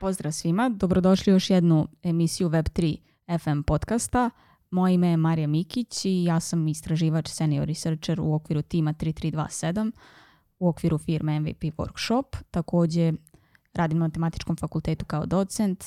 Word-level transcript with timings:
Pozdrav 0.00 0.32
svima, 0.32 0.68
dobrodošli 0.68 1.32
u 1.32 1.36
još 1.36 1.50
jednu 1.50 1.88
emisiju 2.02 2.48
Web3 2.48 2.96
FM 3.38 3.62
podcasta. 3.62 4.30
Moje 4.70 4.94
ime 4.94 5.08
je 5.08 5.16
Marija 5.16 5.46
Mikić 5.46 6.04
i 6.04 6.24
ja 6.24 6.40
sam 6.40 6.68
istraživač 6.68 7.28
senior 7.28 7.66
researcher 7.66 8.20
u 8.20 8.34
okviru 8.34 8.62
tima 8.62 8.92
3327 8.92 9.92
u 10.58 10.68
okviru 10.68 10.98
firme 10.98 11.40
MVP 11.40 11.62
Workshop. 11.62 12.36
Takođe 12.50 13.12
radim 13.74 13.98
na 13.98 14.04
matematičkom 14.04 14.56
fakultetu 14.56 15.04
kao 15.04 15.26
docent, 15.26 15.84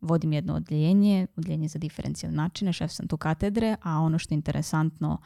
vodim 0.00 0.32
jedno 0.32 0.54
odljenje, 0.54 1.26
odljenje 1.36 1.68
za 1.68 1.78
diferencijalne 1.78 2.36
načine, 2.36 2.72
šef 2.72 2.90
sam 2.90 3.08
tu 3.08 3.16
katedre, 3.16 3.76
a 3.82 3.98
ono 3.98 4.18
što 4.18 4.34
je 4.34 4.36
interesantno 4.36 5.18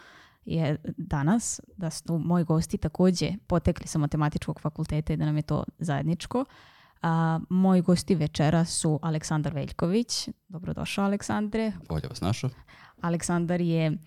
je 0.47 0.77
danas 0.97 1.61
da 1.77 1.91
su 1.91 2.19
moji 2.19 2.45
gosti 2.45 2.79
takođe 2.79 3.33
potekli 3.47 3.87
sa 3.87 3.99
matematičkog 3.99 4.61
fakulteta 4.61 5.13
i 5.13 5.17
da 5.17 5.25
nam 5.25 5.37
je 5.37 5.43
to 5.43 5.65
zajedničko. 5.79 6.45
A, 7.03 7.41
moji 7.51 7.83
gosti 7.83 8.15
večera 8.15 8.65
su 8.65 8.99
Aleksandar 9.03 9.55
Veljković. 9.55 10.29
Dobrodošao, 10.49 11.05
Aleksandre. 11.05 11.73
Bolje 11.89 12.09
vas 12.09 12.21
našao. 12.21 12.51
Aleksandar 13.01 13.61
je 13.61 13.99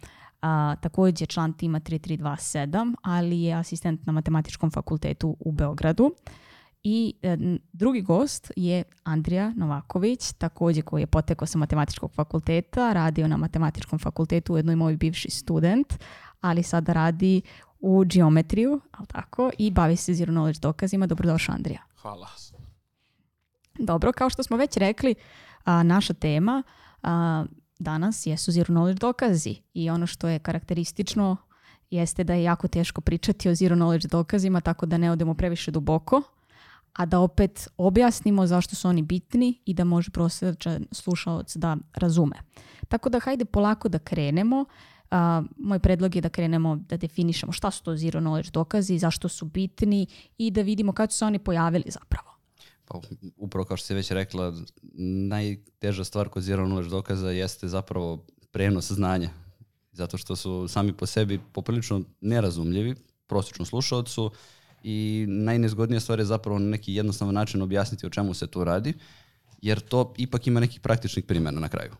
a, 0.42 0.76
takođe 0.82 1.26
član 1.26 1.54
tima 1.54 1.80
3327, 1.80 2.96
ali 3.04 3.42
je 3.42 3.54
asistent 3.54 4.06
na 4.06 4.14
matematičkom 4.14 4.72
fakultetu 4.72 5.38
u 5.40 5.52
Beogradu. 5.52 6.12
I 6.84 7.14
e, 7.22 7.38
drugi 7.74 8.02
gost 8.02 8.52
je 8.56 8.84
Andrija 9.04 9.54
Novaković, 9.56 10.34
takođe 10.34 10.82
koji 10.82 11.02
je 11.02 11.08
potekao 11.08 11.46
sa 11.46 11.58
matematičkog 11.58 12.12
fakulteta, 12.14 12.94
radio 12.94 13.28
na 13.28 13.38
matematičkom 13.38 14.00
fakultetu, 14.00 14.54
ujedno 14.54 14.72
i 14.72 14.76
moj 14.76 14.98
bivši 14.98 15.32
student, 15.32 15.94
ali 16.42 16.64
sada 16.64 16.94
radi 16.94 17.42
u 17.80 18.04
geometriju, 18.06 18.82
ali 18.92 19.08
tako, 19.08 19.52
i 19.58 19.72
bavi 19.72 19.96
se 19.96 20.14
zero 20.14 20.34
knowledge 20.34 20.60
dokazima. 20.60 21.08
Dobrodošao, 21.08 21.56
Andrija. 21.56 21.82
Hvala. 22.02 22.28
Dobro, 23.80 24.12
kao 24.12 24.30
što 24.30 24.44
smo 24.44 24.58
već 24.58 24.78
rekli, 24.78 25.16
a, 25.64 25.84
naša 25.84 26.14
tema 26.14 26.64
a, 27.04 27.46
danas 27.80 28.26
jesu 28.26 28.52
zero 28.52 28.74
knowledge 28.74 29.00
dokazi 29.00 29.56
i 29.74 29.90
ono 29.90 30.08
što 30.08 30.28
je 30.28 30.40
karakteristično 30.40 31.38
jeste 31.90 32.24
da 32.24 32.34
je 32.34 32.44
jako 32.44 32.68
teško 32.68 33.02
pričati 33.02 33.50
o 33.50 33.56
zero 33.56 33.76
knowledge 33.76 34.08
dokazima 34.08 34.62
tako 34.62 34.86
da 34.86 34.98
ne 34.98 35.12
odemo 35.12 35.34
previše 35.34 35.72
duboko, 35.72 36.22
a 36.94 37.06
da 37.06 37.20
opet 37.20 37.68
objasnimo 37.78 38.48
zašto 38.48 38.76
su 38.76 38.88
oni 38.88 39.02
bitni 39.02 39.62
i 39.66 39.74
da 39.74 39.84
može 39.84 40.12
prosječan 40.12 40.86
slušalac 40.92 41.56
da 41.56 41.78
razume. 41.94 42.36
Tako 42.88 43.10
da 43.10 43.20
hajde 43.20 43.46
polako 43.46 43.90
da 43.90 44.00
krenemo. 44.00 44.66
Uh, 45.12 45.46
moj 45.58 45.80
predlog 45.80 46.16
je 46.16 46.22
da 46.22 46.30
krenemo 46.30 46.76
da 46.76 46.98
definišemo 46.98 47.52
šta 47.52 47.72
su 47.72 47.84
to 47.84 47.96
zero 47.98 48.20
knowledge 48.20 48.52
dokazi, 48.52 48.98
zašto 48.98 49.30
su 49.30 49.46
bitni 49.46 50.08
i 50.38 50.52
da 50.52 50.62
vidimo 50.62 50.94
kada 50.94 51.12
su 51.12 51.18
se 51.18 51.26
oni 51.26 51.40
pojavili 51.40 51.84
zapravo. 51.88 52.30
Pa 52.86 53.00
upravo 53.38 53.66
kao 53.66 53.78
što 53.78 53.88
si 53.88 53.94
već 53.94 54.12
rekla, 54.12 54.54
najteža 55.28 56.04
stvar 56.04 56.30
kod 56.30 56.44
zero 56.44 56.66
knowledge 56.66 56.90
dokaza 56.90 57.32
jeste 57.32 57.68
zapravo 57.68 58.26
prenos 58.52 58.92
znanja. 58.92 59.30
Zato 59.92 60.18
što 60.18 60.36
su 60.36 60.68
sami 60.68 60.94
po 60.94 61.06
sebi 61.06 61.40
poprilično 61.54 62.02
nerazumljivi 62.22 62.96
prosječnom 63.28 63.66
slušalcu 63.66 64.32
i 64.84 65.26
najnezgodnija 65.28 66.00
stvar 66.00 66.20
je 66.20 66.26
zapravo 66.26 66.60
na 66.60 66.70
neki 66.70 66.94
jednostavan 66.94 67.34
način 67.34 67.62
objasniti 67.62 68.06
o 68.06 68.10
čemu 68.10 68.34
se 68.34 68.48
tu 68.48 68.64
radi, 68.64 68.94
jer 69.62 69.80
to 69.80 70.14
ipak 70.18 70.48
ima 70.48 70.60
nekih 70.60 70.80
praktičnih 70.80 71.26
primjera 71.26 71.60
na 71.60 71.70
kraju. 71.70 71.92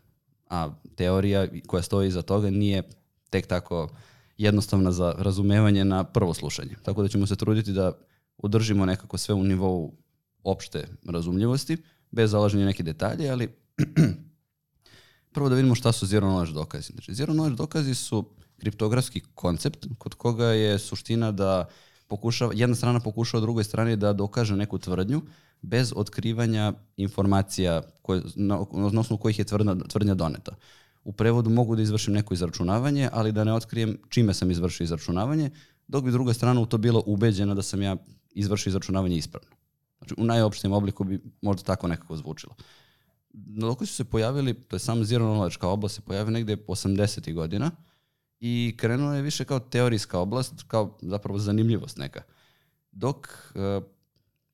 A 0.50 0.70
teorija 0.96 1.48
koja 1.68 1.84
stoji 1.84 2.08
iza 2.08 2.22
toga 2.22 2.50
nije 2.50 2.84
tek 3.30 3.48
tako 3.48 3.90
jednostavna 4.38 4.92
za 4.92 5.16
razumevanje 5.18 5.86
na 5.86 6.04
prvo 6.04 6.34
slušanje. 6.34 6.76
Tako 6.84 7.02
da 7.02 7.08
ćemo 7.08 7.28
se 7.28 7.36
truditi 7.36 7.72
da 7.72 7.92
udržimo 8.38 8.86
nekako 8.86 9.18
sve 9.18 9.36
u 9.36 9.44
nivou 9.44 9.94
opšte 10.44 10.88
razumljivosti, 11.06 11.78
bez 12.12 12.32
zalaženja 12.32 12.66
neke 12.66 12.84
detalje, 12.84 13.30
ali 13.30 13.50
prvo 15.34 15.50
da 15.50 15.56
vidimo 15.56 15.76
šta 15.76 15.92
su 15.92 16.06
zero 16.06 16.28
knowledge 16.28 16.54
dokazi. 16.54 16.92
Znači, 16.94 17.14
zero 17.14 17.34
knowledge 17.34 17.56
dokazi 17.56 17.96
su 17.96 18.26
kriptografski 18.58 19.22
koncept 19.36 19.86
kod 19.98 20.14
koga 20.14 20.46
je 20.46 20.80
suština 20.80 21.32
da 21.32 21.68
pokušava, 22.08 22.52
jedna 22.56 22.76
strana 22.76 23.00
pokušava 23.00 23.42
drugoj 23.42 23.64
strani 23.64 23.96
da 23.96 24.14
dokaže 24.14 24.56
neku 24.56 24.78
tvrdnju 24.78 25.22
bez 25.62 25.94
otkrivanja 25.96 26.74
informacija 26.98 27.82
koje, 28.02 28.22
na, 28.36 28.66
na 28.72 29.00
osnovu 29.00 29.18
kojih 29.18 29.40
je 29.40 29.46
tvrdnja, 29.46 29.76
tvrdnja 29.76 30.14
doneta. 30.14 30.56
U 31.04 31.12
prevodu 31.12 31.50
mogu 31.50 31.76
da 31.76 31.82
izvršim 31.82 32.14
neko 32.14 32.34
izračunavanje, 32.34 33.10
ali 33.14 33.32
da 33.32 33.44
ne 33.44 33.54
otkrijem 33.54 33.98
čime 34.10 34.34
sam 34.34 34.52
izvršio 34.52 34.84
izračunavanje, 34.84 35.50
dok 35.88 36.04
bi 36.04 36.12
druga 36.12 36.34
strana 36.34 36.62
u 36.62 36.66
to 36.66 36.78
bila 36.78 37.02
ubeđena 37.06 37.56
da 37.56 37.62
sam 37.62 37.82
ja 37.82 37.98
izvršio 38.32 38.70
izračunavanje 38.70 39.18
ispravno. 39.18 39.50
Znači, 39.98 40.16
u 40.18 40.24
najopštijem 40.24 40.74
obliku 40.74 41.04
bi 41.04 41.22
možda 41.42 41.64
tako 41.64 41.88
nekako 41.88 42.16
zvučilo. 42.16 42.56
Dok 43.34 43.80
su 43.80 43.94
se 43.94 44.04
pojavili, 44.04 44.54
to 44.54 44.76
je 44.76 44.80
sam 44.80 45.06
zero 45.06 45.26
knowledge 45.26 45.58
kao 45.58 45.74
oblast 45.74 45.96
se 45.96 46.02
pojavio 46.02 46.32
negde 46.32 46.58
80. 46.68 47.34
godina 47.34 47.72
i 48.40 48.76
krenuo 48.78 49.14
je 49.14 49.22
više 49.22 49.46
kao 49.46 49.60
teorijska 49.60 50.20
oblast, 50.20 50.64
kao 50.68 50.98
zapravo 51.02 51.40
zanimljivost 51.40 51.98
neka. 51.98 52.22
Dok, 52.92 53.28
uh, 53.56 53.84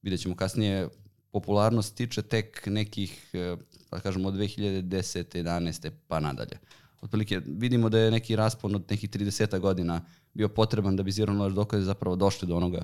vidjet 0.01 0.22
ćemo 0.22 0.35
kasnije, 0.35 0.89
popularnost 1.31 1.95
tiče 1.95 2.22
tek 2.22 2.63
nekih, 2.66 3.31
uh, 3.33 3.59
pa 3.95 4.01
kažemo, 4.01 4.28
od 4.28 4.33
2010. 4.33 5.44
11. 5.44 5.91
pa 6.07 6.19
nadalje. 6.19 6.59
Otprilike 7.01 7.41
vidimo 7.45 7.89
da 7.89 8.00
je 8.00 8.11
neki 8.11 8.35
raspon 8.35 8.75
od 8.75 8.83
nekih 8.89 9.09
30 9.09 9.59
godina 9.59 10.01
bio 10.33 10.50
potreban 10.50 10.95
da 10.95 11.03
bi 11.03 11.11
zero 11.11 11.33
knowledge 11.33 11.53
dokaze 11.53 11.85
zapravo 11.85 12.16
došli 12.16 12.47
do 12.47 12.56
onoga 12.56 12.83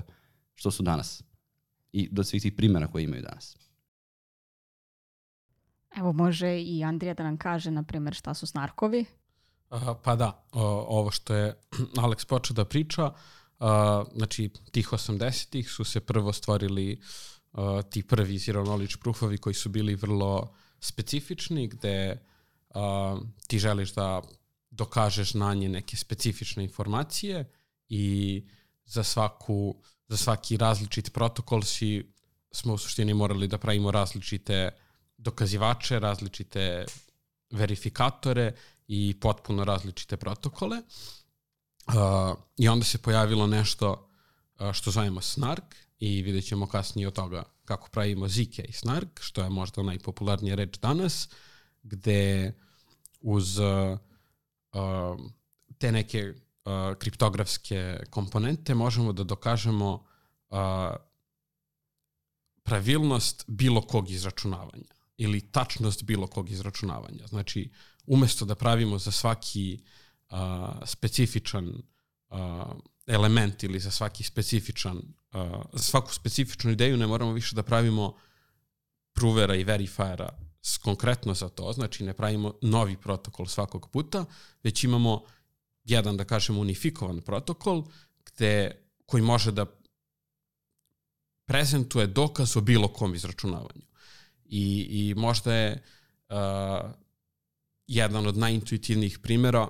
što 0.54 0.70
su 0.70 0.82
danas 0.82 1.22
i 1.92 2.08
do 2.12 2.24
svih 2.24 2.42
tih 2.42 2.52
primjera 2.52 2.86
koje 2.86 3.04
imaju 3.04 3.22
danas. 3.22 3.56
Evo 5.96 6.12
može 6.12 6.60
i 6.60 6.84
Andrija 6.84 7.14
da 7.14 7.22
nam 7.22 7.36
kaže, 7.36 7.70
na 7.70 7.82
primjer, 7.82 8.14
šta 8.14 8.34
su 8.34 8.46
snarkovi? 8.46 9.04
Uh, 9.70 9.80
pa 10.04 10.16
da, 10.16 10.26
uh, 10.28 10.62
ovo 10.88 11.10
što 11.10 11.34
je 11.34 11.54
Alex 12.04 12.26
počeo 12.26 12.54
da 12.54 12.64
priča, 12.64 13.04
uh, 13.06 13.66
znači 14.16 14.50
tih 14.70 14.88
80-ih 14.88 15.70
su 15.70 15.84
se 15.84 16.00
prvo 16.00 16.32
stvorili 16.32 17.00
uh, 17.52 17.60
ti 17.90 18.02
prvi 18.02 18.38
zero 18.38 18.64
knowledge 18.64 18.96
proofovi 19.00 19.38
koji 19.38 19.54
su 19.54 19.68
bili 19.68 19.94
vrlo 19.94 20.54
specifični, 20.82 21.68
gde 21.68 22.20
uh, 22.68 23.20
ti 23.46 23.58
želiš 23.58 23.94
da 23.94 24.22
dokažeš 24.70 25.34
na 25.34 25.54
nje 25.54 25.68
neke 25.68 25.96
specifične 25.96 26.64
informacije 26.64 27.52
i 27.88 28.44
za 28.84 29.02
svaku 29.02 29.76
za 30.08 30.16
svaki 30.16 30.56
različit 30.56 31.12
protokol 31.12 31.62
si 31.62 32.12
smo 32.52 32.74
u 32.74 32.78
suštini 32.78 33.14
morali 33.14 33.48
da 33.48 33.58
pravimo 33.58 33.90
različite 33.90 34.70
dokazivače, 35.16 35.98
različite 35.98 36.84
verifikatore 37.50 38.52
i 38.88 39.14
potpuno 39.20 39.64
različite 39.64 40.16
protokole. 40.16 40.76
Uh, 41.86 41.94
I 42.56 42.68
onda 42.68 42.84
se 42.84 42.98
pojavilo 42.98 43.46
nešto 43.46 44.10
uh, 44.60 44.72
što 44.72 44.90
zovemo 44.90 45.20
SNARK 45.20 45.76
i 46.02 46.22
vidjet 46.22 46.44
ćemo 46.44 46.66
kasnije 46.66 47.08
od 47.08 47.14
toga 47.14 47.44
kako 47.64 47.88
pravimo 47.88 48.28
ZK 48.28 48.58
i 48.58 48.72
SNARK, 48.72 49.20
što 49.20 49.42
je 49.42 49.50
možda 49.50 49.82
najpopularnija 49.82 50.54
reč 50.54 50.78
danas, 50.78 51.28
gde 51.82 52.52
uz 53.20 53.58
uh, 53.58 53.98
uh, 54.72 55.20
te 55.78 55.92
neke 55.92 56.32
uh, 56.32 56.98
kriptografske 56.98 58.00
komponente 58.10 58.74
možemo 58.74 59.12
da 59.12 59.24
dokažemo 59.24 60.04
uh, 60.50 60.58
pravilnost 62.62 63.44
bilo 63.46 63.80
kog 63.80 64.10
izračunavanja 64.10 64.94
ili 65.16 65.40
tačnost 65.40 66.02
bilo 66.02 66.26
kog 66.26 66.50
izračunavanja. 66.50 67.26
Znači, 67.26 67.70
umesto 68.06 68.44
da 68.44 68.54
pravimo 68.54 68.98
za 68.98 69.10
svaki 69.10 69.78
uh, 70.30 70.38
specifičan 70.84 71.68
uh, 72.28 72.38
element 73.06 73.62
ili 73.62 73.80
za 73.80 73.90
svaki 73.90 74.24
specifičan, 74.24 74.96
uh, 74.96 75.42
za 75.72 75.82
svaku 75.82 76.14
specifičnu 76.14 76.70
ideju 76.70 76.96
ne 76.96 77.06
moramo 77.06 77.32
više 77.32 77.56
da 77.56 77.62
pravimo 77.62 78.16
provera 79.12 79.54
i 79.54 79.64
verifiera 79.64 80.28
konkretno 80.82 81.34
za 81.34 81.48
to, 81.48 81.72
znači 81.72 82.04
ne 82.04 82.14
pravimo 82.14 82.54
novi 82.62 82.96
protokol 82.96 83.46
svakog 83.46 83.88
puta, 83.90 84.24
već 84.62 84.84
imamo 84.84 85.22
jedan, 85.84 86.16
da 86.16 86.24
kažemo, 86.24 86.60
unifikovan 86.60 87.20
protokol 87.20 87.84
gde, 88.26 88.70
koji 89.06 89.22
može 89.22 89.52
da 89.52 89.66
prezentuje 91.44 92.06
dokaz 92.06 92.56
o 92.56 92.60
bilo 92.60 92.88
kom 92.88 93.14
izračunavanju. 93.14 93.86
I, 94.44 94.86
i 94.90 95.14
možda 95.14 95.54
je 95.54 95.82
uh, 96.28 96.36
jedan 97.86 98.26
od 98.26 98.36
najintuitivnijih 98.36 99.18
primjera 99.18 99.68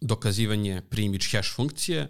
dokazivanje 0.00 0.82
primič 0.90 1.32
hash 1.32 1.54
funkcije. 1.54 2.08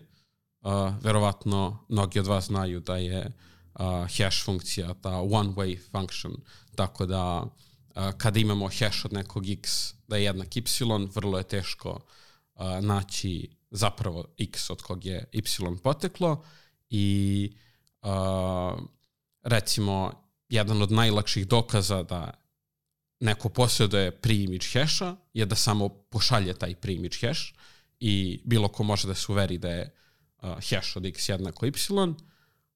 Uh, 0.65 0.93
verovatno 1.03 1.85
mnogi 1.89 2.19
od 2.19 2.27
vas 2.27 2.45
znaju 2.45 2.81
da 2.81 2.97
je 2.97 3.33
uh, 3.75 3.81
hash 4.19 4.45
funkcija 4.45 4.95
ta 4.95 5.11
one 5.11 5.51
way 5.51 5.79
function, 5.91 6.37
tako 6.75 7.07
da 7.07 7.43
uh, 7.43 8.13
kada 8.19 8.41
imamo 8.41 8.69
hash 8.69 9.05
od 9.05 9.13
nekog 9.13 9.49
x 9.49 9.95
da 10.09 10.17
je 10.17 10.25
jednak 10.25 10.57
y, 10.57 10.63
vrlo 11.15 11.39
je 11.39 11.45
teško 11.45 11.91
uh, 11.91 11.99
a, 12.55 12.81
naći 12.81 13.51
zapravo 13.71 14.25
x 14.39 14.71
od 14.71 14.83
kog 14.83 15.05
je 15.05 15.25
y 15.33 15.43
poteklo. 15.83 16.45
I 16.91 17.53
uh, 18.03 18.79
recimo 19.43 20.13
jedan 20.49 20.83
od 20.83 20.93
najlakših 20.93 21.47
dokaza 21.47 22.03
da 22.03 22.31
neko 23.21 23.49
posjeduje 23.49 24.21
pre-image 24.21 24.73
hash-a 24.73 25.17
je 25.35 25.47
da 25.47 25.55
samo 25.55 25.89
pošalje 25.89 26.55
taj 26.55 26.75
pre-image 26.75 27.29
hash 27.29 27.41
i 28.01 28.41
bilo 28.45 28.69
ko 28.69 28.83
može 28.83 29.09
da 29.09 29.15
se 29.15 29.33
uveri 29.33 29.59
da 29.59 29.69
je 29.69 29.83
uh, 29.83 30.04
hash 30.45 30.97
od 30.97 31.07
x 31.07 31.29
jednako 31.29 31.67
y, 31.67 31.73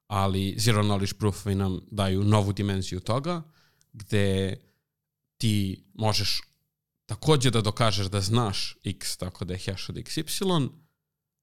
ali 0.07 0.55
zero 0.59 0.83
knowledge 0.83 1.15
proofovi 1.15 1.55
nam 1.55 1.81
daju 1.91 2.25
novu 2.25 2.53
dimenziju 2.53 3.01
toga 3.01 3.43
gde 3.93 4.57
ti 5.39 5.85
možeš 5.95 6.41
takođe 7.07 7.51
da 7.51 7.61
dokažeš 7.61 8.07
da 8.07 8.21
znaš 8.21 8.77
x 8.85 9.17
tako 9.17 9.45
da 9.45 9.55
je 9.55 9.61
hash 9.67 9.91
od 9.91 9.97
xy, 9.97 10.69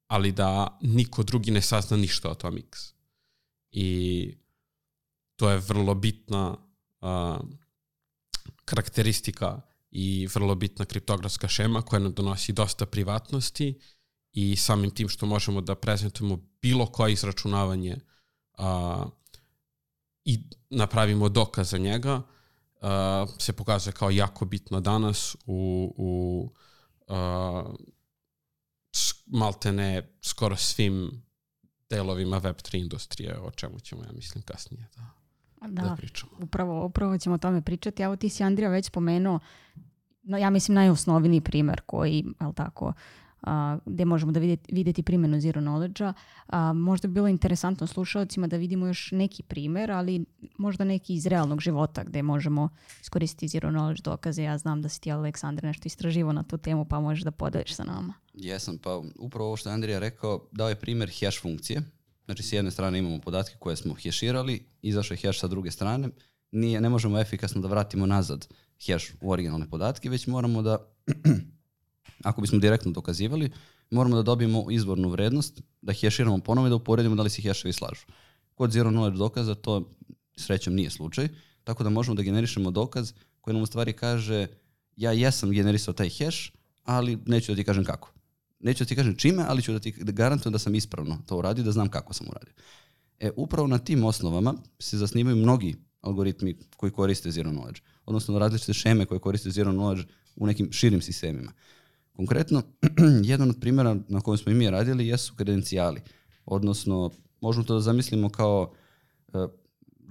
ali 0.07 0.31
da 0.31 0.79
niko 0.81 1.23
drugi 1.23 1.51
ne 1.51 1.61
sazna 1.61 1.97
ništa 1.97 2.29
o 2.29 2.35
tom 2.35 2.57
x. 2.57 2.93
I 3.71 4.37
to 5.35 5.49
je 5.49 5.57
vrlo 5.57 5.95
bitna 5.95 6.57
uh, 7.01 7.39
karakteristika 8.65 9.61
i 9.91 10.27
vrlo 10.33 10.55
bitna 10.55 10.85
kriptografska 10.85 11.47
šema 11.47 11.81
koja 11.81 11.99
nam 11.99 12.13
donosi 12.13 12.53
dosta 12.53 12.85
privatnosti 12.85 13.79
i 14.35 14.55
samim 14.55 14.91
tim 14.91 15.09
što 15.09 15.25
možemo 15.25 15.61
da 15.61 15.75
prezentujemo 15.75 16.39
bilo 16.61 16.85
koje 16.85 17.13
izračunavanje 17.13 17.95
a, 18.57 19.05
i 20.25 20.39
napravimo 20.69 21.29
dokaz 21.29 21.69
za 21.69 21.77
njega, 21.77 22.21
a, 22.81 23.25
se 23.39 23.53
pokazuje 23.53 23.93
kao 23.93 24.09
jako 24.09 24.45
bitno 24.45 24.79
danas 24.81 25.35
u, 25.45 25.93
u 25.97 26.49
a, 27.07 27.63
maltene 29.25 30.17
skoro 30.21 30.55
svim 30.55 31.23
delovima 31.89 32.41
Web3 32.41 32.79
industrije, 32.79 33.39
o 33.39 33.51
čemu 33.51 33.79
ćemo, 33.79 34.03
ja 34.03 34.11
mislim, 34.11 34.43
kasnije 34.43 34.87
da, 34.95 35.03
da, 35.67 35.89
da 35.89 35.95
pričamo. 35.95 36.31
Upravo, 36.39 36.85
upravo 36.85 37.17
ćemo 37.17 37.35
o 37.35 37.37
tome 37.37 37.61
pričati. 37.61 38.03
Evo 38.03 38.15
ti 38.15 38.29
si, 38.29 38.43
Andrija, 38.43 38.69
već 38.69 38.85
spomenuo, 38.85 39.39
no, 40.23 40.37
ja 40.37 40.49
mislim, 40.49 40.75
najosnovniji 40.75 41.41
primer 41.41 41.81
koji, 41.85 42.25
je 42.41 42.53
tako, 42.55 42.93
a, 43.45 43.77
gde 43.85 44.05
možemo 44.05 44.31
da 44.31 44.39
vidjeti, 44.39 44.73
vidjeti 44.73 45.03
primjenu 45.03 45.39
zero 45.39 45.61
knowledge-a. 45.61 46.13
Možda 46.73 47.07
bi 47.07 47.13
bilo 47.13 47.27
interesantno 47.27 47.87
slušalcima 47.87 48.47
da 48.47 48.57
vidimo 48.57 48.87
još 48.87 49.11
neki 49.11 49.43
primer, 49.43 49.91
ali 49.91 50.25
možda 50.57 50.83
neki 50.83 51.13
iz 51.13 51.25
realnog 51.25 51.61
života 51.61 52.03
gde 52.03 52.23
možemo 52.23 52.69
iskoristiti 53.01 53.47
zero 53.47 53.69
knowledge 53.69 54.01
dokaze. 54.01 54.43
Ja 54.43 54.57
znam 54.57 54.81
da 54.81 54.89
si 54.89 55.01
ti, 55.01 55.11
Aleksandar, 55.11 55.63
nešto 55.63 55.87
istraživo 55.87 56.33
na 56.33 56.43
tu 56.43 56.57
temu, 56.57 56.85
pa 56.85 56.99
možeš 56.99 57.23
da 57.23 57.31
podeliš 57.31 57.75
sa 57.75 57.83
nama. 57.83 58.13
Jesam, 58.33 58.77
pa 58.77 59.01
upravo 59.19 59.47
ovo 59.47 59.57
što 59.57 59.69
je 59.69 59.73
Andrija 59.73 59.99
rekao, 59.99 60.47
dao 60.51 60.69
je 60.69 60.75
primjer 60.75 61.11
hash 61.19 61.41
funkcije. 61.41 61.81
Znači, 62.25 62.43
s 62.43 62.53
jedne 62.53 62.71
strane 62.71 62.99
imamo 62.99 63.19
podatke 63.19 63.55
koje 63.59 63.75
smo 63.75 63.93
heširali, 63.93 64.65
izašao 64.81 65.15
je 65.15 65.27
hash 65.27 65.39
sa 65.39 65.47
druge 65.47 65.71
strane. 65.71 66.09
Nije, 66.51 66.81
ne 66.81 66.89
možemo 66.89 67.19
efikasno 67.19 67.61
da 67.61 67.67
vratimo 67.67 68.05
nazad 68.05 68.47
hash 68.87 69.05
u 69.21 69.31
originalne 69.31 69.69
podatke, 69.69 70.09
već 70.09 70.27
moramo 70.27 70.61
da 70.61 70.77
ako 72.23 72.41
bismo 72.41 72.59
direktno 72.59 72.91
dokazivali, 72.91 73.51
moramo 73.89 74.15
da 74.15 74.21
dobijemo 74.21 74.71
izvornu 74.71 75.09
vrednost, 75.09 75.61
da 75.81 75.93
heširamo 75.93 76.37
ponovo 76.39 76.67
i 76.67 76.69
da 76.69 76.75
uporedimo 76.75 77.15
da 77.15 77.23
li 77.23 77.29
se 77.29 77.41
heševi 77.41 77.73
slažu. 77.73 78.05
Kod 78.55 78.71
zero 78.71 78.89
knowledge 78.89 79.17
dokaza 79.17 79.55
to 79.55 79.89
srećom 80.37 80.75
nije 80.75 80.89
slučaj, 80.89 81.29
tako 81.63 81.83
da 81.83 81.89
možemo 81.89 82.15
da 82.15 82.23
generišemo 82.23 82.71
dokaz 82.71 83.13
koji 83.41 83.53
nam 83.53 83.63
u 83.63 83.65
stvari 83.65 83.93
kaže 83.93 84.47
ja 84.95 85.11
jesam 85.11 85.51
generisao 85.51 85.93
taj 85.93 86.09
hash, 86.09 86.51
ali 86.83 87.17
neću 87.25 87.51
da 87.51 87.55
ti 87.55 87.63
kažem 87.63 87.83
kako. 87.83 88.11
Neću 88.59 88.83
da 88.83 88.87
ti 88.87 88.95
kažem 88.95 89.15
čime, 89.15 89.43
ali 89.47 89.61
ću 89.61 89.73
da 89.73 89.79
ti 89.79 89.91
garantujem 89.91 90.53
da 90.53 90.59
sam 90.59 90.75
ispravno 90.75 91.17
to 91.25 91.37
uradio, 91.37 91.63
da 91.63 91.71
znam 91.71 91.89
kako 91.89 92.13
sam 92.13 92.27
uradio. 92.29 92.53
E, 93.19 93.29
upravo 93.35 93.67
na 93.67 93.77
tim 93.77 94.03
osnovama 94.03 94.53
se 94.79 94.97
zasnivaju 94.97 95.35
mnogi 95.35 95.75
algoritmi 96.01 96.57
koji 96.77 96.91
koriste 96.91 97.31
zero 97.31 97.51
knowledge, 97.51 97.81
odnosno 98.05 98.39
različite 98.39 98.73
šeme 98.73 99.05
koje 99.05 99.19
koriste 99.19 99.51
zero 99.51 99.71
knowledge 99.71 100.03
u 100.35 100.47
nekim 100.47 100.71
širim 100.71 101.01
sistemima. 101.01 101.51
Konkretno, 102.15 102.61
jedan 103.23 103.49
od 103.49 103.59
primjera 103.59 103.95
na 104.07 104.21
kojem 104.21 104.37
smo 104.37 104.51
i 104.51 104.55
mi 104.55 104.69
radili 104.69 105.07
jesu 105.07 105.35
kredencijali, 105.35 106.01
odnosno 106.45 107.11
možemo 107.41 107.65
to 107.65 107.73
da 107.73 107.79
zamislimo 107.79 108.29
kao 108.29 108.71
e, 109.33 109.47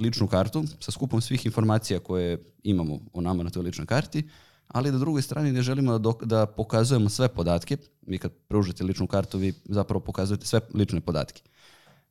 ličnu 0.00 0.26
kartu 0.26 0.64
sa 0.80 0.90
skupom 0.90 1.20
svih 1.20 1.46
informacija 1.46 2.00
koje 2.00 2.44
imamo 2.62 3.00
o 3.12 3.20
nama 3.20 3.42
na 3.42 3.50
toj 3.50 3.62
ličnoj 3.62 3.86
karti, 3.86 4.28
ali 4.68 4.92
da 4.92 4.98
drugoj 4.98 5.22
strani 5.22 5.52
ne 5.52 5.62
želimo 5.62 5.92
da, 5.92 5.98
dok, 5.98 6.24
da 6.24 6.46
pokazujemo 6.46 7.08
sve 7.08 7.28
podatke. 7.28 7.76
Vi 8.06 8.18
kad 8.18 8.32
pružite 8.48 8.84
ličnu 8.84 9.06
kartu, 9.06 9.38
vi 9.38 9.52
zapravo 9.64 10.00
pokazujete 10.00 10.46
sve 10.46 10.60
lične 10.74 11.00
podatke. 11.00 11.42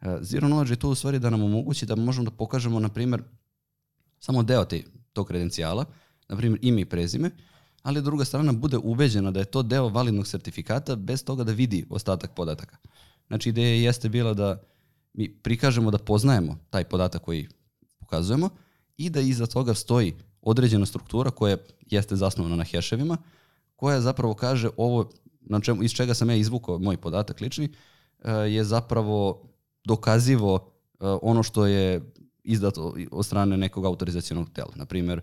E, 0.01 0.17
Zero 0.21 0.47
knowledge 0.47 0.69
je 0.69 0.79
to 0.79 0.89
u 0.89 0.95
stvari 0.95 1.19
da 1.19 1.29
nam 1.29 1.43
omogući 1.43 1.85
da 1.85 1.95
možemo 1.95 2.25
da 2.25 2.31
pokažemo, 2.31 2.79
na 2.79 2.89
primjer, 2.89 3.23
samo 4.19 4.43
deo 4.43 4.65
te, 4.65 4.83
tog 5.13 5.27
kredencijala, 5.27 5.85
na 6.29 6.37
primjer 6.37 6.59
ime 6.61 6.81
i 6.81 6.85
prezime, 6.85 7.31
ali 7.83 8.01
druga 8.01 8.25
strana 8.25 8.51
bude 8.51 8.77
ubeđena 8.77 9.31
da 9.31 9.39
je 9.39 9.45
to 9.45 9.63
deo 9.63 9.89
validnog 9.89 10.27
sertifikata 10.27 10.95
bez 10.95 11.25
toga 11.25 11.43
da 11.43 11.51
vidi 11.51 11.85
ostatak 11.89 12.31
podataka. 12.35 12.77
Znači 13.27 13.49
ideja 13.49 13.75
jeste 13.75 14.09
bila 14.09 14.33
da 14.33 14.61
mi 15.13 15.29
prikažemo 15.29 15.91
da 15.91 15.97
poznajemo 15.97 16.57
taj 16.69 16.83
podatak 16.83 17.21
koji 17.21 17.47
pokazujemo 17.99 18.49
i 18.97 19.09
da 19.09 19.19
iza 19.19 19.45
toga 19.45 19.73
stoji 19.73 20.13
određena 20.41 20.85
struktura 20.85 21.31
koja 21.31 21.57
jeste 21.89 22.15
zasnovana 22.15 22.55
na 22.55 22.63
heševima, 22.63 23.17
koja 23.75 24.01
zapravo 24.01 24.33
kaže 24.33 24.69
ovo 24.77 25.09
na 25.41 25.59
čemu, 25.59 25.83
iz 25.83 25.91
čega 25.91 26.13
sam 26.13 26.29
ja 26.29 26.35
izvukao 26.35 26.79
moj 26.79 26.97
podatak 26.97 27.41
lični, 27.41 27.69
eh, 28.23 28.31
je 28.31 28.63
zapravo 28.63 29.43
dokazivo 29.83 30.55
eh, 30.99 31.05
ono 31.21 31.43
što 31.43 31.65
je 31.65 32.11
izdato 32.43 32.95
od 33.11 33.25
strane 33.25 33.57
nekog 33.57 33.85
autorizacijonog 33.85 34.49
tela. 34.49 34.71
Naprimjer, 34.75 35.21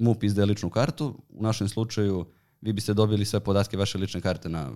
MUP 0.00 0.24
izdaje 0.24 0.46
ličnu 0.46 0.70
kartu, 0.70 1.14
u 1.28 1.42
našem 1.42 1.68
slučaju 1.68 2.26
vi 2.60 2.72
biste 2.72 2.94
dobili 2.94 3.24
sve 3.24 3.40
podatke 3.40 3.76
vaše 3.76 3.98
lične 3.98 4.20
karte 4.20 4.48
na 4.48 4.70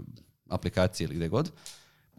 aplikaciji 0.49 1.05
ili 1.05 1.17
gde 1.17 1.29
god. 1.29 1.51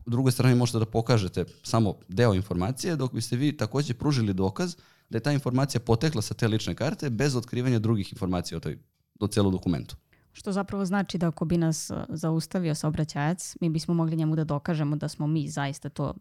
U 0.05 0.09
drugoj 0.09 0.31
strani 0.31 0.55
možete 0.55 0.79
da 0.79 0.85
pokažete 0.85 1.45
samo 1.63 1.95
deo 2.07 2.33
informacije, 2.33 2.95
dok 2.95 3.13
biste 3.13 3.35
vi 3.35 3.57
takođe 3.57 3.93
pružili 3.93 4.33
dokaz 4.33 4.75
da 5.09 5.17
je 5.17 5.23
ta 5.23 5.31
informacija 5.31 5.81
potekla 5.81 6.21
sa 6.21 6.33
te 6.33 6.47
lične 6.47 6.75
karte 6.75 7.09
bez 7.09 7.35
otkrivanja 7.35 7.79
drugih 7.79 8.13
informacija 8.13 8.57
o, 8.57 8.59
toj, 8.59 8.79
o 9.19 9.27
celom 9.27 9.51
dokumentu. 9.51 9.95
Što 10.31 10.51
zapravo 10.51 10.85
znači 10.85 11.17
da 11.17 11.27
ako 11.27 11.45
bi 11.45 11.57
nas 11.57 11.91
zaustavio 12.09 12.75
saobraćajac, 12.75 13.55
mi 13.61 13.69
bismo 13.69 13.93
mogli 13.93 14.15
njemu 14.15 14.35
da 14.35 14.43
dokažemo 14.43 14.95
da 14.95 15.07
smo 15.07 15.27
mi 15.27 15.49
zaista 15.49 15.89
to 15.89 16.13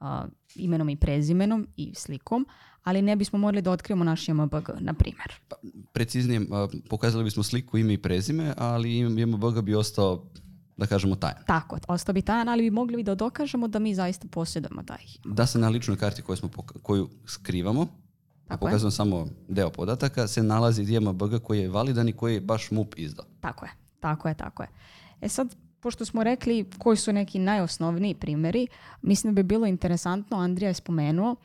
uh, 0.00 0.06
imenom 0.54 0.88
i 0.88 0.96
prezimenom 0.96 1.66
i 1.76 1.94
slikom, 1.94 2.46
ali 2.84 3.02
ne 3.02 3.16
bismo 3.16 3.38
morali 3.38 3.62
da 3.62 3.70
otkrivamo 3.70 4.04
naš 4.04 4.28
JMBG, 4.28 4.68
na 4.80 4.94
primjer. 4.94 5.32
Pa, 5.48 5.56
preciznije, 5.92 6.40
uh, 6.40 6.46
pokazali 6.88 7.24
bismo 7.24 7.42
sliku, 7.42 7.78
ime 7.78 7.92
i 7.92 7.98
prezime, 7.98 8.54
ali 8.56 8.98
JMBG 8.98 9.60
bi 9.62 9.74
ostao 9.74 10.24
da 10.76 10.86
kažemo 10.86 11.16
tajan. 11.16 11.42
Tako, 11.46 11.78
ostao 11.88 12.12
bi 12.12 12.22
tajan, 12.22 12.48
ali 12.48 12.62
bi 12.62 12.70
mogli 12.70 13.02
da 13.02 13.14
dokažemo 13.14 13.68
da 13.68 13.78
mi 13.78 13.94
zaista 13.94 14.28
posjedujemo 14.30 14.82
taj. 14.82 15.04
Da 15.24 15.46
se 15.46 15.58
na 15.58 15.68
ličnoj 15.68 15.96
karti 15.96 16.22
koju, 16.22 16.36
smo 16.36 16.48
koju 16.82 17.08
skrivamo, 17.26 17.86
a 18.48 18.56
pokazujem 18.56 18.90
samo 18.90 19.26
deo 19.48 19.70
podataka, 19.70 20.26
se 20.26 20.42
nalazi 20.42 20.94
JMBG 20.94 21.42
koji 21.42 21.60
je 21.60 21.68
validan 21.68 22.08
i 22.08 22.12
koji 22.12 22.34
je 22.34 22.40
baš 22.40 22.70
MUP 22.70 22.94
izdao. 22.96 23.26
Tako 23.40 23.64
je, 23.64 23.70
tako 24.00 24.28
je, 24.28 24.34
tako 24.34 24.62
je. 24.62 24.68
E 25.20 25.28
sad, 25.28 25.56
pošto 25.80 26.04
smo 26.04 26.24
rekli 26.24 26.70
koji 26.78 26.96
su 26.96 27.12
neki 27.12 27.38
najosnovniji 27.38 28.14
primjeri, 28.14 28.66
mislim 29.02 29.34
da 29.34 29.42
bi 29.42 29.46
bilo 29.46 29.66
interesantno, 29.66 30.36
Andrija 30.36 30.68
je 30.68 30.74
spomenuo, 30.74 31.36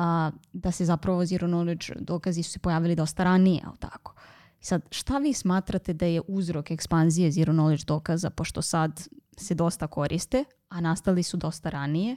a, 0.00 0.30
da 0.52 0.72
se 0.72 0.84
zapravo 0.84 1.26
zero 1.26 1.48
knowledge 1.48 1.94
dokazi 2.00 2.42
su 2.42 2.50
se 2.50 2.58
pojavili 2.58 2.96
dosta 2.96 3.24
ranije, 3.24 3.62
ali 3.66 3.76
tako. 3.78 4.14
Sad, 4.60 4.82
šta 4.90 5.18
vi 5.18 5.32
smatrate 5.32 5.92
da 5.92 6.06
je 6.06 6.22
uzrok 6.28 6.70
ekspanzije 6.70 7.32
zero 7.32 7.52
knowledge 7.52 7.84
dokaza, 7.84 8.30
pošto 8.30 8.62
sad 8.62 9.08
se 9.36 9.54
dosta 9.54 9.86
koriste, 9.86 10.44
a 10.68 10.80
nastali 10.80 11.22
su 11.22 11.36
dosta 11.36 11.70
ranije, 11.70 12.16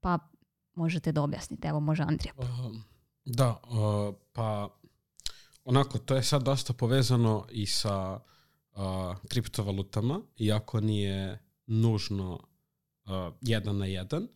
pa 0.00 0.18
možete 0.74 1.12
da 1.12 1.22
objasnite. 1.22 1.68
Evo, 1.68 1.80
može 1.80 2.02
Andrija. 2.02 2.32
Um, 2.38 2.82
da, 3.24 3.50
uh, 3.50 4.14
pa 4.32 4.68
onako, 5.64 5.98
to 5.98 6.16
je 6.16 6.22
sad 6.22 6.42
dosta 6.42 6.72
povezano 6.72 7.46
i 7.50 7.66
sa 7.66 8.20
uh, 8.70 9.16
kriptovalutama, 9.28 10.20
iako 10.36 10.80
nije 10.80 11.38
nužno 11.66 12.32
uh, 12.32 13.34
jedan 13.40 13.78
na 13.78 13.86
jedan, 13.86 14.28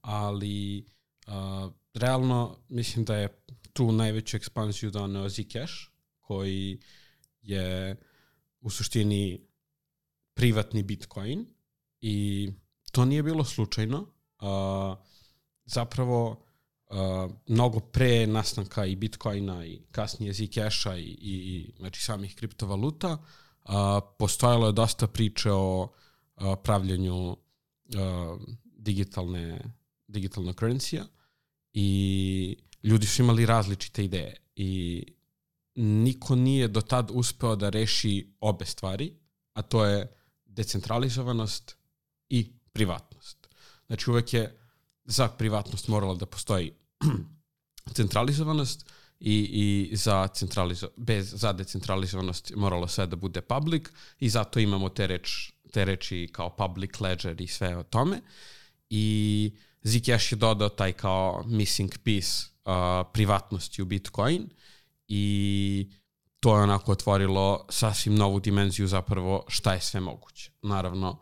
ali 0.00 0.86
uh, 1.26 1.72
realno 1.98 2.56
mislim 2.68 3.04
da 3.04 3.16
je 3.16 3.28
tu 3.72 3.92
najveću 3.92 4.36
ekspanziju 4.36 4.90
doneo 4.90 5.30
Zcash, 5.30 5.74
koji 6.20 6.80
je 7.42 7.96
u 8.60 8.70
suštini 8.70 9.46
privatni 10.34 10.82
Bitcoin 10.82 11.46
i 12.00 12.48
to 12.92 13.04
nije 13.04 13.22
bilo 13.22 13.44
slučajno. 13.44 13.98
Uh, 14.00 14.98
zapravo 15.64 16.30
uh, 16.30 16.96
mnogo 17.46 17.80
pre 17.80 18.26
nastanka 18.26 18.86
i 18.86 18.96
Bitcoina 18.96 19.66
i 19.66 19.80
kasnije 19.90 20.32
Zcasha 20.32 20.96
i, 20.96 21.18
i, 21.20 21.72
znači 21.78 22.02
samih 22.02 22.36
kriptovaluta 22.36 23.12
uh, 23.12 23.70
postojalo 24.18 24.66
je 24.66 24.72
dosta 24.72 25.06
priče 25.06 25.50
o 25.52 25.88
pravljenju 26.62 27.36
digitalne 28.76 29.60
digitalna 30.06 30.52
currency 30.52 31.04
i 31.80 32.56
ljudi 32.82 33.06
su 33.06 33.22
imali 33.22 33.46
različite 33.46 34.04
ideje 34.04 34.36
i 34.56 35.02
niko 35.74 36.34
nije 36.34 36.68
do 36.68 36.80
tad 36.80 37.10
uspeo 37.14 37.56
da 37.56 37.68
reši 37.68 38.32
obe 38.40 38.64
stvari, 38.64 39.12
a 39.54 39.62
to 39.62 39.84
je 39.84 40.12
decentralizovanost 40.46 41.76
i 42.28 42.52
privatnost. 42.72 43.48
Znači 43.86 44.10
uvek 44.10 44.34
je 44.34 44.58
za 45.04 45.28
privatnost 45.28 45.88
morala 45.88 46.14
da 46.14 46.26
postoji 46.26 46.72
centralizovanost 47.98 48.86
i, 49.20 49.36
i 49.92 49.96
za, 49.96 50.28
centralizo, 50.28 50.88
bez, 50.96 51.32
za 51.36 51.52
decentralizovanost 51.52 52.52
moralo 52.56 52.88
sve 52.88 53.06
da 53.06 53.16
bude 53.16 53.40
public 53.40 53.88
i 54.18 54.28
zato 54.28 54.60
imamo 54.60 54.88
te, 54.88 55.06
reč, 55.06 55.52
te 55.72 55.84
reči 55.84 56.28
kao 56.32 56.56
public 56.56 57.00
ledger 57.00 57.40
i 57.40 57.46
sve 57.46 57.76
o 57.76 57.82
tome. 57.82 58.20
I 58.90 59.52
Zcash 59.88 60.32
je 60.32 60.36
dodao 60.36 60.68
taj 60.68 60.92
kao 60.92 61.44
missing 61.46 61.98
piece 62.04 62.46
uh, 62.64 62.72
privatnosti 63.12 63.82
u 63.82 63.84
Bitcoin 63.84 64.48
i 65.08 65.90
to 66.40 66.56
je 66.56 66.62
onako 66.62 66.92
otvorilo 66.92 67.66
sasvim 67.70 68.14
novu 68.14 68.40
dimenziju 68.40 68.86
zapravo 68.86 69.44
šta 69.48 69.72
je 69.72 69.80
sve 69.80 70.00
moguće. 70.00 70.50
Naravno, 70.62 71.20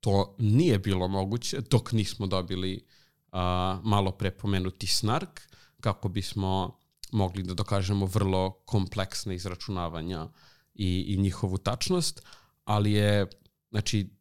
to 0.00 0.36
nije 0.38 0.78
bilo 0.78 1.08
moguće 1.08 1.60
dok 1.70 1.92
nismo 1.92 2.26
dobili 2.26 2.84
uh, 3.32 3.38
malo 3.82 4.10
prepomenuti 4.10 4.86
snark 4.86 5.40
kako 5.80 6.08
bismo 6.08 6.78
mogli 7.12 7.42
da 7.42 7.54
dokažemo 7.54 8.06
vrlo 8.06 8.50
kompleksne 8.50 9.34
izračunavanja 9.34 10.28
i, 10.74 11.04
i 11.08 11.16
njihovu 11.16 11.58
tačnost, 11.58 12.22
ali 12.64 12.92
je, 12.92 13.26
znači, 13.70 14.15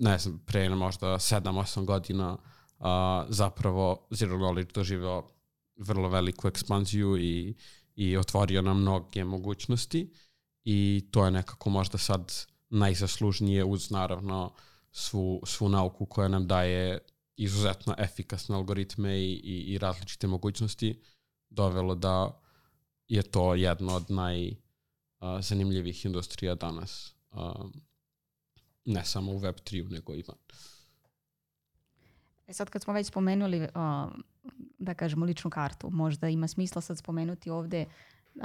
ne 0.00 0.18
znam, 0.18 0.38
pre 0.46 0.68
možda 0.68 1.06
7-8 1.06 1.84
godina 1.84 2.32
uh, 2.32 2.86
zapravo 3.28 4.06
Zero 4.10 4.36
Knowledge 4.36 4.74
doživao 4.74 5.28
vrlo 5.76 6.08
veliku 6.08 6.48
ekspanziju 6.48 7.16
i, 7.16 7.54
i 7.94 8.16
otvorio 8.16 8.62
nam 8.62 8.80
mnoge 8.80 9.24
mogućnosti 9.24 10.12
i 10.64 11.08
to 11.10 11.24
je 11.24 11.30
nekako 11.30 11.70
možda 11.70 11.98
sad 11.98 12.32
najzaslužnije 12.70 13.64
uz 13.64 13.90
naravno 13.90 14.52
svu, 14.92 15.42
svu 15.46 15.68
nauku 15.68 16.06
koja 16.06 16.28
nam 16.28 16.46
daje 16.46 16.98
izuzetno 17.36 17.94
efikasne 17.98 18.56
algoritme 18.56 19.18
i, 19.18 19.32
i, 19.32 19.64
i 19.72 19.78
različite 19.78 20.26
mogućnosti 20.26 21.02
dovelo 21.50 21.94
da 21.94 22.40
je 23.08 23.22
to 23.22 23.54
jedno 23.54 23.94
od 23.94 24.06
najzanimljivih 24.10 26.04
industrija 26.04 26.54
danas. 26.54 27.14
Uh, 27.30 27.70
ne 28.84 29.04
samo 29.04 29.32
u 29.32 29.40
Web3, 29.40 29.90
nego 29.90 30.14
i 30.14 30.24
van. 30.28 30.38
E 32.46 32.52
sad 32.52 32.70
kad 32.70 32.82
smo 32.82 32.92
već 32.92 33.06
spomenuli, 33.06 33.60
uh, 33.60 33.68
da 34.78 34.94
kažemo, 34.94 35.26
ličnu 35.26 35.50
kartu, 35.50 35.90
možda 35.90 36.28
ima 36.28 36.48
smisla 36.48 36.82
sad 36.82 36.98
spomenuti 36.98 37.50
ovde 37.50 37.86
uh, 38.34 38.42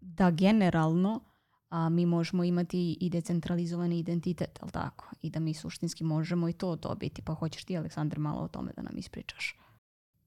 da 0.00 0.30
generalno 0.30 1.20
a, 1.70 1.88
mi 1.88 2.06
možemo 2.06 2.44
imati 2.44 2.96
i 3.00 3.10
decentralizovani 3.10 3.98
identitet, 3.98 4.58
ali 4.62 4.72
tako? 4.72 5.10
I 5.22 5.30
da 5.30 5.40
mi 5.40 5.54
suštinski 5.54 6.04
možemo 6.04 6.48
i 6.48 6.52
to 6.52 6.76
dobiti. 6.76 7.22
Pa 7.22 7.34
hoćeš 7.34 7.64
ti, 7.64 7.76
Aleksandar, 7.76 8.18
malo 8.18 8.40
o 8.40 8.48
tome 8.48 8.72
da 8.76 8.82
nam 8.82 8.98
ispričaš? 8.98 9.58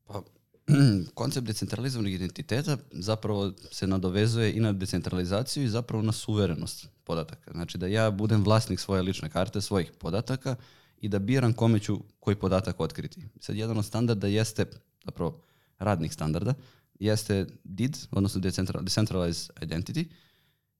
Pa, 0.05 0.21
koncept 1.13 1.47
decentralizovanog 1.47 2.11
identiteta 2.11 2.77
zapravo 2.91 3.53
se 3.71 3.87
nadovezuje 3.87 4.53
i 4.53 4.59
na 4.59 4.73
decentralizaciju 4.73 5.63
i 5.63 5.69
zapravo 5.69 6.03
na 6.03 6.11
suverenost 6.11 6.87
podataka. 7.03 7.51
Znači 7.51 7.77
da 7.77 7.87
ja 7.87 8.11
budem 8.11 8.43
vlasnik 8.43 8.79
svoje 8.79 9.01
lične 9.01 9.29
karte, 9.29 9.61
svojih 9.61 9.91
podataka 9.99 10.55
i 11.01 11.09
da 11.09 11.19
biram 11.19 11.53
kome 11.53 11.79
ću 11.79 11.99
koji 12.19 12.35
podatak 12.35 12.79
otkriti. 12.79 13.21
Sad 13.39 13.55
jedan 13.55 13.77
od 13.77 13.85
standarda 13.85 14.27
jeste, 14.27 14.65
zapravo 15.05 15.41
radnih 15.79 16.13
standarda, 16.13 16.53
jeste 16.99 17.45
DID, 17.63 17.97
odnosno 18.11 18.41
Decentralized 18.81 19.49
Identity, 19.61 20.05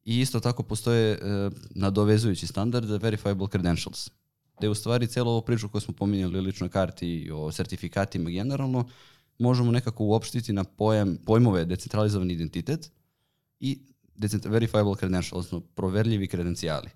i 0.05 0.19
isto 0.19 0.39
tako 0.39 0.63
postoje 0.63 1.11
e, 1.11 1.19
nadovezujući 1.69 2.47
standard 2.47 2.89
Verifiable 2.89 3.47
Credentials, 3.51 4.09
gde 4.57 4.69
u 4.69 4.75
stvari 4.75 5.07
cijelu 5.07 5.31
ovu 5.31 5.41
priču 5.41 5.69
koju 5.69 5.81
smo 5.81 5.93
pominjali 5.93 6.37
o 6.37 6.41
ličnoj 6.41 6.69
karti 6.69 7.07
i 7.07 7.31
o 7.31 7.51
sertifikatima 7.51 8.29
generalno, 8.29 8.85
možemo 9.39 9.71
nekako 9.71 10.03
uopštiti 10.03 10.53
na 10.53 10.63
pojam, 10.63 11.17
pojmove 11.25 11.65
decentralizovani 11.65 12.33
identitet 12.33 12.91
i 13.59 13.79
verifiable 14.45 14.95
credential, 14.95 15.39
odnosno 15.39 15.59
proverljivi 15.59 16.27
kredencijali. 16.27 16.89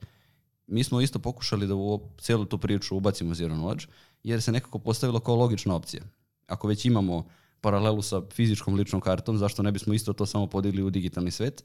Mi 0.68 0.84
smo 0.84 1.02
isto 1.02 1.20
pokušali 1.20 1.68
da 1.68 1.76
u 1.76 2.02
cijelu 2.18 2.46
tu 2.46 2.58
priču 2.58 2.98
ubacimo 2.98 3.34
zero 3.34 3.56
knowledge, 3.56 3.88
jer 4.24 4.42
se 4.42 4.52
nekako 4.52 4.80
postavilo 4.80 5.20
kao 5.20 5.36
logična 5.36 5.76
opcija. 5.76 6.04
Ako 6.48 6.68
već 6.68 6.86
imamo 6.86 7.28
paralelu 7.62 8.02
sa 8.02 8.22
fizičkom 8.32 8.76
ličnom 8.76 9.02
kartom, 9.02 9.38
zašto 9.38 9.64
ne 9.64 9.72
bismo 9.72 9.94
isto 9.94 10.14
to 10.14 10.26
samo 10.26 10.48
podigli 10.48 10.84
u 10.84 10.90
digitalni 10.90 11.32
svet? 11.32 11.64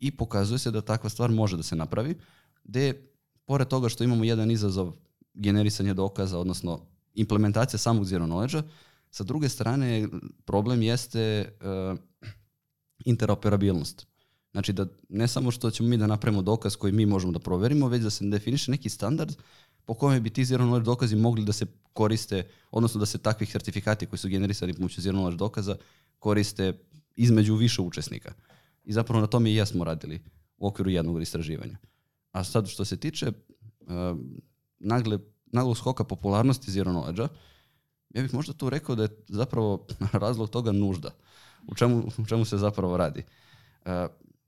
I 0.00 0.10
pokazuje 0.10 0.58
se 0.58 0.70
da 0.70 0.80
takva 0.80 1.10
stvar 1.10 1.30
može 1.30 1.56
da 1.56 1.62
se 1.62 1.76
napravi, 1.76 2.14
gde 2.64 3.10
pored 3.44 3.68
toga 3.68 3.88
što 3.88 4.04
imamo 4.04 4.24
jedan 4.24 4.50
izazov 4.50 4.92
generisanja 5.34 5.94
dokaza, 5.94 6.38
odnosno 6.38 6.80
implementacija 7.14 7.78
samog 7.78 8.04
zero 8.04 8.26
knowledge 8.26 8.62
Sa 9.10 9.24
druge 9.24 9.48
strane, 9.48 10.08
problem 10.44 10.82
jeste 10.82 11.52
uh, 11.60 11.98
interoperabilnost. 13.04 14.06
Znači 14.52 14.72
da 14.72 14.86
ne 15.08 15.28
samo 15.28 15.50
što 15.50 15.70
ćemo 15.70 15.88
mi 15.88 15.96
da 15.96 16.06
napravimo 16.06 16.42
dokaz 16.42 16.76
koji 16.76 16.92
mi 16.92 17.06
možemo 17.06 17.32
da 17.32 17.38
proverimo, 17.38 17.88
već 17.88 18.02
da 18.02 18.10
se 18.10 18.24
definiše 18.24 18.70
neki 18.70 18.88
standard 18.88 19.36
po 19.88 19.94
kome 19.94 20.20
bi 20.20 20.30
ti 20.30 20.44
zero 20.44 20.64
knowledge 20.64 20.84
dokazi 20.84 21.16
mogli 21.16 21.44
da 21.44 21.52
se 21.52 21.66
koriste, 21.92 22.46
odnosno 22.70 23.00
da 23.00 23.06
se 23.06 23.18
takvi 23.18 23.46
sertifikati 23.46 24.06
koji 24.06 24.18
su 24.18 24.28
generisani 24.28 24.74
pomoću 24.74 25.00
zero 25.00 25.18
knowledge 25.18 25.36
dokaza 25.36 25.76
koriste 26.18 26.72
između 27.16 27.54
više 27.54 27.82
učesnika. 27.82 28.32
I 28.84 28.92
zapravo 28.92 29.20
na 29.20 29.26
tome 29.26 29.50
i 29.50 29.54
jesmo 29.54 29.84
radili 29.84 30.20
u 30.58 30.66
okviru 30.66 30.90
jednog 30.90 31.22
istraživanja. 31.22 31.78
A 32.32 32.44
sad 32.44 32.68
što 32.68 32.84
se 32.84 32.96
tiče 32.96 33.32
uh, 33.80 33.88
nagle, 34.78 35.18
naglog 35.46 35.76
skoka 35.76 36.04
popularnosti 36.04 36.70
zero 36.70 36.92
knowledge-a, 36.92 37.28
ja 38.14 38.22
bih 38.22 38.34
možda 38.34 38.52
tu 38.52 38.70
rekao 38.70 38.94
da 38.94 39.02
je 39.02 39.08
zapravo 39.28 39.86
razlog 40.12 40.50
toga 40.50 40.72
nužda. 40.72 41.10
U 41.66 41.74
čemu, 41.74 42.04
u 42.18 42.26
čemu 42.26 42.44
se 42.44 42.58
zapravo 42.58 42.96
radi? 42.96 43.24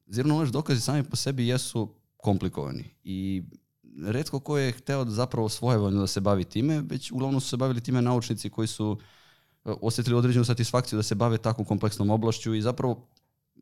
Zero 0.07 0.29
knowledge 0.29 0.51
dokazi 0.51 0.81
sami 0.81 1.05
po 1.05 1.17
sebi 1.17 1.47
jesu 1.47 1.95
komplikovani 2.17 2.85
i 3.05 3.43
redko 4.07 4.41
ko 4.41 4.59
je 4.59 4.73
hteo 4.73 5.05
da 5.05 5.11
zapravo 5.11 5.49
svojevoljno 5.49 6.01
da 6.01 6.07
se 6.07 6.21
bavi 6.21 6.45
time, 6.45 6.81
već 6.81 7.13
uglavnom 7.13 7.41
su 7.41 7.49
se 7.49 7.57
bavili 7.57 7.81
time 7.81 8.03
naučnici 8.03 8.51
koji 8.51 8.69
su 8.69 8.91
uh, 8.91 9.75
osetili 9.81 10.17
određenu 10.17 10.45
satisfakciju 10.45 10.97
da 10.97 11.03
se 11.03 11.15
bave 11.15 11.39
takvom 11.39 11.67
kompleksnom 11.67 12.11
oblašću 12.11 12.55
i 12.55 12.63
zapravo 12.63 13.09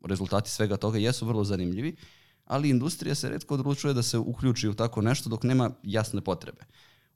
rezultati 0.05 0.49
svega 0.49 0.77
toga 0.77 0.97
jesu 0.97 1.25
vrlo 1.25 1.43
zanimljivi, 1.43 1.95
ali 2.45 2.69
industrija 2.69 3.15
se 3.15 3.29
redko 3.29 3.53
odlučuje 3.53 3.93
da 3.93 4.03
se 4.03 4.17
uključi 4.17 4.67
u 4.69 4.73
tako 4.73 5.01
nešto 5.01 5.29
dok 5.29 5.43
nema 5.43 5.71
jasne 5.83 6.21
potrebe. 6.21 6.61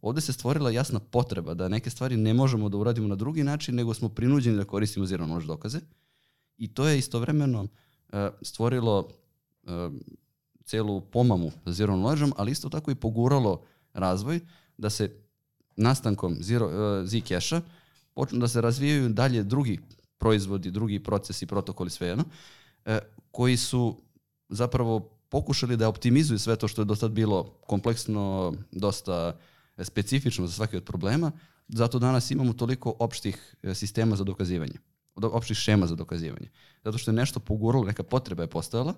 Ovde 0.03 0.21
se 0.21 0.33
stvorila 0.33 0.71
jasna 0.71 0.99
potreba 0.99 1.53
da 1.53 1.67
neke 1.67 1.89
stvari 1.89 2.17
ne 2.17 2.33
možemo 2.33 2.69
da 2.69 2.77
uradimo 2.77 3.07
na 3.07 3.15
drugi 3.15 3.43
način, 3.43 3.75
nego 3.75 3.93
smo 3.93 4.09
prinuđeni 4.09 4.57
da 4.57 4.65
koristimo 4.65 5.05
zero 5.05 5.25
knowledge 5.25 5.45
dokaze. 5.45 5.79
I 6.57 6.67
to 6.67 6.87
je 6.87 6.97
istovremeno 6.97 7.61
uh, 7.61 7.69
stvorilo 8.41 9.07
uh, 9.63 9.71
celu 10.65 11.01
pomamu 11.01 11.51
zero 11.65 11.93
knowledge 11.93 12.31
ali 12.37 12.51
isto 12.51 12.69
tako 12.69 12.91
i 12.91 12.95
poguralo 12.95 13.61
razvoj 13.93 14.39
da 14.77 14.89
se 14.89 15.15
nastankom 15.75 16.35
zero, 16.39 16.65
uh, 16.65 17.09
Zcash-a 17.09 17.61
počnu 18.13 18.39
da 18.39 18.47
se 18.47 18.61
razvijaju 18.61 19.09
dalje 19.09 19.43
drugi 19.43 19.79
proizvodi, 20.17 20.71
drugi 20.71 21.03
procesi, 21.03 21.45
protokoli, 21.45 21.89
svejedno, 21.89 22.23
uh, 22.85 22.97
koji 23.31 23.57
su 23.57 23.97
zapravo 24.49 24.99
pokušali 25.29 25.77
da 25.77 25.89
optimizuju 25.89 26.39
sve 26.39 26.55
to 26.55 26.67
što 26.67 26.81
je 26.81 26.85
do 26.85 26.95
sad 26.95 27.11
bilo 27.11 27.43
kompleksno, 27.67 28.53
dosta 28.71 29.37
specifično 29.79 30.47
za 30.47 30.53
svaki 30.53 30.77
od 30.77 30.83
problema, 30.83 31.31
zato 31.67 31.99
danas 31.99 32.31
imamo 32.31 32.53
toliko 32.53 32.95
opštih 32.99 33.55
e, 33.63 33.75
sistema 33.75 34.15
za 34.15 34.23
dokazivanje, 34.23 34.75
opštih 35.15 35.57
šema 35.57 35.87
za 35.87 35.95
dokazivanje. 35.95 36.49
Zato 36.83 36.97
što 36.97 37.11
je 37.11 37.15
nešto 37.15 37.39
poguralo, 37.39 37.85
neka 37.85 38.03
potreba 38.03 38.43
je 38.43 38.49
postojala, 38.49 38.93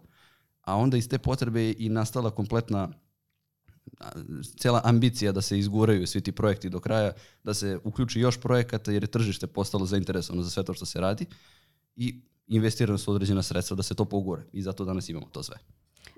a 0.62 0.76
onda 0.76 0.98
iz 0.98 1.10
te 1.10 1.18
potrebe 1.18 1.62
je 1.62 1.76
i 1.78 1.90
nastala 1.90 2.32
kompletna 2.32 2.90
cela 4.58 4.82
ambicija 4.84 5.32
da 5.32 5.42
se 5.42 5.60
izguraju 5.60 6.08
svi 6.08 6.22
ti 6.22 6.32
projekti 6.32 6.70
do 6.70 6.80
kraja, 6.80 7.12
da 7.44 7.54
se 7.54 7.80
uključi 7.84 8.20
još 8.20 8.40
projekata 8.42 8.92
jer 8.92 9.04
je 9.04 9.12
tržište 9.12 9.48
postalo 9.48 9.86
zainteresovano 9.86 10.44
za 10.44 10.50
sve 10.50 10.64
to 10.64 10.74
što 10.74 10.86
se 10.86 11.02
radi 11.02 11.26
i 11.96 12.22
investirano 12.48 12.98
su 12.98 13.12
određena 13.12 13.44
sredstva 13.44 13.76
da 13.76 13.84
se 13.84 13.96
to 13.96 14.06
pogure 14.06 14.44
i 14.54 14.62
zato 14.62 14.86
danas 14.86 15.10
imamo 15.10 15.28
to 15.32 15.44
sve. 15.44 15.58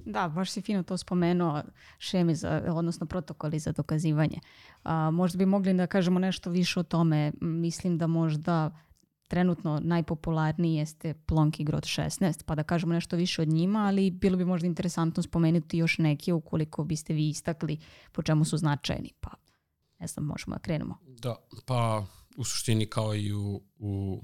Da, 0.06 0.28
baš 0.28 0.52
si 0.52 0.62
fino 0.62 0.84
to 0.84 0.98
spomenuo, 0.98 1.64
šemi 2.00 2.36
za, 2.36 2.64
odnosno 2.74 3.06
protokoli 3.06 3.60
za 3.60 3.72
dokazivanje. 3.72 4.40
A, 4.84 5.12
možda 5.12 5.38
bi 5.38 5.46
mogli 5.46 5.74
da 5.74 5.88
kažemo 5.88 6.20
nešto 6.20 6.50
više 6.50 6.80
o 6.80 6.84
tome. 6.84 7.32
Mislim 7.42 7.98
da 7.98 8.08
možda 8.08 8.72
trenutno 9.28 9.80
najpopularniji 9.84 10.76
jeste 10.76 11.14
Plonki 11.14 11.64
Grot 11.64 11.84
16, 11.84 12.44
pa 12.46 12.56
da 12.56 12.64
kažemo 12.64 12.94
nešto 12.94 13.16
više 13.16 13.42
od 13.42 13.48
njima, 13.48 13.80
ali 13.80 14.12
bilo 14.12 14.38
bi 14.38 14.46
možda 14.46 14.68
interesantno 14.68 15.24
spomenuti 15.24 15.78
još 15.78 15.98
neke 15.98 16.34
ukoliko 16.34 16.84
biste 16.84 17.14
vi 17.14 17.30
istakli 17.30 17.78
po 18.12 18.22
čemu 18.22 18.46
su 18.46 18.58
značajni. 18.58 19.14
Pa 19.20 19.30
ne 20.00 20.08
znam, 20.08 20.26
možemo 20.26 20.56
da 20.56 20.60
krenemo. 20.60 20.98
Da, 21.02 21.36
pa 21.66 22.06
u 22.38 22.44
suštini 22.44 22.86
kao 22.86 23.16
i 23.16 23.34
u, 23.34 23.62
u 23.78 24.24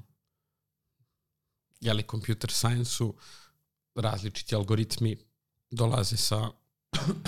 jeli, 1.82 2.04
computer 2.12 2.52
science-u 2.52 3.14
različiti 3.96 4.56
algoritmi 4.56 5.18
dolaze 5.74 6.18
sa 6.18 6.50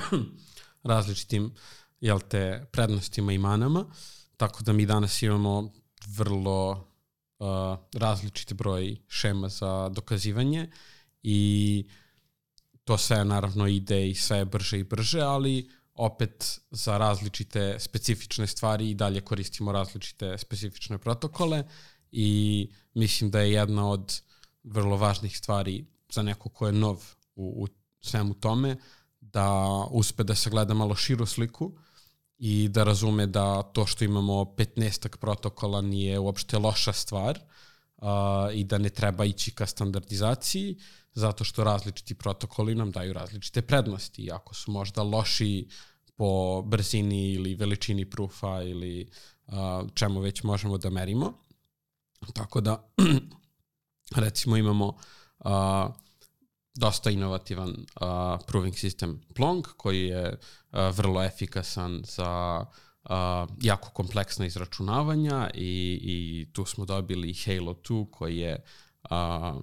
različitim 0.84 1.54
jel 2.02 2.20
te, 2.30 2.66
prednostima 2.72 3.34
i 3.34 3.38
manama, 3.38 3.86
tako 4.38 4.64
da 4.64 4.74
mi 4.74 4.86
danas 4.86 5.22
imamo 5.22 5.72
vrlo 6.08 6.72
uh, 7.40 7.48
različiti 7.94 8.54
broj 8.54 8.98
šema 9.08 9.50
za 9.50 9.90
dokazivanje 9.90 10.70
i 11.24 11.90
to 12.84 12.98
sve 12.98 13.26
naravno 13.26 13.68
ide 13.68 14.10
i 14.10 14.16
sve 14.16 14.46
brže 14.46 14.80
i 14.80 14.84
brže, 14.84 15.22
ali 15.22 15.70
opet 15.94 16.60
za 16.72 16.98
različite 16.98 17.80
specifične 17.80 18.48
stvari 18.48 18.90
i 18.90 18.96
dalje 18.96 19.22
koristimo 19.22 19.72
različite 19.72 20.38
specifične 20.38 20.98
protokole 20.98 21.64
i 22.12 22.70
mislim 22.94 23.32
da 23.32 23.40
je 23.40 23.52
jedna 23.52 23.90
od 23.90 24.22
vrlo 24.64 24.98
važnih 24.98 25.38
stvari 25.38 25.86
za 26.12 26.22
neko 26.22 26.50
ko 26.50 26.68
je 26.68 26.74
nov 26.74 27.04
u, 27.36 27.64
u 27.64 27.68
svemu 28.06 28.34
tome 28.34 28.76
da 29.22 29.68
uspe 29.92 30.24
da 30.24 30.36
se 30.36 30.50
gleda 30.50 30.74
malo 30.74 30.96
širu 30.96 31.26
sliku 31.26 31.72
i 32.38 32.70
da 32.70 32.84
razume 32.84 33.28
da 33.28 33.64
to 33.64 33.86
što 33.86 34.06
imamo 34.06 34.34
15 34.34 35.18
protokola 35.18 35.82
nije 35.82 36.20
uopšte 36.20 36.58
loša 36.58 36.94
stvar 36.94 37.40
uh, 37.98 38.08
i 38.54 38.64
da 38.64 38.78
ne 38.78 38.90
treba 38.90 39.26
ići 39.26 39.52
ka 39.52 39.66
standardizaciji 39.66 40.78
zato 41.14 41.44
što 41.44 41.64
različiti 41.64 42.16
protokoli 42.16 42.76
nam 42.76 42.92
daju 42.92 43.14
različite 43.14 43.62
prednosti. 43.62 44.22
I 44.22 44.32
ako 44.32 44.56
su 44.56 44.72
možda 44.72 45.04
loši 45.04 45.68
po 46.16 46.62
brzini 46.62 47.34
ili 47.34 47.56
veličini 47.56 48.10
proofa 48.10 48.64
ili 48.64 49.10
uh, 49.48 49.54
čemu 49.94 50.20
već 50.20 50.44
možemo 50.44 50.78
da 50.78 50.90
merimo. 50.90 51.34
Tako 52.34 52.62
da, 52.62 52.90
recimo 54.26 54.58
imamo 54.58 54.88
uh, 55.40 55.52
dosta 56.76 57.10
inovativan 57.10 57.70
uh, 57.70 58.06
proving 58.48 58.74
system 58.74 59.18
Plong 59.36 59.68
koji 59.78 60.02
je 60.02 60.30
uh, 60.30 60.80
vrlo 60.96 61.24
efikasan 61.24 62.02
za 62.06 62.66
uh, 63.04 63.10
jako 63.62 63.90
kompleksna 63.90 64.46
izračunavanja 64.46 65.50
i, 65.54 66.00
i 66.04 66.48
tu 66.54 66.66
smo 66.66 66.86
dobili 66.86 67.34
Halo 67.46 67.74
2 67.74 68.10
koji 68.12 68.38
je 68.38 68.64
uh, 69.04 69.62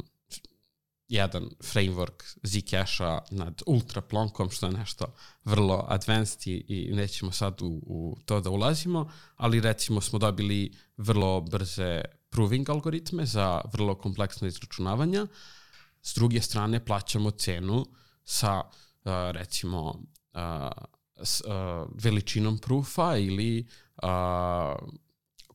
jedan 1.13 1.51
framework 1.61 2.37
Zcash-a 2.43 3.19
nad 3.31 3.63
ultra 3.67 4.01
plonkom, 4.01 4.51
što 4.51 4.67
je 4.67 4.73
nešto 4.73 5.15
vrlo 5.45 5.85
advanced 5.89 6.47
i, 6.47 6.65
i 6.69 6.95
nećemo 6.95 7.33
sad 7.33 7.63
u, 7.63 7.81
u 7.87 8.17
to 8.25 8.41
da 8.41 8.51
ulazimo, 8.51 9.11
ali 9.37 9.61
recimo 9.61 10.01
smo 10.01 10.19
dobili 10.19 10.73
vrlo 10.97 11.41
brze 11.41 12.03
proving 12.31 12.71
algoritme 12.71 13.27
za 13.27 13.61
vrlo 13.73 13.95
kompleksne 13.95 14.49
izračunavanja. 14.49 15.27
S 16.03 16.15
druge 16.15 16.41
strane 16.41 16.85
plaćamo 16.85 17.31
cenu 17.31 17.87
sa 18.25 18.61
uh, 18.61 19.13
recimo 19.31 20.03
uh, 20.35 20.71
s 21.23 21.41
uh, 21.41 21.51
veličinom 21.95 22.59
proofa 22.59 23.17
ili 23.17 23.67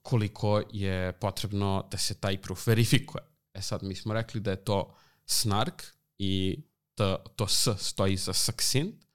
koliko 0.02 0.62
je 0.72 1.12
potrebno 1.20 1.88
da 1.92 1.98
se 1.98 2.20
taj 2.20 2.42
proof 2.42 2.68
verifikuje. 2.68 3.24
E 3.54 3.62
sad 3.62 3.84
mi 3.84 3.96
smo 3.96 4.14
rekli 4.14 4.42
da 4.42 4.52
je 4.52 4.64
to 4.64 4.96
snark 5.26 5.84
i 6.18 6.64
to, 6.96 7.18
to 7.36 7.48
S 7.48 7.68
stoji 7.78 8.18
za 8.18 8.34
succinct, 8.34 9.06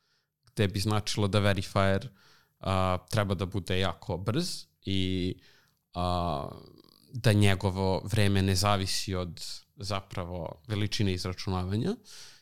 gde 0.52 0.68
bi 0.68 0.80
značilo 0.80 1.28
da 1.28 1.38
verifier 1.38 2.08
uh, 2.60 2.66
treba 3.10 3.34
da 3.34 3.46
bude 3.46 3.78
jako 3.78 4.16
brz 4.16 4.66
i 4.84 5.34
uh, 5.94 6.52
da 7.12 7.32
njegovo 7.32 8.02
vreme 8.04 8.42
ne 8.42 8.54
zavisi 8.54 9.14
od 9.14 9.44
zapravo 9.76 10.62
veličine 10.68 11.12
izračunavanja 11.12 11.96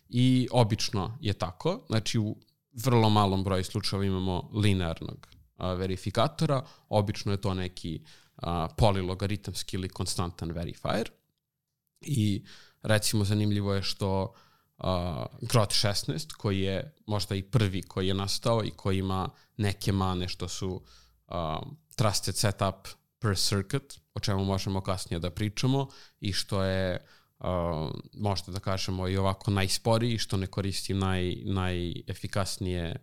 i 0.08 0.48
obično 0.50 1.18
je 1.20 1.32
tako, 1.32 1.80
znači 1.86 2.18
u 2.18 2.36
vrlo 2.84 3.10
malom 3.10 3.44
broju 3.44 3.64
slučajeva 3.64 4.04
imamo 4.04 4.50
linearnog 4.52 5.28
a, 5.56 5.72
verifikatora, 5.72 6.64
obično 6.88 7.32
je 7.32 7.40
to 7.40 7.54
neki 7.54 8.00
a, 8.36 8.68
polilogaritamski 8.76 9.76
ili 9.76 9.88
konstantan 9.88 10.50
verifier. 10.50 11.10
I 12.00 12.44
recimo 12.82 13.24
zanimljivo 13.24 13.74
je 13.74 13.82
što 13.82 14.34
uh, 14.78 14.84
Grot 15.40 15.70
16 15.70 16.32
koji 16.32 16.60
je 16.60 16.94
možda 17.06 17.34
i 17.34 17.42
prvi 17.42 17.82
koji 17.82 18.08
je 18.08 18.14
nastao 18.14 18.64
i 18.64 18.70
koji 18.70 18.98
ima 18.98 19.28
neke 19.56 19.92
mane 19.92 20.28
što 20.28 20.48
su 20.48 20.70
uh, 20.70 21.34
trusted 21.96 22.36
setup 22.36 22.88
per 23.18 23.36
circuit, 23.36 24.00
o 24.14 24.20
čemu 24.20 24.44
možemo 24.44 24.80
kasnije 24.80 25.20
da 25.20 25.30
pričamo 25.30 25.88
i 26.20 26.32
što 26.32 26.62
je 26.64 27.06
uh, 27.38 27.46
možda 28.12 28.52
da 28.52 28.60
kažemo 28.60 29.08
i 29.08 29.16
ovako 29.16 29.50
najsporiji, 29.50 30.18
što 30.18 30.36
ne 30.36 30.46
koristi 30.46 30.94
naj, 30.94 31.34
najefikasnije 31.44 32.90
uh, 32.90 32.96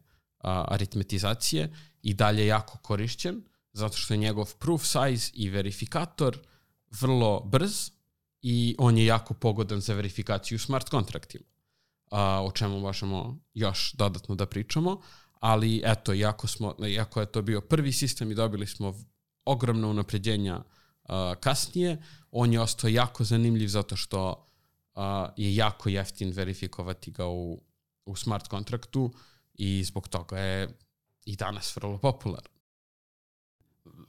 aritmetizacije 0.43 1.73
i 2.01 2.13
dalje 2.13 2.47
jako 2.47 2.77
korišćen, 2.77 3.41
zato 3.73 3.97
što 3.97 4.13
je 4.13 4.17
njegov 4.17 4.55
proof 4.55 4.81
size 4.81 5.31
i 5.33 5.49
verifikator 5.49 6.39
vrlo 7.01 7.39
brz 7.39 7.91
i 8.41 8.75
on 8.77 8.97
je 8.97 9.05
jako 9.05 9.33
pogodan 9.33 9.81
za 9.81 9.93
verifikaciju 9.93 10.59
smart 10.59 10.89
kontraktima, 10.89 11.45
a, 12.11 12.43
o 12.43 12.51
čemu 12.51 12.79
možemo 12.79 13.39
još 13.53 13.93
dodatno 13.93 14.35
da 14.35 14.45
pričamo, 14.45 15.01
ali 15.39 15.81
eto, 15.85 16.13
iako, 16.13 16.47
smo, 16.47 16.75
iako 16.87 17.19
je 17.19 17.31
to 17.31 17.41
bio 17.41 17.61
prvi 17.61 17.91
sistem 17.91 18.31
i 18.31 18.35
dobili 18.35 18.67
smo 18.67 18.93
ogromno 19.45 19.89
unapređenja 19.89 20.55
a, 20.55 20.76
kasnije, 21.39 21.97
on 22.31 22.53
je 22.53 22.61
ostao 22.61 22.87
jako 22.87 23.23
zanimljiv 23.23 23.67
zato 23.67 23.95
što 23.95 24.47
je 25.37 25.55
jako 25.55 25.89
jeftin 25.89 26.31
verifikovati 26.31 27.11
ga 27.11 27.27
u, 27.27 27.61
u 28.05 28.15
smart 28.15 28.47
kontraktu 28.47 29.13
i 29.53 29.83
zbog 29.83 30.07
toga 30.07 30.39
je 30.39 30.69
i 31.25 31.35
danas 31.35 31.75
vrlo 31.75 31.97
popularan 31.97 32.57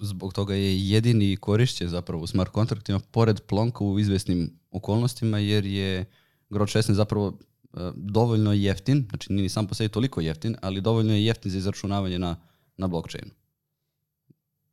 zbog 0.01 0.35
toga 0.35 0.55
je 0.55 0.89
jedini 0.89 1.37
korišće 1.37 1.89
zapravo 1.89 2.23
u 2.23 2.27
smart 2.27 2.53
kontraktima 2.53 2.99
pored 2.99 3.41
Plonka 3.41 3.85
u 3.85 3.99
izvesnim 3.99 4.59
okolnostima 4.71 5.39
jer 5.39 5.67
je 5.67 6.05
Grot 6.51 6.69
16 6.69 6.93
zapravo 6.93 7.39
e, 7.75 7.91
dovoljno 7.97 8.53
jeftin, 8.53 9.07
znači 9.11 9.33
nije 9.33 9.49
sam 9.49 9.67
po 9.67 9.75
sebi 9.75 9.89
toliko 9.89 10.21
jeftin, 10.21 10.57
ali 10.63 10.81
dovoljno 10.81 11.15
je 11.15 11.25
jeftin 11.25 11.51
za 11.51 11.59
izračunavanje 11.59 12.19
na, 12.19 12.37
na 12.77 12.89
blockchainu. 12.89 13.31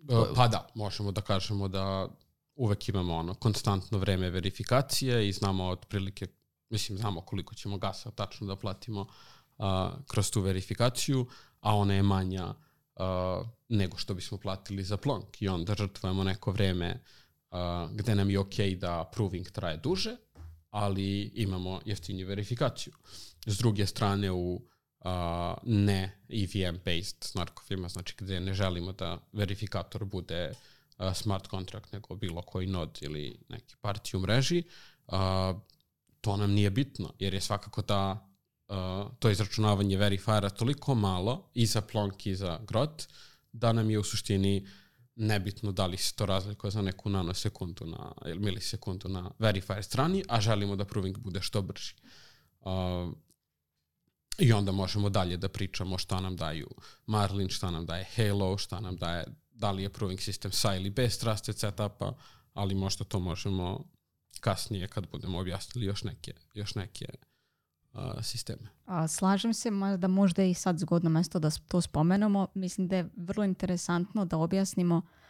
E, 0.10 0.34
pa 0.36 0.48
da, 0.48 0.68
možemo 0.76 1.12
da 1.12 1.22
kažemo 1.22 1.68
da 1.68 2.08
uvek 2.56 2.90
imamo 2.90 3.16
ono 3.16 3.34
konstantno 3.34 3.98
vreme 3.98 4.30
verifikacije 4.30 5.30
i 5.30 5.32
znamo 5.32 5.68
otprilike, 5.68 6.28
mislim 6.70 6.98
znamo 6.98 7.22
koliko 7.22 7.56
ćemo 7.56 7.78
gasa 7.78 8.12
tačno 8.12 8.48
da 8.48 8.56
platimo 8.56 9.08
a, 9.58 9.92
kroz 10.08 10.32
tu 10.32 10.42
verifikaciju, 10.42 11.28
a 11.62 11.76
ona 11.76 11.94
je 11.94 12.04
manja 12.04 12.54
uh, 12.96 13.48
nego 13.70 13.98
što 13.98 14.14
bismo 14.14 14.38
platili 14.38 14.84
za 14.84 14.98
plonk 14.98 15.42
i 15.42 15.48
onda 15.48 15.76
žrtvujemo 15.78 16.24
neko 16.24 16.52
vreme 16.52 17.04
uh, 17.52 17.58
gde 17.92 18.16
nam 18.16 18.30
je 18.30 18.40
ok 18.40 18.56
da 18.78 19.10
proving 19.14 19.50
traje 19.50 19.78
duže, 19.78 20.16
ali 20.70 21.22
imamo 21.22 21.82
jeftinju 21.86 22.28
verifikaciju. 22.28 22.94
S 23.46 23.58
druge 23.58 23.86
strane 23.86 24.32
u 24.32 24.62
uh, 25.06 25.58
ne 25.64 26.12
EVM-based 26.30 27.24
snarkovima, 27.24 27.90
znači 27.90 28.16
gde 28.18 28.40
ne 28.40 28.54
želimo 28.54 28.92
da 28.92 29.18
verifikator 29.34 30.06
bude 30.06 30.52
uh, 30.98 31.14
smart 31.14 31.48
contract 31.50 31.92
nego 31.92 32.16
bilo 32.16 32.42
koji 32.42 32.68
nod 32.68 32.98
ili 33.02 33.38
neki 33.50 33.76
partij 33.82 34.18
u 34.18 34.22
mreži, 34.22 34.64
uh, 35.08 35.16
to 36.22 36.38
nam 36.38 36.52
nije 36.52 36.70
bitno, 36.70 37.14
jer 37.20 37.34
je 37.34 37.42
svakako 37.42 37.82
ta 37.82 38.28
uh, 38.68 39.12
to 39.20 39.30
izračunavanje 39.30 39.98
verifiera 39.98 40.50
toliko 40.50 40.96
malo 40.96 41.50
i 41.54 41.66
za 41.66 41.82
Plonk 41.82 42.26
i 42.26 42.36
za 42.36 42.60
Grot 42.68 43.08
da 43.52 43.74
nam 43.74 43.90
je 43.90 44.00
u 44.00 44.04
suštini 44.04 44.68
nebitno 45.16 45.72
da 45.72 45.86
li 45.86 45.98
se 45.98 46.16
to 46.16 46.26
razlikuje 46.26 46.72
za 46.72 46.82
neku 46.82 47.10
nanosekundu 47.10 47.86
na, 47.86 48.12
ili 48.26 48.40
milisekundu 48.40 49.10
na 49.10 49.32
verifier 49.40 49.84
strani, 49.84 50.24
a 50.28 50.42
želimo 50.42 50.76
da 50.76 50.86
proving 50.86 51.18
bude 51.18 51.42
što 51.42 51.62
brži. 51.62 51.94
Uh, 52.62 53.14
I 54.38 54.54
onda 54.54 54.72
možemo 54.72 55.10
dalje 55.10 55.38
da 55.38 55.50
pričamo 55.50 55.98
šta 55.98 56.20
nam 56.20 56.36
daju 56.36 56.68
Marlin, 57.06 57.50
šta 57.50 57.72
nam 57.72 57.86
daje 57.86 58.06
Halo, 58.16 58.58
šta 58.58 58.80
nam 58.80 58.96
daje, 58.96 59.26
da 59.52 59.72
li 59.72 59.84
je 59.84 59.90
proving 59.90 60.20
sistem 60.20 60.52
sa 60.52 60.76
ili 60.76 60.90
bez 60.90 61.20
trusted 61.20 61.60
setupa, 61.60 62.14
ali 62.54 62.76
možda 62.76 63.04
to 63.04 63.20
možemo 63.20 63.84
kasnije 64.40 64.88
kad 64.88 65.08
budemo 65.12 65.40
objasnili 65.40 65.86
još 65.86 66.04
neke, 66.04 66.34
još 66.54 66.76
neke 66.76 67.06
a, 67.94 68.24
sisteme. 68.24 68.70
A, 68.86 69.08
slažem 69.08 69.54
se 69.54 69.70
da 69.98 70.08
možda 70.08 70.42
je 70.42 70.52
i 70.52 70.54
sad 70.54 70.80
zgodno 70.80 71.10
mesto 71.10 71.40
da 71.40 71.50
to 71.68 71.82
spomenemo. 71.82 72.48
Mislim 72.54 72.88
da 72.88 72.96
je 72.96 73.10
vrlo 73.18 73.44
interesantno 73.44 74.26
da 74.26 74.38
objasnimo 74.38 74.96
Na 74.96 75.25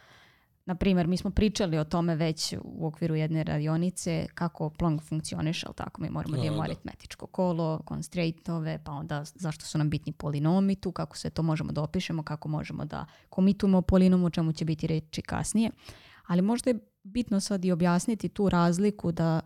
primjer, 0.74 1.06
mi 1.06 1.16
smo 1.16 1.30
pričali 1.30 1.78
o 1.78 1.84
tome 1.84 2.14
već 2.14 2.54
u 2.62 2.86
okviru 2.86 3.14
jedne 3.14 3.44
radionice 3.44 4.26
kako 4.34 4.70
Plonk 4.70 5.02
funkcioniš, 5.02 5.64
ali 5.64 5.74
tako 5.74 6.02
mi 6.02 6.10
moramo 6.10 6.36
da 6.36 6.42
imamo 6.42 6.62
da. 6.62 6.64
aritmetičko 6.64 7.26
kolo, 7.26 7.80
constraintove, 7.88 8.78
pa 8.84 8.92
onda 8.92 9.24
zašto 9.34 9.64
su 9.64 9.78
nam 9.78 9.90
bitni 9.90 10.12
polinomi 10.12 10.76
tu, 10.76 10.92
kako 10.92 11.16
se 11.16 11.30
to 11.30 11.42
možemo 11.42 11.72
da 11.72 11.82
opišemo, 11.82 12.22
kako 12.22 12.48
možemo 12.48 12.84
da 12.84 13.06
komitujemo 13.28 13.82
polinom, 13.82 14.24
o 14.24 14.30
čemu 14.30 14.52
će 14.52 14.64
biti 14.64 14.86
reči 14.86 15.22
kasnije. 15.22 15.70
Ali 16.26 16.42
možda 16.42 16.70
je 16.70 16.78
bitno 17.02 17.40
sad 17.40 17.64
i 17.64 17.72
objasniti 17.72 18.28
tu 18.28 18.48
razliku 18.48 19.12
da 19.12 19.40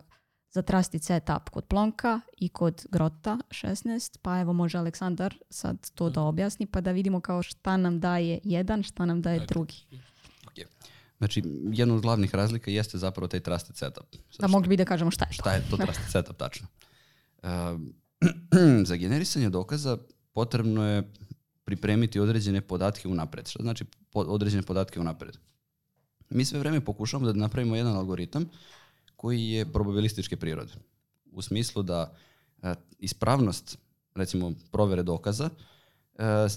za 0.51 0.61
trusted 0.61 1.03
setup 1.03 1.49
kod 1.49 1.65
Plonka 1.65 2.19
i 2.37 2.49
kod 2.49 2.85
Grota 2.91 3.37
16, 3.49 4.17
pa 4.21 4.39
evo 4.39 4.53
može 4.53 4.77
Aleksandar 4.77 5.35
sad 5.49 5.91
to 5.91 6.09
da 6.09 6.21
objasni 6.21 6.65
pa 6.65 6.81
da 6.81 6.91
vidimo 6.91 7.19
kao 7.19 7.43
šta 7.43 7.77
nam 7.77 7.99
daje 7.99 8.39
jedan, 8.43 8.83
šta 8.83 9.05
nam 9.05 9.21
daje 9.21 9.45
drugi. 9.47 9.85
Okay. 10.45 10.65
Znači, 11.21 11.43
jedna 11.71 11.95
od 11.95 12.01
glavnih 12.01 12.35
razlika 12.35 12.71
jeste 12.71 12.97
zapravo 12.97 13.27
taj 13.27 13.39
trusted 13.39 13.77
setup. 13.77 14.05
Sad, 14.29 14.41
Da 14.41 14.47
mogli 14.47 14.69
bi 14.69 14.77
da 14.77 14.85
kažemo 14.85 15.11
šta 15.11 15.25
je 15.25 15.29
to. 15.29 15.33
Šta 15.33 15.53
je 15.53 15.63
to 15.69 15.77
trusted 15.85 16.11
setup 16.11 16.37
tačno? 16.37 16.67
Uh, 17.43 17.49
za 18.89 18.95
generisanje 18.95 19.49
dokaza 19.49 19.97
potrebno 20.33 20.85
je 20.87 21.13
pripremiti 21.63 22.19
određene 22.19 22.61
podatke 22.61 23.07
unapred. 23.07 23.47
Šta 23.47 23.63
znači 23.63 23.85
po, 24.11 24.19
određene 24.19 24.63
podatke 24.63 24.99
unapred? 24.99 25.37
Mi 26.29 26.45
sve 26.45 26.59
vreme 26.59 26.81
pokušamo 26.81 27.25
da 27.25 27.33
napravimo 27.33 27.75
jedan 27.75 27.95
algoritam 27.95 28.49
koji 29.15 29.49
je 29.49 29.71
probabilističke 29.71 30.35
prirode. 30.35 30.73
U 31.31 31.41
smislu 31.41 31.83
da 31.83 32.13
uh, 32.63 32.69
ispravnost, 32.99 33.77
recimo, 34.15 34.53
provere 34.71 35.03
dokaza, 35.03 35.45
uh, 35.45 35.51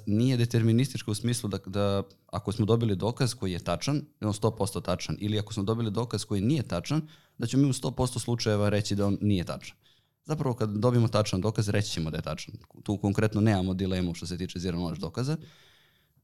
nije 0.06 0.36
deterministička 0.36 1.10
u 1.10 1.14
smislu 1.14 1.48
da, 1.48 1.58
da 1.66 2.02
ako 2.26 2.52
smo 2.52 2.66
dobili 2.66 2.96
dokaz 2.96 3.34
koji 3.34 3.52
je 3.52 3.58
tačan, 3.58 3.96
je 3.96 4.26
on 4.26 4.32
100% 4.32 4.82
tačan, 4.82 5.16
ili 5.20 5.38
ako 5.38 5.52
smo 5.52 5.62
dobili 5.62 5.90
dokaz 5.90 6.24
koji 6.24 6.40
nije 6.40 6.62
tačan, 6.62 7.08
da 7.38 7.46
ćemo 7.46 7.62
mi 7.62 7.68
u 7.68 7.72
100% 7.72 8.18
slučajeva 8.18 8.68
reći 8.68 8.94
da 8.94 9.06
on 9.06 9.18
nije 9.20 9.44
tačan. 9.44 9.76
Zapravo 10.24 10.54
kad 10.54 10.70
dobijemo 10.70 11.08
tačan 11.08 11.40
dokaz, 11.40 11.68
reći 11.68 11.90
ćemo 11.90 12.10
da 12.10 12.16
je 12.16 12.22
tačan. 12.22 12.54
Tu 12.82 12.98
konkretno 12.98 13.40
nemamo 13.40 13.74
dilemu 13.74 14.14
što 14.14 14.26
se 14.26 14.38
tiče 14.38 14.58
zero 14.58 14.78
knowledge 14.78 15.00
dokaza, 15.00 15.36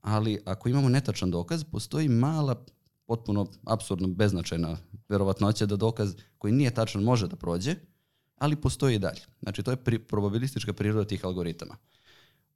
ali 0.00 0.42
ako 0.44 0.68
imamo 0.68 0.88
netačan 0.88 1.30
dokaz, 1.30 1.64
postoji 1.64 2.08
mala, 2.08 2.64
potpuno 3.06 3.46
apsurdno 3.64 4.08
beznačajna 4.08 4.76
verovatnoća 5.08 5.66
da 5.66 5.76
dokaz 5.76 6.14
koji 6.38 6.52
nije 6.52 6.74
tačan 6.74 7.02
može 7.02 7.28
da 7.28 7.36
prođe, 7.36 7.74
ali 8.38 8.56
postoji 8.56 8.94
i 8.96 8.98
dalje. 8.98 9.20
Znači 9.42 9.62
to 9.62 9.70
je 9.70 9.76
pri, 9.76 9.98
probabilistička 9.98 10.72
priroda 10.72 11.04
tih 11.04 11.24
algoritama. 11.24 11.76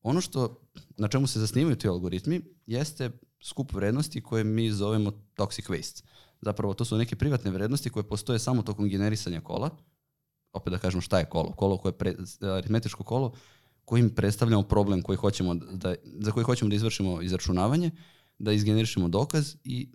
Ono 0.04 0.20
što, 0.20 0.60
na 0.96 1.08
čemu 1.08 1.26
se 1.26 1.40
zasnivaju 1.40 1.76
ti 1.76 1.88
algoritmi, 1.88 2.40
jeste 2.66 3.10
skup 3.42 3.72
vrednosti 3.72 4.20
koje 4.20 4.44
mi 4.44 4.70
zovemo 4.70 5.10
toxic 5.36 5.68
waste. 5.68 6.02
Zapravo 6.40 6.74
to 6.74 6.84
su 6.84 6.98
neke 6.98 7.16
privatne 7.16 7.50
vrednosti 7.50 7.90
koje 7.90 8.08
postoje 8.08 8.38
samo 8.38 8.62
tokom 8.62 8.88
generisanja 8.88 9.40
kola, 9.40 9.70
opet 10.52 10.70
da 10.70 10.78
kažemo 10.78 11.00
šta 11.00 11.18
je 11.18 11.24
kolo. 11.24 11.52
Kolo 11.52 11.78
koje 11.78 11.90
je 11.90 11.98
pre, 11.98 12.14
aritmetičko 12.40 13.04
kolo 13.04 13.34
kojim 13.84 14.10
predstavljamo 14.10 14.62
problem 14.62 15.02
koji 15.02 15.16
hoćemo 15.16 15.54
da, 15.54 15.94
za 16.04 16.32
koji 16.32 16.44
hoćemo 16.44 16.68
da 16.68 16.74
izvršimo 16.76 17.22
izračunavanje, 17.22 17.90
da 18.38 18.52
izgenerišemo 18.52 19.08
dokaz 19.08 19.56
i 19.64 19.88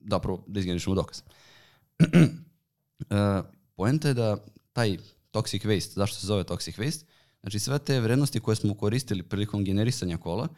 zapravo 0.00 0.44
da 0.46 0.60
izgenerišemo 0.60 0.94
dokaz. 0.94 1.22
uh, 2.00 3.44
poenta 3.76 4.08
je 4.08 4.14
da 4.14 4.36
taj 4.72 4.98
toxic 5.32 5.66
waste, 5.66 5.94
zašto 5.94 6.18
se 6.18 6.26
zove 6.26 6.44
toxic 6.44 6.78
waste, 6.78 7.04
znači 7.40 7.58
sve 7.58 7.78
te 7.78 8.00
vrednosti 8.00 8.40
koje 8.40 8.56
smo 8.56 8.74
koristili 8.74 9.22
prilikom 9.22 9.64
generisanja 9.64 10.16
kola 10.16 10.48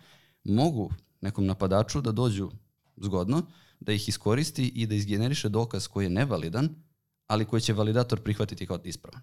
mogu 0.45 0.93
nekom 1.21 1.47
napadaču 1.47 2.01
da 2.01 2.13
dođu 2.13 2.51
zgodno, 2.97 3.43
da 3.81 3.93
ih 3.93 4.09
iskoristi 4.09 4.73
i 4.75 4.87
da 4.87 4.95
izgeneriše 4.95 5.49
dokaz 5.49 5.87
koji 5.87 6.05
je 6.05 6.11
nevalidan, 6.11 6.69
ali 7.27 7.45
koji 7.45 7.63
će 7.63 7.73
validator 7.73 8.21
prihvatiti 8.21 8.67
kao 8.67 8.79
ispravan. 8.85 9.23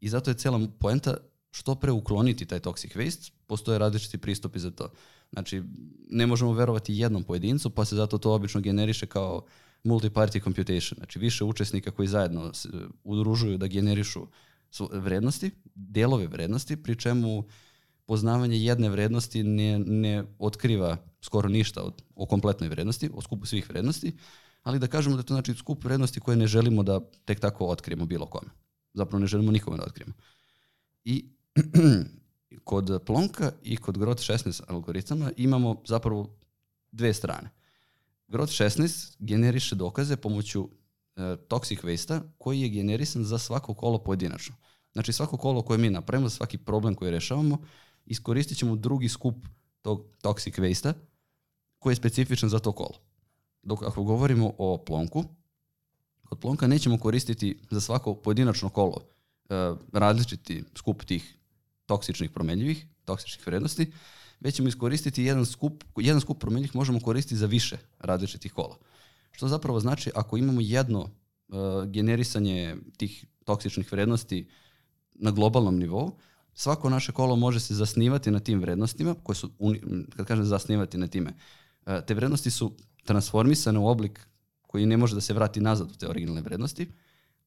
I 0.00 0.08
zato 0.08 0.30
je 0.30 0.34
cela 0.34 0.68
poenta 0.78 1.16
što 1.50 1.74
pre 1.74 1.92
ukloniti 1.92 2.46
taj 2.46 2.60
toxic 2.60 2.96
waste, 2.96 3.32
postoje 3.46 3.78
različiti 3.78 4.18
pristupi 4.18 4.58
za 4.58 4.70
to. 4.70 4.92
Znači, 5.32 5.62
ne 6.10 6.26
možemo 6.26 6.52
verovati 6.52 6.94
jednom 6.94 7.24
pojedincu, 7.24 7.70
pa 7.70 7.84
se 7.84 7.96
zato 7.96 8.18
to 8.18 8.34
obično 8.34 8.60
generiše 8.60 9.06
kao 9.06 9.44
multi-party 9.84 10.44
computation. 10.44 10.96
Znači, 10.96 11.18
više 11.18 11.44
učesnika 11.44 11.90
koji 11.90 12.08
zajedno 12.08 12.54
se 12.54 12.68
udružuju 13.04 13.58
da 13.58 13.66
generišu 13.66 14.26
vrednosti, 14.92 15.50
delove 15.74 16.26
vrednosti, 16.26 16.76
pri 16.76 16.96
čemu 16.96 17.44
poznavanje 18.06 18.56
jedne 18.56 18.88
vrednosti 18.90 19.42
ne, 19.42 19.78
ne 19.78 20.24
otkriva 20.38 20.96
skoro 21.20 21.48
ništa 21.48 21.82
od, 21.82 22.02
o 22.14 22.26
kompletnoj 22.26 22.68
vrednosti, 22.68 23.10
o 23.14 23.22
skupu 23.22 23.46
svih 23.46 23.68
vrednosti, 23.68 24.16
ali 24.62 24.78
da 24.78 24.86
kažemo 24.86 25.16
da 25.16 25.22
to 25.22 25.34
znači 25.34 25.54
skup 25.54 25.84
vrednosti 25.84 26.20
koje 26.20 26.36
ne 26.36 26.46
želimo 26.46 26.82
da 26.82 27.00
tek 27.24 27.40
tako 27.40 27.66
otkrijemo 27.66 28.06
bilo 28.06 28.26
kome. 28.26 28.50
Zapravo 28.94 29.20
ne 29.20 29.26
želimo 29.26 29.52
nikome 29.52 29.76
da 29.76 29.84
otkrijemo. 29.84 30.12
I 31.04 31.24
kod 32.64 33.02
Plonka 33.06 33.52
i 33.62 33.76
kod 33.76 33.98
Grot 33.98 34.18
16 34.18 34.62
algoritama 34.68 35.30
imamo 35.36 35.82
zapravo 35.86 36.36
dve 36.92 37.14
strane. 37.14 37.50
Grot 38.28 38.48
16 38.48 39.16
generiše 39.18 39.74
dokaze 39.74 40.16
pomoću 40.16 40.68
toxic 41.48 41.84
waste-a 41.84 42.20
koji 42.38 42.60
je 42.60 42.68
generisan 42.68 43.24
za 43.24 43.38
svako 43.38 43.74
kolo 43.74 43.98
pojedinačno. 43.98 44.54
Znači 44.92 45.12
svako 45.12 45.36
kolo 45.36 45.62
koje 45.62 45.78
mi 45.78 45.90
napravimo, 45.90 46.30
svaki 46.30 46.58
problem 46.58 46.94
koji 46.94 47.10
rešavamo, 47.10 47.58
iskoristit 48.06 48.58
ćemo 48.58 48.76
drugi 48.76 49.08
skup 49.08 49.46
tog 49.82 50.06
toxic 50.22 50.58
waste-a 50.60 50.94
koji 51.78 51.92
je 51.92 51.96
specifičan 51.96 52.48
za 52.48 52.58
to 52.58 52.72
kolo. 52.72 52.98
Dok 53.62 53.82
ako 53.82 54.02
govorimo 54.02 54.52
o 54.58 54.84
plonku, 54.86 55.24
kod 56.24 56.38
plonka 56.38 56.66
nećemo 56.66 56.98
koristiti 56.98 57.58
za 57.70 57.80
svako 57.80 58.14
pojedinačno 58.14 58.68
kolo 58.68 58.96
uh, 58.96 59.78
različiti 59.92 60.64
skup 60.74 61.04
tih 61.04 61.38
toksičnih 61.86 62.30
promenljivih, 62.30 62.86
toksičnih 63.04 63.46
vrednosti, 63.46 63.92
već 64.40 64.54
ćemo 64.54 64.68
iskoristiti 64.68 65.22
jedan 65.22 65.46
skup, 65.46 65.84
jedan 65.96 66.20
skup 66.20 66.40
promenljivih 66.40 66.76
možemo 66.76 67.00
koristiti 67.00 67.36
za 67.36 67.46
više 67.46 67.78
različitih 67.98 68.52
kola. 68.52 68.76
Što 69.32 69.48
zapravo 69.48 69.80
znači 69.80 70.10
ako 70.14 70.36
imamo 70.36 70.60
jedno 70.60 71.00
uh, 71.00 71.84
generisanje 71.86 72.76
tih 72.96 73.24
toksičnih 73.44 73.92
vrednosti 73.92 74.48
na 75.14 75.30
globalnom 75.30 75.78
nivou, 75.78 76.12
svako 76.54 76.90
naše 76.90 77.12
kolo 77.12 77.36
može 77.36 77.60
se 77.60 77.74
zasnivati 77.74 78.30
na 78.30 78.40
tim 78.40 78.60
vrednostima, 78.60 79.14
koje 79.22 79.36
su, 79.36 79.50
kad 80.16 80.26
kažem 80.26 80.44
zasnivati 80.44 80.98
na 80.98 81.06
time, 81.06 81.30
uh, 81.86 81.92
te 82.06 82.14
vrednosti 82.14 82.50
su 82.50 82.72
transformisane 83.04 83.78
u 83.78 83.88
oblik 83.88 84.20
koji 84.62 84.86
ne 84.86 84.96
može 84.96 85.14
da 85.14 85.20
se 85.20 85.34
vrati 85.34 85.60
nazad 85.60 85.90
u 85.90 85.94
te 85.94 86.08
originalne 86.08 86.42
vrednosti, 86.42 86.88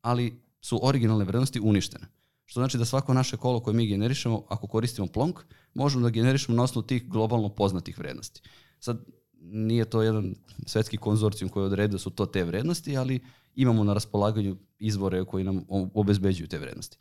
ali 0.02 0.42
su 0.62 0.80
originalne 0.84 1.26
vrednosti 1.26 1.60
uništene. 1.60 2.08
Što 2.46 2.60
znači 2.60 2.78
da 2.78 2.86
svako 2.86 3.14
naše 3.14 3.38
kolo 3.38 3.60
koje 3.60 3.74
mi 3.74 3.88
generišemo, 3.88 4.44
ako 4.50 4.68
koristimo 4.68 5.08
Plonk, 5.08 5.40
možemo 5.74 6.04
da 6.04 6.10
generišemo 6.10 6.56
na 6.56 6.64
osnovu 6.64 6.88
tih 6.88 7.10
globalno 7.10 7.50
poznatih 7.50 8.00
vrednosti. 8.00 8.42
Sad, 8.80 9.06
nije 9.52 9.86
to 9.86 10.02
jedan 10.02 10.36
svetski 10.66 10.98
konzorcijum 10.98 11.50
koji 11.50 11.66
odredi 11.66 11.92
da 11.92 11.98
su 11.98 12.10
to 12.10 12.26
te 12.26 12.44
vrednosti, 12.44 12.98
ali 12.98 13.20
imamo 13.56 13.84
na 13.84 13.94
raspolaganju 13.94 14.58
izvore 14.80 15.26
koji 15.26 15.44
nam 15.44 15.66
obezbeđuju 15.94 16.48
te 16.48 16.60
vrednosti. 16.60 16.98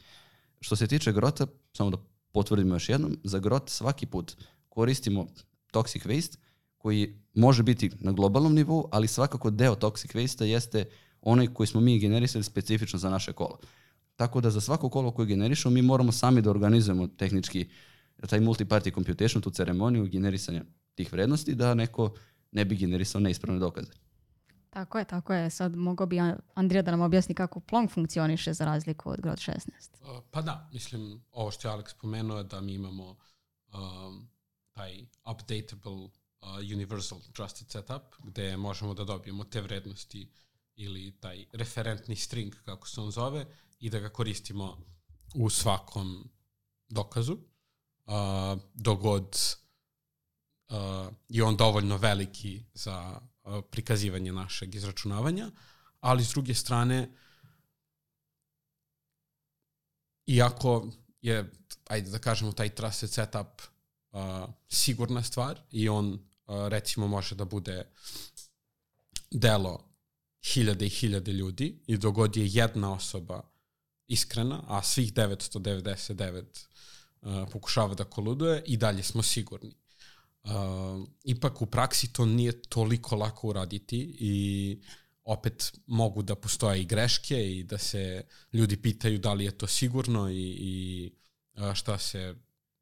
Što 0.60 0.76
se 0.76 0.86
tiče 0.86 1.12
grota, 1.12 1.46
samo 1.72 1.90
da 1.90 1.96
potvrdimo 2.32 2.74
još 2.74 2.88
jednom, 2.88 3.18
za 3.24 3.38
grot 3.38 3.70
svaki 3.70 4.06
put 4.06 4.36
koristimo 4.68 5.26
toxic 5.72 6.06
waste 6.06 6.36
koji 6.78 7.18
može 7.34 7.62
biti 7.62 7.90
na 8.00 8.12
globalnom 8.12 8.54
nivou, 8.54 8.88
ali 8.92 9.08
svakako 9.08 9.50
deo 9.50 9.74
toxic 9.74 10.14
waste-a 10.14 10.44
jeste 10.44 10.84
onaj 11.20 11.46
koji 11.46 11.66
smo 11.66 11.80
mi 11.80 11.98
generisali 11.98 12.44
specifično 12.44 12.98
za 12.98 13.10
naše 13.10 13.32
kolo. 13.32 13.58
Tako 14.16 14.40
da 14.40 14.50
za 14.50 14.60
svako 14.60 14.88
kolo 14.88 15.10
koje 15.10 15.26
generišemo 15.26 15.74
mi 15.74 15.82
moramo 15.82 16.12
sami 16.12 16.42
da 16.42 16.50
organizujemo 16.50 17.06
tehnički 17.06 17.68
taj 18.28 18.40
multi-party 18.40 18.94
computation, 18.94 19.42
tu 19.42 19.50
ceremoniju 19.50 20.08
generisanja 20.08 20.64
tih 20.94 21.12
vrednosti, 21.12 21.54
da 21.54 21.74
neko 21.74 22.14
ne 22.54 22.64
bi 22.64 22.76
generisao 22.76 23.20
neispravne 23.20 23.60
dokaze. 23.60 23.92
Tako 24.70 24.98
je, 24.98 25.04
tako 25.04 25.34
je. 25.34 25.50
Sad 25.50 25.76
mogao 25.76 26.06
bi 26.06 26.16
Andrija 26.54 26.82
da 26.82 26.90
nam 26.90 27.00
objasni 27.00 27.34
kako 27.34 27.60
Plonk 27.60 27.90
funkcioniše 27.90 28.52
za 28.52 28.64
razliku 28.64 29.10
od 29.10 29.20
Grot 29.20 29.38
16. 29.38 29.58
Uh, 30.00 30.22
pa 30.30 30.42
da, 30.42 30.68
mislim, 30.72 31.24
ovo 31.32 31.50
što 31.50 31.68
je 31.68 31.74
Alex 31.74 31.90
spomenuo 31.90 32.38
je 32.38 32.44
da 32.44 32.60
mi 32.60 32.74
imamo 32.74 33.16
um, 33.74 34.28
taj 34.72 35.04
updatable 35.30 35.92
uh, 35.92 36.10
universal 36.74 37.18
trusted 37.32 37.70
setup, 37.70 38.02
gde 38.18 38.56
možemo 38.56 38.94
da 38.94 39.04
dobijemo 39.04 39.44
te 39.44 39.60
vrednosti 39.60 40.30
ili 40.76 41.16
taj 41.20 41.44
referentni 41.52 42.16
string, 42.16 42.54
kako 42.64 42.88
se 42.88 43.00
on 43.00 43.10
zove, 43.10 43.46
i 43.78 43.90
da 43.90 43.98
ga 43.98 44.08
koristimo 44.08 44.78
u 45.34 45.50
svakom 45.50 46.30
dokazu, 46.88 47.32
uh, 47.32 48.12
dogod 48.74 49.38
uh, 50.68 50.76
je 51.28 51.44
on 51.44 51.56
dovoljno 51.56 51.96
veliki 51.96 52.64
za 52.74 53.20
uh, 53.44 53.64
prikazivanje 53.70 54.32
našeg 54.32 54.74
izračunavanja, 54.74 55.50
ali 56.00 56.24
s 56.24 56.28
druge 56.28 56.54
strane, 56.54 57.10
iako 60.26 60.88
je, 61.20 61.52
ajde 61.88 62.10
da 62.10 62.18
kažemo, 62.18 62.52
taj 62.52 62.68
trusted 62.68 63.10
setup 63.10 63.62
uh, 64.12 64.20
sigurna 64.68 65.22
stvar 65.22 65.60
i 65.70 65.88
on 65.88 66.18
recimo 66.46 67.06
može 67.08 67.34
da 67.34 67.44
bude 67.44 67.86
delo 69.30 69.94
hiljade 70.52 70.86
i 70.86 70.88
hiljade 70.88 71.32
ljudi 71.32 71.80
i 71.86 71.96
dogod 71.96 72.36
je 72.36 72.46
jedna 72.46 72.92
osoba 72.92 73.42
iskrena, 74.06 74.62
a 74.66 74.82
svih 74.82 75.12
999 75.12 76.44
uh, 77.20 77.48
pokušava 77.52 77.94
da 77.94 78.04
koluduje 78.04 78.62
i 78.66 78.76
dalje 78.76 79.02
smo 79.02 79.22
sigurni. 79.22 79.74
Uh, 80.44 80.50
ipak 81.24 81.62
u 81.62 81.66
praksi 81.66 82.12
to 82.12 82.26
nije 82.26 82.62
toliko 82.62 83.16
lako 83.16 83.48
uraditi 83.48 84.16
i 84.18 84.78
opet 85.24 85.72
mogu 85.86 86.22
da 86.22 86.34
postoje 86.34 86.82
i 86.82 86.84
greške 86.84 87.50
i 87.50 87.62
da 87.62 87.78
se 87.78 88.24
ljudi 88.52 88.76
pitaju 88.76 89.18
da 89.18 89.32
li 89.32 89.44
je 89.44 89.58
to 89.58 89.66
sigurno 89.66 90.30
i, 90.30 90.56
i 90.58 91.12
a, 91.54 91.74
šta 91.74 91.98
se 91.98 92.34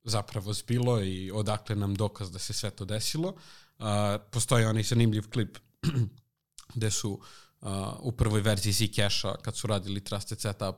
zapravo 0.04 0.52
zbilo 0.52 1.02
i 1.02 1.30
odakle 1.30 1.76
nam 1.76 1.94
dokaz 1.94 2.30
da 2.30 2.38
se 2.38 2.52
sve 2.52 2.70
to 2.70 2.84
desilo. 2.84 3.34
A, 3.78 4.18
postoji 4.30 4.64
onaj 4.64 4.82
zanimljiv 4.82 5.30
klip 5.30 5.58
gde 6.74 6.90
su 6.90 7.20
a, 7.60 7.96
u 8.00 8.12
prvoj 8.12 8.40
verziji 8.40 8.72
Zcash-a 8.72 9.36
kad 9.42 9.56
su 9.56 9.66
radili 9.66 10.04
Trusted 10.04 10.40
Setup 10.40 10.76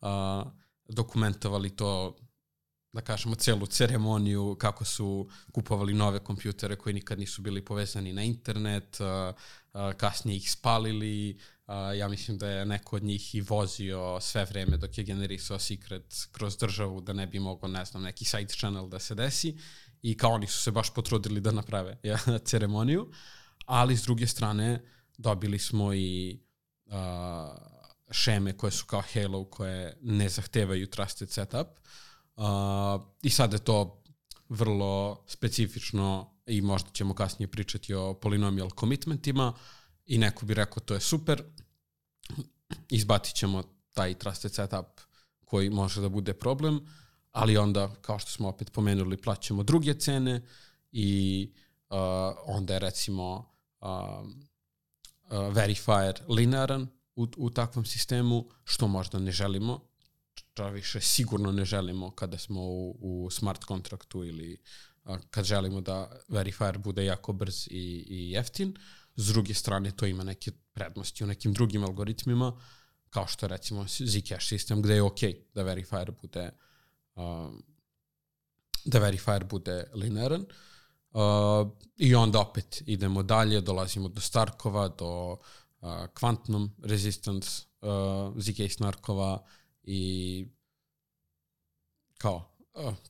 a, 0.00 0.44
dokumentovali 0.88 1.70
to 1.70 2.16
da 2.92 3.00
kažemo, 3.00 3.34
celu 3.34 3.66
ceremoniju, 3.66 4.56
kako 4.60 4.84
su 4.84 5.28
kupovali 5.52 5.94
nove 5.94 6.18
kompjutere 6.18 6.76
koji 6.76 6.94
nikad 6.94 7.18
nisu 7.18 7.42
bili 7.42 7.64
povezani 7.64 8.12
na 8.12 8.22
internet, 8.22 8.98
kasnije 9.96 10.36
ih 10.36 10.52
spalili, 10.52 11.38
ja 11.96 12.08
mislim 12.08 12.38
da 12.38 12.48
je 12.48 12.66
neko 12.66 12.96
od 12.96 13.02
njih 13.02 13.34
i 13.34 13.40
vozio 13.40 14.20
sve 14.20 14.44
vreme 14.44 14.76
dok 14.76 14.98
je 14.98 15.04
generisao 15.04 15.58
secret 15.58 16.28
kroz 16.32 16.56
državu 16.56 17.00
da 17.00 17.12
ne 17.12 17.26
bi 17.26 17.38
mogao, 17.38 17.68
ne 17.68 17.84
znam, 17.84 18.02
neki 18.02 18.24
side 18.24 18.54
channel 18.54 18.88
da 18.88 18.98
se 18.98 19.14
desi 19.14 19.56
i 20.02 20.16
kao 20.16 20.30
oni 20.30 20.46
su 20.46 20.58
se 20.58 20.70
baš 20.70 20.94
potrudili 20.94 21.40
da 21.40 21.52
naprave 21.52 21.98
ja, 22.02 22.18
ceremoniju, 22.44 23.10
ali 23.66 23.96
s 23.96 24.02
druge 24.02 24.26
strane 24.26 24.84
dobili 25.18 25.58
smo 25.58 25.94
i 25.94 26.40
uh, 26.86 26.92
šeme 28.10 28.56
koje 28.56 28.70
su 28.70 28.86
kao 28.86 29.02
Halo 29.14 29.44
koje 29.44 29.98
ne 30.02 30.28
zahtevaju 30.28 30.90
trusted 30.90 31.30
setup, 31.30 31.68
I 33.22 33.30
sad 33.30 33.52
je 33.52 33.58
to 33.58 34.02
vrlo 34.48 35.24
specifično 35.26 36.30
i 36.46 36.60
možda 36.60 36.90
ćemo 36.90 37.14
kasnije 37.14 37.48
pričati 37.48 37.94
o 37.94 38.18
polynomial 38.22 38.80
commitmentima 38.80 39.52
i 40.06 40.18
neko 40.18 40.46
bi 40.46 40.54
rekao 40.54 40.80
to 40.80 40.94
je 40.94 41.00
super, 41.00 41.42
izbatit 42.90 43.34
ćemo 43.34 43.62
taj 43.92 44.14
trusted 44.14 44.54
setup 44.54 44.86
koji 45.44 45.70
može 45.70 46.00
da 46.00 46.08
bude 46.08 46.32
problem, 46.34 46.80
ali 47.32 47.56
onda, 47.56 47.94
kao 48.00 48.18
što 48.18 48.30
smo 48.30 48.48
opet 48.48 48.72
pomenuli, 48.72 49.16
plaćamo 49.16 49.62
druge 49.62 49.94
cene 49.94 50.42
i 50.92 51.50
uh, 51.90 51.96
onda 52.46 52.74
je 52.74 52.78
recimo 52.78 53.52
uh, 53.80 53.88
uh, 53.88 55.54
verifier 55.54 56.22
linearan 56.28 56.88
u, 57.16 57.28
u 57.36 57.50
takvom 57.50 57.84
sistemu, 57.84 58.48
što 58.64 58.88
možda 58.88 59.18
ne 59.18 59.32
želimo, 59.32 59.80
ča 60.54 60.68
više 60.68 61.00
sigurno 61.00 61.52
ne 61.52 61.64
želimo 61.64 62.10
kada 62.10 62.38
smo 62.38 62.60
u, 62.60 62.96
u 63.00 63.30
smart 63.30 63.64
kontraktu 63.64 64.24
ili 64.24 64.62
a, 65.04 65.18
kad 65.30 65.44
želimo 65.44 65.80
da 65.80 66.20
verifier 66.28 66.78
bude 66.78 67.04
jako 67.04 67.32
brz 67.32 67.66
i, 67.70 68.06
i 68.08 68.30
jeftin. 68.30 68.74
S 69.16 69.26
druge 69.26 69.54
strane, 69.54 69.90
to 69.90 70.06
ima 70.06 70.24
neke 70.24 70.50
prednosti 70.72 71.24
u 71.24 71.26
nekim 71.26 71.52
drugim 71.52 71.84
algoritmima, 71.84 72.52
kao 73.10 73.26
što 73.26 73.48
recimo 73.48 73.86
Zcash 73.88 74.48
sistem, 74.48 74.82
gde 74.82 74.94
je 74.94 75.02
ok 75.02 75.20
da 75.54 75.62
verifier 75.62 76.12
bude 76.22 76.50
a, 77.16 77.50
da 78.84 78.98
verifier 78.98 79.44
bude 79.44 79.84
linearan. 79.94 80.46
Uh, 81.12 81.70
I 81.96 82.14
onda 82.14 82.40
opet 82.40 82.82
idemo 82.86 83.22
dalje, 83.22 83.60
dolazimo 83.60 84.08
do 84.08 84.20
Starkova, 84.20 84.88
do 84.88 85.32
uh, 85.32 85.88
Quantum 86.20 86.70
Resistance 86.82 87.48
uh, 87.80 88.34
ZK 88.36 88.72
Snarkova, 88.72 89.44
i 89.82 90.46
kao 92.18 92.48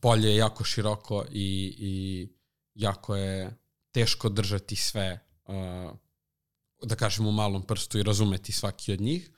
polje 0.00 0.28
je 0.28 0.37
jako 0.37 0.64
široko 0.64 1.24
i, 1.30 1.74
i 1.78 2.28
jako 2.74 3.16
je 3.16 3.56
teško 3.92 4.28
držati 4.28 4.76
sve 4.76 5.26
uh, 5.44 5.96
da 6.82 6.96
kažem 6.96 7.26
u 7.26 7.32
malom 7.32 7.62
prstu 7.62 7.98
i 7.98 8.02
razumeti 8.02 8.52
svaki 8.52 8.92
od 8.92 9.00
njih, 9.00 9.30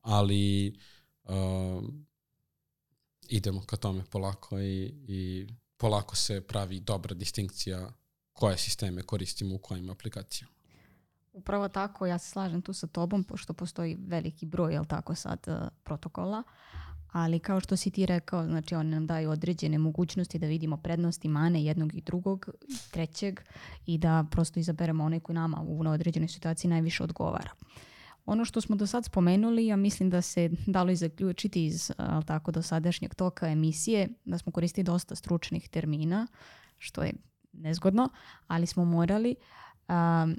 ali 0.00 0.78
uh, 1.24 1.84
idemo 3.28 3.62
ka 3.66 3.76
tome 3.76 4.04
polako 4.04 4.60
i, 4.60 4.94
i 5.08 5.46
polako 5.76 6.16
se 6.16 6.40
pravi 6.40 6.80
dobra 6.80 7.14
distinkcija 7.14 7.92
koje 8.32 8.58
sisteme 8.58 9.02
koristimo 9.02 9.54
u 9.54 9.58
kojim 9.58 9.90
aplikacijama. 9.90 10.61
Upravo 11.32 11.68
tako, 11.68 12.06
ja 12.06 12.18
se 12.18 12.30
slažem 12.30 12.62
tu 12.62 12.72
sa 12.72 12.86
tobom, 12.86 13.24
pošto 13.24 13.52
postoji 13.52 13.96
veliki 14.00 14.46
broj, 14.46 14.72
jel 14.72 14.84
tako 14.84 15.14
sad, 15.14 15.38
uh, 15.46 15.68
protokola, 15.84 16.42
ali 17.12 17.38
kao 17.38 17.60
što 17.60 17.76
si 17.76 17.90
ti 17.90 18.06
rekao, 18.06 18.46
znači 18.46 18.74
oni 18.74 18.90
nam 18.90 19.06
daju 19.06 19.30
određene 19.30 19.78
mogućnosti 19.78 20.38
da 20.38 20.46
vidimo 20.46 20.76
prednosti, 20.76 21.28
mane 21.28 21.64
jednog 21.64 21.94
i 21.94 22.00
drugog, 22.00 22.48
trećeg 22.90 23.40
i 23.86 23.98
da 23.98 24.24
prosto 24.30 24.60
izaberemo 24.60 25.04
onaj 25.04 25.20
koji 25.20 25.34
nama 25.34 25.62
u 25.66 25.80
određenoj 25.80 26.28
situaciji 26.28 26.70
najviše 26.70 27.04
odgovara. 27.04 27.50
Ono 28.26 28.44
što 28.44 28.60
smo 28.60 28.76
do 28.76 28.86
sad 28.86 29.04
spomenuli, 29.04 29.66
ja 29.66 29.76
mislim 29.76 30.10
da 30.10 30.22
se 30.22 30.50
dalo 30.66 30.90
i 30.90 30.96
zaključiti 30.96 31.64
iz 31.64 31.92
ali 31.96 32.24
tako, 32.24 32.50
dosadašnjeg 32.50 33.14
toka 33.14 33.48
emisije, 33.48 34.08
da 34.24 34.38
smo 34.38 34.52
koristili 34.52 34.84
dosta 34.84 35.14
stručnih 35.14 35.68
termina, 35.68 36.26
što 36.78 37.02
je 37.02 37.12
nezgodno, 37.52 38.08
ali 38.46 38.66
smo 38.66 38.84
morali. 38.84 39.34
Um, 39.88 40.36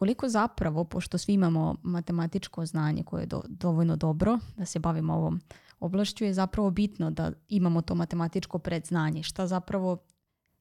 koliko 0.00 0.28
zapravo, 0.28 0.84
pošto 0.84 1.18
svi 1.18 1.32
imamo 1.32 1.76
matematičko 1.82 2.66
znanje 2.66 3.04
koje 3.04 3.22
je 3.22 3.26
do, 3.26 3.42
dovoljno 3.48 3.96
dobro 3.96 4.38
da 4.56 4.64
se 4.64 4.78
bavimo 4.78 5.14
ovom 5.14 5.40
oblašću, 5.80 6.24
je 6.24 6.34
zapravo 6.34 6.70
bitno 6.70 7.10
da 7.10 7.32
imamo 7.48 7.82
to 7.82 7.94
matematičko 7.94 8.58
predznanje. 8.58 9.22
Šta 9.22 9.46
zapravo 9.46 9.98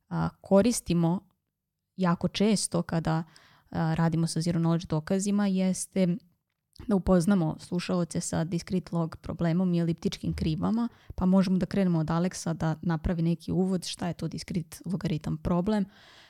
a, 0.09 0.29
koristimo 0.41 1.19
jako 1.95 2.27
često 2.27 2.81
kada 2.81 3.23
a, 3.69 3.93
radimo 3.93 4.27
sa 4.27 4.41
zero 4.41 4.59
knowledge 4.59 4.87
dokazima 4.87 5.47
jeste 5.47 6.17
da 6.87 6.95
upoznamo 6.95 7.55
slušalce 7.59 8.21
sa 8.21 8.43
discrete 8.43 8.95
log 8.95 9.15
problemom 9.21 9.73
i 9.73 9.79
eliptičkim 9.79 10.33
krivama, 10.33 10.89
pa 11.15 11.25
možemo 11.25 11.57
da 11.57 11.65
krenemo 11.65 11.99
od 11.99 12.11
Aleksa 12.11 12.53
da 12.53 12.75
napravi 12.81 13.21
neki 13.21 13.51
uvod 13.51 13.85
šta 13.85 14.07
je 14.07 14.13
to 14.13 14.27
discrete 14.27 14.77
logaritam 14.85 15.37
problem, 15.37 15.85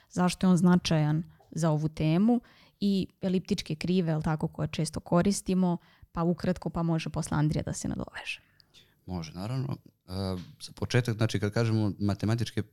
zašto 0.09 0.47
je 0.47 0.51
on 0.51 0.57
značajan 0.57 1.23
za 1.51 1.71
ovu 1.71 1.89
temu 1.89 2.41
i 2.81 3.07
eliptičke 3.21 3.75
krive, 3.75 4.11
ali 4.11 4.23
tako, 4.23 4.47
koje 4.47 4.67
često 4.67 4.99
koristimo, 4.99 5.77
pa 6.11 6.23
ukratko 6.23 6.69
pa 6.69 6.83
može 6.83 7.09
posle 7.09 7.37
Andrija 7.37 7.63
da 7.63 7.73
se 7.73 7.87
nadoveže. 7.87 8.41
Može, 9.05 9.31
naravno. 9.33 9.67
Uh, 10.05 10.41
za 10.61 10.71
početak, 10.75 11.17
znači 11.17 11.39
kad 11.39 11.53
kažemo 11.53 11.91
matematičke 11.99 12.63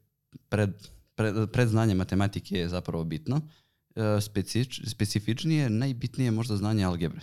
pred, 0.48 0.70
pred, 1.14 1.34
predznanje 1.52 1.94
matematike 1.94 2.58
je 2.58 2.68
zapravo 2.68 3.04
bitno. 3.04 3.36
Uh, 3.36 4.02
specič, 4.20 4.80
specifičnije, 4.86 5.70
najbitnije 5.70 6.26
je 6.26 6.30
možda 6.30 6.56
znanje 6.56 6.84
algebre 6.84 7.20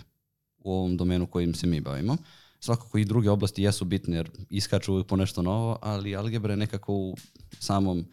u 0.58 0.72
ovom 0.72 0.96
domenu 0.96 1.26
kojim 1.26 1.54
se 1.54 1.66
mi 1.66 1.80
bavimo. 1.80 2.16
Svakako 2.60 2.98
i 2.98 3.04
druge 3.04 3.30
oblasti 3.30 3.62
jesu 3.62 3.84
bitne 3.84 4.16
jer 4.16 4.30
iskaču 4.50 4.92
uvijek 4.92 5.06
po 5.06 5.16
nešto 5.16 5.42
novo, 5.42 5.78
ali 5.82 6.16
algebra 6.16 6.52
je 6.52 6.56
nekako 6.56 6.92
u 6.92 7.16
samom, 7.58 8.04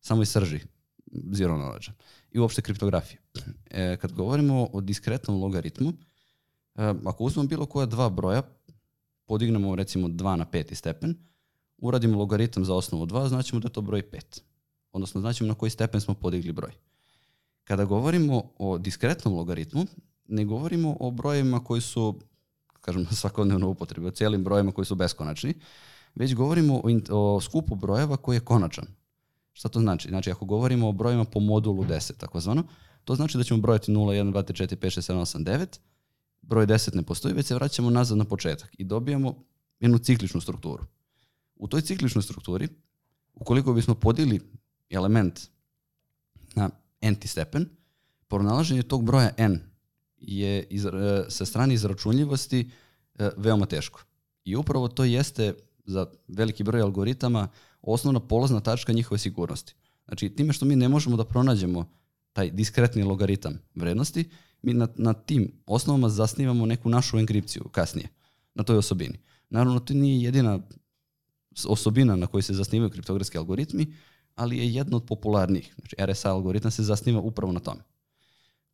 samoj 0.00 0.26
srži 0.26 0.60
zero 1.32 1.54
knowledge 1.54 1.90
i 2.36 2.40
uopšte 2.40 2.62
kriptografije. 2.62 3.20
E, 3.70 3.96
kad 3.96 4.12
govorimo 4.12 4.68
o 4.72 4.80
diskretnom 4.80 5.42
logaritmu, 5.42 5.88
e, 5.88 6.94
ako 7.06 7.24
uzmemo 7.24 7.48
bilo 7.48 7.66
koja 7.66 7.86
dva 7.86 8.10
broja, 8.10 8.42
podignemo 9.26 9.76
recimo 9.76 10.08
2 10.08 10.36
na 10.36 10.44
peti 10.44 10.74
stepen, 10.74 11.14
uradimo 11.78 12.18
logaritam 12.18 12.64
za 12.64 12.74
osnovu 12.74 13.06
2, 13.06 13.28
znaćemo 13.28 13.60
da 13.60 13.66
je 13.66 13.72
to 13.72 13.80
broj 13.80 14.02
5. 14.10 14.40
Odnosno 14.92 15.20
znaćemo 15.20 15.48
na 15.48 15.54
koji 15.54 15.70
stepen 15.70 16.00
smo 16.00 16.14
podigli 16.14 16.52
broj. 16.52 16.72
Kada 17.64 17.84
govorimo 17.84 18.42
o 18.58 18.78
diskretnom 18.78 19.34
logaritmu, 19.34 19.86
ne 20.28 20.44
govorimo 20.44 20.96
o 21.00 21.10
brojevima 21.10 21.64
koji 21.64 21.80
su, 21.80 22.20
kažem, 22.80 23.06
svakodnevno 23.12 23.68
upotrebi, 23.68 24.06
o 24.06 24.10
cijelim 24.10 24.44
brojevima 24.44 24.72
koji 24.72 24.86
su 24.86 24.94
beskonačni, 24.94 25.54
već 26.14 26.34
govorimo 26.34 26.80
o, 26.84 26.90
o 27.10 27.40
skupu 27.40 27.74
brojeva 27.74 28.16
koji 28.16 28.36
je 28.36 28.40
konačan. 28.40 28.86
Šta 29.56 29.68
to 29.68 29.80
znači? 29.80 30.08
Znači, 30.08 30.30
ako 30.30 30.44
govorimo 30.44 30.88
o 30.88 30.92
brojima 30.92 31.24
po 31.24 31.40
modulu 31.40 31.84
10, 31.84 32.16
takozvano, 32.16 32.64
to 33.04 33.14
znači 33.14 33.38
da 33.38 33.44
ćemo 33.44 33.60
brojati 33.60 33.92
0, 33.92 33.96
1, 33.96 34.32
2, 34.32 34.42
3, 34.52 34.66
4, 34.66 34.76
5, 34.76 35.00
6, 35.00 35.12
7, 35.12 35.20
8, 35.20 35.44
9, 35.44 35.78
broj 36.42 36.66
10 36.66 36.94
ne 36.94 37.02
postoji, 37.02 37.34
već 37.34 37.46
se 37.46 37.54
vraćamo 37.54 37.90
nazad 37.90 38.18
na 38.18 38.24
početak 38.24 38.70
i 38.78 38.84
dobijamo 38.84 39.34
jednu 39.80 39.98
cikličnu 39.98 40.40
strukturu. 40.40 40.84
U 41.54 41.68
toj 41.68 41.80
cikličnoj 41.80 42.22
strukturi, 42.22 42.68
ukoliko 43.34 43.72
bismo 43.72 43.94
podili 43.94 44.40
element 44.90 45.40
na 46.54 46.70
n 47.00 47.16
stepen, 47.24 47.68
pronalaženje 48.28 48.82
tog 48.82 49.04
broja 49.04 49.30
n 49.36 49.60
je 50.18 50.62
iz, 50.70 50.86
e, 50.86 50.90
sa 51.28 51.44
strane 51.44 51.74
izračunljivosti 51.74 52.70
e, 53.14 53.30
veoma 53.36 53.66
teško. 53.66 54.00
I 54.44 54.56
upravo 54.56 54.88
to 54.88 55.04
jeste 55.04 55.54
za 55.84 56.06
veliki 56.28 56.64
broj 56.64 56.82
algoritama 56.82 57.48
osnovna 57.86 58.20
polazna 58.20 58.60
tačka 58.60 58.92
njihove 58.92 59.18
sigurnosti. 59.18 59.74
Znači, 60.06 60.28
time 60.28 60.52
što 60.52 60.64
mi 60.64 60.76
ne 60.76 60.88
možemo 60.88 61.16
da 61.16 61.24
pronađemo 61.24 61.88
taj 62.32 62.50
diskretni 62.50 63.02
logaritam 63.02 63.58
vrednosti, 63.74 64.30
mi 64.62 64.74
na, 64.74 64.88
na 64.96 65.12
tim 65.12 65.52
osnovama 65.66 66.08
zasnivamo 66.08 66.66
neku 66.66 66.88
našu 66.88 67.18
enkripciju 67.18 67.62
kasnije, 67.72 68.08
na 68.54 68.64
toj 68.64 68.76
osobini. 68.78 69.18
Naravno, 69.50 69.80
to 69.80 69.94
nije 69.94 70.22
jedina 70.22 70.60
osobina 71.68 72.16
na 72.16 72.26
kojoj 72.26 72.42
se 72.42 72.54
zasnivaju 72.54 72.90
kriptografski 72.90 73.38
algoritmi, 73.38 73.94
ali 74.34 74.58
je 74.58 74.74
jedna 74.74 74.96
od 74.96 75.04
popularnijih. 75.04 75.74
Znači, 75.78 75.96
RSA 76.12 76.30
algoritam 76.30 76.70
se 76.70 76.82
zasniva 76.82 77.20
upravo 77.20 77.52
na 77.52 77.60
tome. 77.60 77.80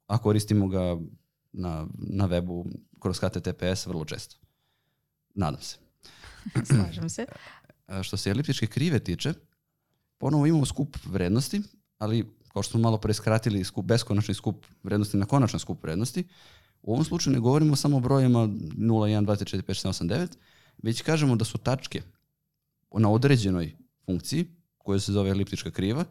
A 0.06 0.18
koristimo 0.18 0.68
ga 0.68 0.98
na, 1.52 1.86
na 1.94 2.28
webu 2.28 2.64
kroz 3.00 3.18
HTTPS 3.18 3.86
vrlo 3.86 4.04
često. 4.04 4.36
Nadam 5.34 5.60
se. 5.62 5.76
Slažem 6.74 7.08
se. 7.08 7.26
Što 8.02 8.16
se 8.16 8.30
eliptičke 8.30 8.66
krive 8.66 8.98
tiče, 8.98 9.32
ponovo 10.18 10.46
imamo 10.46 10.66
skup 10.66 10.96
vrednosti, 11.04 11.62
ali 11.98 12.30
kao 12.52 12.62
što 12.62 12.70
smo 12.70 12.80
malo 12.80 12.98
pre 12.98 13.14
skratili 13.14 13.64
skup, 13.64 13.86
beskonačni 13.86 14.34
skup 14.34 14.66
vrednosti 14.82 15.16
na 15.16 15.26
konačan 15.26 15.60
skup 15.60 15.82
vrednosti, 15.82 16.24
u 16.82 16.92
ovom 16.92 17.04
slučaju 17.04 17.34
ne 17.34 17.40
govorimo 17.40 17.76
samo 17.76 17.96
o 17.96 18.00
brojima 18.00 18.38
0, 18.38 18.48
1, 18.78 19.26
2, 19.26 19.44
3, 19.44 19.56
4, 19.56 19.62
5, 19.62 19.88
6, 19.88 19.88
8, 19.88 20.08
9, 20.08 20.28
već 20.82 21.02
kažemo 21.02 21.36
da 21.36 21.44
su 21.44 21.58
tačke 21.58 22.02
na 22.92 23.10
određenoj 23.10 23.76
funkciji, 24.06 24.46
koja 24.78 25.00
se 25.00 25.12
zove 25.12 25.30
eliptička 25.30 25.70
kriva, 25.70 26.04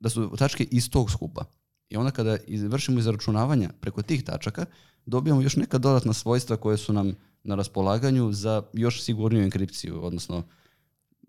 da 0.00 0.08
su 0.08 0.36
tačke 0.38 0.64
iz 0.70 0.90
tog 0.90 1.10
skupa. 1.10 1.44
I 1.88 1.96
onda 1.96 2.10
kada 2.10 2.36
vršimo 2.68 2.98
izračunavanja 2.98 3.70
preko 3.80 4.02
tih 4.02 4.24
tačaka, 4.24 4.66
dobijamo 5.06 5.42
još 5.42 5.56
neka 5.56 5.78
dodatna 5.78 6.12
svojstva 6.12 6.56
koje 6.56 6.76
su 6.76 6.92
nam 6.92 7.14
na 7.42 7.54
raspolaganju 7.54 8.32
za 8.32 8.62
još 8.72 9.02
sigurniju 9.02 9.44
enkripciju, 9.44 10.04
odnosno 10.04 10.42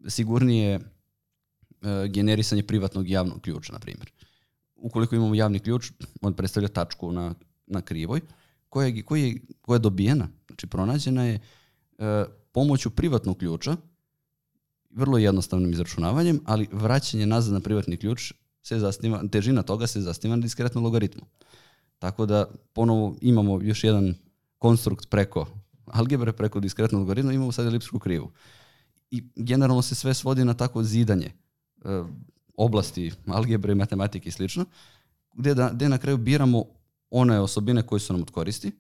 sigurnije 0.08 0.74
e, 0.76 0.80
generisanje 2.08 2.64
privatnog 2.64 3.10
javnog 3.10 3.42
ključa, 3.42 3.74
na 3.74 3.80
primjer. 3.80 4.12
Ukoliko 4.76 5.16
imamo 5.16 5.36
javni 5.36 5.60
ključ, 5.60 5.92
on 6.22 6.34
predstavlja 6.34 6.68
tačku 6.68 7.12
na, 7.12 7.34
na 7.68 7.82
krivoj, 7.82 8.22
koja 8.70 8.88
je, 8.88 9.04
koja, 9.04 9.26
je, 9.26 9.42
koja 9.62 9.76
je 9.76 9.80
dobijena, 9.80 10.28
znači 10.48 10.68
pronađena 10.68 11.26
je 11.26 11.40
e, 11.98 12.26
pomoću 12.52 12.90
privatnog 12.90 13.38
ključa, 13.38 13.78
vrlo 14.90 15.18
jednostavnim 15.18 15.72
izračunavanjem, 15.72 16.40
ali 16.46 16.68
vraćanje 16.72 17.26
nazad 17.26 17.54
na 17.54 17.60
privatni 17.60 17.98
ključ 17.98 18.34
se 18.64 18.80
zasniva, 18.80 19.24
težina 19.32 19.64
toga 19.64 19.88
se 19.88 20.02
zasniva 20.02 20.36
na 20.36 20.42
diskretnom 20.42 20.84
logaritmu. 20.84 21.26
Tako 22.00 22.26
da 22.26 22.46
ponovo 22.74 23.16
imamo 23.22 23.62
još 23.62 23.84
jedan 23.84 24.16
konstrukt 24.58 25.10
preko 25.10 25.48
algebre, 25.86 26.34
preko 26.34 26.60
diskretnog 26.60 27.02
logaritma, 27.02 27.34
imamo 27.34 27.52
sad 27.52 27.66
elipsku 27.66 28.00
krivu. 28.00 28.32
I 29.12 29.24
generalno 29.36 29.82
se 29.82 29.96
sve 29.96 30.14
svodi 30.14 30.46
na 30.46 30.54
tako 30.54 30.84
zidanje 30.84 31.26
e, 31.26 32.04
oblasti 32.58 33.12
algebre, 33.28 33.76
matematike 33.76 34.30
i 34.30 34.32
slično, 34.32 34.66
gde, 35.34 35.54
da, 35.54 35.70
gde 35.74 35.90
na 35.90 35.98
kraju 35.98 36.18
biramo 36.18 36.64
one 37.10 37.40
osobine 37.40 37.82
koje 37.88 38.00
su 38.00 38.14
nam 38.14 38.22
od 38.22 38.32
koristi 38.32 38.72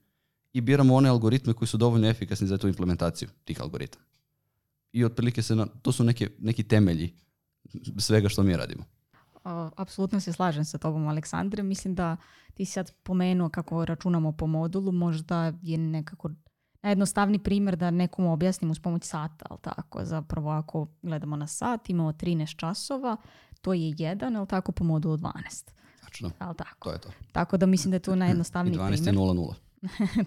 i 0.54 0.62
biramo 0.62 0.96
one 0.96 1.10
algoritme 1.10 1.54
koji 1.54 1.68
su 1.68 1.78
dovoljno 1.78 2.08
efikasni 2.08 2.48
za 2.48 2.58
tu 2.58 2.68
implementaciju 2.68 3.30
tih 3.44 3.62
algoritama. 3.62 4.06
I 4.92 5.06
otprilike 5.06 5.42
se 5.42 5.56
na, 5.56 5.65
to 5.65 5.92
su 5.92 6.04
neke, 6.04 6.30
neki 6.39 6.63
temelji 6.63 7.13
svega 7.98 8.30
što 8.30 8.44
mi 8.44 8.58
radimo. 8.58 8.84
Apsolutno 9.76 10.20
se 10.20 10.34
slažem 10.34 10.65
sa 10.65 10.78
tobom, 10.78 11.08
Aleksandre. 11.08 11.63
Mislim 11.63 11.96
da 11.96 12.18
ti 12.54 12.65
sad 12.65 12.92
pomenuo 13.04 13.50
kako 13.50 13.86
računamo 13.86 14.32
po 14.32 14.48
modulu, 14.48 14.92
možda 14.92 15.54
je 15.62 15.78
nekako 15.78 16.30
najjednostavni 16.82 17.39
primjer 17.39 17.76
da 17.76 17.92
nekom 17.92 18.26
objasnim 18.26 18.72
uz 18.72 18.80
pomoć 18.80 19.04
sata, 19.04 19.46
ali 19.50 19.60
tako, 19.62 20.06
zapravo 20.06 20.50
ako 20.50 20.88
gledamo 21.02 21.36
na 21.36 21.48
sat, 21.48 21.89
imamo 21.89 22.12
13 22.12 22.56
časova, 22.56 23.18
to 23.62 23.74
je 23.74 23.94
jedan, 23.98 24.36
ali 24.36 24.48
tako, 24.48 24.72
po 24.72 24.84
modulu 24.84 25.18
12. 25.18 25.32
Tačno. 26.04 26.32
Ali 26.39 26.56
tako. 26.56 26.89
To 26.89 26.92
je 26.92 27.02
to. 27.02 27.10
Tako 27.32 27.58
da 27.58 27.65
mislim 27.65 27.92
da 27.92 27.96
je 27.96 28.00
to 28.00 28.15
najjednostavniji 28.26 28.74
primjer. 28.74 28.94
I 28.94 28.98
12 28.98 29.08
je 29.08 29.13
0,0. 29.13 29.54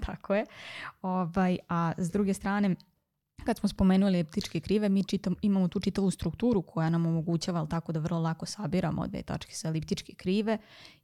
tako 0.07 0.35
je. 0.35 0.47
Ovaj, 1.03 1.59
a 1.69 1.93
s 1.99 2.11
druge 2.11 2.35
strane, 2.35 2.77
kad 3.45 3.59
smo 3.59 3.69
spomenuli 3.69 4.15
elliptičke 4.15 4.61
krive, 4.61 4.89
mi 4.89 5.05
čitam, 5.05 5.35
imamo 5.43 5.69
tu 5.69 5.81
čitavu 5.81 6.11
strukturu 6.11 6.63
koja 6.63 6.91
nam 6.91 7.07
omogućava 7.07 7.67
tako 7.67 7.93
da 7.93 8.01
vrlo 8.01 8.21
lako 8.21 8.47
sabiramo 8.47 9.07
dve 9.07 9.23
tačke 9.23 9.55
sa 9.55 9.69
eliptičke 9.69 10.15
krive 10.15 10.59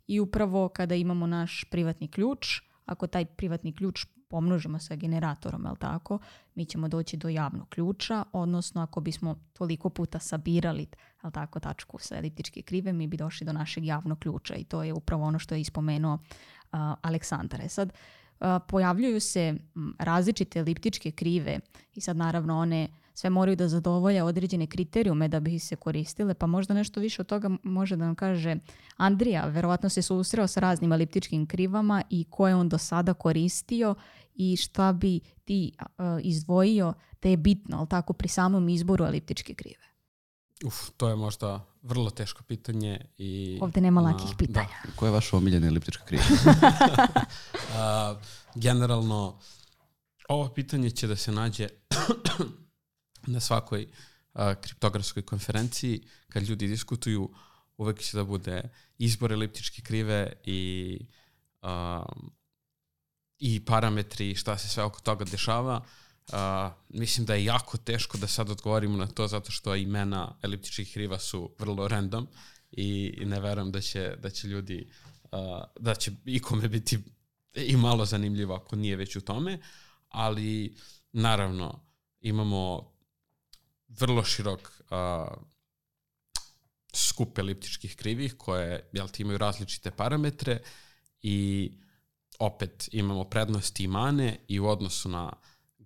i 0.07 0.21
upravo 0.21 0.69
kada 0.69 0.95
imamo 0.95 1.27
naš 1.27 1.65
privatni 1.71 2.09
ključ, 2.09 2.61
ako 2.87 3.07
taj 3.07 3.25
privatni 3.25 3.73
ključ 3.73 4.07
pomnožimo 4.29 4.79
sa 4.79 4.97
generatorom, 4.97 5.64
jel 5.64 5.77
tako, 5.77 6.19
mi 6.55 6.64
ćemo 6.64 6.88
doći 6.88 7.17
do 7.17 7.29
javnog 7.29 7.69
ključa, 7.69 8.25
odnosno 8.33 8.83
ako 8.83 9.01
bismo 9.01 9.35
toliko 9.53 9.91
puta 9.91 10.19
sabirali 10.19 10.87
jel 11.23 11.33
tako, 11.33 11.61
tačku 11.61 11.99
sa 11.99 12.17
eliptičke 12.17 12.62
krive, 12.62 12.93
mi 12.93 13.07
bi 13.07 13.17
došli 13.17 13.47
do 13.47 13.53
našeg 13.53 13.85
javnog 13.85 14.19
ključa 14.19 14.55
i 14.55 14.64
to 14.64 14.83
je 14.83 14.93
upravo 14.93 15.25
ono 15.25 15.38
što 15.38 15.55
je 15.55 15.61
ispomenuo 15.61 16.14
uh, 16.14 16.79
Aleksandar. 17.03 17.61
E 17.61 17.69
sad, 17.69 17.93
pojavljuju 18.68 19.20
se 19.20 19.55
različite 19.98 20.59
eliptičke 20.59 21.11
krive 21.11 21.61
i 21.94 22.01
sad 22.01 22.16
naravno 22.16 22.59
one 22.59 22.88
sve 23.14 23.31
moraju 23.31 23.57
da 23.57 23.68
zadovolja 23.68 24.24
određene 24.24 24.66
kriterijume 24.66 25.29
da 25.29 25.40
bi 25.40 25.59
se 25.59 25.77
koristile, 25.77 26.35
pa 26.35 26.46
možda 26.46 26.74
nešto 26.74 27.01
više 27.01 27.22
od 27.22 27.27
toga 27.27 27.51
može 27.62 27.96
da 27.96 28.05
nam 28.05 28.14
kaže 28.14 28.57
Andrija, 28.96 29.46
verovatno 29.46 29.88
se 29.88 30.03
susreo 30.03 30.46
sa 30.46 30.61
raznim 30.61 30.92
eliptičkim 30.92 31.46
krivama 31.46 32.03
i 32.11 32.24
koje 32.31 32.55
on 32.55 32.68
do 32.68 32.79
sada 32.79 33.14
koristio 33.14 33.94
i 34.35 34.57
šta 34.57 34.92
bi 34.92 35.20
ti 35.44 35.72
izdvojio 36.22 36.92
da 37.22 37.29
je 37.29 37.37
bitno, 37.37 37.79
ali 37.79 37.88
tako, 37.88 38.12
pri 38.12 38.29
samom 38.29 38.68
izboru 38.68 39.05
eliptičke 39.05 39.55
krive? 39.55 39.88
Uf, 40.64 40.90
to 40.97 41.09
je 41.09 41.16
možda 41.16 41.64
vrlo 41.83 42.11
teško 42.11 42.42
pitanje. 42.42 43.01
I, 43.18 43.59
Ovde 43.62 43.81
nema 43.81 44.01
lakih 44.01 44.31
pitanja. 44.38 44.68
Da. 44.85 44.92
Koja 44.97 45.09
je 45.09 45.12
vaša 45.12 45.37
omiljena 45.37 45.66
eliptička 45.66 46.05
kriva? 46.05 46.25
uh, 46.25 48.18
generalno, 48.64 49.40
ovo 50.29 50.49
pitanje 50.49 50.90
će 50.90 51.07
da 51.07 51.16
se 51.16 51.33
nađe 51.33 51.68
na 53.35 53.40
svakoj 53.40 53.87
uh, 54.35 54.40
kriptografskoj 54.61 55.23
konferenciji, 55.23 56.03
kad 56.29 56.42
ljudi 56.42 56.66
diskutuju, 56.66 57.31
uvek 57.77 58.01
će 58.01 58.16
da 58.16 58.25
bude 58.25 58.62
izbor 58.99 59.33
eliptičke 59.33 59.83
krive 59.83 60.33
i, 60.44 60.99
uh, 61.62 62.07
i 63.38 63.64
parametri, 63.64 64.35
šta 64.35 64.59
se 64.59 64.68
sve 64.68 64.85
oko 64.85 65.01
toga 65.01 65.25
dešava. 65.25 65.77
Uh, 65.77 66.08
mislim 66.88 67.27
da 67.27 67.35
je 67.35 67.45
jako 67.45 67.77
teško 67.77 68.19
da 68.19 68.27
sad 68.27 68.51
odgovorimo 68.51 68.97
na 68.97 69.07
to 69.07 69.29
zato 69.29 69.51
što 69.51 69.75
imena 69.75 70.38
eliptičkih 70.43 70.93
kriva 70.93 71.19
su 71.19 71.51
vrlo 71.59 71.88
random 71.88 72.29
i, 72.71 73.14
i 73.21 73.25
ne 73.25 73.41
verujem 73.41 73.73
da 73.73 73.81
će, 73.81 74.17
da 74.23 74.31
će 74.31 74.49
ljudi 74.49 74.91
uh, 75.33 75.38
da 75.81 75.95
će 75.95 76.12
ikome 76.25 76.69
biti 76.69 76.99
i 77.55 77.77
malo 77.77 78.05
zanimljivo 78.05 78.55
ako 78.55 78.77
nije 78.77 78.97
već 78.97 79.17
u 79.17 79.21
tome, 79.21 79.59
ali 80.09 80.77
naravno 81.12 81.81
imamo 82.21 82.93
vrlo 83.88 84.25
širok 84.25 84.61
uh, 84.61 85.45
skup 86.95 87.38
eliptičkih 87.38 87.97
krivih 87.97 88.35
koje 88.38 88.91
jel, 88.93 89.09
imaju 89.19 89.38
različite 89.38 89.91
parametre 89.91 90.61
i 91.23 91.71
opet 92.38 92.88
imamo 92.93 93.25
prednosti 93.25 93.85
i 93.85 93.88
mane 93.88 94.38
i 94.49 94.61
u 94.61 94.67
odnosu 94.67 95.09
na 95.09 95.33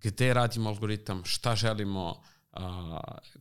gde 0.02 0.34
radimo 0.34 0.70
algoritam, 0.70 1.24
šta 1.24 1.56
želimo, 1.56 2.22
uh, 2.52 2.60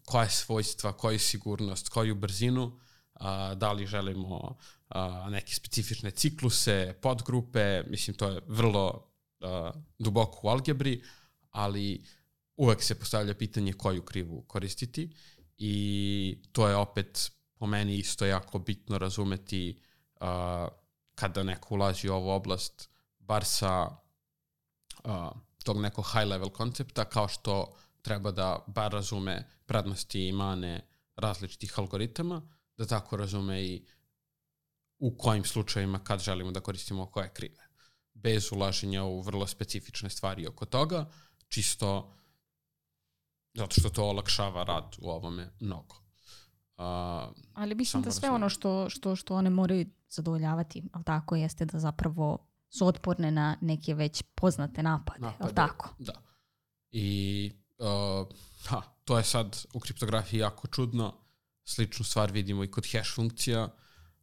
koja 0.05 0.23
je 0.23 0.29
svojstva, 0.29 0.93
koju 0.93 1.19
sigurnost, 1.19 1.89
koju 1.89 2.15
brzinu, 2.15 2.63
uh, 2.65 3.25
da 3.55 3.71
li 3.71 3.87
želimo 3.87 4.57
uh, 4.95 5.29
neke 5.29 5.53
specifične 5.53 6.11
cikluse, 6.11 6.95
podgrupe, 7.01 7.83
mislim 7.87 8.17
to 8.17 8.29
je 8.29 8.41
vrlo 8.47 9.07
uh, 9.39 9.81
duboko 9.99 10.39
u 10.43 10.49
algebri, 10.49 11.03
ali 11.51 12.05
uvek 12.57 12.83
se 12.83 12.99
postavlja 12.99 13.33
pitanje 13.33 13.73
koju 13.73 14.01
krivu 14.01 14.41
koristiti 14.41 15.15
i 15.57 16.43
to 16.51 16.67
je 16.67 16.75
opet 16.75 17.31
po 17.53 17.67
meni 17.67 17.95
isto 17.97 18.25
jako 18.25 18.59
bitno 18.59 18.97
razumeti 18.97 19.79
uh, 20.21 20.27
kada 21.15 21.43
neko 21.43 21.75
ulazi 21.75 22.09
u 22.09 22.13
ovu 22.13 22.29
oblast, 22.29 22.89
bar 23.19 23.45
sa 23.45 23.87
uh, 25.03 25.31
tog 25.63 25.81
nekog 25.81 26.05
high 26.05 26.27
level 26.27 26.49
koncepta, 26.49 27.05
kao 27.05 27.27
što 27.27 27.73
treba 28.01 28.31
da 28.31 28.59
bar 28.67 28.91
razume 28.91 29.47
prednosti 29.65 30.27
i 30.27 30.31
mane 30.31 30.87
različitih 31.15 31.79
algoritama, 31.79 32.41
da 32.77 32.85
tako 32.85 33.17
razume 33.17 33.63
i 33.63 33.85
u 34.99 35.17
kojim 35.17 35.45
slučajima 35.45 36.03
kad 36.03 36.19
želimo 36.19 36.51
da 36.51 36.59
koristimo 36.59 37.05
koje 37.05 37.33
krive. 37.33 37.67
Bez 38.13 38.51
ulaženja 38.51 39.03
u 39.03 39.21
vrlo 39.21 39.47
specifične 39.47 40.09
stvari 40.09 40.47
oko 40.47 40.65
toga, 40.65 41.09
čisto 41.47 42.13
zato 43.53 43.79
što 43.79 43.89
to 43.89 44.03
olakšava 44.03 44.63
rad 44.63 44.95
u 45.01 45.09
ovome 45.09 45.49
mnogo. 45.59 45.95
Uh, 46.77 46.85
Ali 47.53 47.75
mislim 47.75 48.03
da 48.03 48.11
sve 48.11 48.29
ono 48.29 48.49
što, 48.49 48.89
što, 48.89 49.15
što 49.15 49.35
one 49.35 49.49
moraju 49.49 49.85
zadovoljavati, 50.09 50.83
ali 50.93 51.03
tako 51.03 51.35
jeste 51.35 51.65
da 51.65 51.79
zapravo 51.79 52.47
su 52.71 52.87
otporne 52.87 53.31
na 53.31 53.57
neke 53.61 53.93
već 53.93 54.23
poznate 54.35 54.83
napade, 54.83 55.19
napade 55.19 55.49
je 55.49 55.55
tako? 55.55 55.89
Da. 55.99 56.13
I 56.91 57.51
uh, 57.77 58.27
ha, 58.65 58.81
to 59.05 59.17
je 59.17 59.23
sad 59.23 59.65
u 59.73 59.79
kriptografiji 59.79 60.39
jako 60.39 60.67
čudno. 60.67 61.13
Sličnu 61.65 62.05
stvar 62.05 62.31
vidimo 62.31 62.63
i 62.63 62.71
kod 62.71 62.85
hash 62.91 63.15
funkcija. 63.15 63.63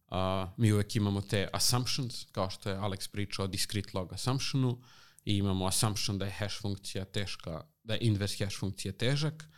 Uh, 0.07 0.17
mi 0.57 0.73
uvek 0.73 0.95
imamo 0.95 1.21
te 1.21 1.47
assumptions, 1.53 2.25
kao 2.31 2.49
što 2.49 2.69
je 2.69 2.77
Alex 2.77 3.11
pričao 3.11 3.45
o 3.45 3.47
discrete 3.47 3.89
log 3.93 4.13
assumptionu 4.13 4.81
i 5.25 5.37
imamo 5.37 5.65
assumption 5.65 6.17
da 6.17 6.25
je 6.25 6.31
hash 6.31 6.61
funkcija 6.61 7.05
teška, 7.05 7.63
da 7.83 7.93
je 7.93 7.99
inverse 8.01 8.45
hash 8.45 8.59
funkcija 8.59 8.93
težak. 8.93 9.49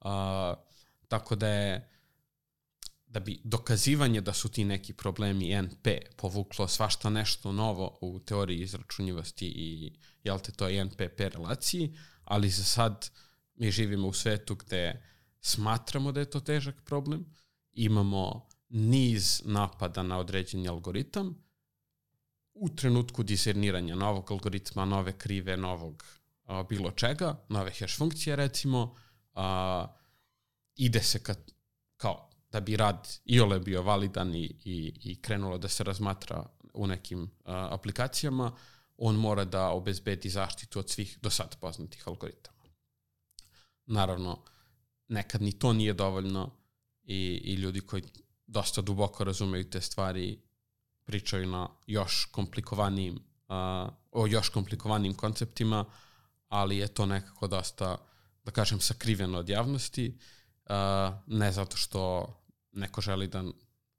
Uh, 0.00 0.10
tako 1.08 1.36
da 1.36 1.48
je 1.48 1.95
da 3.16 3.20
bi 3.20 3.40
dokazivanje 3.44 4.20
da 4.20 4.32
su 4.32 4.48
ti 4.48 4.64
neki 4.64 4.92
problemi 4.92 5.62
NP 5.62 5.88
povuklo 6.16 6.68
svašta 6.68 7.10
nešto 7.10 7.52
novo 7.52 7.98
u 8.00 8.20
teoriji 8.20 8.60
izračunjivosti 8.60 9.46
i 9.46 9.92
jel 10.24 10.38
te 10.38 10.52
to 10.52 10.68
je 10.68 10.84
NPP 10.84 11.20
relaciji, 11.20 11.96
ali 12.24 12.50
za 12.50 12.64
sad 12.64 13.10
mi 13.54 13.70
živimo 13.70 14.08
u 14.08 14.12
svetu 14.12 14.54
gde 14.54 15.02
smatramo 15.40 16.12
da 16.12 16.20
je 16.20 16.30
to 16.30 16.40
težak 16.40 16.82
problem, 16.84 17.24
imamo 17.72 18.48
niz 18.68 19.42
napada 19.44 20.02
na 20.02 20.18
određeni 20.18 20.68
algoritam, 20.68 21.34
u 22.54 22.68
trenutku 22.68 23.22
discerniranja 23.22 23.94
novog 23.94 24.30
algoritma, 24.30 24.84
nove 24.84 25.18
krive, 25.18 25.56
novog 25.56 26.04
a, 26.44 26.62
bilo 26.62 26.90
čega, 26.90 27.44
nove 27.48 27.70
hash 27.70 27.98
funkcije 27.98 28.36
recimo, 28.36 28.94
a, 29.34 29.86
ide 30.74 31.02
se 31.02 31.22
ka, 31.22 31.34
kao 31.96 32.25
da 32.56 32.60
bi 32.60 32.76
rad 32.76 33.08
i 33.24 33.40
ole 33.40 33.58
bio 33.60 33.82
validan 33.82 34.34
i, 34.34 34.44
i, 34.64 34.92
i 35.02 35.22
krenulo 35.22 35.58
da 35.58 35.68
se 35.68 35.84
razmatra 35.84 36.46
u 36.74 36.86
nekim 36.86 37.30
a, 37.44 37.68
aplikacijama, 37.70 38.52
on 38.96 39.16
mora 39.16 39.44
da 39.44 39.68
obezbedi 39.68 40.30
zaštitu 40.30 40.78
od 40.78 40.90
svih 40.90 41.18
do 41.22 41.30
sad 41.30 41.56
poznatih 41.60 42.08
algoritama. 42.08 42.62
Naravno, 43.86 44.44
nekad 45.08 45.42
ni 45.42 45.52
to 45.52 45.72
nije 45.72 45.92
dovoljno 45.92 46.50
i, 47.02 47.40
i 47.44 47.54
ljudi 47.54 47.80
koji 47.80 48.02
dosta 48.46 48.80
duboko 48.80 49.24
razumeju 49.24 49.70
te 49.70 49.80
stvari 49.80 50.38
pričaju 51.04 51.46
na 51.46 51.68
još 51.86 52.24
komplikovanijim 52.24 53.14
uh, 53.14 53.92
o 54.12 54.26
još 54.26 54.48
komplikovanijim 54.48 55.14
konceptima, 55.14 55.84
ali 56.48 56.78
je 56.78 56.88
to 56.88 57.06
nekako 57.06 57.48
dosta, 57.48 57.96
da 58.44 58.50
kažem, 58.50 58.80
sakriveno 58.80 59.38
od 59.38 59.48
javnosti, 59.48 60.18
uh, 60.64 60.72
ne 61.26 61.52
zato 61.52 61.76
što 61.76 62.26
neko 62.76 63.00
želi 63.00 63.26
da 63.26 63.44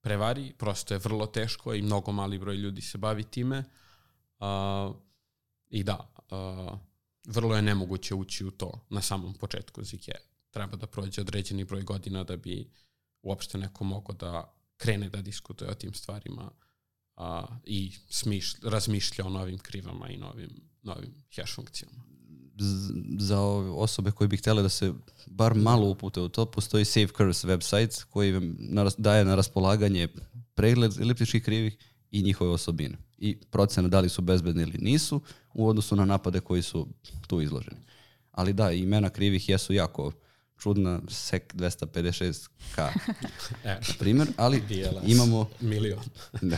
prevari, 0.02 0.54
prosto 0.58 0.94
je 0.94 1.00
vrlo 1.04 1.26
teško 1.26 1.74
i 1.74 1.82
mnogo 1.82 2.12
mali 2.12 2.40
broj 2.40 2.56
ljudi 2.56 2.82
se 2.82 2.98
bavi 2.98 3.24
time. 3.24 3.64
Uh, 4.40 4.96
I 5.70 5.84
da, 5.84 6.14
uh, 6.32 6.80
vrlo 7.28 7.56
je 7.56 7.62
nemoguće 7.62 8.16
ući 8.16 8.46
u 8.46 8.52
to 8.52 8.86
na 8.90 9.02
samom 9.02 9.34
početku 9.34 9.84
zike. 9.84 10.12
Treba 10.50 10.78
da 10.78 10.88
prođe 10.88 11.22
određeni 11.22 11.64
broj 11.64 11.82
godina 11.82 12.24
da 12.24 12.38
bi 12.38 12.70
uopšte 13.22 13.58
neko 13.58 13.84
mogo 13.84 14.14
da 14.14 14.54
krene 14.78 15.10
da 15.10 15.22
diskutuje 15.22 15.72
o 15.72 15.76
tim 15.76 15.94
stvarima 15.94 16.52
a, 17.16 17.46
i 17.64 17.92
smiš, 18.10 18.56
razmišlja 18.64 19.26
o 19.26 19.30
novim 19.30 19.58
krivama 19.58 20.10
i 20.10 20.18
novim, 20.18 20.50
novim 20.84 21.14
hash 21.36 21.56
funkcijama. 21.56 22.04
Za 23.20 23.42
osobe 23.76 24.12
koji 24.12 24.28
bi 24.28 24.38
htjele 24.38 24.62
da 24.62 24.70
se 24.70 24.94
bar 25.26 25.56
malo 25.56 25.90
upute 25.90 26.22
u 26.22 26.30
to, 26.30 26.46
postoji 26.46 26.86
Save 26.86 27.08
Curves 27.08 27.46
website 27.46 28.06
koji 28.06 28.32
vam 28.32 28.58
daje 28.98 29.26
na 29.26 29.36
raspolaganje 29.36 30.08
pregled 30.56 30.92
eliptičkih 31.02 31.44
krivih 31.44 31.78
i 32.12 32.24
njihove 32.24 32.52
osobine 32.52 32.98
i 33.18 33.38
procene 33.52 33.88
da 33.88 34.00
li 34.00 34.10
su 34.10 34.22
bezbedni 34.22 34.64
ili 34.64 34.78
nisu 34.78 35.22
u 35.54 35.68
odnosu 35.68 35.96
na 35.96 36.06
napade 36.06 36.40
koji 36.40 36.62
su 36.62 36.88
tu 37.28 37.42
izloženi. 37.42 37.78
Ali 38.32 38.54
da, 38.54 38.72
imena 38.72 39.10
krivih 39.10 39.50
jesu 39.50 39.74
jako 39.74 40.12
čudna 40.60 41.02
SEC 41.10 41.44
256K, 41.54 42.90
na 43.64 43.78
primjer, 44.00 44.28
ali 44.38 44.64
imamo... 45.06 45.50
Milion. 45.60 46.00
Da. 46.42 46.58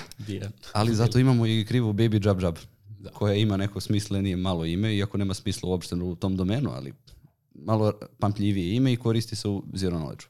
ali 0.73 0.95
zato 0.95 1.19
imamo 1.19 1.45
i 1.45 1.65
krivu 1.67 1.93
Baby 1.93 2.27
Jab 2.27 2.41
Jab, 2.41 2.57
da. 2.99 3.09
koja 3.09 3.33
ima 3.33 3.57
neko 3.57 3.79
smislenije 3.79 4.35
malo 4.35 4.65
ime, 4.65 4.95
iako 4.95 5.17
nema 5.17 5.33
smisla 5.33 5.69
uopšte 5.69 5.95
u 5.95 6.15
tom 6.15 6.35
domenu, 6.35 6.69
ali 6.73 6.93
malo 7.53 7.93
pampljivije 8.19 8.75
ime 8.75 8.93
i 8.93 8.97
koristi 8.97 9.35
se 9.35 9.49
u 9.49 9.63
zero 9.73 9.97
knowledge. 9.97 10.25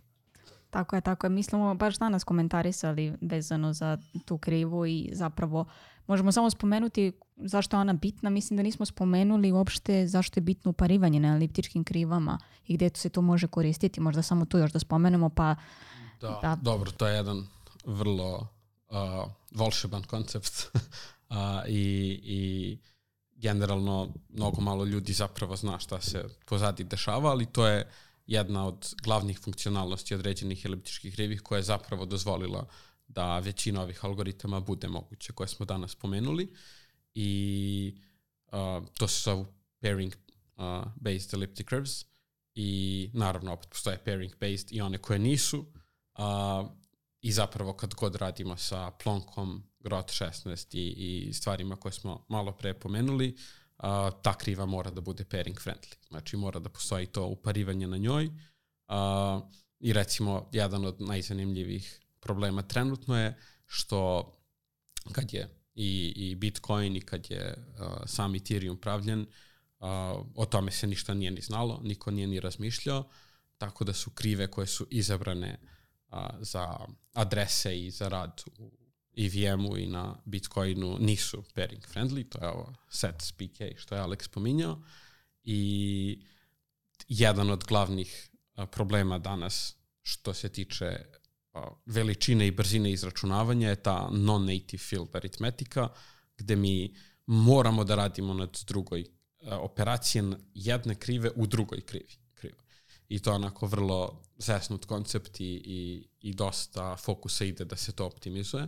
Tako 0.69 0.95
je, 0.95 1.01
tako 1.01 1.25
je. 1.25 1.29
Mislimo 1.29 1.73
baš 1.73 1.97
danas 1.97 2.23
komentarisali 2.23 3.13
vezano 3.21 3.73
za 3.73 3.97
tu 4.25 4.37
krivu 4.37 4.85
i 4.85 5.09
zapravo 5.13 5.65
možemo 6.07 6.31
samo 6.31 6.49
spomenuti 6.49 7.11
zašto 7.37 7.77
je 7.77 7.81
ona 7.81 7.93
bitna. 7.93 8.29
Mislim 8.29 8.57
da 8.57 8.63
nismo 8.63 8.85
spomenuli 8.85 9.51
uopšte 9.51 10.07
zašto 10.07 10.39
je 10.39 10.41
bitno 10.41 10.71
uparivanje 10.71 11.19
na 11.19 11.35
eliptičkim 11.35 11.83
krivama 11.83 12.39
i 12.67 12.73
gdje 12.73 12.89
se 12.93 13.09
to 13.09 13.21
može 13.21 13.47
koristiti. 13.47 14.01
Možda 14.01 14.21
samo 14.21 14.45
tu 14.45 14.57
još 14.57 14.71
da 14.71 14.79
spomenemo 14.79 15.29
pa... 15.29 15.55
Da, 16.21 16.39
da. 16.41 16.57
dobro, 16.61 16.91
to 16.91 17.07
je 17.07 17.15
jedan 17.15 17.47
vrlo 17.85 18.47
uh, 18.89 19.31
volšeban 19.51 20.03
koncept 20.03 20.53
uh, 21.29 21.35
i, 21.67 22.19
i 22.23 22.77
generalno 23.35 24.13
mnogo 24.29 24.61
malo 24.61 24.85
ljudi 24.85 25.13
zapravo 25.13 25.55
zna 25.55 25.79
šta 25.79 26.01
se 26.01 26.25
pozadi 26.45 26.83
dešava, 26.83 27.29
ali 27.29 27.45
to 27.45 27.67
je 27.67 27.91
jedna 28.27 28.67
od 28.67 28.95
glavnih 29.03 29.39
funkcionalnosti 29.39 30.15
određenih 30.15 30.65
eliptičkih 30.65 31.13
krivih 31.13 31.41
koja 31.41 31.57
je 31.57 31.63
zapravo 31.63 32.05
dozvolila 32.05 32.67
da 33.07 33.39
većina 33.39 33.81
ovih 33.81 34.05
algoritama 34.05 34.59
bude 34.59 34.87
moguće 34.87 35.33
koje 35.33 35.47
smo 35.47 35.65
danas 35.65 35.91
spomenuli. 35.91 36.53
I 37.13 38.01
uh, 38.51 38.87
to 38.97 39.07
se 39.07 39.21
zovu 39.23 39.45
pairing 39.79 40.15
uh, 40.57 40.63
based 40.95 41.33
elliptic 41.33 41.67
curves. 41.69 42.05
I 42.55 43.09
naravno 43.13 43.53
opet 43.53 43.69
postoje 43.69 43.97
pairing 43.97 44.31
based 44.39 44.71
i 44.71 44.81
one 44.81 44.97
koje 44.97 45.19
nisu 45.19 45.59
uh, 45.59 46.71
i 47.21 47.31
zapravo 47.31 47.73
kad 47.73 47.93
god 47.93 48.15
radimo 48.15 48.57
sa 48.57 48.91
plonkom 48.91 49.68
grot 49.79 50.11
16 50.11 50.77
i, 50.77 51.27
i 51.29 51.33
stvarima 51.33 51.75
koje 51.75 51.91
smo 51.91 52.25
malo 52.29 52.51
pre 52.51 52.73
pomenuli 52.73 53.35
uh, 53.77 53.83
ta 54.21 54.37
kriva 54.37 54.65
mora 54.65 54.91
da 54.91 55.01
bude 55.01 55.25
pairing 55.25 55.57
friendly. 55.57 55.95
Znači 56.09 56.37
mora 56.37 56.59
da 56.59 56.69
postoji 56.69 57.05
to 57.05 57.25
uparivanje 57.25 57.87
na 57.87 57.97
njoj. 57.97 58.25
Uh, 58.25 59.43
i 59.79 59.93
recimo 59.93 60.49
jedan 60.51 60.85
od 60.85 61.01
najzanimljivih 61.01 61.99
problema 62.19 62.61
trenutno 62.61 63.17
je 63.17 63.37
što 63.65 64.31
kad 65.11 65.33
je 65.33 65.49
i, 65.75 66.13
i 66.15 66.35
Bitcoin 66.35 66.95
i 66.95 67.01
kad 67.01 67.25
je 67.29 67.55
uh, 67.57 67.85
sam 68.05 68.35
Ethereum 68.35 68.77
pravljen, 68.77 69.21
uh, 69.21 69.27
o 70.35 70.45
tome 70.45 70.71
se 70.71 70.87
ništa 70.87 71.13
nije 71.13 71.31
ni 71.31 71.41
znalo, 71.41 71.81
niko 71.83 72.11
nije 72.11 72.27
ni 72.27 72.39
razmišljao, 72.39 73.09
tako 73.57 73.83
da 73.83 73.93
su 73.93 74.09
krive 74.09 74.51
koje 74.51 74.67
su 74.67 74.87
izabrane 74.89 75.59
uh, 76.11 76.17
za 76.39 76.77
adrese 77.13 77.79
i 77.79 77.91
za 77.91 78.07
rad 78.07 78.41
u 78.57 78.78
EVM-u 79.19 79.77
i 79.77 79.85
na 79.85 80.15
Bitcoinu 80.25 80.97
nisu 80.99 81.43
pairing 81.53 81.83
friendly, 81.93 82.29
to 82.29 82.45
je 82.45 82.49
ovo 82.49 82.73
set 82.89 83.33
PK 83.37 83.77
što 83.77 83.95
je 83.95 84.01
Alex 84.01 84.29
pominjao 84.29 84.81
i 85.43 86.23
jedan 87.07 87.49
od 87.49 87.63
glavnih 87.63 88.29
uh, 88.55 88.65
problema 88.71 89.19
danas 89.19 89.75
što 90.01 90.33
se 90.33 90.49
tiče 90.49 91.05
veličine 91.85 92.47
i 92.47 92.51
brzine 92.51 92.91
izračunavanja 92.91 93.69
je 93.69 93.83
ta 93.83 94.09
non-native 94.11 94.89
field 94.89 95.15
aritmetika, 95.15 95.89
gde 96.37 96.55
mi 96.55 96.95
moramo 97.25 97.83
da 97.83 97.95
radimo 97.95 98.33
nad 98.33 98.59
drugoj 98.67 99.05
operacije 99.41 100.23
jedne 100.53 100.95
krive 100.95 101.31
u 101.35 101.47
drugoj 101.47 101.81
krivi. 101.81 102.17
krive. 102.33 102.57
I 103.09 103.19
to 103.19 103.29
je 103.29 103.35
onako 103.35 103.67
vrlo 103.67 104.23
zesnut 104.37 104.85
koncept 104.85 105.39
i, 105.39 105.43
i, 105.45 106.07
i 106.21 106.33
dosta 106.33 106.95
fokusa 106.95 107.45
ide 107.45 107.65
da 107.65 107.75
se 107.75 107.91
to 107.91 108.05
optimizuje, 108.05 108.67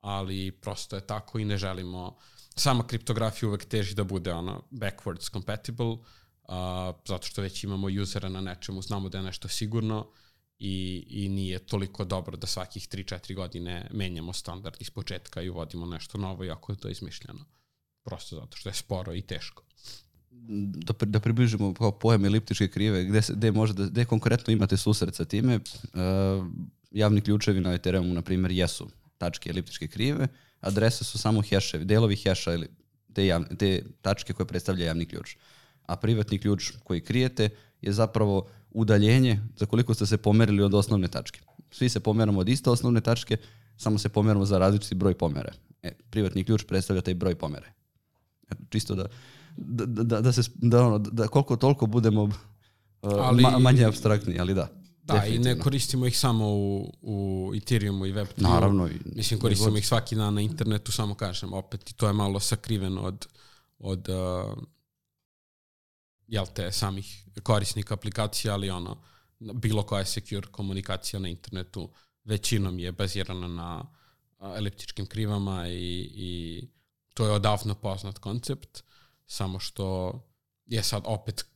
ali 0.00 0.50
prosto 0.50 0.96
je 0.96 1.06
tako 1.06 1.38
i 1.38 1.44
ne 1.44 1.56
želimo 1.56 2.16
sama 2.56 2.86
kriptografija 2.86 3.48
uvek 3.48 3.64
teži 3.64 3.94
da 3.94 4.04
bude 4.04 4.32
ono 4.32 4.62
backwards 4.70 5.32
compatible, 5.32 5.86
uh, 5.86 5.98
zato 7.08 7.26
što 7.26 7.42
već 7.42 7.64
imamo 7.64 7.86
usera 8.02 8.28
na 8.28 8.40
nečemu, 8.40 8.82
znamo 8.82 9.08
da 9.08 9.18
je 9.18 9.24
nešto 9.24 9.48
sigurno, 9.48 10.06
i, 10.58 11.04
i 11.08 11.28
nije 11.28 11.58
toliko 11.58 12.04
dobro 12.04 12.36
da 12.36 12.46
svakih 12.46 12.88
3-4 12.88 13.34
godine 13.34 13.88
menjamo 13.92 14.32
standard 14.32 14.76
iz 14.80 14.90
početka 14.90 15.42
i 15.42 15.48
uvodimo 15.48 15.86
nešto 15.86 16.18
novo, 16.18 16.44
iako 16.44 16.72
je 16.72 16.78
to 16.78 16.88
izmišljeno. 16.88 17.44
Prosto 18.04 18.36
zato 18.36 18.56
što 18.56 18.68
je 18.68 18.74
sporo 18.74 19.14
i 19.14 19.22
teško. 19.22 19.62
Da, 20.30 20.94
da 21.06 21.20
približimo 21.20 21.74
kao 21.74 21.98
pojam 21.98 22.24
eliptičke 22.24 22.68
krive, 22.68 23.04
gde, 23.04 23.22
se, 23.22 23.32
gde, 23.36 23.52
možda, 23.52 23.86
gde 23.86 24.04
konkretno 24.04 24.52
imate 24.52 24.76
susret 24.76 25.14
sa 25.14 25.24
time, 25.24 25.56
uh, 25.56 25.60
javni 26.90 27.20
ključevi 27.20 27.60
na 27.60 27.74
Ethereumu, 27.74 28.14
na 28.14 28.22
primjer, 28.22 28.50
jesu 28.50 28.88
tačke 29.18 29.50
eliptičke 29.50 29.88
krive, 29.88 30.28
adrese 30.60 31.04
su 31.04 31.18
samo 31.18 31.42
heševi, 31.42 31.84
delovi 31.84 32.16
heša 32.16 32.52
ili 32.54 32.68
te, 33.12 33.26
javne, 33.26 33.48
te 33.58 33.82
tačke 34.02 34.32
koje 34.32 34.46
predstavlja 34.46 34.86
javni 34.86 35.06
ključ. 35.06 35.36
A 35.86 35.96
privatni 35.96 36.38
ključ 36.38 36.72
koji 36.84 37.00
krijete 37.00 37.48
je 37.80 37.92
zapravo 37.92 38.48
udaljenje 38.70 39.40
za 39.56 39.66
koliko 39.66 39.94
ste 39.94 40.06
se 40.06 40.16
pomerili 40.16 40.62
od 40.62 40.74
osnovne 40.74 41.08
tačke. 41.08 41.40
Svi 41.70 41.88
se 41.88 42.00
pomeramo 42.00 42.40
od 42.40 42.48
iste 42.48 42.70
osnovne 42.70 43.00
tačke, 43.00 43.36
samo 43.76 43.98
se 43.98 44.08
pomeramo 44.08 44.44
za 44.44 44.58
različiti 44.58 44.94
broj 44.94 45.14
pomere. 45.14 45.52
E, 45.82 45.92
privatni 46.10 46.44
ključ 46.44 46.64
predstavlja 46.64 47.02
taj 47.02 47.14
broj 47.14 47.34
pomere. 47.34 47.72
E, 48.50 48.54
čisto 48.70 48.94
da, 48.94 49.06
da, 49.56 49.86
da, 49.86 50.20
da, 50.20 50.32
se, 50.32 50.42
da, 50.54 50.86
ono, 50.86 50.98
da 50.98 51.28
koliko 51.28 51.56
toliko 51.56 51.86
budemo 51.86 52.22
uh, 52.22 52.32
ali, 53.02 53.42
ma, 53.42 53.58
manje 53.58 53.84
abstraktni, 53.84 54.40
ali 54.40 54.54
da. 54.54 54.68
Da, 55.08 55.26
i 55.26 55.38
ne 55.38 55.58
koristimo 55.58 56.06
ih 56.06 56.18
samo 56.18 56.48
u, 56.48 56.92
u 57.02 57.52
Ethereumu 57.56 58.06
i 58.06 58.12
Web3. 58.12 58.42
Naravno. 58.42 58.88
I, 58.88 59.00
Mislim, 59.04 59.40
koristimo 59.40 59.78
ih 59.78 59.86
svaki 59.86 60.16
dan 60.16 60.34
na 60.34 60.40
internetu, 60.40 60.92
samo 60.92 61.14
kažem, 61.14 61.52
opet, 61.52 61.90
i 61.90 61.94
to 61.94 62.06
je 62.06 62.12
malo 62.12 62.40
sakriveno 62.40 63.02
od, 63.02 63.26
od 63.78 64.08
uh, 64.08 64.58
jel 66.26 66.46
te, 66.54 66.72
samih 66.72 67.24
korisnika 67.42 67.94
aplikacija, 67.94 68.54
ali 68.54 68.70
ono, 68.70 69.02
bilo 69.38 69.82
koja 69.82 70.04
secure 70.04 70.46
komunikacija 70.50 71.20
na 71.20 71.28
internetu 71.28 71.90
većinom 72.24 72.78
je 72.78 72.92
bazirana 72.92 73.48
na 73.48 73.84
eliptičkim 74.56 75.06
krivama 75.06 75.68
i, 75.68 76.10
i 76.14 76.62
to 77.14 77.26
je 77.26 77.32
odavno 77.32 77.74
poznat 77.74 78.18
koncept, 78.18 78.82
samo 79.26 79.58
što 79.58 80.12
je 80.66 80.82
sad 80.82 81.02
opet 81.06 81.46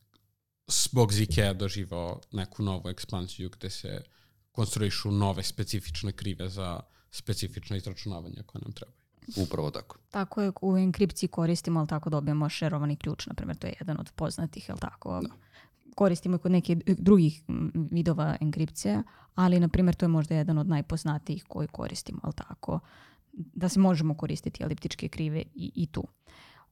zbog 0.67 1.13
Zikea 1.13 1.53
doživao 1.53 2.19
neku 2.31 2.63
novu 2.63 2.89
ekspansiju 2.89 3.49
gde 3.49 3.69
se 3.69 4.03
konstruišu 4.51 5.11
nove 5.11 5.43
specifične 5.43 6.11
krive 6.11 6.49
za 6.49 6.79
specifične 7.11 7.77
izračunavanja 7.77 8.43
koje 8.45 8.61
nam 8.61 8.71
trebaju. 8.71 9.03
Upravo 9.35 9.71
tako. 9.71 9.97
Tako 10.11 10.41
je, 10.41 10.51
u 10.61 10.77
enkripciji 10.77 11.29
koristimo, 11.29 11.79
ali 11.79 11.89
tako 11.89 12.09
dobijemo 12.09 12.49
šerovani 12.49 12.95
ključ, 12.95 13.27
na 13.27 13.33
primjer, 13.33 13.57
to 13.57 13.67
je 13.67 13.73
jedan 13.79 13.99
od 13.99 14.11
poznatih, 14.15 14.69
jel 14.69 14.77
tako? 14.77 15.21
Da. 15.21 15.29
Koristimo 15.95 16.35
i 16.35 16.39
kod 16.39 16.51
nekih 16.51 16.77
drugih 16.87 17.43
vidova 17.91 18.37
enkripcije, 18.41 19.03
ali, 19.35 19.59
na 19.59 19.67
primjer, 19.67 19.95
to 19.95 20.05
je 20.05 20.09
možda 20.09 20.35
jedan 20.35 20.57
od 20.57 20.67
najpoznatijih 20.67 21.45
koji 21.47 21.67
koristimo, 21.67 22.19
jel 22.23 22.33
tako? 22.33 22.79
Da 23.31 23.69
se 23.69 23.79
možemo 23.79 24.17
koristiti 24.17 24.63
eliptičke 24.63 25.07
krive 25.07 25.43
i, 25.55 25.71
i 25.75 25.87
tu. 25.87 26.03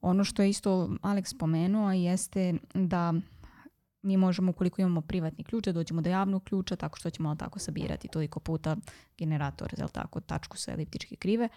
Ono 0.02 0.24
što 0.24 0.42
je 0.42 0.50
isto 0.50 0.88
Alex 1.02 1.26
spomenuo 1.26 1.92
jeste 1.92 2.54
da 2.74 3.14
mi 4.02 4.18
možemo 4.18 4.52
ukoliko 4.52 4.82
imamo 4.82 5.02
privatni 5.02 5.44
ključ 5.44 5.64
da 5.64 5.72
dođemo 5.72 6.02
do 6.02 6.10
javnog 6.10 6.44
ključa 6.44 6.76
tako 6.76 7.00
što 7.00 7.10
ćemo 7.10 7.36
tako 7.36 7.60
sabirati 7.60 8.08
toliko 8.08 8.40
puta 8.40 8.78
generator, 9.18 9.74
jel 9.78 9.88
tako, 9.88 10.20
tačku 10.20 10.58
sa 10.58 10.72
eliptičke 10.72 11.16
krive, 11.16 11.50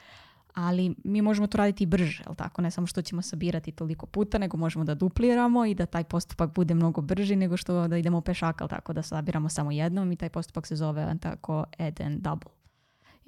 ali 0.55 0.95
mi 1.05 1.23
možemo 1.23 1.47
to 1.47 1.59
raditi 1.59 1.85
i 1.85 1.87
brže, 1.87 2.23
jel 2.27 2.35
tako, 2.35 2.63
ne 2.63 2.71
samo 2.71 2.87
što 2.87 3.03
ćemo 3.03 3.23
sabirati 3.23 3.73
toliko 3.73 4.07
puta, 4.07 4.39
nego 4.39 4.57
možemo 4.57 4.85
da 4.85 4.95
dupliramo 4.95 5.67
i 5.67 5.75
da 5.75 5.87
taj 5.87 6.05
postupak 6.05 6.55
bude 6.55 6.75
mnogo 6.75 7.01
brži 7.01 7.37
nego 7.37 7.57
što 7.57 7.89
da 7.89 7.97
idemo 7.97 8.21
pešaka, 8.21 8.69
tako 8.69 8.93
da 8.93 9.03
sabiramo 9.03 9.49
samo 9.49 9.71
jednom 9.71 10.13
i 10.13 10.17
taj 10.17 10.29
postupak 10.29 10.67
se 10.67 10.77
zove 10.77 11.15
tako 11.21 11.65
add 11.79 12.01
and 12.01 12.21
double. 12.21 12.51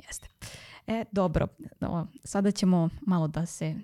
Jeste. 0.07 0.29
E, 0.87 1.05
dobro, 1.13 1.47
sada 2.25 2.51
ćemo 2.51 2.89
malo 3.07 3.29
da 3.29 3.47
se 3.47 3.75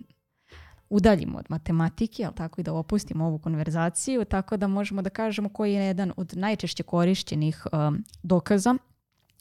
udaljimo 0.92 1.38
od 1.38 1.46
matematike, 1.48 2.24
ali 2.24 2.34
tako 2.34 2.60
i 2.60 2.64
da 2.64 2.72
opustimo 2.72 3.26
ovu 3.26 3.38
konverzaciju, 3.38 4.24
tako 4.24 4.56
da 4.56 4.66
možemo 4.66 5.02
da 5.02 5.10
kažemo 5.10 5.48
koji 5.48 5.72
je 5.72 5.84
jedan 5.84 6.12
od 6.16 6.32
najčešće 6.36 6.82
korišćenih 6.82 7.66
um, 7.72 8.04
dokaza. 8.22 8.74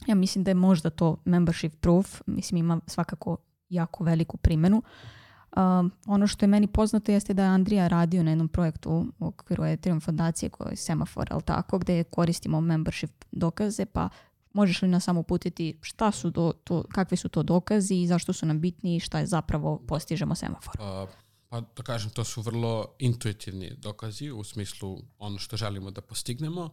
Ja 0.06 0.14
mislim 0.14 0.44
da 0.44 0.50
je 0.50 0.54
možda 0.54 0.90
to 0.90 1.16
membership 1.24 1.80
proof, 1.80 2.22
mislim 2.26 2.58
ima 2.58 2.80
svakako 2.86 3.36
jako 3.68 4.04
veliku 4.04 4.36
primjenu. 4.36 4.82
Um, 5.56 5.92
ono 6.06 6.26
što 6.26 6.44
je 6.44 6.48
meni 6.48 6.66
poznato 6.66 7.12
jeste 7.12 7.34
da 7.34 7.42
je 7.42 7.48
Andrija 7.48 7.88
radio 7.88 8.22
na 8.22 8.30
jednom 8.30 8.48
projektu 8.48 8.90
u 9.18 9.26
okviru 9.26 9.64
Ethereum 9.64 10.00
fondacije 10.00 10.50
koja 10.50 10.70
je 10.70 10.76
semafor, 10.76 11.28
ali 11.30 11.42
tako, 11.42 11.78
gde 11.78 12.04
koristimo 12.04 12.60
membership 12.60 13.24
dokaze, 13.32 13.86
pa 13.86 14.08
možeš 14.52 14.82
li 14.82 14.88
nas 14.88 15.04
samo 15.04 15.20
uputiti 15.20 15.78
šta 15.82 16.10
su 16.10 16.30
do, 16.30 16.52
to, 16.64 16.84
kakvi 16.92 17.16
su 17.16 17.28
to 17.28 17.42
dokazi 17.42 17.94
i 17.94 18.06
zašto 18.06 18.32
su 18.32 18.46
nam 18.46 18.60
bitni 18.60 18.96
i 18.96 19.00
šta 19.00 19.18
je 19.18 19.26
zapravo 19.26 19.78
postižemo 19.88 20.34
semafor? 20.34 20.74
Pa 21.52 21.60
da 21.60 21.82
kažem, 21.82 22.10
to 22.10 22.24
su 22.24 22.42
vrlo 22.42 22.94
intuitivni 22.98 23.74
dokazi 23.76 24.30
u 24.30 24.44
smislu 24.44 25.02
ono 25.18 25.38
što 25.38 25.56
želimo 25.56 25.90
da 25.90 26.00
postignemo. 26.00 26.70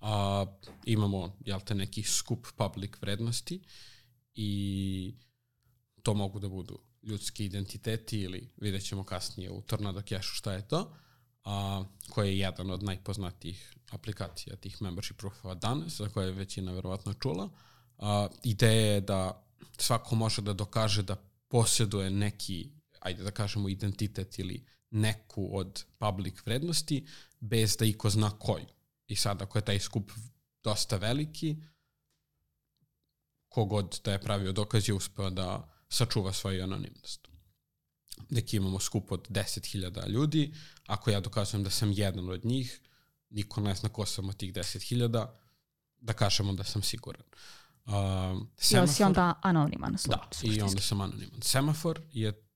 A, 0.00 0.46
imamo, 0.84 1.36
jel 1.44 1.60
te, 1.60 1.74
neki 1.74 2.02
skup 2.02 2.46
public 2.56 2.90
vrednosti 3.00 3.60
i 4.34 5.14
to 6.02 6.14
mogu 6.14 6.38
da 6.38 6.48
budu 6.48 6.78
ljudski 7.02 7.44
identiteti 7.44 8.20
ili 8.20 8.48
vidjet 8.56 8.84
ćemo 8.84 9.04
kasnije 9.04 9.50
u 9.50 9.62
Tornado 9.62 10.02
Cashu 10.02 10.34
šta 10.34 10.52
je 10.52 10.68
to, 10.68 10.94
a, 11.44 11.84
koji 12.10 12.28
je 12.28 12.38
jedan 12.38 12.70
od 12.70 12.82
najpoznatijih 12.82 13.76
aplikacija 13.90 14.56
tih 14.56 14.82
membership 14.82 15.16
proofova 15.16 15.54
danas, 15.54 15.96
za 15.96 16.08
koje 16.08 16.26
je 16.26 16.32
većina 16.32 16.72
verovatno 16.72 17.14
čula. 17.14 17.48
A, 17.98 18.28
ideja 18.42 18.92
je 18.94 19.00
da 19.00 19.44
svako 19.78 20.14
može 20.14 20.42
da 20.42 20.52
dokaže 20.52 21.02
da 21.02 21.16
posjeduje 21.48 22.10
neki 22.10 22.81
ajde 23.02 23.22
da 23.22 23.30
kažemo, 23.30 23.68
identitet 23.68 24.38
ili 24.38 24.64
neku 24.90 25.58
od 25.58 25.84
public 25.98 26.34
vrednosti, 26.46 27.06
bez 27.40 27.76
da 27.76 27.84
iko 27.84 28.10
zna 28.10 28.30
koju. 28.38 28.66
I 29.06 29.16
sad, 29.16 29.42
ako 29.42 29.58
je 29.58 29.64
taj 29.64 29.78
skup 29.78 30.12
dosta 30.64 30.96
veliki, 30.96 31.56
kogod 33.48 34.00
da 34.04 34.12
je 34.12 34.20
pravio 34.20 34.52
dokaz 34.52 34.88
je 34.88 34.94
uspeo 34.94 35.30
da 35.30 35.68
sačuva 35.88 36.32
svoju 36.32 36.62
anonimnost. 36.62 37.28
Neki 38.30 38.56
imamo 38.56 38.80
skup 38.80 39.12
od 39.12 39.28
10.000 39.28 40.08
ljudi, 40.08 40.54
ako 40.86 41.10
ja 41.10 41.20
dokazujem 41.20 41.64
da 41.64 41.70
sam 41.70 41.92
jedan 41.92 42.28
od 42.28 42.44
njih, 42.44 42.80
niko 43.30 43.60
ne 43.60 43.74
zna 43.74 43.88
ko 43.88 44.06
sam 44.06 44.28
od 44.28 44.36
tih 44.36 44.52
10.000, 44.52 45.26
da 46.00 46.12
kažemo 46.12 46.52
da 46.52 46.64
sam 46.64 46.82
siguran. 46.82 47.22
Uh, 47.84 47.92
semafor, 48.56 48.94
si 48.94 49.02
onda 49.02 49.40
anoniman? 49.42 49.96
Da, 50.06 50.28
i 50.42 50.60
onda 50.60 50.80
sam 50.80 51.00
anoniman. 51.00 51.40
Semafor 51.42 52.00
je 52.12 52.51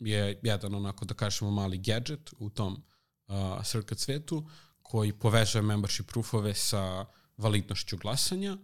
je 0.00 0.40
jedan 0.42 0.74
onako 0.74 1.04
da 1.04 1.14
kažemo 1.14 1.50
mali 1.50 1.78
gadget 1.78 2.30
u 2.38 2.50
tom 2.50 2.84
uh, 3.26 3.64
circuit 3.64 3.98
svetu 3.98 4.48
koji 4.82 5.12
povezuje 5.12 5.62
membership 5.62 6.06
proofove 6.06 6.54
sa 6.54 7.06
validnošću 7.36 7.96
glasanja. 7.96 8.56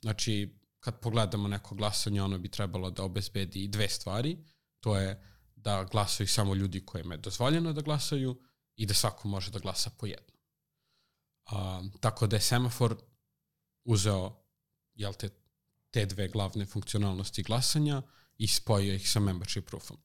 Znači, 0.00 0.58
kad 0.80 1.00
pogledamo 1.00 1.48
neko 1.48 1.74
glasanje, 1.74 2.22
ono 2.22 2.38
bi 2.38 2.48
trebalo 2.48 2.90
da 2.90 3.02
obezbedi 3.02 3.68
dve 3.68 3.88
stvari. 3.88 4.38
To 4.80 4.96
je 4.96 5.22
da 5.56 5.84
glasaju 5.84 6.28
samo 6.28 6.54
ljudi 6.54 6.86
kojima 6.86 7.14
je 7.14 7.18
dozvoljeno 7.18 7.72
da 7.72 7.80
glasaju 7.80 8.40
i 8.76 8.86
da 8.86 8.94
svako 8.94 9.28
može 9.28 9.50
da 9.50 9.58
glasa 9.58 9.90
po 9.98 10.06
jednom. 10.06 10.36
Uh, 11.52 12.00
tako 12.00 12.26
da 12.26 12.36
je 12.36 12.40
semafor 12.40 12.96
uzeo 13.84 14.44
jel 14.94 15.12
te, 15.12 15.28
te 15.90 16.06
dve 16.06 16.28
glavne 16.28 16.66
funkcionalnosti 16.66 17.42
glasanja 17.42 18.02
i 18.38 18.48
spojio 18.48 18.94
ih 18.94 19.10
sa 19.10 19.20
membership 19.20 19.66
proofom. 19.66 19.96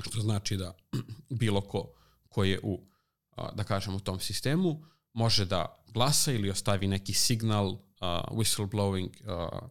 Što 0.00 0.20
znači 0.20 0.56
da 0.56 0.76
bilo 1.40 1.60
ko 1.60 1.94
ko 2.34 2.44
je 2.44 2.60
u, 2.62 2.80
da 3.52 3.64
kažem, 3.64 3.94
u 3.94 4.00
tom 4.00 4.20
sistemu, 4.20 4.82
može 5.12 5.44
da 5.44 5.84
glasa 5.94 6.32
ili 6.32 6.50
ostavi 6.50 6.88
neki 6.88 7.14
signal, 7.14 7.68
uh, 7.68 7.78
whistleblowing, 8.30 9.10
uh, 9.22 9.70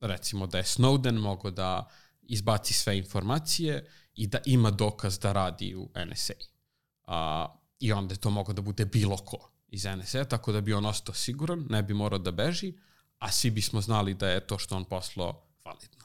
recimo 0.00 0.46
da 0.46 0.58
je 0.58 0.64
Snowden 0.64 1.20
mogo 1.20 1.50
da 1.50 1.90
izbaci 2.22 2.74
sve 2.74 2.98
informacije 2.98 3.86
i 4.14 4.26
da 4.26 4.38
ima 4.46 4.70
dokaz 4.70 5.18
da 5.18 5.32
radi 5.32 5.74
u 5.74 5.88
NSA. 6.06 6.34
Uh, 7.06 7.12
I 7.80 7.92
onda 7.92 8.14
je 8.14 8.20
to 8.20 8.30
mogo 8.30 8.52
da 8.52 8.62
bude 8.62 8.84
bilo 8.84 9.16
ko 9.16 9.50
iz 9.68 9.84
NSA, 9.84 10.24
tako 10.24 10.52
da 10.52 10.60
bi 10.60 10.72
on 10.72 10.86
ostao 10.86 11.14
siguran, 11.14 11.66
ne 11.70 11.82
bi 11.82 11.94
morao 11.94 12.18
da 12.18 12.30
beži, 12.30 12.72
a 13.18 13.32
svi 13.32 13.50
bismo 13.50 13.80
znali 13.80 14.14
da 14.14 14.28
je 14.28 14.46
to 14.46 14.58
što 14.58 14.76
on 14.76 14.84
poslao 14.84 15.42
validno. 15.64 16.04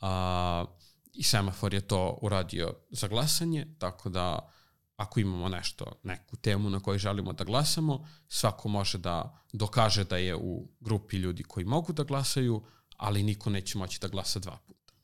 Uh, 0.00 0.89
i 1.12 1.22
semafor 1.22 1.74
je 1.74 1.80
to 1.80 2.18
uradio 2.22 2.74
za 2.90 3.08
glasanje, 3.08 3.66
tako 3.78 4.08
da 4.08 4.50
ako 4.96 5.20
imamo 5.20 5.48
nešto, 5.48 5.84
neku 6.02 6.36
temu 6.36 6.70
na 6.70 6.80
kojoj 6.80 6.98
želimo 6.98 7.32
da 7.32 7.44
glasamo, 7.44 8.06
svako 8.28 8.68
može 8.68 8.98
da 8.98 9.44
dokaže 9.52 10.04
da 10.04 10.16
je 10.16 10.36
u 10.36 10.68
grupi 10.80 11.16
ljudi 11.16 11.42
koji 11.42 11.66
mogu 11.66 11.92
da 11.92 12.04
glasaju, 12.04 12.62
ali 12.96 13.22
niko 13.22 13.50
neće 13.50 13.78
moći 13.78 14.00
da 14.00 14.08
glasa 14.08 14.38
dva 14.38 14.58
puta. 14.66 14.94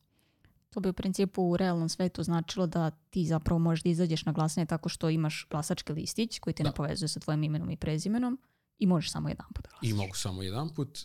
To 0.70 0.80
bi 0.80 0.88
u 0.88 0.92
principu 0.92 1.42
u 1.42 1.56
realnom 1.56 1.88
svetu 1.88 2.22
značilo 2.22 2.66
da 2.66 2.90
ti 2.90 3.26
zapravo 3.26 3.58
možeš 3.58 3.82
da 3.82 3.90
izađeš 3.90 4.24
na 4.24 4.32
glasanje 4.32 4.66
tako 4.66 4.88
što 4.88 5.10
imaš 5.10 5.46
glasački 5.50 5.92
listić 5.92 6.38
koji 6.38 6.54
te 6.54 6.62
da. 6.62 6.68
ne 6.68 6.74
povezuje 6.74 7.08
sa 7.08 7.20
tvojim 7.20 7.42
imenom 7.42 7.70
i 7.70 7.76
prezimenom 7.76 8.38
i 8.78 8.86
možeš 8.86 9.12
samo 9.12 9.28
jedan 9.28 9.46
put 9.54 9.64
da 9.64 9.70
glasaš. 9.70 9.88
I 9.90 9.94
mogu 9.94 10.14
samo 10.14 10.42
jedan 10.42 10.74
put, 10.74 10.98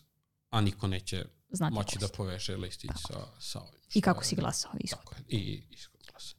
a 0.50 0.62
niko 0.62 0.88
neće 0.88 1.26
Znate 1.52 1.74
moći 1.74 2.00
da 2.00 2.08
poveže 2.08 2.58
listić 2.58 2.92
sa, 3.08 3.20
sa 3.40 3.60
ovim. 3.60 3.82
I 3.94 4.02
kako 4.02 4.24
si 4.24 4.36
glasao 4.36 4.72
ishod. 4.80 5.00
Tako 5.00 5.16
i 5.28 5.64
ishod 5.70 6.02
glasa. 6.12 6.36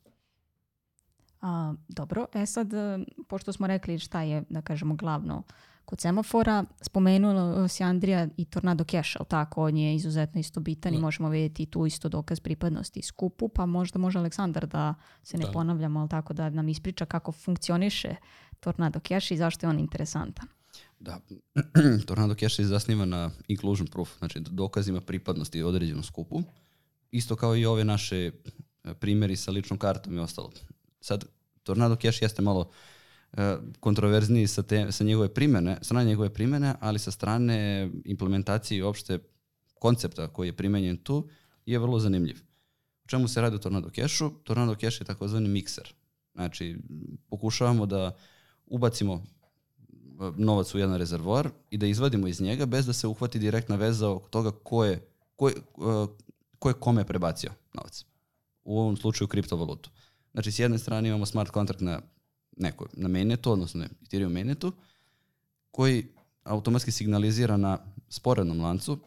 A, 1.41 1.75
dobro, 1.89 2.27
e 2.35 2.47
sad, 2.47 2.73
e, 2.75 2.99
pošto 3.29 3.53
smo 3.53 3.67
rekli 3.67 3.99
šta 3.99 4.23
je, 4.23 4.45
da 4.51 4.63
kažemo, 4.63 4.95
glavno 4.95 5.43
kod 5.85 6.01
semafora, 6.01 6.65
spomenula 6.81 7.69
si 7.69 7.83
Andrija 7.83 8.29
i 8.37 8.45
Tornado 8.45 8.85
Cash, 8.85 9.17
ali 9.19 9.29
tako, 9.29 9.65
on 9.65 9.77
je 9.77 9.95
izuzetno 9.95 10.41
isto 10.41 10.61
bitan 10.61 10.93
da. 10.93 10.99
i 10.99 11.01
možemo 11.01 11.29
vidjeti 11.29 11.67
tu 11.67 11.87
isto 11.87 12.09
dokaz 12.09 12.41
pripadnosti 12.41 13.03
skupu, 13.03 13.49
pa 13.49 13.67
možda 13.67 13.99
može 13.99 14.19
Aleksandar 14.19 14.67
da 14.67 14.95
se 15.23 15.39
ne 15.39 15.45
da. 15.45 15.53
ponavljamo, 15.53 16.01
ali 16.01 16.09
tako 16.09 16.33
da 16.33 16.51
nam 16.51 16.69
ispriča 16.69 17.05
kako 17.05 17.33
funkcioniše 17.33 18.17
Tornado 18.61 19.01
Cash 19.01 19.33
i 19.33 19.37
zašto 19.37 19.67
je 19.67 19.71
on 19.71 19.79
interesantan. 19.79 20.49
Da, 21.03 21.20
Tornado 22.07 22.34
Cash 22.34 22.57
se 22.57 22.64
zasniva 22.64 23.05
na 23.05 23.30
inclusion 23.48 23.86
proof, 23.86 24.18
znači 24.18 24.40
dokazima 24.40 25.00
pripadnosti 25.00 25.62
određenom 25.62 26.03
skupu, 26.03 26.42
isto 27.11 27.36
kao 27.36 27.57
i 27.57 27.66
ove 27.66 27.84
naše 27.84 28.16
e, 28.84 28.94
primjeri 28.94 29.36
sa 29.36 29.50
ličnom 29.50 29.78
kartom 29.78 30.16
i 30.16 30.18
ostalo. 30.18 30.53
Sad, 31.00 31.24
Tornado 31.62 31.96
Cash 31.96 32.22
jeste 32.22 32.42
malo 32.42 32.61
uh, 33.32 33.38
kontroverzniji 33.80 34.46
sa, 34.46 34.62
te, 34.62 34.92
sa 34.92 35.05
njegove 35.05 35.34
primene, 35.34 35.78
strane 35.82 36.05
njegove 36.05 36.34
primene, 36.34 36.74
ali 36.80 36.98
sa 36.98 37.11
strane 37.11 37.90
implementacije 38.05 38.78
i 38.78 38.82
opšte 38.82 39.18
koncepta 39.74 40.28
koji 40.28 40.48
je 40.48 40.57
primenjen 40.57 40.96
tu 40.96 41.28
je 41.66 41.78
vrlo 41.78 41.98
zanimljiv. 41.98 42.36
O 43.05 43.09
čemu 43.09 43.28
se 43.28 43.40
radi 43.40 43.57
u 43.57 43.59
Tornado 43.59 43.90
Cashu? 43.90 44.30
Tornado 44.44 44.74
Cash 44.74 45.00
je 45.00 45.05
takozvani 45.05 45.48
mikser. 45.48 45.94
Znači, 46.34 46.76
pokušavamo 47.28 47.86
da 47.86 48.16
ubacimo 48.66 49.24
novac 50.37 50.75
u 50.75 50.79
jedan 50.79 50.97
rezervoar 50.97 51.51
i 51.70 51.79
da 51.79 51.87
izvadimo 51.87 52.27
iz 52.27 52.41
njega 52.41 52.66
bez 52.66 52.87
da 52.87 52.93
se 52.93 53.07
uhvati 53.07 53.39
direktna 53.39 53.77
veza 53.77 54.11
oko 54.11 54.29
toga 54.29 54.51
ko 54.51 54.85
je 54.85 55.01
ko, 55.37 55.49
je, 55.49 55.55
ko 56.59 56.68
je 56.68 56.75
kome 56.75 57.05
prebacio 57.05 57.51
novac. 57.75 58.05
U 58.64 58.79
ovom 58.79 58.97
slučaju 58.97 59.29
kriptovalutu. 59.29 59.91
Znači, 60.33 60.53
s 60.53 60.59
jedne 60.59 60.79
strane 60.79 61.09
imamo 61.09 61.27
smart 61.27 61.51
kontrakt 61.51 61.81
na 61.81 62.01
neko, 62.57 62.87
na 62.93 63.09
mainnetu, 63.09 63.53
odnosno 63.53 63.81
na 63.81 63.89
Ethereum 64.03 64.33
mainnetu, 64.33 64.73
koji 65.70 66.07
automatski 66.45 66.91
signalizira 66.91 67.57
na 67.57 67.79
sporednom 68.09 68.61
lancu 68.61 68.99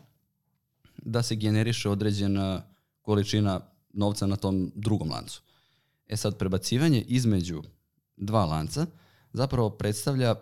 da 0.97 1.23
se 1.23 1.35
generiše 1.35 1.89
određena 1.89 2.63
količina 3.01 3.61
novca 3.93 4.27
na 4.27 4.35
tom 4.35 4.71
drugom 4.75 5.11
lancu. 5.11 5.41
E 6.07 6.17
sad, 6.17 6.37
prebacivanje 6.37 7.01
između 7.01 7.63
dva 8.17 8.45
lanca 8.45 8.85
zapravo 9.33 9.69
predstavlja 9.69 10.35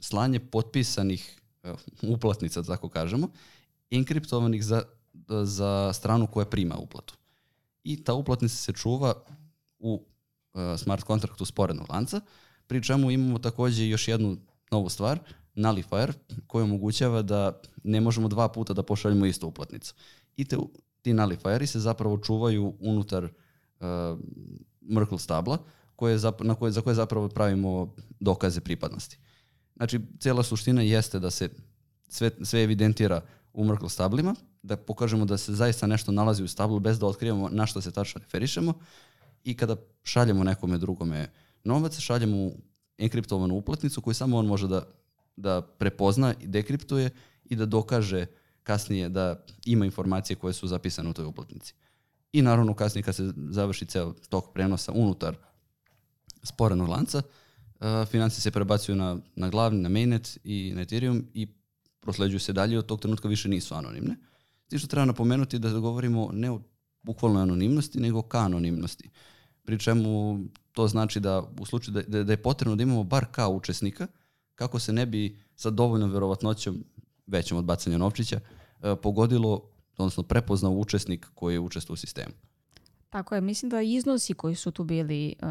slanje 0.00 0.40
potpisanih 0.40 1.40
uh, 1.62 1.70
uplatnica, 2.02 2.60
da 2.60 2.66
tako 2.66 2.88
kažemo, 2.88 3.28
enkriptovanih 3.90 4.64
za, 4.64 4.82
za 5.42 5.92
stranu 5.92 6.26
koja 6.26 6.46
prima 6.46 6.76
uplatu. 6.76 7.14
I 7.84 8.04
ta 8.04 8.14
uplatnica 8.14 8.56
se 8.56 8.72
čuva 8.72 9.14
u 9.78 9.94
uh, 9.94 10.60
smart 10.78 11.02
kontraktu 11.02 11.44
sporednog 11.44 11.90
lanca, 11.90 12.20
pri 12.66 12.82
čemu 12.82 13.10
imamo 13.10 13.38
takođe 13.38 13.88
još 13.88 14.08
jednu 14.08 14.36
novu 14.70 14.88
stvar, 14.88 15.18
nullifier, 15.54 16.12
koji 16.46 16.62
omogućava 16.62 17.22
da 17.22 17.60
ne 17.84 18.00
možemo 18.00 18.28
dva 18.28 18.48
puta 18.48 18.72
da 18.72 18.82
pošaljemo 18.82 19.26
istu 19.26 19.46
uplatnicu. 19.46 19.94
I 20.36 20.44
te, 20.44 20.56
ti 21.02 21.12
nullifieri 21.12 21.66
se 21.66 21.80
zapravo 21.80 22.18
čuvaju 22.18 22.74
unutar 22.80 23.24
uh, 23.24 24.18
Merkle 24.80 25.18
stabla, 25.18 25.58
koje, 25.96 26.18
na 26.40 26.54
koje, 26.54 26.72
za 26.72 26.80
koje 26.80 26.94
zapravo 26.94 27.28
pravimo 27.28 27.94
dokaze 28.20 28.60
pripadnosti. 28.60 29.18
Znači, 29.76 30.00
cijela 30.20 30.42
suština 30.42 30.82
jeste 30.82 31.18
da 31.18 31.30
se 31.30 31.48
sve, 32.08 32.30
sve 32.42 32.62
evidentira 32.62 33.20
u 33.52 33.64
Merkle 33.64 33.88
stablima, 33.88 34.34
da 34.62 34.76
pokažemo 34.76 35.24
da 35.24 35.36
se 35.36 35.54
zaista 35.54 35.86
nešto 35.86 36.12
nalazi 36.12 36.42
u 36.42 36.48
stablu 36.48 36.80
bez 36.80 36.98
da 36.98 37.06
otkrivamo 37.06 37.48
na 37.48 37.66
što 37.66 37.80
se 37.80 37.92
tačno 37.92 38.18
referišemo 38.18 38.74
i 39.44 39.56
kada 39.56 39.76
šaljemo 40.02 40.44
nekome 40.44 40.78
drugome 40.78 41.30
novac, 41.64 41.98
šaljemo 41.98 42.50
enkriptovanu 42.98 43.54
uplatnicu 43.54 44.00
koju 44.00 44.14
samo 44.14 44.38
on 44.38 44.46
može 44.46 44.68
da, 44.68 44.82
da 45.36 45.62
prepozna 45.62 46.34
i 46.40 46.46
dekriptuje 46.46 47.10
i 47.44 47.56
da 47.56 47.66
dokaže 47.66 48.26
kasnije 48.62 49.08
da 49.08 49.44
ima 49.64 49.84
informacije 49.84 50.36
koje 50.36 50.52
su 50.52 50.68
zapisane 50.68 51.10
u 51.10 51.12
toj 51.12 51.24
uplatnici. 51.24 51.74
I 52.32 52.42
naravno 52.42 52.74
kasnije 52.74 53.02
kad 53.02 53.14
se 53.14 53.32
završi 53.50 53.86
ceo 53.86 54.12
tok 54.28 54.52
prenosa 54.52 54.92
unutar 54.92 55.36
sporenog 56.42 56.88
lanca, 56.88 57.18
uh, 57.18 57.24
financije 58.10 58.40
se 58.40 58.50
prebacuju 58.50 58.96
na, 58.96 59.18
na 59.36 59.48
glavni, 59.48 59.82
na 59.82 59.88
mainnet 59.88 60.38
i 60.44 60.72
na 60.74 60.80
Ethereum 60.80 61.24
i 61.34 61.46
prosleđuju 62.00 62.40
se 62.40 62.52
dalje 62.52 62.78
od 62.78 62.86
tog 62.86 63.00
trenutka 63.00 63.28
više 63.28 63.48
nisu 63.48 63.74
anonimne. 63.74 64.16
Ti 64.68 64.78
što 64.78 64.88
treba 64.88 65.04
napomenuti 65.04 65.58
da 65.58 65.70
govorimo 65.70 66.30
ne 66.32 66.50
o 66.50 66.60
bukvalnoj 67.02 67.42
anonimnosti, 67.42 68.00
nego 68.00 68.22
ka 68.22 68.38
anonimnosti. 68.38 69.10
Pri 69.64 69.78
čemu 69.78 70.38
to 70.72 70.88
znači 70.88 71.20
da 71.20 71.42
u 71.60 71.66
slučaju 71.66 71.94
da, 71.94 72.02
da, 72.02 72.24
da 72.24 72.32
je 72.32 72.42
potrebno 72.42 72.76
da 72.76 72.82
imamo 72.82 73.04
bar 73.04 73.26
ka 73.32 73.48
učesnika, 73.48 74.06
kako 74.54 74.78
se 74.78 74.92
ne 74.92 75.06
bi 75.06 75.38
sa 75.56 75.70
dovoljnom 75.70 76.10
verovatnoćom, 76.10 76.84
većom 77.26 77.58
od 77.58 77.64
bacanja 77.64 77.98
novčića, 77.98 78.40
uh, 78.40 78.98
pogodilo, 79.02 79.70
odnosno 79.96 80.22
prepoznao 80.22 80.72
učesnik 80.72 81.26
koji 81.34 81.54
je 81.54 81.60
učestvo 81.60 81.92
u 81.92 81.96
sistemu. 81.96 82.34
Tako 83.10 83.34
je, 83.34 83.40
mislim 83.40 83.70
da 83.70 83.82
iznosi 83.82 84.34
koji 84.34 84.54
su 84.54 84.70
tu 84.70 84.84
bili 84.84 85.34
uh, 85.42 85.48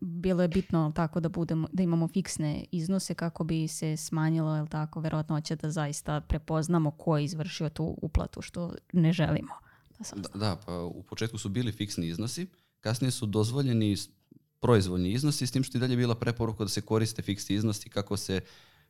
bilo 0.00 0.42
je 0.42 0.48
bitno 0.48 0.92
tako 0.96 1.20
da 1.20 1.28
budemo 1.28 1.68
da 1.72 1.82
imamo 1.82 2.08
fiksne 2.08 2.64
iznose 2.70 3.14
kako 3.14 3.44
bi 3.44 3.68
se 3.68 3.96
smanjilo 3.96 4.56
jel 4.56 4.66
tako 4.66 5.00
verovatnoća 5.00 5.54
da 5.54 5.70
zaista 5.70 6.20
prepoznamo 6.20 6.90
ko 6.90 7.18
je 7.18 7.24
izvršio 7.24 7.68
tu 7.68 7.98
uplatu 8.02 8.42
što 8.42 8.74
ne 8.92 9.12
želimo. 9.12 9.54
Da, 9.98 10.04
sam 10.04 10.22
da, 10.22 10.28
da, 10.34 10.56
pa 10.66 10.80
u 10.82 11.02
početku 11.02 11.38
su 11.38 11.48
bili 11.48 11.72
fiksni 11.72 12.06
iznosi, 12.08 12.46
kasnije 12.80 13.10
su 13.10 13.26
dozvoljeni 13.26 13.96
proizvoljni 14.60 15.12
iznosi 15.12 15.46
s 15.46 15.50
tim 15.50 15.62
što 15.62 15.78
je 15.78 15.80
dalje 15.80 15.96
bila 15.96 16.14
preporuka 16.14 16.64
da 16.64 16.68
se 16.68 16.80
koriste 16.80 17.22
fiksni 17.22 17.56
iznosi 17.56 17.88
kako 17.88 18.16
se 18.16 18.40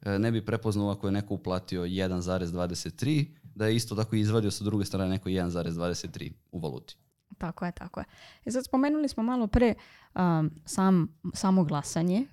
e, 0.03 0.19
ne 0.19 0.33
bi 0.33 0.47
prepoznao 0.47 0.91
ako 0.91 1.07
je 1.07 1.13
neko 1.13 1.35
uplatio 1.35 1.83
1,23 1.83 3.27
da 3.43 3.67
je 3.67 3.77
isto 3.77 3.95
tako 3.95 4.17
izvadio 4.17 4.51
sa 4.51 4.65
druge 4.65 4.85
strane 4.85 5.11
neko 5.11 5.29
1,23 5.29 6.33
u 6.53 6.61
valuti. 6.61 6.97
Tako 7.41 7.67
je, 7.67 7.73
tako 7.73 8.01
je. 8.01 8.05
E 8.45 8.51
sad 8.51 8.65
spomenuli 8.65 9.09
smo 9.09 9.23
malo 9.23 9.47
pre 9.47 9.75
um, 10.15 10.51
sam, 10.65 11.09
samo 11.35 11.65
glasanje. 11.65 12.27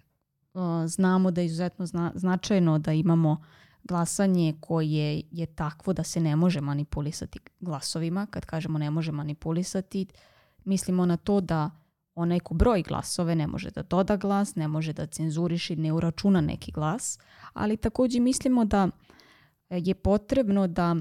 Uh, 0.53 0.61
znamo 0.85 1.31
da 1.31 1.41
je 1.41 1.45
izuzetno 1.45 1.85
zna, 1.85 2.11
značajno 2.15 2.79
da 2.79 2.93
imamo 2.93 3.43
glasanje 3.83 4.55
koje 4.59 5.23
je 5.31 5.45
takvo 5.45 5.93
da 5.93 6.03
se 6.03 6.19
ne 6.19 6.35
može 6.35 6.61
manipulisati 6.61 7.39
glasovima. 7.59 8.25
Kad 8.25 8.45
kažemo 8.45 8.77
ne 8.77 8.91
može 8.91 9.11
manipulisati, 9.11 10.07
mislimo 10.65 11.05
na 11.05 11.17
to 11.17 11.41
da 11.41 11.71
onaj 12.15 12.39
ko 12.39 12.53
broj 12.53 12.83
glasove 12.83 13.35
ne 13.35 13.47
može 13.47 13.71
da 13.71 13.83
doda 13.83 14.17
glas, 14.17 14.55
ne 14.55 14.67
može 14.67 14.93
da 14.93 15.05
cenzuriši, 15.05 15.75
ne 15.75 15.93
uračuna 15.93 16.41
neki 16.41 16.71
glas, 16.71 17.19
ali 17.53 17.77
takođe 17.77 18.19
mislimo 18.19 18.65
da 18.65 18.89
je 19.69 19.95
potrebno 19.95 20.67
da 20.67 20.95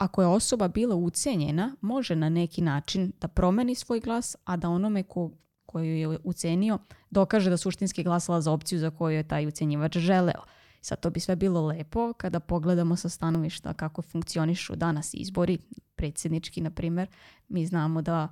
ako 0.00 0.22
je 0.22 0.28
osoba 0.28 0.68
bila 0.68 0.94
ucenjena, 0.94 1.76
može 1.80 2.16
na 2.16 2.28
neki 2.28 2.62
način 2.62 3.12
da 3.20 3.28
promeni 3.28 3.74
svoj 3.74 4.00
glas, 4.00 4.36
a 4.44 4.56
da 4.56 4.68
onome 4.68 5.02
ko, 5.02 5.30
koju 5.66 5.96
je 5.96 6.18
ucenio 6.24 6.78
dokaže 7.10 7.50
da 7.50 7.56
suštinski 7.56 8.02
glasala 8.02 8.40
za 8.40 8.52
opciju 8.52 8.78
za 8.78 8.90
koju 8.90 9.16
je 9.16 9.28
taj 9.28 9.46
ucenjivač 9.46 9.96
želeo. 9.96 10.42
Sad 10.80 11.00
to 11.00 11.10
bi 11.10 11.20
sve 11.20 11.36
bilo 11.36 11.66
lepo 11.66 12.12
kada 12.12 12.40
pogledamo 12.40 12.96
sa 12.96 13.08
stanovišta 13.08 13.72
kako 13.72 14.02
funkcionišu 14.02 14.76
danas 14.76 15.14
izbori, 15.14 15.58
predsjednički 15.96 16.60
na 16.60 16.70
primer. 16.70 17.08
Mi 17.48 17.66
znamo 17.66 18.02
da 18.02 18.28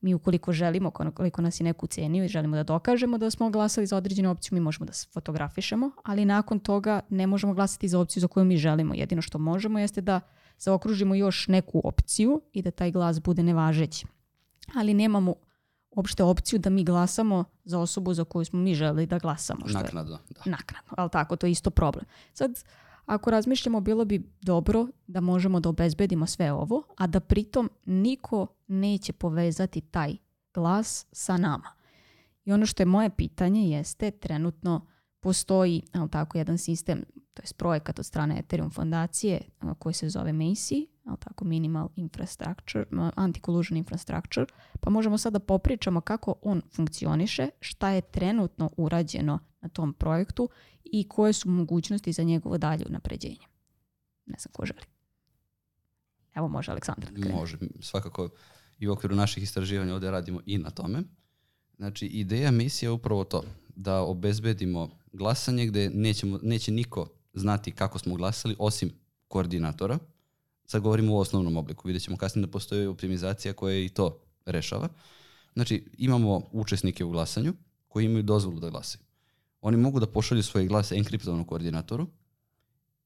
mi 0.00 0.14
ukoliko 0.14 0.52
želimo, 0.52 0.90
koliko 0.90 1.42
nas 1.42 1.60
je 1.60 1.64
neku 1.64 1.86
cenio 1.86 2.24
i 2.24 2.28
želimo 2.28 2.56
da 2.56 2.62
dokažemo 2.62 3.18
da 3.18 3.30
smo 3.30 3.50
glasali 3.50 3.86
za 3.86 3.96
određenu 3.96 4.30
opciju, 4.30 4.54
mi 4.54 4.60
možemo 4.60 4.86
da 4.86 4.92
se 4.92 5.08
fotografišemo, 5.12 5.90
ali 6.04 6.24
nakon 6.24 6.58
toga 6.58 7.00
ne 7.08 7.26
možemo 7.26 7.54
glasati 7.54 7.88
za 7.88 8.00
opciju 8.00 8.20
za 8.20 8.28
koju 8.28 8.44
mi 8.44 8.56
želimo. 8.56 8.94
Jedino 8.94 9.22
što 9.22 9.38
možemo 9.38 9.78
jeste 9.78 10.00
da 10.00 10.20
zaokružimo 10.58 11.14
još 11.14 11.48
neku 11.48 11.80
opciju 11.84 12.40
i 12.52 12.62
da 12.62 12.70
taj 12.70 12.90
glas 12.90 13.20
bude 13.20 13.42
nevažeći. 13.42 14.06
Ali 14.74 14.94
nemamo 14.94 15.34
uopšte 15.90 16.22
opciju 16.22 16.58
da 16.58 16.70
mi 16.70 16.84
glasamo 16.84 17.44
za 17.64 17.78
osobu 17.78 18.14
za 18.14 18.24
koju 18.24 18.44
smo 18.44 18.58
mi 18.58 18.74
želi 18.74 19.06
da 19.06 19.18
glasamo. 19.18 19.68
Što 19.68 19.78
naknadno. 19.78 20.18
Da. 20.30 20.50
Naknadno, 20.50 20.92
ali 20.96 21.10
tako, 21.10 21.36
to 21.36 21.46
je 21.46 21.50
isto 21.50 21.70
problem. 21.70 22.04
Sad, 22.32 22.64
ako 23.06 23.30
razmišljamo, 23.30 23.80
bilo 23.80 24.04
bi 24.04 24.22
dobro 24.42 24.86
da 25.06 25.20
možemo 25.20 25.60
da 25.60 25.68
obezbedimo 25.68 26.26
sve 26.26 26.52
ovo, 26.52 26.82
a 26.96 27.06
da 27.06 27.20
pritom 27.20 27.70
niko 27.84 28.46
neće 28.66 29.12
povezati 29.12 29.80
taj 29.80 30.16
glas 30.54 31.06
sa 31.12 31.36
nama. 31.36 31.72
I 32.44 32.52
ono 32.52 32.66
što 32.66 32.82
je 32.82 32.86
moje 32.86 33.10
pitanje 33.10 33.70
jeste, 33.70 34.10
trenutno 34.10 34.86
postoji 35.24 35.82
ali 35.92 36.10
tako, 36.10 36.38
jedan 36.38 36.58
sistem 36.58 37.04
to 37.34 37.42
je 37.42 37.48
projekat 37.56 37.98
od 37.98 38.06
strane 38.06 38.38
Ethereum 38.38 38.70
fondacije 38.70 39.40
koji 39.78 39.92
se 39.92 40.08
zove 40.08 40.32
MACI, 40.32 40.86
ali 41.04 41.16
tako 41.20 41.44
Minimal 41.44 41.88
Infrastructure, 41.96 42.84
Anti-Collusion 42.92 43.76
Infrastructure, 43.76 44.46
pa 44.80 44.90
možemo 44.90 45.18
sada 45.18 45.38
da 45.38 45.44
popričamo 45.44 46.00
kako 46.00 46.34
on 46.42 46.62
funkcioniše, 46.76 47.48
šta 47.60 47.90
je 47.90 48.00
trenutno 48.00 48.70
urađeno 48.76 49.38
na 49.60 49.68
tom 49.68 49.92
projektu 49.92 50.48
i 50.84 51.08
koje 51.08 51.32
su 51.32 51.50
mogućnosti 51.50 52.12
za 52.12 52.22
njegovo 52.22 52.58
dalje 52.58 52.84
unapređenje. 52.88 53.46
Ne 54.26 54.36
znam 54.38 54.52
ko 54.52 54.66
želi. 54.66 54.84
Evo 56.34 56.48
može 56.48 56.70
Aleksandar. 56.70 57.10
Da 57.10 57.34
može, 57.34 57.58
svakako 57.80 58.28
i 58.78 58.88
u 58.88 58.92
okviru 58.92 59.14
naših 59.14 59.42
istraživanja 59.42 59.94
ovde 59.94 60.10
radimo 60.10 60.40
i 60.46 60.58
na 60.58 60.70
tome. 60.70 61.02
Znači, 61.76 62.06
ideja 62.06 62.50
misije 62.50 62.86
je 62.86 62.90
upravo 62.90 63.24
to, 63.24 63.42
da 63.76 64.00
obezbedimo 64.00 64.90
glasanje 65.12 65.66
gde 65.66 65.90
nećemo, 65.90 66.38
neće 66.42 66.72
niko 66.72 67.08
znati 67.34 67.72
kako 67.72 67.98
smo 67.98 68.14
glasali, 68.14 68.56
osim 68.58 68.90
koordinatora. 69.28 69.98
Sad 70.66 70.82
govorimo 70.82 71.14
u 71.14 71.18
osnovnom 71.18 71.56
obliku. 71.56 71.88
Vidjet 71.88 72.02
ćemo 72.02 72.16
kasnije 72.16 72.46
da 72.46 72.52
postoji 72.52 72.86
optimizacija 72.86 73.52
koja 73.52 73.78
i 73.78 73.88
to 73.88 74.20
rešava. 74.46 74.88
Znači, 75.52 75.84
imamo 75.98 76.42
učesnike 76.52 77.04
u 77.04 77.10
glasanju 77.10 77.54
koji 77.88 78.04
imaju 78.04 78.22
dozvolu 78.22 78.60
da 78.60 78.70
glasaju. 78.70 79.02
Oni 79.60 79.76
mogu 79.76 80.00
da 80.00 80.06
pošalju 80.06 80.42
svoj 80.42 80.66
glas 80.66 80.92
enkriptovanom 80.92 81.44
koordinatoru. 81.44 82.06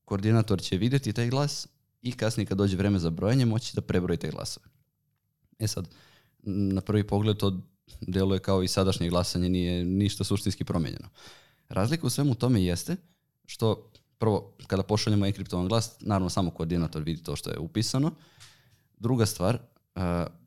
Koordinator 0.05 0.61
će 0.61 0.77
videti 0.77 1.13
taj 1.13 1.29
glas 1.29 1.69
i 2.03 2.13
kasnije 2.13 2.47
kad 2.47 2.59
dođe 2.59 2.77
vreme 2.77 2.99
za 2.99 3.11
brojanje 3.11 3.47
moći 3.47 3.75
da 3.75 3.81
prebroji 3.81 4.19
te 4.19 4.31
glasove. 4.31 4.67
E 5.59 5.67
sad, 5.67 5.89
na 6.43 6.81
prvi 6.81 7.07
pogled 7.07 7.37
to 7.37 7.61
deluje 8.01 8.41
kao 8.41 8.63
i 8.63 8.69
sadašnje 8.69 9.09
glasanje, 9.09 9.49
nije 9.49 9.85
ništa 9.85 10.25
suštinski 10.25 10.65
promenjeno. 10.65 11.09
Razlika 11.69 12.07
u 12.07 12.11
svemu 12.11 12.35
tome 12.35 12.65
jeste 12.65 12.97
što 13.47 13.91
prvo, 14.19 14.53
kada 14.67 14.83
pošaljemo 14.83 15.27
enkriptovan 15.27 15.69
glas, 15.69 15.97
naravno 16.01 16.31
samo 16.31 16.51
koordinator 16.51 17.03
vidi 17.03 17.23
to 17.23 17.37
što 17.37 17.51
je 17.51 17.59
upisano. 17.59 18.13
Druga 18.99 19.27
stvar, 19.27 19.59
uh, 19.95 20.03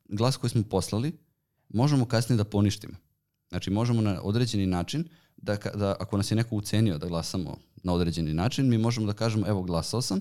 glas 0.09 0.37
koji 0.37 0.49
smo 0.49 0.63
poslali 0.63 1.17
možemo 1.69 2.05
kasnije 2.05 2.37
da 2.37 2.43
poništimo. 2.43 2.93
Znači 3.49 3.71
možemo 3.71 4.01
na 4.01 4.21
određeni 4.23 4.65
način 4.65 5.07
da, 5.37 5.57
da 5.75 5.95
ako 5.99 6.17
nas 6.17 6.31
je 6.31 6.35
neko 6.35 6.55
ucenio 6.55 6.97
da 6.97 7.07
glasamo 7.07 7.57
na 7.83 7.93
određeni 7.93 8.33
način, 8.33 8.69
mi 8.69 8.77
možemo 8.77 9.07
da 9.07 9.13
kažemo 9.13 9.47
evo 9.47 9.61
glasao 9.61 10.01
sam, 10.01 10.19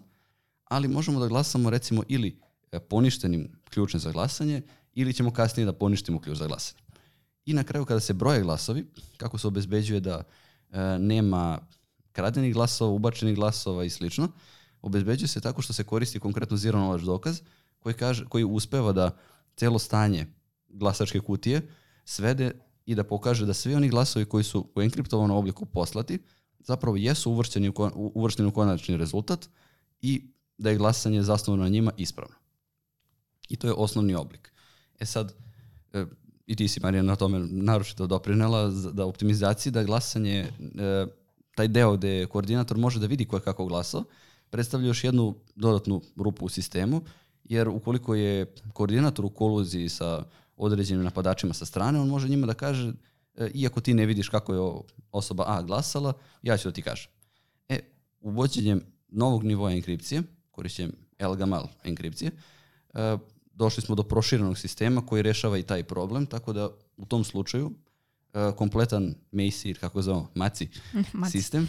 ali 0.65 0.89
možemo 0.89 1.21
da 1.21 1.29
glasamo 1.29 1.71
recimo 1.71 2.03
ili 2.09 2.41
e, 2.73 2.81
poništenim 2.81 3.53
ključem 3.71 4.01
za 4.01 4.13
glasanje 4.13 4.63
ili 4.95 5.13
ćemo 5.15 5.31
kasnije 5.31 5.67
da 5.67 5.73
poništimo 5.73 6.21
ključ 6.21 6.39
za 6.39 6.47
glasanje. 6.47 6.81
I 7.47 7.55
na 7.55 7.65
kraju 7.65 7.85
kada 7.85 8.01
se 8.01 8.13
broje 8.13 8.43
glasovi, 8.43 8.87
kako 9.17 9.39
se 9.39 9.47
obezbeđuje 9.47 10.01
da 10.01 10.23
e, 10.71 10.99
nema 10.99 11.59
kradenih 12.13 12.55
glasova, 12.55 12.91
ubačenih 12.91 13.35
glasova 13.35 13.85
i 13.85 13.91
slično, 13.91 14.29
obezbeđuje 14.83 15.29
se 15.29 15.41
tako 15.41 15.63
što 15.63 15.73
se 15.73 15.85
koristi 15.85 16.21
konkretno 16.21 16.57
zero 16.57 16.79
knowledge 16.79 17.05
dokaz 17.05 17.41
koji, 17.79 17.95
kaže, 17.95 18.25
koji 18.25 18.45
uspeva 18.45 18.93
da 18.93 19.17
celo 19.57 19.79
stanje 19.79 20.27
glasačke 20.69 21.21
kutije 21.21 21.69
svede 22.05 22.53
i 22.87 22.95
da 22.95 23.05
pokaže 23.05 23.47
da 23.47 23.55
svi 23.55 23.75
oni 23.75 23.89
glasovi 23.89 24.25
koji 24.25 24.45
su 24.45 24.69
u 24.75 24.83
enkriptovanom 24.83 25.37
obliku 25.37 25.67
poslati 25.67 26.19
zapravo 26.59 26.97
jesu 26.97 27.31
uvršteni 27.31 27.69
u, 27.69 27.75
uvršteni 27.95 28.49
u 28.49 28.53
konačni 28.53 28.97
rezultat 28.97 29.49
i 30.03 30.33
da 30.59 30.71
je 30.71 30.77
glasanje 30.77 31.23
zasnovano 31.23 31.63
na 31.63 31.69
njima 31.69 31.93
ispravno. 31.97 32.35
I 33.49 33.57
to 33.57 33.67
je 33.67 33.73
osnovni 33.73 34.15
oblik. 34.15 34.53
E 34.99 35.07
sad, 35.07 35.35
e, 35.93 36.05
i 36.51 36.57
ti 36.57 36.69
si 36.69 36.81
Marija 36.81 37.03
na 37.03 37.17
tome 37.17 37.39
naročito 37.39 38.07
doprinela 38.07 38.69
da 38.69 39.07
optimizaciji 39.07 39.71
da 39.71 39.85
glasanje, 39.85 40.39
e, 40.39 41.07
taj 41.55 41.69
deo 41.69 41.97
gde 41.97 42.27
koordinator 42.27 42.79
može 42.79 42.99
da 42.99 43.07
vidi 43.07 43.25
ko 43.25 43.37
je 43.37 43.41
kako 43.41 43.67
glasao, 43.67 44.05
predstavlja 44.51 44.87
još 44.87 45.05
jednu 45.05 45.35
dodatnu 45.55 46.03
rupu 46.17 46.45
u 46.45 46.49
sistemu, 46.49 47.03
jer 47.45 47.69
ukoliko 47.69 48.15
je 48.15 48.47
koordinator 48.73 49.25
u 49.25 49.31
koluziji 49.31 49.89
sa 49.89 50.25
određenim 50.57 51.05
napadačima 51.05 51.55
sa 51.55 51.67
strane, 51.67 52.01
on 52.01 52.09
može 52.09 52.29
njima 52.29 52.47
da 52.47 52.55
kaže, 52.55 52.93
e, 53.35 53.51
iako 53.55 53.81
ti 53.81 53.95
ne 53.95 54.07
vidiš 54.07 54.29
kako 54.29 54.55
je 54.55 54.61
osoba 55.13 55.45
A 55.47 55.63
glasala, 55.63 56.13
ja 56.43 56.57
ću 56.57 56.69
da 56.69 56.73
ti 56.73 56.83
kažem. 56.83 57.11
E, 57.69 57.79
uvođenjem 58.21 58.83
novog 59.09 59.45
nivoa 59.45 59.73
enkripcije, 59.73 60.23
korišćenjem 60.51 60.93
LGML 61.21 61.67
enkripcije, 61.85 62.31
e, 62.95 63.17
došli 63.61 63.83
smo 63.83 63.95
do 63.95 64.03
proširenog 64.03 64.59
sistema 64.59 65.07
koji 65.07 65.23
rešava 65.23 65.59
i 65.59 65.63
taj 65.63 65.85
problem, 65.85 66.27
tako 66.27 66.53
da 66.53 66.71
u 66.97 67.07
tom 67.07 67.25
slučaju 67.25 67.71
e, 67.71 68.53
kompletan 68.57 69.15
Macy, 69.33 69.75
kako 69.75 70.03
zovemo, 70.03 70.31
MACI, 70.41 70.69
sistem, 71.31 71.69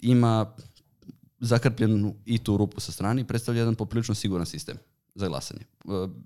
ima 0.00 0.54
zakrpljenu 1.40 2.14
i 2.24 2.38
tu 2.38 2.56
rupu 2.56 2.80
sa 2.80 2.92
strane 2.92 3.22
i 3.22 3.24
predstavlja 3.24 3.60
jedan 3.60 3.74
poprilično 3.74 4.14
siguran 4.14 4.46
sistem 4.46 4.76
za 5.14 5.28
glasanje. 5.28 5.60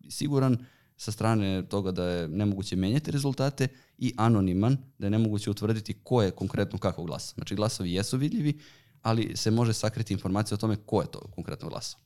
Siguran 0.09 0.59
sa 0.97 1.13
strane 1.13 1.69
toga 1.69 1.91
da 1.91 2.05
je 2.05 2.29
nemoguće 2.29 2.77
menjati 2.77 3.11
rezultate 3.11 3.69
i 3.99 4.13
anoniman, 4.17 4.77
da 4.99 5.07
je 5.07 5.11
nemoguće 5.11 5.51
utvrditi 5.51 5.95
ko 6.03 6.23
je 6.23 6.31
konkretno 6.31 6.79
kako 6.79 7.05
glasa. 7.05 7.35
Znači 7.35 7.55
glasovi 7.55 7.93
jesu 7.93 8.19
vidljivi, 8.19 8.59
ali 9.03 9.37
se 9.37 9.51
može 9.51 9.73
sakriti 9.73 10.13
informacija 10.13 10.55
o 10.55 10.59
tome 10.59 10.77
ko 10.77 11.01
je 11.01 11.11
to 11.11 11.21
konkretno 11.35 11.69
glasao. 11.69 12.01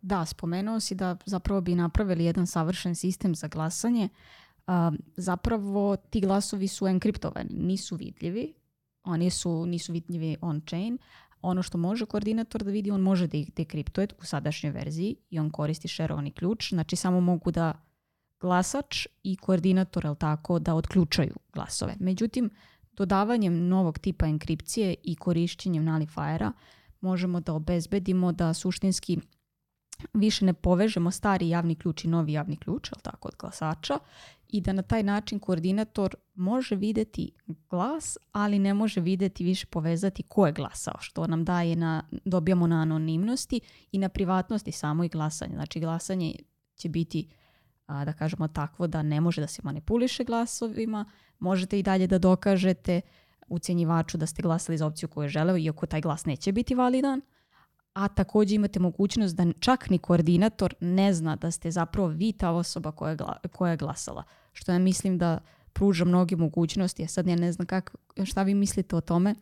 Da, 0.00 0.26
spomenuo 0.26 0.80
si 0.80 0.94
da 0.94 1.16
zapravo 1.26 1.60
bi 1.60 1.74
napravili 1.74 2.24
jedan 2.24 2.46
savršen 2.46 2.94
sistem 2.94 3.34
za 3.34 3.48
glasanje. 3.48 4.08
Zapravo 5.16 5.96
ti 5.96 6.20
glasovi 6.20 6.68
su 6.68 6.86
enkriptovani, 6.86 7.50
nisu 7.50 7.96
vidljivi, 7.96 8.54
oni 9.04 9.30
su, 9.30 9.66
nisu 9.66 9.92
vidljivi 9.92 10.36
on-chain, 10.40 10.98
ono 11.42 11.62
što 11.62 11.78
može 11.78 12.06
koordinator 12.06 12.62
da 12.62 12.70
vidi, 12.70 12.90
on 12.90 13.00
može 13.00 13.26
da 13.26 13.36
ih 13.36 13.52
dekriptuje 13.56 14.08
u 14.22 14.24
sadašnjoj 14.24 14.72
verziji 14.72 15.16
i 15.30 15.38
on 15.38 15.50
koristi 15.50 15.88
šerovani 15.88 16.30
ključ. 16.30 16.68
Znači 16.68 16.96
samo 16.96 17.20
mogu 17.20 17.50
da 17.50 17.72
glasač 18.40 19.06
i 19.22 19.36
koordinator, 19.36 20.06
el 20.06 20.14
tako, 20.14 20.58
da 20.58 20.74
otključaju 20.74 21.34
glasove. 21.52 21.96
Međutim, 22.00 22.50
dodavanjem 22.92 23.68
novog 23.68 23.98
tipa 23.98 24.26
enkripcije 24.26 24.94
i 25.04 25.14
korišćenjem 25.14 25.84
nullifiera 25.84 26.52
možemo 27.00 27.40
da 27.40 27.52
obezbedimo 27.52 28.32
da 28.32 28.54
suštinski 28.54 29.18
više 30.14 30.44
ne 30.44 30.52
povežemo 30.52 31.10
stari 31.10 31.48
javni 31.48 31.74
ključ 31.74 32.04
i 32.04 32.08
novi 32.08 32.32
javni 32.32 32.56
ključ, 32.56 32.92
al 32.92 32.98
tako, 33.02 33.28
od 33.28 33.34
glasača 33.38 33.98
i 34.48 34.60
da 34.60 34.72
na 34.72 34.82
taj 34.82 35.02
način 35.02 35.38
koordinator 35.38 36.14
može 36.34 36.76
videti 36.76 37.32
glas, 37.70 38.18
ali 38.32 38.58
ne 38.58 38.74
može 38.74 39.00
videti 39.00 39.44
više 39.44 39.66
povezati 39.66 40.22
ko 40.22 40.46
je 40.46 40.52
glasao, 40.52 40.94
što 41.00 41.26
nam 41.26 41.44
daje 41.44 41.76
na, 41.76 42.02
dobijamo 42.24 42.66
na 42.66 42.82
anonimnosti 42.82 43.60
i 43.92 43.98
na 43.98 44.08
privatnosti 44.08 44.72
samo 44.72 45.04
i 45.04 45.08
glasanje. 45.08 45.54
Znači 45.54 45.80
glasanje 45.80 46.34
će 46.76 46.88
biti, 46.88 47.28
a, 47.86 48.04
da 48.04 48.12
kažemo 48.12 48.48
takvo, 48.48 48.86
da 48.86 49.02
ne 49.02 49.20
može 49.20 49.40
da 49.40 49.46
se 49.46 49.62
manipuliše 49.64 50.24
glasovima, 50.24 51.04
možete 51.38 51.78
i 51.78 51.82
dalje 51.82 52.06
da 52.06 52.18
dokažete 52.18 53.00
ucjenjivaču 53.48 54.18
da 54.18 54.26
ste 54.26 54.42
glasali 54.42 54.78
za 54.78 54.86
opciju 54.86 55.08
koju 55.08 55.24
je 55.24 55.28
želeo, 55.28 55.56
iako 55.56 55.86
taj 55.86 56.00
glas 56.00 56.24
neće 56.24 56.52
biti 56.52 56.74
validan, 56.74 57.20
a 57.98 58.08
takođe 58.08 58.54
imate 58.54 58.80
mogućnost 58.80 59.36
da 59.36 59.52
čak 59.60 59.90
ni 59.90 59.98
koordinator 59.98 60.74
ne 60.80 61.14
zna 61.14 61.36
da 61.36 61.50
ste 61.50 61.70
zapravo 61.70 62.08
vi 62.08 62.32
ta 62.32 62.50
osoba 62.50 62.92
koja 62.92 63.14
gla, 63.14 63.36
koja 63.52 63.70
je 63.70 63.76
glasala. 63.76 64.22
Što 64.52 64.72
ja 64.72 64.78
mislim 64.78 65.18
da 65.18 65.38
pruža 65.72 66.04
mnoge 66.04 66.36
mogućnosti. 66.36 67.02
Ja 67.02 67.08
sad 67.08 67.26
ja 67.26 67.36
ne 67.36 67.52
znam 67.52 67.66
kak, 67.66 67.96
šta 68.24 68.42
vi 68.42 68.54
mislite 68.54 68.96
o 68.96 69.00
tome, 69.00 69.34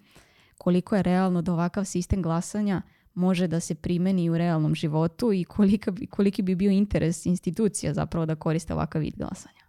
koliko 0.59 0.97
je 0.97 1.03
realno 1.03 1.43
da 1.43 1.53
ovakav 1.53 1.85
sistem 1.85 2.23
glasanja 2.23 2.83
može 3.15 3.47
da 3.47 3.61
se 3.61 3.75
primeni 3.75 4.31
u 4.31 4.39
realnom 4.39 4.75
životu 4.75 5.33
i 5.33 5.45
kolika 5.45 5.93
koliki 6.11 6.43
bi 6.43 6.55
bio 6.55 6.71
interes 6.71 7.27
institucija 7.27 7.95
zapravo 7.95 8.27
da 8.27 8.35
koriste 8.35 8.75
ovakav 8.75 9.01
vid 9.01 9.15
glasanja. 9.17 9.67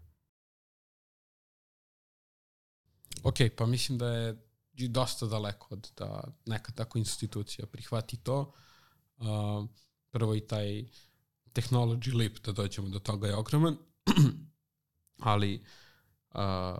Ok, 3.23 3.35
pa 3.57 3.65
mislim 3.65 3.97
da 3.97 4.09
je 4.09 4.37
dosta 4.73 5.25
daleko 5.25 5.67
od 5.71 5.91
da 5.97 6.23
neka 6.45 6.71
tako 6.71 6.97
institucija 6.97 7.65
prihvati 7.65 8.17
to 8.17 8.51
Uh, 9.17 9.69
prvo 10.11 10.35
i 10.35 10.47
taj 10.47 10.83
technology 11.53 12.15
leap 12.17 12.37
da 12.37 12.51
dođemo 12.51 12.89
do 12.89 12.99
toga 12.99 13.27
je 13.27 13.35
ogroman, 13.35 13.77
ali 15.33 15.63
uh, 16.33 16.77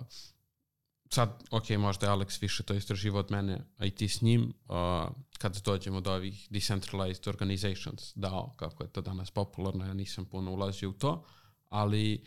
sad, 1.10 1.44
ok, 1.52 1.70
možda 1.70 2.06
je 2.06 2.12
Alex 2.12 2.42
više 2.42 2.64
to 2.64 2.74
istraživo 2.74 3.20
od 3.20 3.32
mene, 3.32 3.66
a 3.78 3.86
i 3.86 3.92
ti 3.92 4.08
s 4.08 4.22
njim, 4.22 4.54
uh, 4.68 5.12
kad 5.38 5.62
dođemo 5.66 6.02
do 6.02 6.14
ovih 6.14 6.48
decentralized 6.50 7.28
organizations, 7.28 8.14
DAO, 8.16 8.54
kako 8.56 8.84
je 8.84 8.90
to 8.90 9.02
danas 9.02 9.32
popularno, 9.32 9.86
ja 9.86 9.94
nisam 9.94 10.26
puno 10.26 10.52
ulazio 10.52 10.90
u 10.90 10.94
to, 10.94 11.26
ali 11.70 12.24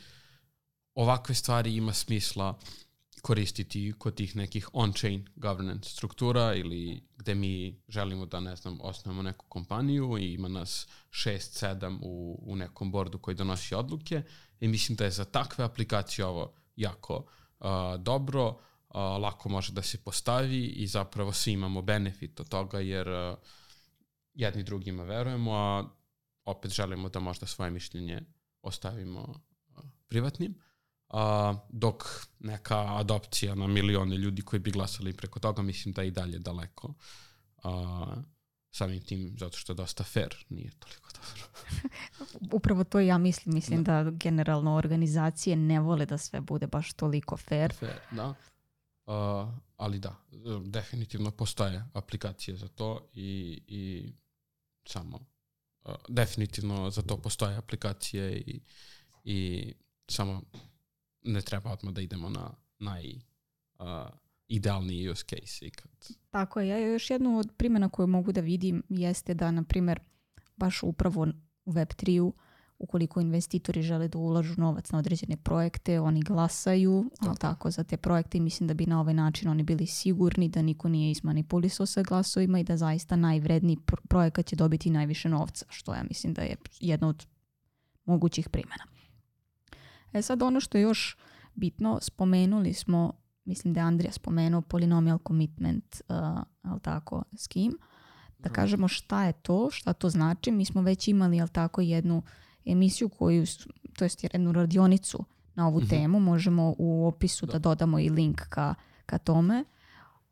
ovakve 0.94 1.34
stvari 1.34 1.76
ima 1.76 1.92
smisla 1.92 2.58
koristiti 3.20 3.94
kod 3.98 4.14
tih 4.14 4.36
nekih 4.36 4.68
on-chain 4.72 5.26
governance 5.36 5.90
struktura 5.90 6.54
ili 6.54 7.02
gde 7.16 7.34
mi 7.34 7.82
želimo 7.88 8.26
da, 8.26 8.40
ne 8.40 8.56
znam, 8.56 8.78
osnovamo 8.80 9.22
neku 9.22 9.46
kompaniju 9.48 10.18
i 10.18 10.32
ima 10.32 10.48
nas 10.48 10.88
6-7 11.10 11.98
u, 12.02 12.38
u 12.42 12.56
nekom 12.56 12.92
bordu 12.92 13.18
koji 13.18 13.34
donosi 13.34 13.74
odluke 13.74 14.22
i 14.60 14.68
mislim 14.68 14.96
da 14.96 15.04
je 15.04 15.10
za 15.10 15.24
takve 15.24 15.64
aplikacije 15.64 16.26
ovo 16.26 16.54
jako 16.76 17.16
uh, 17.60 17.66
dobro, 17.98 18.48
uh, 18.48 18.56
lako 18.94 19.48
može 19.48 19.72
da 19.72 19.82
se 19.82 19.98
postavi 19.98 20.66
i 20.66 20.86
zapravo 20.86 21.32
svi 21.32 21.52
imamo 21.52 21.82
benefit 21.82 22.40
od 22.40 22.48
toga 22.48 22.80
jer 22.80 23.08
uh, 23.08 23.38
jedni 24.34 24.62
drugima 24.62 25.02
verujemo, 25.02 25.52
a 25.52 25.84
opet 26.44 26.70
želimo 26.70 27.08
da 27.08 27.20
možda 27.20 27.46
svoje 27.46 27.70
mišljenje 27.70 28.20
ostavimo 28.62 29.20
uh, 29.20 29.84
privatnim 30.08 30.69
a, 31.10 31.54
dok 31.68 32.04
neka 32.40 32.96
adopcija 32.96 33.54
na 33.54 33.66
milione 33.66 34.16
ljudi 34.16 34.42
koji 34.42 34.60
bi 34.60 34.70
glasali 34.70 35.12
preko 35.12 35.40
toga, 35.40 35.62
mislim 35.62 35.94
da 35.94 36.02
je 36.02 36.08
i 36.08 36.10
dalje 36.10 36.38
daleko. 36.38 36.94
A, 37.62 38.06
samim 38.70 39.00
tim, 39.00 39.34
zato 39.38 39.56
što 39.56 39.72
je 39.72 39.76
dosta 39.76 40.04
fair, 40.04 40.44
nije 40.48 40.70
toliko 40.70 41.08
dobro. 41.14 41.48
Upravo 42.56 42.84
to 42.84 43.00
ja 43.00 43.18
mislim. 43.18 43.54
Mislim 43.54 43.84
da. 43.84 44.02
da 44.02 44.10
generalno 44.10 44.74
organizacije 44.74 45.56
ne 45.56 45.80
vole 45.80 46.06
da 46.06 46.18
sve 46.18 46.40
bude 46.40 46.66
baš 46.66 46.92
toliko 46.92 47.36
fair. 47.36 47.72
Fair, 47.74 48.00
da. 48.10 48.34
Uh, 49.06 49.48
ali 49.76 49.98
da, 49.98 50.16
definitivno 50.64 51.30
postoje 51.30 51.84
aplikacije 51.92 52.56
za 52.56 52.68
to 52.68 53.08
i, 53.12 53.62
i 53.66 54.12
samo 54.84 55.18
uh, 55.84 55.94
definitivno 56.08 56.90
za 56.90 57.02
to 57.02 57.16
postoje 57.16 57.56
aplikacije 57.56 58.36
i, 58.36 58.60
i 59.24 59.72
samo 60.08 60.42
ne 61.22 61.40
treba 61.40 61.70
odmah 61.70 61.94
da 61.94 62.00
idemo 62.00 62.28
na 62.28 62.50
naj 62.78 63.14
uh, 63.78 63.86
idealni 64.48 65.08
use 65.08 65.24
case 65.24 65.66
ikad. 65.66 65.90
Tako 66.30 66.60
je. 66.60 66.68
Ja 66.68 66.78
još 66.78 67.10
jednu 67.10 67.38
od 67.38 67.52
primjena 67.56 67.88
koju 67.88 68.06
mogu 68.06 68.32
da 68.32 68.40
vidim 68.40 68.82
jeste 68.88 69.34
da, 69.34 69.50
na 69.50 69.62
primjer, 69.62 70.00
baš 70.56 70.82
upravo 70.82 71.26
u 71.64 71.72
Web3-u, 71.72 72.32
ukoliko 72.78 73.20
investitori 73.20 73.82
žele 73.82 74.08
da 74.08 74.18
ulažu 74.18 74.54
novac 74.56 74.90
na 74.90 74.98
određene 74.98 75.36
projekte, 75.36 76.00
oni 76.00 76.22
glasaju 76.22 77.10
tako. 77.20 77.34
tako 77.34 77.70
za 77.70 77.84
te 77.84 77.96
projekte 77.96 78.38
i 78.38 78.40
mislim 78.40 78.66
da 78.66 78.74
bi 78.74 78.86
na 78.86 79.00
ovaj 79.00 79.14
način 79.14 79.48
oni 79.48 79.62
bili 79.62 79.86
sigurni 79.86 80.48
da 80.48 80.62
niko 80.62 80.88
nije 80.88 81.10
izmanipulisao 81.10 81.86
sa 81.86 82.02
glasovima 82.02 82.58
i 82.58 82.64
da 82.64 82.76
zaista 82.76 83.16
najvredniji 83.16 83.78
projekat 84.08 84.46
će 84.46 84.56
dobiti 84.56 84.90
najviše 84.90 85.28
novca, 85.28 85.66
što 85.68 85.94
ja 85.94 86.02
mislim 86.08 86.34
da 86.34 86.42
je 86.42 86.56
jedna 86.80 87.08
od 87.08 87.26
mogućih 88.04 88.48
primjena. 88.48 88.84
E 90.12 90.22
sad 90.22 90.42
ono 90.42 90.60
što 90.60 90.78
je 90.78 90.82
još 90.82 91.16
bitno, 91.54 91.98
spomenuli 92.02 92.72
smo, 92.72 93.12
mislim 93.44 93.74
da 93.74 93.80
je 93.80 93.86
Andrija 93.86 94.12
spomenuo 94.12 94.60
polinomial 94.60 95.18
commitment, 95.26 95.84
uh, 96.00 96.16
ali 96.62 96.80
tako, 96.80 97.22
scheme. 97.34 97.74
da 98.38 98.48
kažemo 98.48 98.88
šta 98.88 99.24
je 99.24 99.32
to, 99.32 99.68
šta 99.70 99.92
to 99.92 100.08
znači. 100.08 100.50
Mi 100.50 100.64
smo 100.64 100.82
već 100.82 101.08
imali, 101.08 101.36
jel 101.36 101.48
tako, 101.48 101.80
jednu 101.80 102.22
emisiju 102.64 103.08
koju, 103.08 103.46
s- 103.46 103.66
to 103.98 104.04
jest 104.04 104.24
jednu 104.24 104.52
radionicu 104.52 105.24
na 105.54 105.66
ovu 105.66 105.80
temu. 105.80 106.20
Možemo 106.20 106.74
u 106.78 107.06
opisu 107.06 107.46
da. 107.46 107.58
dodamo 107.58 107.98
i 107.98 108.08
link 108.08 108.40
ka, 108.40 108.74
ka 109.06 109.18
tome. 109.18 109.64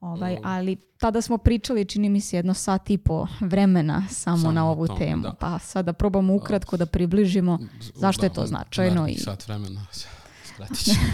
Ovaj, 0.00 0.34
Um. 0.34 0.40
ali 0.44 0.76
tada 0.98 1.20
smo 1.20 1.38
pričali, 1.38 1.84
čini 1.84 2.08
mi 2.08 2.20
se, 2.20 2.36
jedno 2.36 2.54
sat 2.54 2.90
i 2.90 2.98
po 2.98 3.26
vremena 3.40 4.02
samo, 4.10 4.36
Samo 4.36 4.52
na 4.52 4.66
ovu 4.66 4.86
tome, 4.86 4.98
temu. 4.98 5.22
da. 5.22 5.32
Pa 5.32 5.58
sada 5.58 5.92
probamo 5.92 6.34
ukratko 6.34 6.76
da 6.76 6.86
približimo 6.86 7.58
zašto 7.94 8.26
je 8.26 8.32
to 8.32 8.46
značajno 8.46 9.08
i- 9.08 9.14
sat 9.14 9.48
vremena 9.48 9.86
ćemo. 10.76 10.96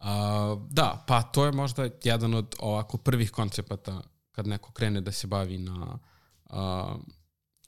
A, 0.00 0.56
da, 0.70 1.04
pa 1.06 1.22
to 1.22 1.44
je 1.44 1.52
možda 1.52 1.88
jedan 2.04 2.34
od 2.34 2.54
ovako 2.60 2.96
prvih 2.98 3.30
koncepata 3.30 4.00
kad 4.32 4.46
neko 4.46 4.72
krene 4.72 5.00
da 5.00 5.12
se 5.12 5.26
bavi 5.26 5.58
na 5.58 5.98
a, 6.46 6.96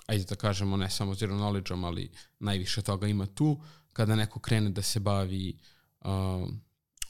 ajde 0.07 0.25
da 0.25 0.35
kažemo 0.35 0.77
ne 0.77 0.91
samo 0.91 1.15
zero 1.15 1.35
knowledge 1.35 1.87
ali 1.87 2.11
najviše 2.39 2.83
toga 2.83 3.07
ima 3.07 3.27
tu, 3.27 3.61
kada 3.93 4.17
neko 4.17 4.39
krene 4.41 4.71
da 4.71 4.83
se 4.83 5.01
bavi 5.01 5.59
a, 6.01 6.47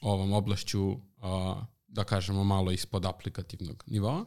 ovom 0.01 0.33
oblašću 0.33 0.97
a, 1.19 1.61
da 1.91 2.05
kažemo 2.05 2.45
malo 2.45 2.71
ispod 2.71 3.05
aplikativnog 3.05 3.85
nivoa 3.87 4.25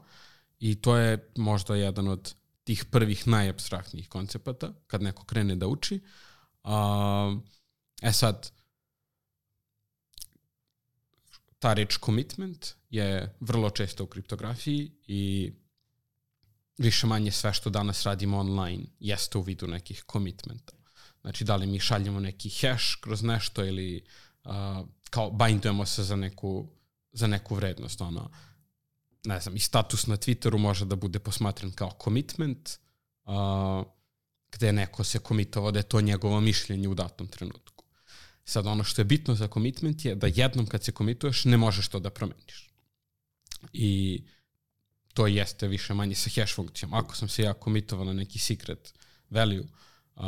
i 0.60 0.82
to 0.82 0.98
je 0.98 1.32
možda 1.38 1.76
jedan 1.76 2.08
od 2.08 2.36
tih 2.64 2.86
prvih 2.86 3.28
najabstraktnijih 3.28 4.10
koncepata 4.10 4.74
kad 4.88 5.02
neko 5.02 5.26
krene 5.26 5.56
da 5.56 5.68
uči. 5.68 6.00
E 8.02 8.12
sad, 8.12 8.52
ta 11.60 11.74
reč 11.74 11.98
commitment 12.06 12.68
je 12.90 13.36
vrlo 13.40 13.70
često 13.70 14.04
u 14.04 14.08
kriptografiji 14.08 14.92
i 15.08 15.54
više 16.78 17.08
manje 17.08 17.32
sve 17.32 17.54
što 17.54 17.70
danas 17.70 18.04
radimo 18.04 18.40
online 18.40 18.84
jeste 19.00 19.38
u 19.38 19.42
vidu 19.42 19.68
nekih 19.68 20.04
commitmenta. 20.12 20.74
Znači, 21.22 21.44
da 21.44 21.56
li 21.56 21.68
mi 21.68 21.80
šaljemo 21.80 22.20
neki 22.20 22.50
hash 22.50 22.86
kroz 23.02 23.24
nešto 23.24 23.66
ili 23.66 24.06
uh, 24.44 24.52
kao 25.10 25.32
bindujemo 25.32 25.86
se 25.86 26.04
za 26.04 26.16
neku, 26.16 26.70
za 27.14 27.28
neku 27.28 27.56
vrednost. 27.56 28.02
Ono, 28.02 28.32
ne 29.24 29.40
znam, 29.40 29.56
i 29.56 29.60
status 29.60 30.08
na 30.08 30.18
Twitteru 30.18 30.58
može 30.58 30.86
da 30.86 30.96
bude 30.96 31.20
posmatran 31.20 31.72
kao 31.72 31.92
commitment, 32.04 32.70
uh, 33.26 33.86
gde 34.52 34.72
neko 34.74 35.04
se 35.04 35.20
komitovao 35.20 35.72
da 35.72 35.80
je 35.80 35.84
to 35.84 36.02
njegovo 36.02 36.42
mišljenje 36.42 36.88
u 36.88 36.94
datom 36.94 37.28
trenutku. 37.28 37.86
Sad, 38.46 38.68
ono 38.68 38.84
što 38.84 39.02
je 39.02 39.06
bitno 39.06 39.36
za 39.36 39.48
commitment 39.48 40.06
je 40.06 40.16
da 40.16 40.28
jednom 40.28 40.66
kad 40.68 40.84
se 40.84 40.92
komituješ 40.92 41.46
ne 41.46 41.58
možeš 41.58 41.88
to 41.88 42.00
da 42.00 42.10
promeniš. 42.10 42.70
I 43.74 44.24
to 45.14 45.28
jeste 45.28 45.68
više 45.68 45.94
manje 45.94 46.16
sa 46.16 46.30
hash 46.36 46.56
funkcijom. 46.56 46.94
Ako 46.94 47.16
sam 47.16 47.30
se 47.30 47.44
ja 47.44 47.54
komitovao 47.54 48.06
na 48.06 48.14
neki 48.14 48.40
secret 48.40 48.94
value 49.30 49.64
uh, 50.16 50.24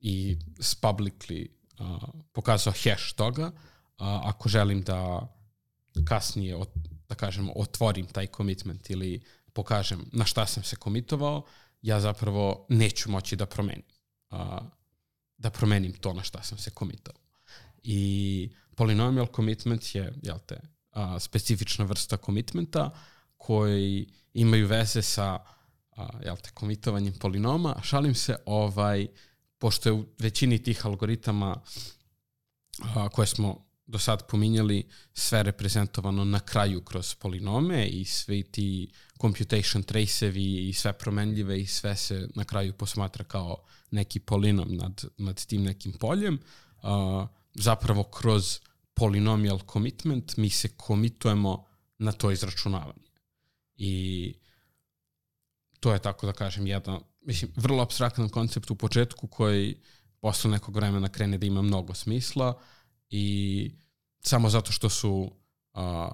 i 0.00 0.36
publicly 0.80 1.46
uh, 1.78 2.02
pokazao 2.32 2.72
hash 2.72 3.14
toga, 3.16 3.46
uh, 3.46 3.52
ako 3.98 4.48
želim 4.48 4.82
da 4.82 5.28
kasnije, 6.04 6.56
ot, 6.56 6.70
da 7.08 7.14
kažemo, 7.14 7.52
otvorim 7.56 8.06
taj 8.06 8.26
commitment 8.26 8.90
ili 8.90 9.20
pokažem 9.52 10.04
na 10.12 10.24
šta 10.24 10.46
sam 10.46 10.62
se 10.64 10.76
komitovao, 10.76 11.42
ja 11.82 12.00
zapravo 12.00 12.66
neću 12.68 13.10
moći 13.10 13.36
da 13.36 13.46
promenim. 13.46 13.84
Uh, 14.30 14.38
da 15.38 15.50
promenim 15.50 15.92
to 15.92 16.12
na 16.12 16.22
šta 16.22 16.42
sam 16.42 16.58
se 16.58 16.70
komitovao. 16.70 17.22
I 17.82 18.50
polynomial 18.76 19.34
commitment 19.36 19.94
je, 19.94 20.12
jel 20.22 20.38
te, 20.46 20.60
a, 20.90 21.18
specifična 21.18 21.84
vrsta 21.84 22.16
komitmenta 22.16 22.90
koji 23.36 24.06
imaju 24.34 24.66
veze 24.66 25.02
sa 25.02 25.38
a, 25.96 26.08
jel 26.24 26.36
te, 26.36 26.50
komitovanjem 26.54 27.14
polinoma. 27.20 27.74
A 27.76 27.82
Šalim 27.82 28.14
se, 28.14 28.36
ovaj, 28.46 29.06
pošto 29.58 29.88
je 29.88 29.92
u 29.92 30.04
većini 30.18 30.62
tih 30.62 30.86
algoritama 30.86 31.60
a, 32.94 33.08
koje 33.08 33.26
smo 33.26 33.67
do 33.88 33.98
sad 33.98 34.26
pominjali 34.26 34.88
sve 35.14 35.42
reprezentovano 35.42 36.24
na 36.24 36.40
kraju 36.40 36.84
kroz 36.84 37.14
polinome 37.14 37.86
i 37.86 38.04
svi 38.04 38.42
ti 38.42 38.90
computation 39.20 39.82
tracevi 39.82 40.68
i 40.68 40.72
sve 40.72 40.92
promenljive 40.92 41.60
i 41.60 41.66
sve 41.66 41.96
se 41.96 42.28
na 42.34 42.44
kraju 42.44 42.72
posmatra 42.72 43.24
kao 43.24 43.64
neki 43.90 44.20
polinom 44.20 44.76
nad, 44.76 45.04
nad 45.16 45.46
tim 45.46 45.62
nekim 45.62 45.92
poljem. 45.92 46.38
Uh, 46.82 47.28
zapravo 47.54 48.04
kroz 48.04 48.60
polynomial 48.94 49.72
commitment 49.72 50.36
mi 50.36 50.50
se 50.50 50.68
komitujemo 50.68 51.64
na 51.98 52.12
to 52.12 52.30
izračunavanje. 52.30 53.08
I 53.76 54.34
to 55.80 55.92
je 55.92 55.98
tako 55.98 56.26
da 56.26 56.32
kažem 56.32 56.66
jedan, 56.66 57.00
mislim, 57.20 57.52
vrlo 57.56 57.82
abstraktan 57.82 58.28
koncept 58.28 58.70
u 58.70 58.74
početku 58.74 59.26
koji 59.26 59.76
posle 60.20 60.50
nekog 60.50 60.76
vremena 60.76 61.08
krene 61.08 61.38
da 61.38 61.46
ima 61.46 61.62
mnogo 61.62 61.94
smisla 61.94 62.60
i 63.10 63.70
samo 64.20 64.50
zato 64.50 64.72
što 64.72 64.88
su 64.88 65.30
a, 65.74 66.10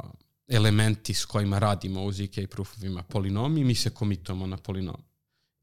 elementi 0.49 1.14
s 1.14 1.24
kojima 1.24 1.59
radimo 1.59 2.05
u 2.05 2.12
ZK 2.12 2.51
proofovima 2.51 3.03
polinomi, 3.03 3.64
mi 3.64 3.74
se 3.74 3.90
komitujemo 3.90 4.47
na 4.47 4.57
polinom. 4.57 5.03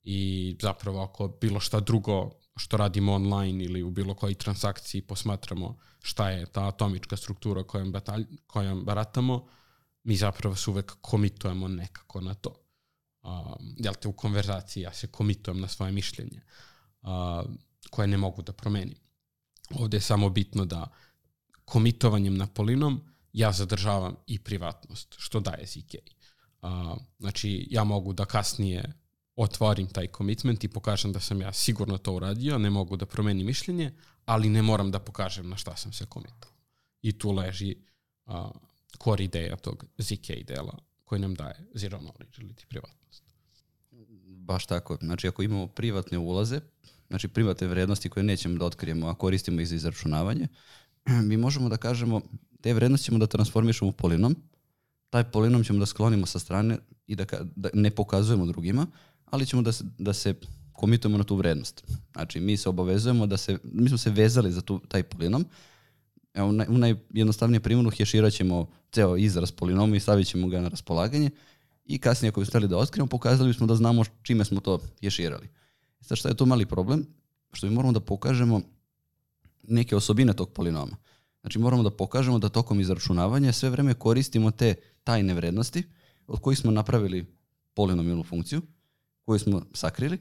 I 0.03 0.55
zapravo 0.61 1.01
ako 1.01 1.27
bilo 1.41 1.59
šta 1.59 1.79
drugo 1.79 2.31
što 2.55 2.77
radimo 2.77 3.13
online 3.13 3.63
ili 3.63 3.83
u 3.83 3.91
bilo 3.91 4.13
kojoj 4.13 4.33
transakciji 4.33 5.01
posmatramo 5.01 5.77
šta 6.01 6.29
je 6.29 6.45
ta 6.45 6.67
atomička 6.67 7.17
struktura 7.17 7.63
kojom, 7.63 7.91
batalj, 7.91 8.25
kojom 8.47 8.85
baratamo, 8.85 9.47
mi 10.03 10.15
zapravo 10.15 10.55
se 10.55 10.69
uvek 10.69 10.93
komitujemo 11.01 11.67
nekako 11.67 12.21
na 12.21 12.33
to. 12.33 12.55
Uh, 13.21 13.29
jel 13.77 13.93
te 13.93 14.07
u 14.07 14.13
konverzaciji 14.13 14.83
ja 14.83 14.93
se 14.93 15.07
komitujem 15.07 15.59
na 15.59 15.67
svoje 15.67 15.91
mišljenje 15.91 16.41
uh, 17.01 17.09
koje 17.89 18.07
ne 18.07 18.17
mogu 18.17 18.41
da 18.41 18.53
promenim. 18.53 18.97
Ovde 19.69 19.97
je 19.97 20.01
samo 20.01 20.29
bitno 20.29 20.65
da 20.65 20.87
komitovanjem 21.71 22.35
na 22.37 22.47
polinom 22.47 23.01
ja 23.33 23.51
zadržavam 23.51 24.15
i 24.27 24.39
privatnost, 24.39 25.15
što 25.17 25.39
daje 25.39 25.65
ZK. 25.65 25.95
Uh, 26.61 26.69
znači, 27.19 27.67
ja 27.69 27.83
mogu 27.83 28.13
da 28.13 28.25
kasnije 28.25 28.93
otvorim 29.35 29.87
taj 29.87 30.07
commitment 30.17 30.63
i 30.63 30.67
pokažem 30.67 31.13
da 31.13 31.19
sam 31.19 31.41
ja 31.41 31.53
sigurno 31.53 31.97
to 31.97 32.13
uradio, 32.13 32.57
ne 32.57 32.69
mogu 32.69 32.97
da 32.97 33.05
promenim 33.05 33.45
mišljenje, 33.45 33.93
ali 34.25 34.49
ne 34.49 34.61
moram 34.61 34.91
da 34.91 34.99
pokažem 34.99 35.49
na 35.49 35.57
šta 35.57 35.75
sam 35.75 35.93
se 35.93 36.05
komitao. 36.05 36.51
I 37.01 37.17
tu 37.17 37.31
leži 37.31 37.75
uh, 38.25 38.51
core 39.03 39.23
ideja 39.23 39.55
tog 39.55 39.85
ZK 39.97 40.43
dela 40.47 40.77
koji 41.03 41.21
nam 41.21 41.35
daje 41.35 41.55
zero 41.73 41.99
knowledge 41.99 42.41
ili 42.41 42.53
ti 42.53 42.65
privatnost. 42.69 43.23
Baš 44.25 44.65
tako. 44.65 44.97
Znači, 45.01 45.27
ako 45.27 45.43
imamo 45.43 45.67
privatne 45.67 46.17
ulaze, 46.17 46.59
znači 47.07 47.27
privatne 47.27 47.67
vrednosti 47.67 48.09
koje 48.09 48.23
nećemo 48.23 48.57
da 48.57 48.65
otkrijemo, 48.65 49.07
a 49.07 49.15
koristimo 49.15 49.61
ih 49.61 49.67
za 49.67 49.75
izračunavanje, 49.75 50.47
mi 51.29 51.37
možemo 51.37 51.69
da 51.69 51.77
kažemo, 51.77 52.21
te 52.61 52.73
vrednosti 52.73 53.05
ćemo 53.05 53.17
da 53.17 53.27
transformišemo 53.27 53.89
u 53.89 53.93
polinom, 53.93 54.35
taj 55.09 55.23
polinom 55.23 55.63
ćemo 55.63 55.79
da 55.79 55.85
sklonimo 55.85 56.25
sa 56.25 56.39
strane 56.39 56.77
i 57.07 57.15
da, 57.15 57.25
da 57.55 57.69
ne 57.73 57.91
pokazujemo 57.91 58.45
drugima, 58.45 58.87
ali 59.25 59.45
ćemo 59.45 59.61
da 59.61 59.71
se, 59.71 59.83
da 59.97 60.13
se 60.13 60.33
komitujemo 60.73 61.17
na 61.17 61.23
tu 61.23 61.35
vrednost. 61.35 61.83
Znači, 62.11 62.39
mi 62.39 62.57
se 62.57 62.69
obavezujemo 62.69 63.27
da 63.27 63.37
se, 63.37 63.57
mi 63.63 63.89
smo 63.89 63.97
se 63.97 64.09
vezali 64.09 64.51
za 64.51 64.61
tu, 64.61 64.79
taj 64.79 65.03
polinom, 65.03 65.45
Evo, 66.33 66.49
u, 66.49 66.77
naj, 66.77 66.95
primjeru 67.59 67.89
heširat 67.89 68.33
ćemo 68.33 68.67
ceo 68.91 69.17
izraz 69.17 69.51
polinoma 69.51 69.95
i 69.95 69.99
stavit 69.99 70.27
ćemo 70.27 70.47
ga 70.47 70.61
na 70.61 70.67
raspolaganje 70.67 71.29
i 71.85 71.99
kasnije 71.99 72.29
ako 72.29 72.39
bi 72.39 72.45
hteli 72.45 72.67
da 72.67 72.77
otkrijemo, 72.77 73.07
pokazali 73.07 73.49
bismo 73.49 73.67
da 73.67 73.75
znamo 73.75 74.03
čime 74.21 74.45
smo 74.45 74.59
to 74.59 74.79
heširali. 75.01 75.49
Sad 76.01 76.17
šta 76.17 76.29
je 76.29 76.35
tu 76.35 76.45
mali 76.45 76.65
problem? 76.65 77.05
Što 77.53 77.67
mi 77.67 77.73
moramo 77.73 77.93
da 77.93 77.99
pokažemo 77.99 78.61
neke 79.63 79.95
osobine 79.95 80.33
tog 80.33 80.53
polinoma. 80.53 80.97
Znači 81.41 81.59
moramo 81.59 81.83
da 81.83 81.91
pokažemo 81.91 82.39
da 82.39 82.49
tokom 82.49 82.79
izračunavanja 82.79 83.51
sve 83.51 83.69
vreme 83.69 83.93
koristimo 83.93 84.51
te 84.51 84.75
tajne 85.03 85.33
vrednosti 85.33 85.83
od 86.27 86.39
kojih 86.39 86.59
smo 86.59 86.71
napravili 86.71 87.25
polinomijalnu 87.73 88.23
funkciju 88.23 88.61
koju 89.25 89.39
smo 89.39 89.61
sakrili, 89.73 90.17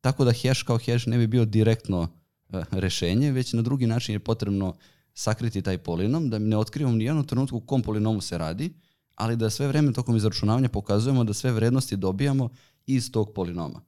tako 0.00 0.24
da 0.24 0.32
hash 0.32 0.64
kao 0.64 0.78
hash 0.78 1.08
ne 1.08 1.18
bi 1.18 1.26
bio 1.26 1.44
direktno 1.44 2.08
e, 2.52 2.62
rešenje, 2.70 3.32
već 3.32 3.52
na 3.52 3.62
drugi 3.62 3.86
način 3.86 4.12
je 4.12 4.18
potrebno 4.18 4.76
sakriti 5.14 5.62
taj 5.62 5.78
polinom, 5.78 6.30
da 6.30 6.38
ne 6.38 6.56
otkrivamo 6.56 6.96
ni 6.96 7.04
jednom 7.04 7.26
trenutku 7.26 7.60
kom 7.60 7.82
polinomu 7.82 8.20
se 8.20 8.38
radi, 8.38 8.74
ali 9.14 9.36
da 9.36 9.50
sve 9.50 9.68
vreme 9.68 9.92
tokom 9.92 10.16
izračunavanja 10.16 10.68
pokazujemo 10.68 11.24
da 11.24 11.32
sve 11.32 11.52
vrednosti 11.52 11.96
dobijamo 11.96 12.48
iz 12.86 13.12
tog 13.12 13.32
polinoma. 13.34 13.80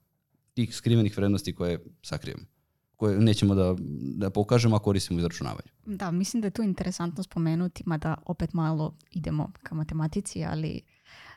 Tih 0.53 0.75
skrivenih 0.75 1.17
vrednosti 1.17 1.55
koje 1.55 1.83
sakrijemo 2.03 2.56
koje 2.97 3.19
nećemo 3.19 3.55
da, 3.55 3.75
da 4.17 4.29
pokažemo 4.29 4.75
ako 4.75 4.83
koristimo 4.83 5.17
u 5.17 5.19
izračunavanju. 5.19 5.69
Da, 5.85 6.11
mislim 6.11 6.41
da 6.41 6.47
je 6.47 6.51
tu 6.51 6.63
interesantno 6.63 7.23
spomenuti, 7.23 7.83
mada 7.85 8.15
opet 8.25 8.53
malo 8.53 8.93
idemo 9.11 9.51
ka 9.63 9.75
matematici, 9.75 10.45
ali 10.45 10.81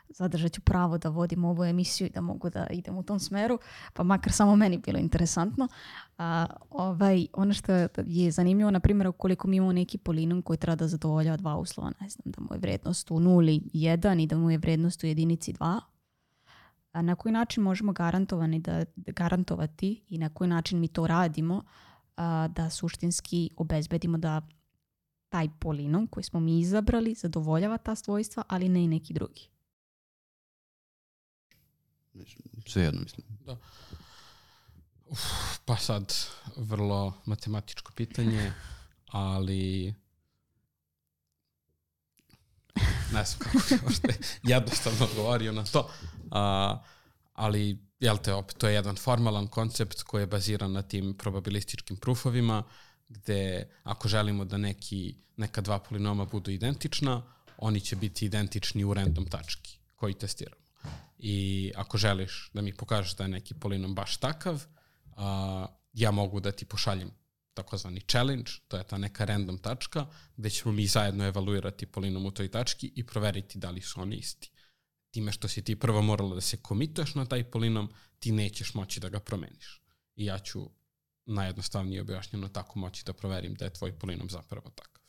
zadržat 0.09 0.51
ću 0.51 0.61
pravo 0.61 0.97
da 0.97 1.09
vodim 1.09 1.45
ovu 1.45 1.63
emisiju 1.63 2.07
i 2.07 2.09
da 2.09 2.21
mogu 2.21 2.49
da 2.49 2.67
idem 2.71 2.97
u 2.97 3.03
tom 3.03 3.19
smeru, 3.19 3.59
pa 3.93 4.03
makar 4.03 4.33
samo 4.33 4.55
meni 4.55 4.77
bilo 4.77 4.99
interesantno. 4.99 5.67
A, 6.17 6.45
ovaj, 6.69 7.27
ono 7.33 7.53
što 7.53 7.71
je 8.05 8.31
zanimljivo, 8.31 8.71
na 8.71 8.79
primjer, 8.79 9.07
ukoliko 9.07 9.47
mi 9.47 9.57
imamo 9.57 9.73
neki 9.73 9.97
polinom 9.97 10.41
koji 10.41 10.57
treba 10.57 10.75
da 10.75 10.87
zadovoljava 10.87 11.37
dva 11.37 11.57
uslova, 11.57 11.91
ne 12.01 12.09
znam, 12.09 12.23
da 12.25 12.41
mu 12.41 12.55
je 12.55 12.59
vrednost 12.59 13.11
u 13.11 13.19
nuli 13.19 13.61
1 13.73 14.23
i 14.23 14.27
da 14.27 14.37
mu 14.37 14.51
je 14.51 14.57
vrednost 14.57 15.03
u 15.03 15.07
jedinici 15.07 15.53
2, 15.53 15.57
A 15.61 15.79
na 16.93 17.15
koji 17.15 17.31
način 17.31 17.63
možemo 17.63 17.93
garantovani 17.93 18.59
da, 18.59 18.83
garantovati 18.95 20.03
i 20.09 20.17
na 20.17 20.29
koji 20.29 20.49
način 20.49 20.79
mi 20.79 20.87
to 20.87 21.07
radimo 21.07 21.63
a, 22.15 22.47
da 22.47 22.69
suštinski 22.69 23.49
obezbedimo 23.57 24.17
da 24.17 24.41
taj 25.29 25.49
polinom 25.59 26.07
koji 26.07 26.23
smo 26.23 26.39
mi 26.39 26.59
izabrali 26.59 27.13
zadovoljava 27.13 27.77
ta 27.77 27.95
svojstva, 27.95 28.43
ali 28.47 28.69
ne 28.69 28.83
i 28.83 28.87
neki 28.87 29.13
drugi. 29.13 29.49
Sve 32.67 32.83
jedno 32.83 33.01
mislim. 33.01 33.27
Da. 33.45 33.57
Uf, 35.05 35.19
pa 35.65 35.77
sad, 35.77 36.13
vrlo 36.55 37.13
matematičko 37.25 37.91
pitanje, 37.95 38.53
ali 39.07 39.93
ne 43.13 43.25
znam 43.25 43.39
kako 43.39 43.57
bi 43.69 43.79
možete 43.83 44.13
jednostavno 44.43 45.05
odgovorio 45.05 45.51
na 45.51 45.63
to, 45.63 45.89
a, 46.31 46.77
ali 47.33 47.77
jel 47.99 48.17
te, 48.17 48.33
opet, 48.33 48.57
to 48.57 48.67
je 48.67 48.73
jedan 48.73 48.95
formalan 48.95 49.47
koncept 49.47 50.03
koji 50.03 50.21
je 50.21 50.27
baziran 50.27 50.71
na 50.71 50.81
tim 50.81 51.13
probabilističkim 51.17 51.97
proofovima, 51.97 52.63
gde 53.09 53.69
ako 53.83 54.07
želimo 54.07 54.45
da 54.45 54.57
neki, 54.57 55.15
neka 55.37 55.61
dva 55.61 55.79
polinoma 55.79 56.25
budu 56.25 56.51
identična, 56.51 57.21
oni 57.57 57.81
će 57.81 57.95
biti 57.95 58.25
identični 58.25 58.83
u 58.83 58.93
random 58.93 59.25
tački 59.25 59.77
koji 59.95 60.13
testiramo. 60.13 60.61
I 61.19 61.71
ako 61.75 61.97
želiš 61.97 62.49
da 62.53 62.61
mi 62.61 62.73
pokažeš 62.73 63.15
da 63.15 63.23
je 63.23 63.29
neki 63.29 63.53
polinom 63.53 63.95
baš 63.95 64.17
takav, 64.17 64.65
a, 65.15 65.67
ja 65.93 66.11
mogu 66.11 66.39
da 66.39 66.51
ti 66.51 66.65
pošaljem 66.65 67.11
takozvani 67.53 68.01
challenge, 68.07 68.51
to 68.67 68.77
je 68.77 68.83
ta 68.83 68.97
neka 68.97 69.25
random 69.25 69.57
tačka, 69.57 70.05
gde 70.37 70.49
ćemo 70.49 70.71
mi 70.71 70.87
zajedno 70.87 71.27
evaluirati 71.27 71.85
polinom 71.85 72.25
u 72.25 72.31
toj 72.31 72.51
tački 72.51 72.91
i 72.95 73.05
proveriti 73.05 73.59
da 73.59 73.69
li 73.69 73.81
su 73.81 74.01
oni 74.01 74.15
isti. 74.15 74.51
Time 75.11 75.31
što 75.31 75.47
si 75.47 75.63
ti 75.63 75.75
prvo 75.75 76.01
morala 76.01 76.35
da 76.35 76.41
se 76.41 76.57
komituješ 76.57 77.15
na 77.15 77.25
taj 77.25 77.43
polinom, 77.43 77.89
ti 78.19 78.31
nećeš 78.31 78.73
moći 78.73 78.99
da 78.99 79.09
ga 79.09 79.19
promeniš. 79.19 79.81
I 80.15 80.25
ja 80.25 80.39
ću 80.39 80.69
najjednostavnije 81.25 82.01
objašnjeno 82.01 82.47
tako 82.47 82.79
moći 82.79 83.05
da 83.05 83.13
proverim 83.13 83.53
da 83.53 83.65
je 83.65 83.73
tvoj 83.73 83.99
polinom 83.99 84.29
zapravo 84.29 84.69
takav. 84.69 85.01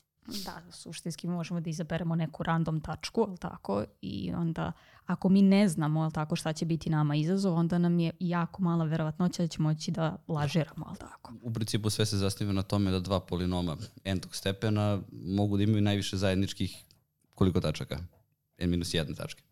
Da, 0.45 0.73
suštinski 0.73 1.27
možemo 1.27 1.61
da 1.61 1.71
izaberemo 1.71 2.17
neku 2.17 2.43
random 2.43 2.81
tačku, 2.81 3.25
ali 3.29 3.39
tako, 3.39 3.85
i 4.01 4.33
onda 4.33 4.73
ako 5.07 5.29
mi 5.29 5.43
ne 5.43 5.69
znamo, 5.69 6.01
ali 6.01 6.13
tako, 6.13 6.37
šta 6.37 6.53
će 6.53 6.65
biti 6.65 6.91
nama 6.91 7.15
izazov, 7.15 7.55
onda 7.55 7.79
nam 7.79 7.99
je 7.99 8.13
jako 8.21 8.63
mala 8.63 8.85
verovatnoća 8.85 9.43
da 9.43 9.49
ćemo 9.49 9.69
moći 9.69 9.91
da 9.91 10.17
lažiramo, 10.29 10.87
ali 10.89 10.99
tako. 10.99 11.33
U 11.43 11.53
principu 11.53 11.91
sve 11.91 12.07
se 12.07 12.17
zasniva 12.17 12.53
na 12.53 12.63
tome 12.63 12.91
da 12.91 13.01
dva 13.01 13.21
polinoma 13.21 13.77
n-tog 14.05 14.37
stepena 14.37 15.03
mogu 15.13 15.57
da 15.57 15.63
imaju 15.63 15.83
najviše 15.83 16.17
zajedničkih 16.17 16.85
koliko 17.35 17.61
tačaka? 17.61 17.99
n 18.59 18.71
minus 18.71 18.95
jedne 18.95 19.15
tačke. 19.15 19.43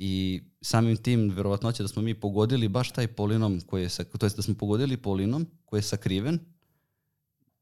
I 0.00 0.42
samim 0.60 0.96
tim 0.96 1.30
verovatnoća 1.30 1.82
da 1.82 1.88
smo 1.88 2.02
mi 2.02 2.14
pogodili 2.14 2.68
baš 2.68 2.90
taj 2.90 3.06
polinom 3.06 3.60
koji 3.66 3.82
je, 3.82 3.88
to 4.18 4.26
jest 4.26 4.36
da 4.36 4.42
smo 4.42 4.54
pogodili 4.54 4.96
polinom 4.96 5.46
koji 5.64 5.78
je 5.78 5.82
sakriven, 5.82 6.38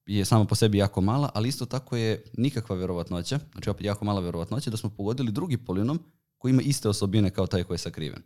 je 0.07 0.25
samo 0.25 0.45
po 0.45 0.55
sebi 0.55 0.79
jako 0.79 1.01
mala, 1.01 1.31
ali 1.35 1.49
isto 1.49 1.67
tako 1.67 1.97
je 1.97 2.25
nikakva 2.37 2.77
verovatnoća, 2.77 3.41
znači 3.53 3.71
opet 3.71 3.87
jako 3.87 4.05
mala 4.05 4.21
verovatnoća 4.21 4.71
da 4.71 4.77
smo 4.77 4.91
pogodili 4.91 5.33
drugi 5.33 5.57
polinom 5.57 6.01
koji 6.39 6.51
ima 6.51 6.63
iste 6.63 6.89
osobine 6.89 7.31
kao 7.31 7.47
taj 7.47 7.65
koji 7.65 7.75
je 7.75 7.79
sakriven. 7.79 8.23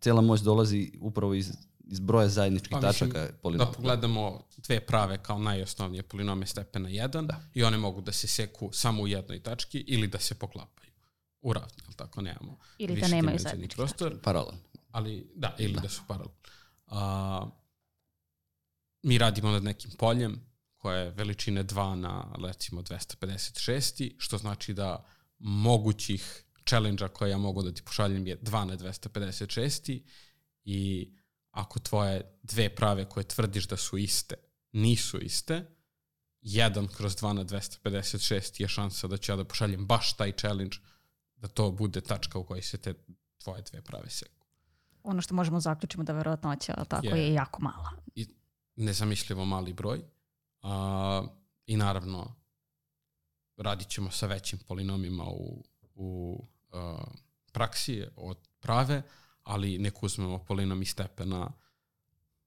Cijela 0.00 0.20
moć 0.20 0.40
dolazi 0.40 0.92
upravo 1.00 1.34
iz, 1.34 1.52
iz 1.86 2.00
broja 2.00 2.28
zajedničkih 2.28 2.70
pa, 2.70 2.80
tačaka 2.80 3.18
mislim, 3.18 3.38
polinoma. 3.42 3.70
Da 3.70 3.76
pogledamo 3.76 4.42
dve 4.56 4.80
prave 4.80 5.18
kao 5.22 5.38
najosnovnije 5.38 6.02
polinome 6.02 6.46
stepena 6.46 6.88
1 6.88 7.26
da. 7.26 7.40
i 7.54 7.64
one 7.64 7.78
mogu 7.78 8.00
da 8.00 8.12
se 8.12 8.26
seku 8.26 8.70
samo 8.72 9.02
u 9.02 9.06
jednoj 9.06 9.42
tački 9.42 9.78
ili 9.78 10.06
da 10.06 10.18
se 10.18 10.34
poklapaju 10.34 10.77
u 11.40 11.52
ravni, 11.52 11.82
ali 11.86 11.94
tako 11.96 12.22
nemamo 12.22 12.58
Ili 12.78 13.00
da 13.00 13.08
nemaju 13.08 13.38
zajednički 13.38 13.76
prostor. 13.76 14.20
Paralel. 14.22 14.54
Ali, 14.90 15.30
da, 15.34 15.56
ili 15.58 15.72
da, 15.72 15.80
da 15.80 15.88
su 15.88 16.02
paralel. 16.08 16.32
Uh, 16.86 17.48
mi 19.02 19.18
radimo 19.18 19.50
nad 19.50 19.64
nekim 19.64 19.90
poljem, 19.98 20.48
koja 20.76 20.98
je 20.98 21.10
veličine 21.10 21.64
2 21.64 21.94
na 21.94 22.34
recimo 22.46 22.82
256, 22.82 24.14
što 24.18 24.38
znači 24.38 24.74
da 24.74 25.06
mogućih 25.38 26.44
challenge-a 26.68 27.08
koje 27.08 27.30
ja 27.30 27.38
mogu 27.38 27.62
da 27.62 27.72
ti 27.72 27.82
pošaljem 27.82 28.26
je 28.26 28.40
2 28.40 28.64
na 28.64 28.76
256 28.76 30.02
i 30.64 31.10
ako 31.50 31.78
tvoje 31.78 32.38
dve 32.42 32.74
prave 32.74 33.04
koje 33.04 33.24
tvrdiš 33.24 33.68
da 33.68 33.76
su 33.76 33.98
iste 33.98 34.34
nisu 34.72 35.20
iste, 35.20 35.66
1 36.42 36.88
kroz 36.96 37.16
2 37.16 37.32
na 37.32 37.44
256 37.44 38.60
je 38.60 38.68
šansa 38.68 39.06
da 39.06 39.16
ću 39.16 39.32
ja 39.32 39.36
da 39.36 39.44
pošaljem 39.44 39.86
baš 39.86 40.16
taj 40.16 40.32
challenge 40.32 40.76
da 41.40 41.48
to 41.48 41.70
bude 41.70 42.00
tačka 42.00 42.38
u 42.38 42.44
kojoj 42.44 42.62
se 42.62 42.78
te 42.78 42.94
tvoje 43.42 43.62
dve 43.62 43.82
prave 43.82 44.10
seku. 44.10 44.46
Ono 45.02 45.22
što 45.22 45.34
možemo 45.34 45.60
zaključimo 45.60 46.04
da 46.04 46.12
verovatnoća 46.12 46.84
tako 46.84 47.06
je, 47.06 47.22
je 47.22 47.34
jako 47.34 47.62
mala. 47.62 47.90
I 48.14 48.26
nezamislivo 48.76 49.44
mali 49.44 49.72
broj. 49.72 50.02
A, 50.62 51.26
I 51.66 51.76
naravno, 51.76 52.34
radit 53.56 53.88
ćemo 53.88 54.10
sa 54.10 54.26
većim 54.26 54.58
polinomima 54.58 55.24
u, 55.24 55.64
u 55.94 56.40
a, 56.72 57.04
praksi 57.52 58.04
od 58.16 58.38
prave, 58.60 59.02
ali 59.42 59.78
nek 59.78 60.02
uzmemo 60.02 60.38
polinom 60.38 60.82
iz 60.82 60.88
stepena 60.88 61.50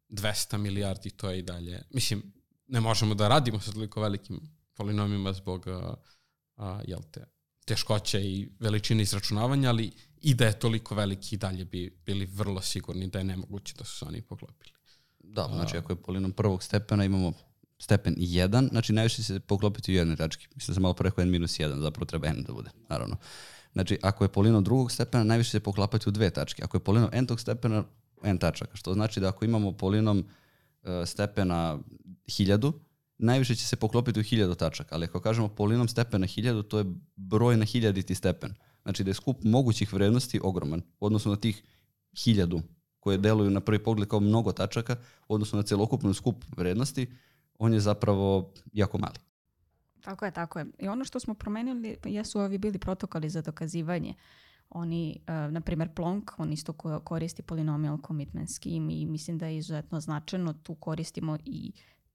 200 0.10 0.58
milijardi, 0.58 1.10
to 1.10 1.30
je 1.30 1.40
i 1.40 1.42
dalje. 1.42 1.84
Mislim, 1.90 2.34
ne 2.68 2.82
možemo 2.82 3.16
da 3.16 3.28
radimo 3.28 3.60
sa 3.60 3.72
toliko 3.72 4.02
velikim 4.02 4.40
polinomima 4.74 5.34
zbog 5.34 5.68
a, 5.68 5.94
a, 6.56 6.82
jel 6.88 7.02
te, 7.12 7.26
teškoće 7.72 8.22
i 8.22 8.50
veličine 8.60 9.04
izračunavanja, 9.04 9.70
ali 9.70 9.92
i 10.22 10.34
da 10.34 10.46
je 10.46 10.60
toliko 10.60 10.96
veliki 10.96 11.36
i 11.36 11.38
dalje 11.38 11.66
bi 11.66 11.98
bili 12.06 12.26
vrlo 12.26 12.62
sigurni 12.62 13.08
da 13.08 13.20
je 13.20 13.24
nemoguće 13.24 13.74
da 13.78 13.86
su 13.86 13.98
se 13.98 14.06
oni 14.06 14.22
poklopili. 14.22 14.72
Da, 15.20 15.50
znači 15.54 15.78
ako 15.78 15.92
je 15.92 16.02
polinom 16.04 16.32
prvog 16.32 16.64
stepena 16.64 17.06
imamo 17.06 17.34
stepen 17.80 18.16
1, 18.16 18.70
znači 18.70 18.94
najviše 18.94 19.24
se 19.24 19.40
poklopiti 19.40 19.92
u 19.92 19.96
jednoj 19.96 20.16
tački. 20.16 20.48
Mislim 20.56 20.72
da 20.72 20.74
sam 20.74 20.82
malo 20.82 20.94
preko 20.94 21.22
n 21.22 21.30
minus 21.30 21.60
1, 21.60 21.82
zapravo 21.82 22.06
treba 22.06 22.28
n 22.28 22.44
da 22.44 22.54
bude, 22.54 22.70
naravno. 22.90 23.18
Znači, 23.74 24.00
ako 24.02 24.24
je 24.24 24.32
polinom 24.32 24.64
drugog 24.64 24.92
stepena, 24.92 25.24
najviše 25.24 25.50
se 25.50 25.60
poklapati 25.60 26.10
u 26.10 26.12
dve 26.12 26.30
tačke. 26.30 26.64
Ako 26.64 26.78
je 26.78 26.84
polinom 26.84 27.10
n-tog 27.14 27.40
stepena, 27.40 27.84
n 28.24 28.38
tačaka. 28.38 28.78
Što 28.78 28.94
znači 28.94 29.20
da 29.20 29.30
ako 29.30 29.46
imamo 29.46 29.72
polinom 29.72 30.18
uh, 30.20 30.90
stepena 31.06 31.80
1000, 32.28 32.74
najviše 33.22 33.56
će 33.56 33.68
se 33.68 33.76
poklopiti 33.76 34.20
u 34.20 34.24
1000 34.24 34.56
tačaka. 34.56 34.96
Ali 34.96 35.06
ako 35.06 35.20
kažemo 35.20 35.48
polinom 35.48 35.88
stepena 35.88 36.28
1000, 36.28 36.68
to 36.68 36.78
je 36.78 36.86
broj 37.16 37.58
na 37.58 37.66
hiljaditi 37.66 38.16
stepen. 38.16 38.54
Znači 38.84 39.04
da 39.04 39.10
je 39.10 39.14
skup 39.14 39.44
mogućih 39.44 39.94
vrednosti 39.94 40.40
ogroman, 40.44 40.82
odnosno 41.00 41.32
na 41.32 41.38
tih 41.38 41.64
1000 42.14 42.62
koje 43.00 43.18
deluju 43.18 43.50
na 43.50 43.60
prvi 43.60 43.84
pogled 43.84 44.10
kao 44.10 44.20
mnogo 44.20 44.52
tačaka, 44.52 44.96
odnosno 45.28 45.58
na 45.58 45.64
celokupnu 45.64 46.14
skup 46.14 46.44
vrednosti, 46.58 47.08
on 47.60 47.74
je 47.74 47.80
zapravo 47.80 48.54
jako 48.74 48.98
mali. 48.98 49.18
Tako 50.02 50.26
je, 50.26 50.32
tako 50.32 50.60
je. 50.60 50.66
I 50.80 50.88
ono 50.88 51.06
što 51.06 51.20
smo 51.20 51.34
promenili 51.34 51.98
jesu 52.06 52.40
ovi 52.40 52.58
bili 52.58 52.80
protokoli 52.80 53.30
za 53.30 53.42
dokazivanje. 53.42 54.14
Oni, 54.70 55.20
uh, 55.20 55.54
na 55.54 55.62
primjer 55.62 55.90
Plonk, 55.96 56.32
on 56.38 56.54
isto 56.54 56.74
koristi 57.04 57.42
polynomial 57.42 58.08
commitment 58.08 58.50
scheme 58.50 58.94
i 58.94 59.06
mislim 59.06 59.38
da 59.38 59.48
je 59.48 59.58
izuzetno 59.58 60.00
značajno. 60.00 60.54
Tu 60.54 60.76
koristimo 60.76 61.38
i 61.46 61.72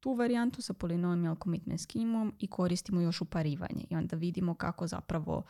tu 0.07 0.15
varijantu 0.15 0.63
sa 0.63 0.73
polynomial 0.73 1.37
commitment 1.43 1.81
schemom 1.81 2.35
i 2.39 2.47
koristimo 2.47 3.01
još 3.01 3.21
uparivanje. 3.21 3.85
I 3.91 3.97
onda 3.97 4.17
vidimo 4.17 4.55
kako 4.55 4.87
zapravo 4.87 5.43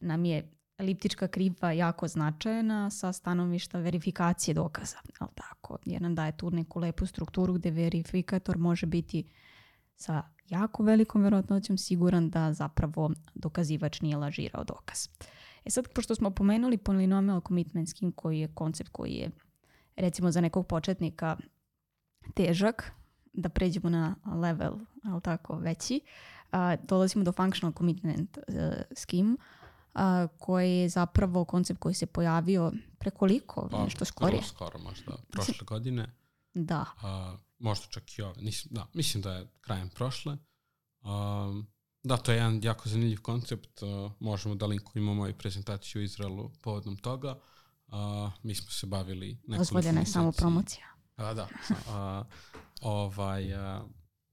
nam 0.00 0.24
je 0.24 0.52
eliptička 0.78 1.28
kriva 1.28 1.72
jako 1.72 2.08
značajna 2.08 2.90
sa 2.90 3.12
stanovišta 3.12 3.78
verifikacije 3.78 4.54
dokaza, 4.54 4.96
ali 5.18 5.30
tako, 5.34 5.78
jer 5.84 6.02
nam 6.02 6.14
daje 6.14 6.36
tu 6.36 6.50
neku 6.50 6.80
lepu 6.80 7.06
strukturu 7.06 7.54
gde 7.54 7.70
verifikator 7.70 8.58
može 8.58 8.86
biti 8.86 9.30
sa 9.96 10.22
jako 10.48 10.82
velikom 10.82 11.22
verovatnoćom 11.22 11.78
siguran 11.78 12.30
da 12.30 12.52
zapravo 12.52 13.10
dokazivač 13.34 14.00
nije 14.00 14.16
lažirao 14.16 14.64
dokaz. 14.64 15.08
E 15.64 15.70
sad, 15.70 15.88
pošto 15.94 16.14
smo 16.14 16.30
pomenuli 16.30 16.78
polynomial 16.78 17.48
commitment 17.48 17.88
scheme 17.88 18.12
koji 18.16 18.40
je 18.40 18.54
koncept 18.54 18.90
koji 18.92 19.12
je 19.12 19.30
recimo 19.96 20.30
za 20.30 20.40
nekog 20.40 20.66
početnika 20.66 21.36
težak, 22.34 22.97
da 23.40 23.48
pređemo 23.48 23.90
na 23.90 24.14
level, 24.26 24.72
ali 25.04 25.20
tako, 25.20 25.56
veći, 25.56 26.00
a, 26.52 26.76
dolazimo 26.76 27.24
do 27.24 27.32
functional 27.32 27.72
commitment 27.78 28.38
uh, 28.38 28.54
scheme, 28.96 29.36
a, 29.94 30.26
koji 30.38 30.72
je 30.72 30.88
zapravo 30.88 31.44
koncept 31.44 31.80
koji 31.80 31.94
se 31.94 32.06
pojavio 32.06 32.72
prekoliko, 32.98 33.68
pa, 33.70 33.84
nešto 33.84 34.04
skorije. 34.04 34.42
skoro 34.42 34.78
možda, 34.78 35.12
prošle 35.30 35.66
godine. 35.66 36.14
Da. 36.54 36.84
A, 37.02 37.36
možda 37.58 37.86
čak 37.86 38.18
i 38.18 38.22
ove. 38.22 38.42
Nis, 38.42 38.66
da, 38.70 38.86
mislim 38.94 39.22
da 39.22 39.32
je 39.32 39.48
krajem 39.60 39.88
prošle. 39.88 40.36
A, 41.02 41.62
da, 42.02 42.16
to 42.16 42.32
je 42.32 42.36
jedan 42.36 42.60
jako 42.62 42.88
zanimljiv 42.88 43.22
koncept. 43.22 43.82
A, 43.82 44.10
možemo 44.20 44.54
da 44.54 44.66
linkujemo 44.66 45.14
moju 45.14 45.34
prezentaciju 45.38 46.00
u 46.00 46.02
Izraelu 46.02 46.50
povodom 46.62 46.96
toga. 46.96 47.38
A, 47.88 48.30
mi 48.42 48.54
smo 48.54 48.70
se 48.70 48.86
bavili 48.86 49.38
nekoliko 49.46 49.98
je 49.98 50.06
samo 50.06 50.32
promocija. 50.32 50.97
A, 51.18 51.34
da. 51.34 51.48
A, 51.88 52.24
ovaj, 52.80 53.54
a, 53.54 53.84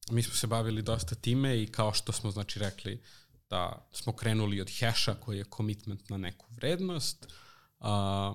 mi 0.09 0.23
smo 0.23 0.33
se 0.33 0.47
bavili 0.47 0.81
dosta 0.81 1.15
time 1.15 1.63
i 1.63 1.67
kao 1.67 1.93
što 1.93 2.11
smo 2.11 2.31
znači 2.31 2.59
rekli 2.59 3.03
da 3.49 3.87
smo 3.91 4.13
krenuli 4.13 4.61
od 4.61 4.69
heša 4.79 5.13
koji 5.13 5.37
je 5.37 5.45
commitment 5.57 6.09
na 6.09 6.17
neku 6.17 6.45
vrednost, 6.55 7.33
a, 7.79 8.33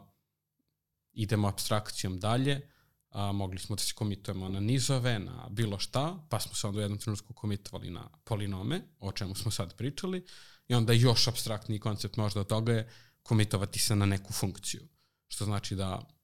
idemo 1.12 1.48
abstrakcijom 1.48 2.18
dalje, 2.18 2.68
a, 3.10 3.32
mogli 3.32 3.58
smo 3.58 3.76
da 3.76 3.82
se 3.82 3.94
komitujemo 3.94 4.48
na 4.48 4.60
nizove, 4.60 5.18
na 5.18 5.48
bilo 5.50 5.78
šta, 5.78 6.26
pa 6.28 6.40
smo 6.40 6.54
se 6.54 6.66
onda 6.66 6.78
u 6.78 6.82
jednom 6.82 6.98
trenutku 6.98 7.34
komitovali 7.34 7.90
na 7.90 8.08
polinome, 8.24 8.82
o 8.98 9.12
čemu 9.12 9.34
smo 9.34 9.50
sad 9.50 9.76
pričali, 9.76 10.26
i 10.68 10.74
onda 10.74 10.92
još 10.92 11.28
abstraktniji 11.28 11.80
koncept 11.80 12.16
možda 12.16 12.40
od 12.40 12.46
toga 12.46 12.72
je 12.72 12.90
komitovati 13.22 13.78
se 13.78 13.96
na 13.96 14.06
neku 14.06 14.32
funkciju. 14.32 14.88
Što 15.28 15.44
znači 15.44 15.74
da 15.74 16.19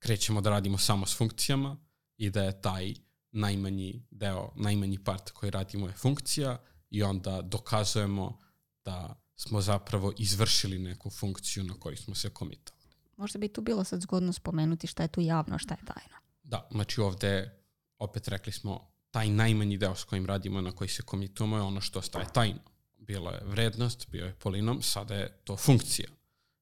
krećemo 0.00 0.40
da 0.40 0.50
radimo 0.50 0.78
samo 0.78 1.06
s 1.06 1.16
funkcijama 1.16 1.76
i 2.16 2.30
da 2.30 2.42
je 2.42 2.60
taj 2.60 2.94
najmanji 3.32 4.06
deo, 4.10 4.52
najmanji 4.56 4.98
part 5.04 5.30
koji 5.30 5.50
radimo 5.50 5.86
je 5.86 5.92
funkcija 5.92 6.58
i 6.90 7.02
onda 7.02 7.42
dokazujemo 7.42 8.38
da 8.84 9.22
smo 9.36 9.60
zapravo 9.60 10.12
izvršili 10.18 10.78
neku 10.78 11.10
funkciju 11.10 11.64
na 11.64 11.74
koju 11.74 11.96
smo 11.96 12.14
se 12.14 12.30
komitovali. 12.30 12.80
Možda 13.16 13.38
bi 13.38 13.48
tu 13.48 13.60
bilo 13.60 13.84
sad 13.84 14.00
zgodno 14.00 14.32
spomenuti 14.32 14.86
šta 14.86 15.02
je 15.02 15.08
tu 15.08 15.20
javno, 15.20 15.58
šta 15.58 15.74
je 15.74 15.84
tajno. 15.86 16.16
Da, 16.42 16.68
znači 16.70 17.00
ovde 17.00 17.60
opet 17.98 18.28
rekli 18.28 18.52
smo 18.52 18.90
taj 19.10 19.28
najmanji 19.28 19.78
deo 19.78 19.94
s 19.94 20.04
kojim 20.04 20.26
radimo 20.26 20.60
na 20.60 20.72
koji 20.72 20.88
se 20.88 21.02
komitujemo 21.02 21.56
je 21.56 21.62
ono 21.62 21.80
što 21.80 21.98
ostaje 21.98 22.26
tajno. 22.34 22.60
Bilo 22.98 23.30
je 23.30 23.40
vrednost, 23.44 24.10
bio 24.10 24.26
je 24.26 24.34
polinom, 24.34 24.82
sada 24.82 25.14
je 25.14 25.40
to 25.44 25.56
funkcija. 25.56 26.08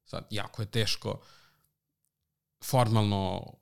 Sad, 0.05 0.26
jako 0.30 0.62
je 0.62 0.70
teško 0.70 1.20
formalno 2.64 3.52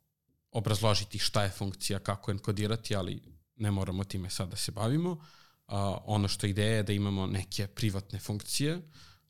obrazložiti 0.51 1.19
šta 1.19 1.43
je 1.43 1.51
funkcija, 1.51 1.99
kako 1.99 2.31
enkodirati, 2.31 2.97
ali 2.97 3.23
ne 3.57 3.71
moramo 3.71 4.05
time 4.05 4.31
sad 4.31 4.49
da 4.49 4.57
se 4.57 4.73
bavimo. 4.73 5.11
Uh, 5.11 5.75
ono 6.05 6.29
što 6.29 6.47
je 6.47 6.51
ideja 6.51 6.77
je 6.77 6.83
da 6.83 6.93
imamo 6.93 7.27
neke 7.27 7.67
privatne 7.67 8.19
funkcije 8.19 8.83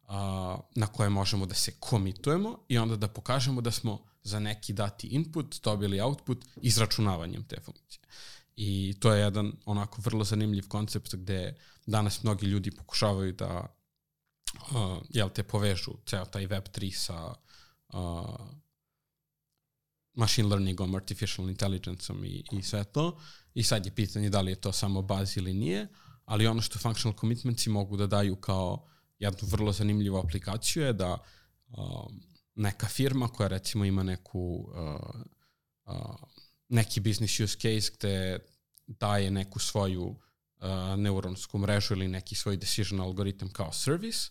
a, 0.09 0.59
na 0.75 0.87
koje 0.87 1.09
možemo 1.09 1.47
da 1.47 1.55
se 1.55 1.73
komitujemo 1.81 2.59
i 2.69 2.79
onda 2.79 2.97
da 2.97 3.09
pokažemo 3.09 3.61
da 3.61 3.71
smo 3.71 4.05
za 4.23 4.39
neki 4.39 4.73
dati 4.73 5.07
input 5.07 5.61
dobili 5.63 6.01
output 6.01 6.45
izračunavanjem 6.57 7.45
te 7.45 7.61
funkcije. 7.61 8.01
I 8.57 8.95
to 9.01 9.13
je 9.13 9.21
jedan 9.21 9.53
onako 9.65 10.03
vrlo 10.05 10.25
zanimljiv 10.25 10.69
koncept 10.69 11.15
gde 11.15 11.57
danas 11.87 12.23
mnogi 12.23 12.47
ljudi 12.47 12.71
pokušavaju 12.71 13.33
da 13.33 13.77
uh, 14.53 14.99
jel 15.11 15.29
te 15.29 15.43
povežu 15.43 15.93
ceo 16.07 16.25
taj 16.25 16.47
Web3 16.47 16.91
sa 16.93 17.35
uh, 17.93 18.37
machine 20.17 20.49
learningom, 20.49 20.95
artificial 20.95 21.51
intelligenceom 21.51 22.25
i, 22.25 22.45
i 22.53 22.63
sve 22.63 22.85
to. 22.85 23.19
I 23.55 23.63
sad 23.63 23.87
je 23.87 23.95
pitanje 23.95 24.31
da 24.31 24.41
li 24.41 24.53
je 24.53 24.61
to 24.61 24.73
samo 24.73 25.03
baz 25.03 25.37
ili 25.37 25.55
nije, 25.55 25.89
ali 26.25 26.47
ono 26.47 26.63
što 26.63 26.79
functional 26.79 27.19
commitmentsi 27.21 27.71
mogu 27.71 27.97
da 27.97 28.07
daju 28.07 28.37
kao 28.37 28.87
jednu 29.19 29.49
vrlo 29.49 29.73
zanimljivu 29.73 30.19
aplikaciju 30.19 30.83
je 30.83 30.93
da 30.93 31.19
uh, 31.69 32.11
neka 32.55 32.89
firma 32.89 33.29
koja 33.29 33.49
recimo 33.49 33.85
ima 33.85 34.03
neku 34.03 34.69
uh, 34.69 35.11
uh, 35.85 36.17
neki 36.69 37.01
business 37.01 37.41
use 37.41 37.59
case 37.59 37.93
gde 37.99 38.39
daje 38.87 39.31
neku 39.31 39.59
svoju 39.59 40.05
uh, 40.05 40.99
neuronsku 40.99 41.59
mrežu 41.59 41.95
ili 41.95 42.09
neki 42.09 42.35
svoj 42.35 42.57
decision 42.57 43.01
algoritam 43.01 43.51
kao 43.51 43.73
service, 43.73 44.31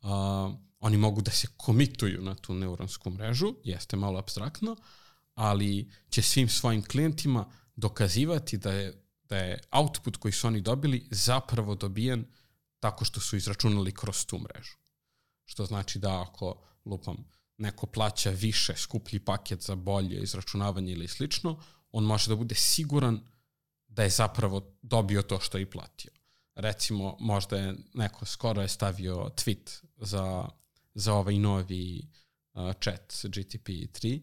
uh, 0.00 0.08
oni 0.80 0.96
mogu 0.96 1.22
da 1.22 1.30
se 1.30 1.48
komituju 1.56 2.22
na 2.22 2.34
tu 2.34 2.54
neuronsku 2.54 3.10
mrežu, 3.10 3.54
jeste 3.64 3.96
malo 3.96 4.18
abstraktno, 4.18 4.76
ali 5.34 5.90
će 6.08 6.22
svim 6.22 6.48
svojim 6.48 6.84
klijentima 6.84 7.52
dokazivati 7.76 8.58
da 8.58 8.72
je, 8.72 9.02
da 9.24 9.36
je 9.36 9.60
output 9.70 10.16
koji 10.16 10.32
su 10.32 10.46
oni 10.46 10.60
dobili 10.60 11.06
zapravo 11.10 11.74
dobijen 11.74 12.24
tako 12.80 13.04
što 13.04 13.20
su 13.20 13.36
izračunali 13.36 13.94
kroz 13.94 14.26
tu 14.26 14.38
mrežu. 14.38 14.76
Što 15.44 15.64
znači 15.64 15.98
da 15.98 16.22
ako, 16.22 16.62
lupam, 16.84 17.16
neko 17.58 17.86
plaća 17.86 18.30
više, 18.30 18.76
skuplji 18.76 19.20
paket 19.20 19.62
za 19.62 19.74
bolje 19.74 20.22
izračunavanje 20.22 20.92
ili 20.92 21.08
slično, 21.08 21.62
on 21.92 22.04
može 22.04 22.28
da 22.28 22.36
bude 22.36 22.54
siguran 22.54 23.20
da 23.88 24.02
je 24.02 24.10
zapravo 24.10 24.76
dobio 24.82 25.22
to 25.22 25.40
što 25.40 25.58
je 25.58 25.62
i 25.62 25.70
platio. 25.70 26.12
Recimo, 26.54 27.16
možda 27.20 27.56
je 27.56 27.74
neko 27.94 28.26
skoro 28.26 28.62
je 28.62 28.68
stavio 28.68 29.14
tweet 29.14 29.84
za, 29.96 30.48
za 30.94 31.14
ovaj 31.14 31.38
novi 31.38 32.08
uh, 32.52 32.72
chat 32.82 33.14
GTP 33.24 33.68
3, 33.68 34.20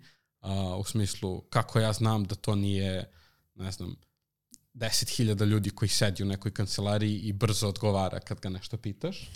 uh, 0.47 0.79
u 0.79 0.83
smislu 0.83 1.41
kako 1.41 1.79
ja 1.79 1.93
znam 1.93 2.23
da 2.23 2.35
to 2.35 2.55
nije, 2.55 3.11
ne 3.55 3.71
znam, 3.71 3.95
10.000 4.73 5.45
ljudi 5.45 5.69
koji 5.69 5.89
sedi 5.89 6.23
u 6.23 6.25
nekoj 6.25 6.53
kancelariji 6.53 7.19
i 7.19 7.33
brzo 7.33 7.67
odgovara 7.67 8.19
kad 8.19 8.39
ga 8.39 8.49
nešto 8.49 8.77
pitaš. 8.77 9.29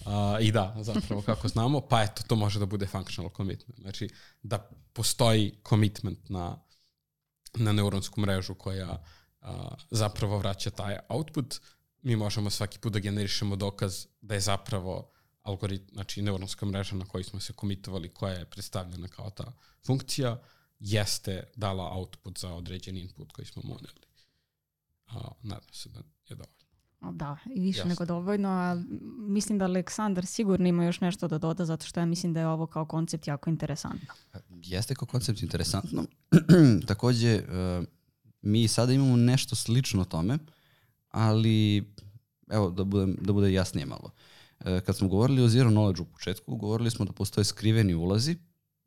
Uh, 0.00 0.10
I 0.40 0.52
da, 0.52 0.76
zapravo 0.80 1.22
kako 1.22 1.48
znamo, 1.48 1.80
pa 1.80 2.02
eto, 2.02 2.22
to 2.26 2.36
može 2.36 2.58
da 2.58 2.66
bude 2.66 2.86
functional 2.86 3.30
commitment. 3.36 3.80
Znači, 3.80 4.08
da 4.42 4.70
postoji 4.92 5.54
commitment 5.68 6.28
na, 6.28 6.58
na 7.54 7.72
neuronsku 7.72 8.20
mrežu 8.20 8.54
koja 8.54 9.04
uh, 9.40 9.48
zapravo 9.90 10.38
vraća 10.38 10.70
taj 10.70 10.98
output, 11.08 11.60
mi 12.02 12.16
možemo 12.16 12.50
svaki 12.50 12.78
put 12.78 12.92
da 12.92 12.98
generišemo 12.98 13.56
dokaz 13.56 14.06
da 14.20 14.34
je 14.34 14.40
zapravo 14.40 15.10
algoritm, 15.42 15.94
znači 15.94 16.22
neuronska 16.22 16.66
mreža 16.66 16.96
na 16.96 17.04
kojoj 17.04 17.24
smo 17.24 17.40
se 17.40 17.52
komitovali, 17.52 18.08
koja 18.08 18.32
je 18.34 18.44
predstavljena 18.44 19.08
kao 19.08 19.30
ta 19.30 19.52
funkcija, 19.86 20.42
jeste 20.84 21.44
dala 21.56 21.92
output 21.92 22.38
za 22.38 22.54
određeni 22.54 23.00
input 23.00 23.32
koji 23.32 23.46
smo 23.46 23.62
mu 23.64 23.74
uneli. 23.74 24.00
A, 25.06 25.32
nadam 25.42 25.68
se 25.72 25.88
da 25.88 25.98
je 25.98 26.36
dovoljno. 26.36 26.64
Da, 27.12 27.36
i 27.54 27.60
više 27.60 27.78
Jasno. 27.78 27.88
nego 27.88 28.04
dovoljno, 28.04 28.48
a 28.48 28.82
mislim 29.18 29.58
da 29.58 29.64
Aleksandar 29.64 30.26
sigurno 30.26 30.68
ima 30.68 30.84
još 30.84 31.00
nešto 31.00 31.28
da 31.28 31.38
doda, 31.38 31.64
zato 31.64 31.86
što 31.86 32.00
ja 32.00 32.06
mislim 32.06 32.32
da 32.32 32.40
je 32.40 32.46
ovo 32.46 32.66
kao 32.66 32.86
koncept 32.86 33.26
jako 33.26 33.50
interesantno. 33.50 34.14
Jeste 34.50 34.94
kao 34.94 35.06
koncept 35.06 35.42
interesantno. 35.42 36.04
Takođe, 36.88 37.36
uh, 37.36 37.84
mi 38.42 38.68
sada 38.68 38.92
imamo 38.92 39.16
nešto 39.16 39.56
slično 39.56 40.04
tome, 40.04 40.38
ali 41.10 41.84
evo 42.50 42.70
da, 42.70 42.84
budem, 42.84 43.16
da 43.20 43.32
bude 43.32 43.52
jasnije 43.52 43.86
malo. 43.86 44.10
Uh, 44.60 44.80
kad 44.80 44.96
smo 44.96 45.08
govorili 45.08 45.42
o 45.42 45.48
zero 45.48 45.70
knowledge 45.70 46.00
u 46.00 46.04
početku, 46.04 46.56
govorili 46.56 46.90
smo 46.90 47.04
da 47.04 47.12
postoje 47.12 47.44
skriveni 47.44 47.94
ulazi, 47.94 48.36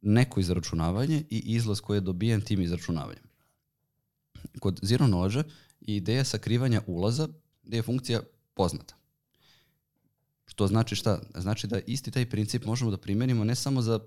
neko 0.01 0.39
izračunavanje 0.39 1.23
i 1.29 1.37
izlaz 1.37 1.81
koji 1.81 1.97
je 1.97 2.01
dobijen 2.01 2.41
tim 2.41 2.61
izračunavanjem. 2.61 3.23
Kod 4.59 4.79
zero 4.81 5.05
knowledge 5.05 5.43
i 5.81 5.95
ideja 5.95 6.23
sakrivanja 6.23 6.81
ulaza 6.87 7.27
gde 7.63 7.77
je 7.77 7.83
funkcija 7.83 8.21
poznata. 8.53 8.95
Što 10.45 10.67
znači 10.67 10.95
šta? 10.95 11.21
Znači 11.35 11.67
da 11.67 11.79
isti 11.79 12.11
taj 12.11 12.29
princip 12.29 12.65
možemo 12.65 12.91
da 12.91 12.97
primenimo 12.97 13.43
ne 13.43 13.55
samo 13.55 13.81
za 13.81 13.99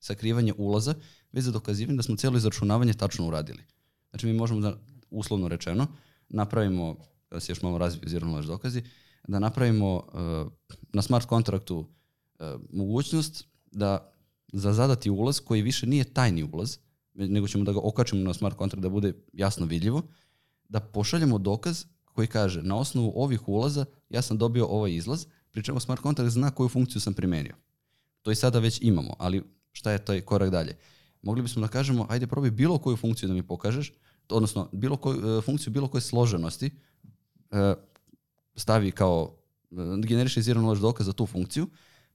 sakrivanje 0.00 0.52
ulaza, 0.56 0.94
već 1.32 1.44
za 1.44 1.50
dokazivanje 1.50 1.96
da 1.96 2.02
smo 2.02 2.16
cijelo 2.16 2.36
izračunavanje 2.36 2.92
tačno 2.92 3.26
uradili. 3.26 3.62
Znači 4.10 4.26
mi 4.26 4.32
možemo 4.32 4.60
da, 4.60 4.78
uslovno 5.10 5.48
rečeno, 5.48 5.86
napravimo, 6.28 6.96
da 7.30 7.40
se 7.40 7.52
još 7.52 7.62
malo 7.62 7.78
razviju 7.78 8.08
zero 8.08 8.26
knowledge 8.26 8.46
dokazi, 8.46 8.82
da 9.28 9.38
napravimo 9.38 9.94
uh, 9.94 10.52
na 10.92 11.02
smart 11.02 11.26
kontraktu 11.26 11.78
uh, 11.78 11.86
mogućnost 12.72 13.44
da 13.72 14.13
za 14.54 14.72
zadati 14.72 15.10
ulaz 15.10 15.40
koji 15.40 15.62
više 15.62 15.86
nije 15.86 16.04
tajni 16.04 16.48
ulaz, 16.52 16.78
nego 17.14 17.48
ćemo 17.48 17.64
da 17.64 17.72
ga 17.72 17.80
okačimo 17.82 18.22
na 18.22 18.34
smart 18.34 18.56
kontrakt 18.56 18.82
da 18.82 18.88
bude 18.88 19.12
jasno 19.32 19.66
vidljivo, 19.66 20.02
da 20.68 20.80
pošaljemo 20.80 21.38
dokaz 21.38 21.84
koji 22.04 22.26
kaže 22.26 22.62
na 22.62 22.76
osnovu 22.76 23.12
ovih 23.16 23.48
ulaza 23.48 23.84
ja 24.08 24.22
sam 24.22 24.38
dobio 24.38 24.66
ovaj 24.66 24.94
izlaz, 24.94 25.26
pričemu 25.50 25.80
smart 25.80 26.02
kontrakt 26.02 26.30
zna 26.30 26.50
koju 26.50 26.68
funkciju 26.68 27.00
sam 27.00 27.14
primenio. 27.14 27.54
To 28.22 28.30
i 28.30 28.34
sada 28.34 28.58
već 28.58 28.78
imamo, 28.82 29.14
ali 29.18 29.42
šta 29.72 29.92
je 29.92 30.04
taj 30.04 30.20
korak 30.20 30.50
dalje? 30.50 30.76
Mogli 31.22 31.42
bismo 31.42 31.62
da 31.62 31.68
kažemo, 31.68 32.06
ajde 32.10 32.26
probaj 32.26 32.50
bilo 32.50 32.78
koju 32.78 32.96
funkciju 32.96 33.28
da 33.28 33.34
mi 33.34 33.42
pokažeš, 33.42 33.92
odnosno 34.28 34.68
bilo 34.72 34.96
koju, 34.96 35.42
funkciju 35.42 35.72
bilo 35.72 35.88
koje 35.88 36.00
složenosti 36.00 36.70
e, 37.50 37.74
stavi 38.56 38.90
kao, 38.90 39.36
e, 39.70 39.76
generiše 40.06 40.42
zero 40.42 40.60
knowledge 40.60 40.80
dokaz 40.80 41.06
za 41.06 41.12
tu 41.12 41.26
funkciju, 41.26 41.68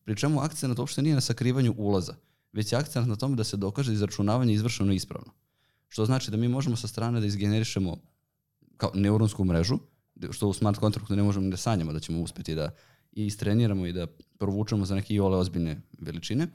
pri 0.03 0.15
čemu 0.15 0.39
akcent 0.39 0.79
uopšte 0.79 1.01
nije 1.01 1.15
na 1.15 1.21
sakrivanju 1.21 1.75
ulaza, 1.77 2.15
već 2.53 2.71
je 2.71 2.77
akcent 2.77 3.07
na 3.07 3.15
tome 3.15 3.35
da 3.35 3.43
se 3.43 3.57
dokaže 3.57 3.91
da 3.91 3.93
izračunavanje 3.93 4.53
izvršeno 4.53 4.93
ispravno. 4.93 5.31
Što 5.87 6.05
znači 6.05 6.31
da 6.31 6.37
mi 6.37 6.47
možemo 6.47 6.75
sa 6.75 6.87
strane 6.87 7.19
da 7.19 7.25
izgenerišemo 7.25 7.97
kao 8.77 8.91
neuronsku 8.93 9.45
mrežu, 9.45 9.79
što 10.31 10.47
u 10.47 10.53
smart 10.53 10.79
kontraktu 10.79 11.15
ne 11.15 11.23
možemo 11.23 11.49
da 11.49 11.57
sanjamo 11.57 11.93
da 11.93 11.99
ćemo 11.99 12.21
uspeti 12.21 12.55
da 12.55 12.75
i 13.11 13.25
istreniramo 13.25 13.85
i 13.85 13.93
da 13.93 14.07
provučemo 14.37 14.85
za 14.85 14.95
neke 14.95 15.13
i 15.13 15.19
ole 15.19 15.37
ozbiljne 15.37 15.81
veličine, 15.99 16.47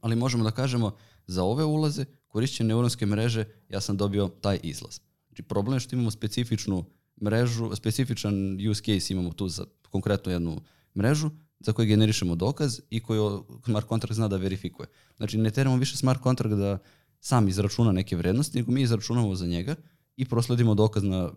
ali 0.00 0.16
možemo 0.16 0.44
da 0.44 0.50
kažemo 0.50 0.96
za 1.26 1.44
ove 1.44 1.64
ulaze 1.64 2.04
korišćenje 2.28 2.68
neuronske 2.68 3.06
mreže 3.06 3.44
ja 3.68 3.80
sam 3.80 3.96
dobio 3.96 4.28
taj 4.28 4.60
izlaz. 4.62 5.00
Znači 5.28 5.42
problem 5.42 5.76
je 5.76 5.80
što 5.80 5.96
imamo 5.96 6.10
specifičnu 6.10 6.84
mrežu, 7.22 7.70
specifičan 7.76 8.58
use 8.70 8.82
case 8.82 9.12
imamo 9.12 9.32
tu 9.32 9.48
za 9.48 9.64
konkretno 9.90 10.32
jednu 10.32 10.60
mrežu 10.96 11.30
za 11.66 11.72
koju 11.72 11.86
generišemo 11.86 12.34
dokaz 12.34 12.80
i 12.90 13.00
koju 13.00 13.44
smart 13.64 13.88
contract 13.88 14.14
zna 14.14 14.28
da 14.28 14.36
verifikuje. 14.36 14.88
Znači 15.16 15.38
ne 15.38 15.50
teramo 15.50 15.76
više 15.76 15.96
smart 15.96 16.22
contract 16.22 16.54
da 16.54 16.78
sam 17.20 17.48
izračuna 17.48 17.92
neke 17.92 18.16
vrednosti, 18.16 18.58
nego 18.58 18.72
mi 18.72 18.82
izračunamo 18.82 19.34
za 19.34 19.46
njega 19.46 19.74
i 20.16 20.24
prosledimo 20.24 20.74
dokaz 20.74 21.02
na, 21.02 21.30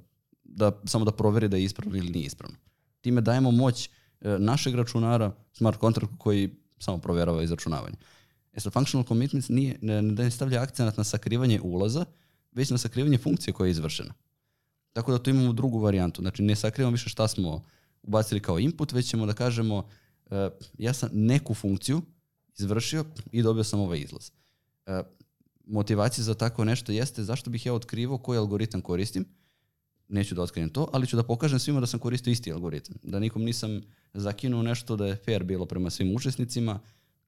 da, 0.44 0.72
samo 0.86 1.06
da 1.06 1.12
proveri 1.12 1.48
da 1.48 1.58
je 1.58 1.64
ispravno 1.64 1.98
ili 1.98 2.10
nije 2.10 2.26
ispravno. 2.26 2.58
Time 3.02 3.22
dajemo 3.22 3.52
moć 3.52 3.90
e, 4.22 4.40
našeg 4.40 4.76
računara 4.76 5.32
smart 5.54 5.80
kontraktu 5.80 6.18
koji 6.18 6.50
samo 6.80 6.98
proverava 6.98 7.44
izračunavanje. 7.44 7.96
E 8.54 8.60
sad, 8.60 8.74
functional 8.74 9.08
commitments 9.08 9.50
nije, 9.50 9.80
ne, 9.82 10.02
ne 10.02 10.32
stavlja 10.32 10.62
akcenat 10.62 10.98
na 10.98 11.04
sakrivanje 11.04 11.62
ulaza, 11.62 12.06
već 12.52 12.70
na 12.70 12.78
sakrivanje 12.78 13.18
funkcije 13.18 13.54
koja 13.54 13.68
je 13.68 13.72
izvršena. 13.72 14.14
Tako 14.94 15.12
da 15.12 15.24
tu 15.24 15.30
imamo 15.30 15.54
drugu 15.54 15.80
varijantu. 15.80 16.22
Znači, 16.22 16.44
ne 16.44 16.56
sakrivamo 16.56 16.92
više 16.92 17.10
šta 17.10 17.28
smo 17.28 17.64
ubacili 18.04 18.40
kao 18.40 18.60
input, 18.60 18.92
već 18.92 19.10
ćemo 19.10 19.26
da 19.26 19.34
kažemo 19.34 19.88
ja 20.78 20.94
sam 20.94 21.10
neku 21.14 21.54
funkciju 21.54 22.02
izvršio 22.58 23.06
i 23.32 23.42
dobio 23.42 23.64
sam 23.64 23.80
ovaj 23.80 24.00
izlaz. 24.00 24.32
Uh, 24.86 24.94
motivacija 25.66 26.24
za 26.24 26.34
tako 26.34 26.66
nešto 26.66 26.92
jeste 26.92 27.24
zašto 27.24 27.50
bih 27.50 27.66
ja 27.66 27.74
otkrivao 27.74 28.18
koji 28.18 28.38
algoritam 28.38 28.82
koristim, 28.82 29.26
neću 30.08 30.36
da 30.36 30.42
otkrijem 30.42 30.70
to, 30.70 30.90
ali 30.94 31.08
ću 31.08 31.16
da 31.16 31.24
pokažem 31.24 31.60
svima 31.60 31.80
da 31.80 31.86
sam 31.86 32.00
koristio 32.00 32.32
isti 32.32 32.52
algoritam. 32.52 32.96
Da 33.04 33.20
nikom 33.20 33.44
nisam 33.44 33.82
zakinuo 34.14 34.62
nešto 34.62 34.96
da 34.96 35.06
je 35.06 35.16
fair 35.16 35.44
bilo 35.44 35.66
prema 35.66 35.90
svim 35.90 36.16
učesnicima, 36.16 36.80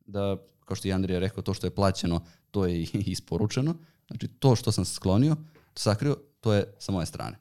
da, 0.06 0.38
kao 0.66 0.76
što 0.76 0.88
je 0.88 0.94
Andrija 0.94 1.20
rekao, 1.20 1.44
to 1.44 1.54
što 1.54 1.68
je 1.68 1.76
plaćeno, 1.76 2.22
to 2.52 2.66
je 2.66 2.82
i 2.82 2.88
isporučeno. 3.14 3.76
Znači, 4.08 4.28
to 4.28 4.56
što 4.56 4.72
sam 4.72 4.86
sklonio, 4.86 5.36
sakrio, 5.76 6.16
to 6.40 6.54
je 6.54 6.74
sa 6.80 6.92
moje 6.92 7.06
strane. 7.06 7.38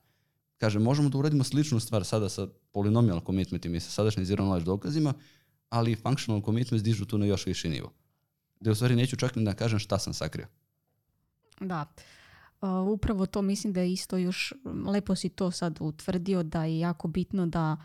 Kaže, 0.59 0.79
možemo 0.79 1.09
da 1.09 1.19
uradimo 1.19 1.45
sličnu 1.45 1.81
stvar 1.81 2.05
sada 2.05 2.29
sa 2.29 2.47
polynomial 2.73 3.27
commitmentima 3.27 3.77
i 3.77 3.81
sa 3.81 3.91
sadašnjim 3.91 4.27
zero 4.27 4.45
knowledge 4.45 4.65
dokazima, 4.65 5.15
ali 5.71 5.97
functional 5.97 6.43
commitments 6.43 6.85
dižu 6.85 7.05
tu 7.05 7.19
na 7.19 7.27
još 7.27 7.47
viši 7.47 7.69
nivo. 7.69 7.93
Da 8.61 8.71
u 8.71 8.75
stvari 8.75 8.97
neću 8.97 9.17
čak 9.17 9.37
ni 9.37 9.45
da 9.45 9.55
kažem 9.55 9.79
šta 9.79 9.99
sam 9.99 10.15
sakrio. 10.15 10.47
Da. 11.61 11.87
Uh, 12.61 12.69
upravo 12.89 13.27
to 13.27 13.43
mislim 13.43 13.73
da 13.73 13.81
je 13.81 13.93
isto 13.93 14.17
još, 14.17 14.53
lepo 14.87 15.15
si 15.15 15.29
to 15.29 15.51
sad 15.51 15.79
utvrdio 15.81 16.43
da 16.43 16.65
je 16.65 16.79
jako 16.79 17.09
bitno 17.09 17.47
da 17.47 17.77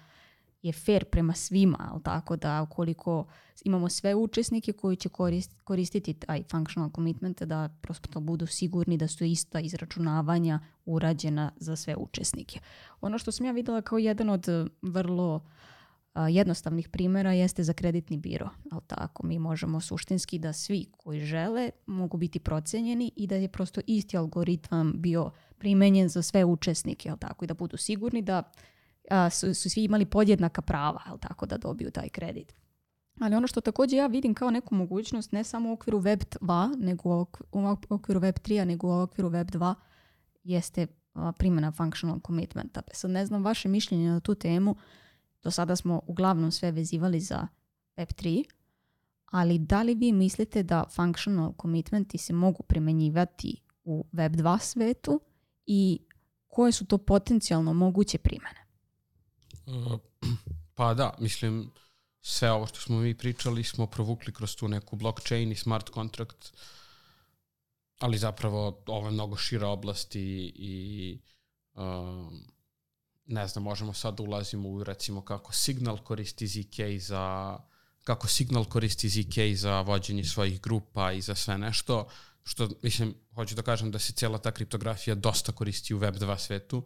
je 0.61 0.73
fair 0.73 1.05
prema 1.05 1.33
svima, 1.33 1.89
ali 1.91 2.03
tako 2.03 2.35
da 2.35 2.61
ukoliko 2.61 3.25
imamo 3.63 3.89
sve 3.89 4.15
učesnike 4.15 4.73
koji 4.73 4.95
će 4.95 5.09
korist, 5.09 5.51
koristiti 5.63 6.13
taj 6.13 6.43
functional 6.51 6.89
commitment, 6.95 7.41
da 7.41 7.69
prosto 7.81 8.19
budu 8.19 8.47
sigurni 8.47 8.97
da 8.97 9.07
su 9.07 9.25
ista 9.25 9.59
izračunavanja 9.59 10.59
urađena 10.85 11.51
za 11.57 11.75
sve 11.75 11.95
učesnike. 11.95 12.59
Ono 13.01 13.17
što 13.17 13.31
sam 13.31 13.45
ja 13.45 13.51
videla 13.51 13.81
kao 13.81 13.97
jedan 13.97 14.29
od 14.29 14.45
vrlo 14.81 15.41
jednostavnih 16.29 16.89
primjera 16.89 17.31
jeste 17.31 17.63
za 17.63 17.73
kreditni 17.73 18.17
biro. 18.17 18.49
Ali 18.71 18.81
tako, 18.87 19.25
mi 19.25 19.39
možemo 19.39 19.81
suštinski 19.81 20.39
da 20.39 20.53
svi 20.53 20.85
koji 20.97 21.19
žele 21.19 21.69
mogu 21.85 22.17
biti 22.17 22.39
procenjeni 22.39 23.11
i 23.15 23.27
da 23.27 23.35
je 23.35 23.47
prosto 23.47 23.81
isti 23.87 24.17
algoritam 24.17 24.93
bio 24.95 25.31
primenjen 25.57 26.09
za 26.09 26.21
sve 26.21 26.45
učesnike, 26.45 27.09
ali 27.09 27.19
tako, 27.19 27.45
i 27.45 27.47
da 27.47 27.53
budu 27.53 27.77
sigurni 27.77 28.21
da 28.21 28.51
a, 29.09 29.29
su, 29.29 29.53
su 29.53 29.69
svi 29.69 29.83
imali 29.83 30.05
podjednaka 30.05 30.61
prava, 30.61 31.01
ali 31.05 31.19
tako, 31.19 31.45
da 31.45 31.57
dobiju 31.57 31.91
taj 31.91 32.09
kredit. 32.09 32.53
Ali 33.19 33.35
ono 33.35 33.47
što 33.47 33.61
također 33.61 33.97
ja 33.97 34.07
vidim 34.07 34.33
kao 34.33 34.51
neku 34.51 34.75
mogućnost 34.75 35.31
ne 35.31 35.43
samo 35.43 35.69
u 35.69 35.73
okviru 35.73 35.99
Web 35.99 36.19
2, 36.41 36.83
nego 36.83 37.25
u 37.51 37.67
okviru 37.89 38.19
Web 38.19 38.35
3, 38.35 38.65
nego 38.65 38.87
u 38.87 39.01
okviru 39.01 39.29
Web 39.29 39.47
2 39.47 39.73
jeste 40.43 40.87
primjena 41.37 41.71
functional 41.71 42.19
commitmenta. 42.27 42.81
Sad 42.91 43.11
ne 43.11 43.25
znam 43.25 43.43
vaše 43.43 43.69
mišljenje 43.69 44.09
na 44.09 44.19
tu 44.19 44.35
temu, 44.35 44.75
do 45.45 45.51
sada 45.51 45.75
smo 45.75 46.01
uglavnom 46.07 46.51
sve 46.51 46.71
vezivali 46.71 47.19
za 47.19 47.47
Web3, 47.97 48.43
ali 49.25 49.59
da 49.59 49.81
li 49.81 49.95
vi 49.95 50.11
mislite 50.11 50.63
da 50.63 50.83
functional 50.95 51.53
commitmenti 51.61 52.17
se 52.17 52.33
mogu 52.33 52.63
primjenjivati 52.63 53.61
u 53.83 54.05
Web2 54.13 54.59
svetu 54.59 55.21
i 55.65 55.99
koje 56.47 56.71
su 56.71 56.85
to 56.85 56.97
potencijalno 56.97 57.73
moguće 57.73 58.17
primjene? 58.17 58.65
Uh, 59.65 59.99
pa 60.75 60.93
da, 60.93 61.13
mislim, 61.19 61.71
sve 62.21 62.51
ovo 62.51 62.67
što 62.67 62.79
smo 62.79 62.99
mi 62.99 63.17
pričali 63.17 63.63
smo 63.63 63.87
provukli 63.87 64.33
kroz 64.33 64.55
tu 64.55 64.67
neku 64.67 64.95
blockchain 64.95 65.51
i 65.51 65.55
smart 65.55 65.89
contract, 65.93 66.53
ali 67.99 68.17
zapravo 68.17 68.83
ovo 68.87 69.07
je 69.07 69.11
mnogo 69.11 69.35
šira 69.35 69.67
oblast 69.67 70.15
i, 70.15 70.53
i 70.55 71.19
um, 71.73 72.54
ne 73.25 73.47
znam, 73.47 73.63
možemo 73.63 73.93
sad 73.93 74.19
ulazimo 74.19 74.69
u 74.69 74.83
recimo 74.83 75.21
kako 75.21 75.53
Signal 75.53 75.97
koristi 75.97 76.47
ZK 76.47 76.79
za 76.99 77.57
kako 78.03 78.27
Signal 78.27 78.65
koristi 78.65 79.09
ZK 79.09 79.37
za 79.55 79.81
vođenje 79.81 80.23
svojih 80.23 80.61
grupa 80.61 81.11
i 81.11 81.21
za 81.21 81.35
sve 81.35 81.57
nešto, 81.57 82.07
što 82.43 82.69
mislim, 82.83 83.15
hoću 83.35 83.55
da 83.55 83.61
kažem 83.61 83.91
da 83.91 83.99
se 83.99 84.13
cijela 84.13 84.37
ta 84.37 84.51
kriptografija 84.51 85.15
dosta 85.15 85.51
koristi 85.51 85.93
u 85.93 85.99
Web2 85.99 86.37
svetu 86.37 86.85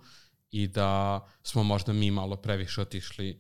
i 0.52 0.68
da 0.68 1.22
smo 1.44 1.64
možda 1.64 1.94
mi 1.94 2.12
malo 2.12 2.36
previše 2.36 2.82
otišli 2.82 3.40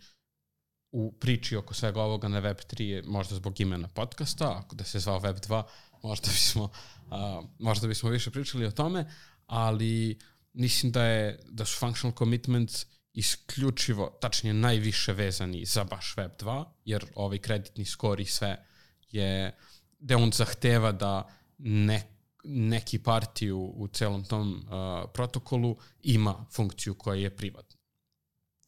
u 0.92 1.12
priči 1.20 1.56
oko 1.56 1.74
svega 1.74 2.02
ovoga 2.02 2.28
na 2.28 2.42
Web3, 2.42 3.04
možda 3.06 3.36
zbog 3.36 3.60
imena 3.60 3.88
podcasta, 3.88 4.58
ako 4.58 4.76
da 4.76 4.84
se 4.84 5.00
zvao 5.00 5.20
Web2, 5.20 5.64
možda 6.04 6.28
bismo, 6.28 6.64
uh, 6.64 7.46
možda 7.60 7.88
bismo 7.88 8.10
više 8.10 8.32
pričali 8.32 8.66
o 8.66 8.72
tome, 8.72 9.12
ali 9.48 10.20
mislim 10.54 10.92
da 10.92 11.04
je 11.04 11.40
da 11.50 11.66
su 11.66 11.80
functional 11.80 12.18
commitments 12.18 12.86
isključivo, 13.14 14.18
tačnije 14.22 14.54
najviše 14.54 15.14
vezani 15.14 15.66
za 15.66 15.84
baš 15.84 16.14
Web 16.18 16.32
2, 16.40 16.66
jer 16.86 17.06
ovaj 17.16 17.38
kreditni 17.38 17.86
skor 17.86 18.20
i 18.20 18.26
sve 18.26 18.66
je 19.12 19.56
da 20.00 20.18
on 20.18 20.32
zahteva 20.32 20.92
da 20.92 21.30
ne, 21.58 22.08
neki 22.44 23.00
partiju 23.00 23.74
u 23.76 23.88
celom 23.88 24.24
tom 24.24 24.54
uh, 24.54 25.10
protokolu 25.14 25.78
ima 26.02 26.46
funkciju 26.52 26.96
koja 26.96 27.22
je 27.22 27.36
privatna. 27.36 27.78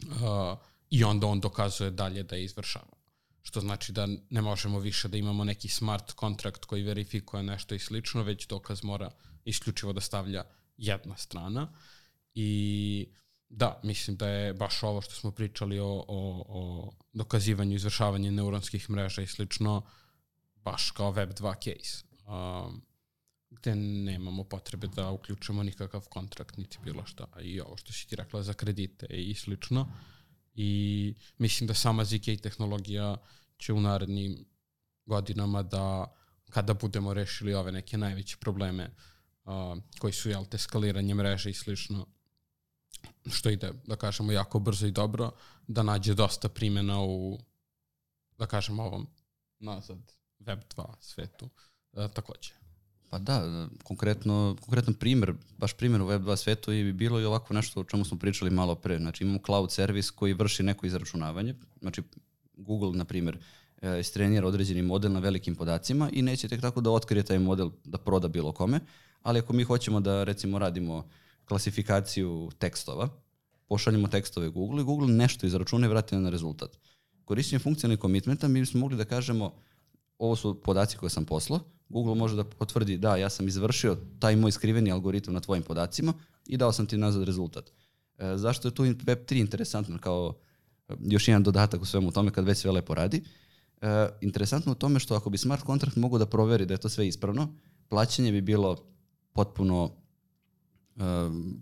Uh, 0.05 0.57
I 0.89 1.03
onda 1.03 1.27
on 1.27 1.39
dokazuje 1.39 1.91
dalje 1.91 2.23
da 2.23 2.35
je 2.35 2.43
izvršava. 2.43 2.97
Što 3.41 3.61
znači 3.61 3.91
da 3.91 4.07
ne 4.29 4.41
možemo 4.41 4.79
više 4.79 5.07
da 5.07 5.17
imamo 5.17 5.43
neki 5.43 5.67
smart 5.67 6.11
kontrakt 6.11 6.65
koji 6.65 6.83
verifikuje 6.83 7.43
nešto 7.43 7.75
i 7.75 7.79
slično, 7.79 8.23
već 8.23 8.47
dokaz 8.47 8.83
mora 8.83 9.11
isključivo 9.45 9.93
da 9.93 10.01
stavlja 10.01 10.43
jedna 10.81 11.17
strana 11.17 11.73
i 12.33 13.07
da, 13.49 13.79
mislim 13.83 14.17
da 14.17 14.27
je 14.27 14.53
baš 14.53 14.83
ovo 14.83 15.01
što 15.01 15.13
smo 15.13 15.31
pričali 15.31 15.79
o, 15.79 16.05
o, 16.07 16.43
o 16.47 16.91
dokazivanju 17.13 17.75
izvršavanja 17.75 18.31
neuronskih 18.31 18.89
mreža 18.89 19.21
i 19.21 19.27
slično 19.27 19.81
baš 20.55 20.91
kao 20.91 21.11
Web 21.11 21.29
2 21.29 21.55
case. 21.63 22.05
Um, 22.27 22.81
gde 23.49 23.75
nemamo 23.75 24.43
potrebe 24.43 24.87
da 24.87 25.09
uključimo 25.09 25.63
nikakav 25.63 26.01
kontrakt 26.09 26.57
niti 26.57 26.77
bilo 26.83 27.05
šta. 27.05 27.27
I 27.41 27.61
ovo 27.61 27.77
što 27.77 27.93
si 27.93 28.07
ti 28.07 28.15
rekla 28.15 28.43
za 28.43 28.53
kredite 28.53 29.05
i 29.05 29.35
slično. 29.35 29.87
I 30.53 31.13
mislim 31.37 31.67
da 31.67 31.73
sama 31.73 32.05
ZK 32.05 32.41
tehnologija 32.43 33.17
će 33.57 33.73
u 33.73 33.81
narednim 33.81 34.45
godinama 35.05 35.63
da 35.63 36.15
kada 36.49 36.73
budemo 36.73 37.13
rešili 37.13 37.53
ove 37.53 37.71
neke 37.71 37.97
najveće 37.97 38.37
probleme 38.37 38.85
uh, 38.85 39.10
koji 39.99 40.13
su 40.13 40.29
jel, 40.29 40.45
te 40.45 40.57
skaliranje 40.57 41.15
mreže 41.15 41.49
i 41.49 41.53
slično, 41.53 42.05
što 43.31 43.49
ide, 43.49 43.71
da 43.87 43.95
kažemo, 43.95 44.31
jako 44.31 44.59
brzo 44.59 44.87
i 44.87 44.91
dobro, 44.91 45.31
da 45.67 45.83
nađe 45.83 46.13
dosta 46.13 46.49
primjena 46.49 47.01
u, 47.01 47.39
da 48.37 48.45
kažemo, 48.45 48.83
ovom 48.83 49.07
nazad 49.59 49.97
Web 50.39 50.59
2 50.75 50.85
svetu 50.99 51.49
e, 51.93 52.07
takođe. 52.13 52.51
Pa 53.09 53.19
da, 53.19 53.67
konkretno, 53.83 54.57
konkretan 54.61 54.93
primjer, 54.93 55.33
baš 55.57 55.73
primjer 55.73 56.01
u 56.01 56.05
Web 56.05 56.21
2 56.21 56.35
svetu 56.35 56.71
je 56.71 56.93
bilo 56.93 57.19
i 57.19 57.25
ovako 57.25 57.53
nešto 57.53 57.79
o 57.79 57.83
čemu 57.83 58.05
smo 58.05 58.19
pričali 58.19 58.51
malo 58.51 58.75
pre. 58.75 58.97
Znači 58.97 59.23
imamo 59.23 59.39
cloud 59.45 59.71
servis 59.71 60.11
koji 60.11 60.33
vrši 60.33 60.63
neko 60.63 60.85
izračunavanje. 60.85 61.55
Znači 61.81 62.03
Google, 62.53 62.97
na 62.97 63.05
primjer, 63.05 63.37
e, 63.81 63.99
istrenira 63.99 64.47
određeni 64.47 64.81
model 64.81 65.11
na 65.11 65.19
velikim 65.19 65.55
podacima 65.55 66.09
i 66.13 66.21
neće 66.21 66.47
tek 66.47 66.61
tako 66.61 66.81
da 66.81 66.91
otkrije 66.91 67.23
taj 67.23 67.39
model 67.39 67.71
da 67.83 67.97
proda 67.97 68.27
bilo 68.27 68.51
kome, 68.51 68.79
ali 69.21 69.39
ako 69.39 69.53
mi 69.53 69.63
hoćemo 69.63 69.99
da 69.99 70.23
recimo 70.23 70.59
radimo 70.59 71.07
klasifikaciju 71.45 72.49
tekstova, 72.57 73.09
pošaljemo 73.67 74.07
tekstove 74.07 74.49
Google 74.49 74.81
i 74.81 74.85
Google 74.85 75.07
nešto 75.07 75.45
izračuna 75.45 75.87
i 75.87 75.89
vrati 75.89 76.15
na 76.15 76.29
rezultat. 76.29 76.77
Korišćenje 77.25 77.59
funkcionalnih 77.59 77.99
komitmenta 77.99 78.47
mi 78.47 78.65
smo 78.65 78.79
mogli 78.79 78.97
da 78.97 79.05
kažemo 79.05 79.53
ovo 80.17 80.35
su 80.35 80.61
podaci 80.61 80.97
koje 80.97 81.09
sam 81.09 81.25
poslao, 81.25 81.59
Google 81.89 82.15
može 82.15 82.35
da 82.35 82.43
potvrdi 82.43 82.97
da 82.97 83.15
ja 83.15 83.29
sam 83.29 83.47
izvršio 83.47 83.97
taj 84.19 84.35
moj 84.35 84.51
skriveni 84.51 84.91
algoritam 84.91 85.33
na 85.33 85.39
tvojim 85.39 85.63
podacima 85.63 86.13
i 86.47 86.57
dao 86.57 86.71
sam 86.71 86.85
ti 86.85 86.97
nazad 86.97 87.23
rezultat. 87.23 87.71
E, 88.17 88.37
zašto 88.37 88.67
je 88.67 88.75
tu 88.75 88.83
Web3 88.83 89.39
interesantno 89.39 89.97
kao 89.97 90.33
e, 90.89 90.93
još 90.99 91.27
jedan 91.27 91.43
dodatak 91.43 91.81
u 91.81 91.85
svemu 91.85 92.11
tome 92.11 92.31
kad 92.31 92.45
već 92.45 92.57
sve 92.57 92.71
lepo 92.71 92.93
radi? 92.93 93.23
E, 93.81 94.09
interesantno 94.21 94.71
u 94.71 94.75
tome 94.75 94.99
što 94.99 95.15
ako 95.15 95.29
bi 95.29 95.37
smart 95.37 95.65
contract 95.65 95.95
mogu 95.95 96.17
da 96.17 96.25
proveri 96.25 96.65
da 96.65 96.73
je 96.73 96.77
to 96.77 96.89
sve 96.89 97.07
ispravno, 97.07 97.55
plaćanje 97.89 98.31
bi 98.31 98.41
bilo 98.41 98.77
potpuno 99.33 99.91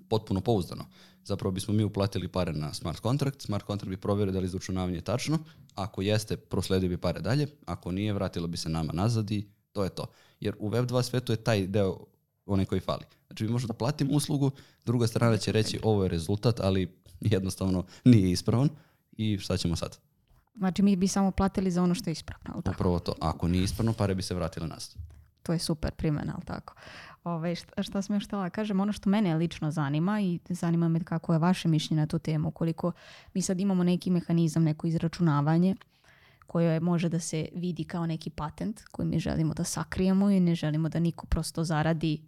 potpuno 0.10 0.42
pouzdano. 0.42 0.86
Zapravo 1.24 1.52
bismo 1.52 1.74
mi 1.74 1.84
uplatili 1.84 2.28
pare 2.28 2.54
na 2.54 2.74
smart 2.74 3.00
contract, 3.00 3.42
smart 3.42 3.66
contract 3.66 3.90
bi 3.90 3.98
provjerio 3.98 4.32
da 4.32 4.40
li 4.40 4.46
izračunavanje 4.46 4.98
je 4.98 5.02
tačno, 5.02 5.40
ako 5.76 6.02
jeste, 6.02 6.38
prosledio 6.38 6.90
bi 6.90 6.98
pare 6.98 7.22
dalje, 7.22 7.48
ako 7.66 7.92
nije, 7.92 8.14
vratilo 8.14 8.48
bi 8.48 8.58
se 8.58 8.70
nama 8.70 8.94
nazad 8.94 9.32
i 9.32 9.48
to 9.72 9.84
je 9.84 9.90
to. 9.90 10.06
Jer 10.40 10.56
u 10.60 10.70
Web2 10.70 11.04
svetu 11.04 11.34
je 11.34 11.44
taj 11.44 11.68
deo 11.68 11.98
onaj 12.46 12.66
koji 12.66 12.82
fali. 12.82 13.06
Znači 13.28 13.44
mi 13.44 13.50
možemo 13.50 13.68
da 13.68 13.74
platimo 13.74 14.12
uslugu, 14.14 14.52
druga 14.86 15.08
strana 15.08 15.38
će 15.38 15.52
reći 15.52 15.80
ovo 15.84 16.04
je 16.04 16.10
rezultat, 16.10 16.60
ali 16.60 16.98
jednostavno 17.22 17.86
nije 18.06 18.32
ispravan 18.32 18.70
i 19.12 19.38
šta 19.38 19.58
ćemo 19.58 19.76
sad? 19.76 19.98
Znači 20.56 20.82
mi 20.82 20.96
bi 20.96 21.08
samo 21.08 21.32
platili 21.32 21.72
za 21.72 21.84
ono 21.84 21.96
što 21.96 22.10
je 22.10 22.12
ispravno. 22.12 22.62
Upravo 22.72 23.00
to. 23.00 23.14
Ako 23.22 23.48
nije 23.48 23.64
ispravno, 23.64 23.94
pare 23.94 24.16
bi 24.16 24.22
se 24.22 24.36
vratile 24.36 24.68
nazad 24.68 25.10
to 25.50 25.54
je 25.54 25.60
super 25.60 25.92
primjena, 25.92 26.34
ali 26.36 26.46
tako. 26.46 26.74
Ove, 27.24 27.56
šta, 27.56 27.84
šta 27.84 28.02
sam 28.02 28.16
još 28.16 28.26
htjela 28.26 28.50
kažem, 28.50 28.80
ono 28.80 28.92
što 28.92 29.10
mene 29.10 29.36
lično 29.36 29.72
zanima 29.72 30.22
i 30.22 30.40
zanima 30.50 30.88
me 30.88 31.00
kako 31.00 31.34
je 31.34 31.40
vaše 31.40 31.68
mišljenje 31.68 32.02
na 32.02 32.08
tu 32.08 32.20
temu, 32.20 32.52
koliko 32.52 32.92
mi 33.34 33.42
sad 33.42 33.60
imamo 33.60 33.84
neki 33.84 34.10
mehanizam, 34.10 34.64
neko 34.64 34.88
izračunavanje 34.88 35.76
koje 36.48 36.80
može 36.80 37.10
da 37.10 37.20
se 37.20 37.48
vidi 37.56 37.84
kao 37.84 38.06
neki 38.06 38.30
patent 38.30 38.84
koji 38.92 39.08
mi 39.08 39.20
želimo 39.20 39.54
da 39.54 39.64
sakrijemo 39.64 40.30
i 40.30 40.40
ne 40.40 40.56
želimo 40.56 40.90
da 40.90 41.00
niko 41.00 41.26
prosto 41.26 41.64
zaradi 41.64 42.22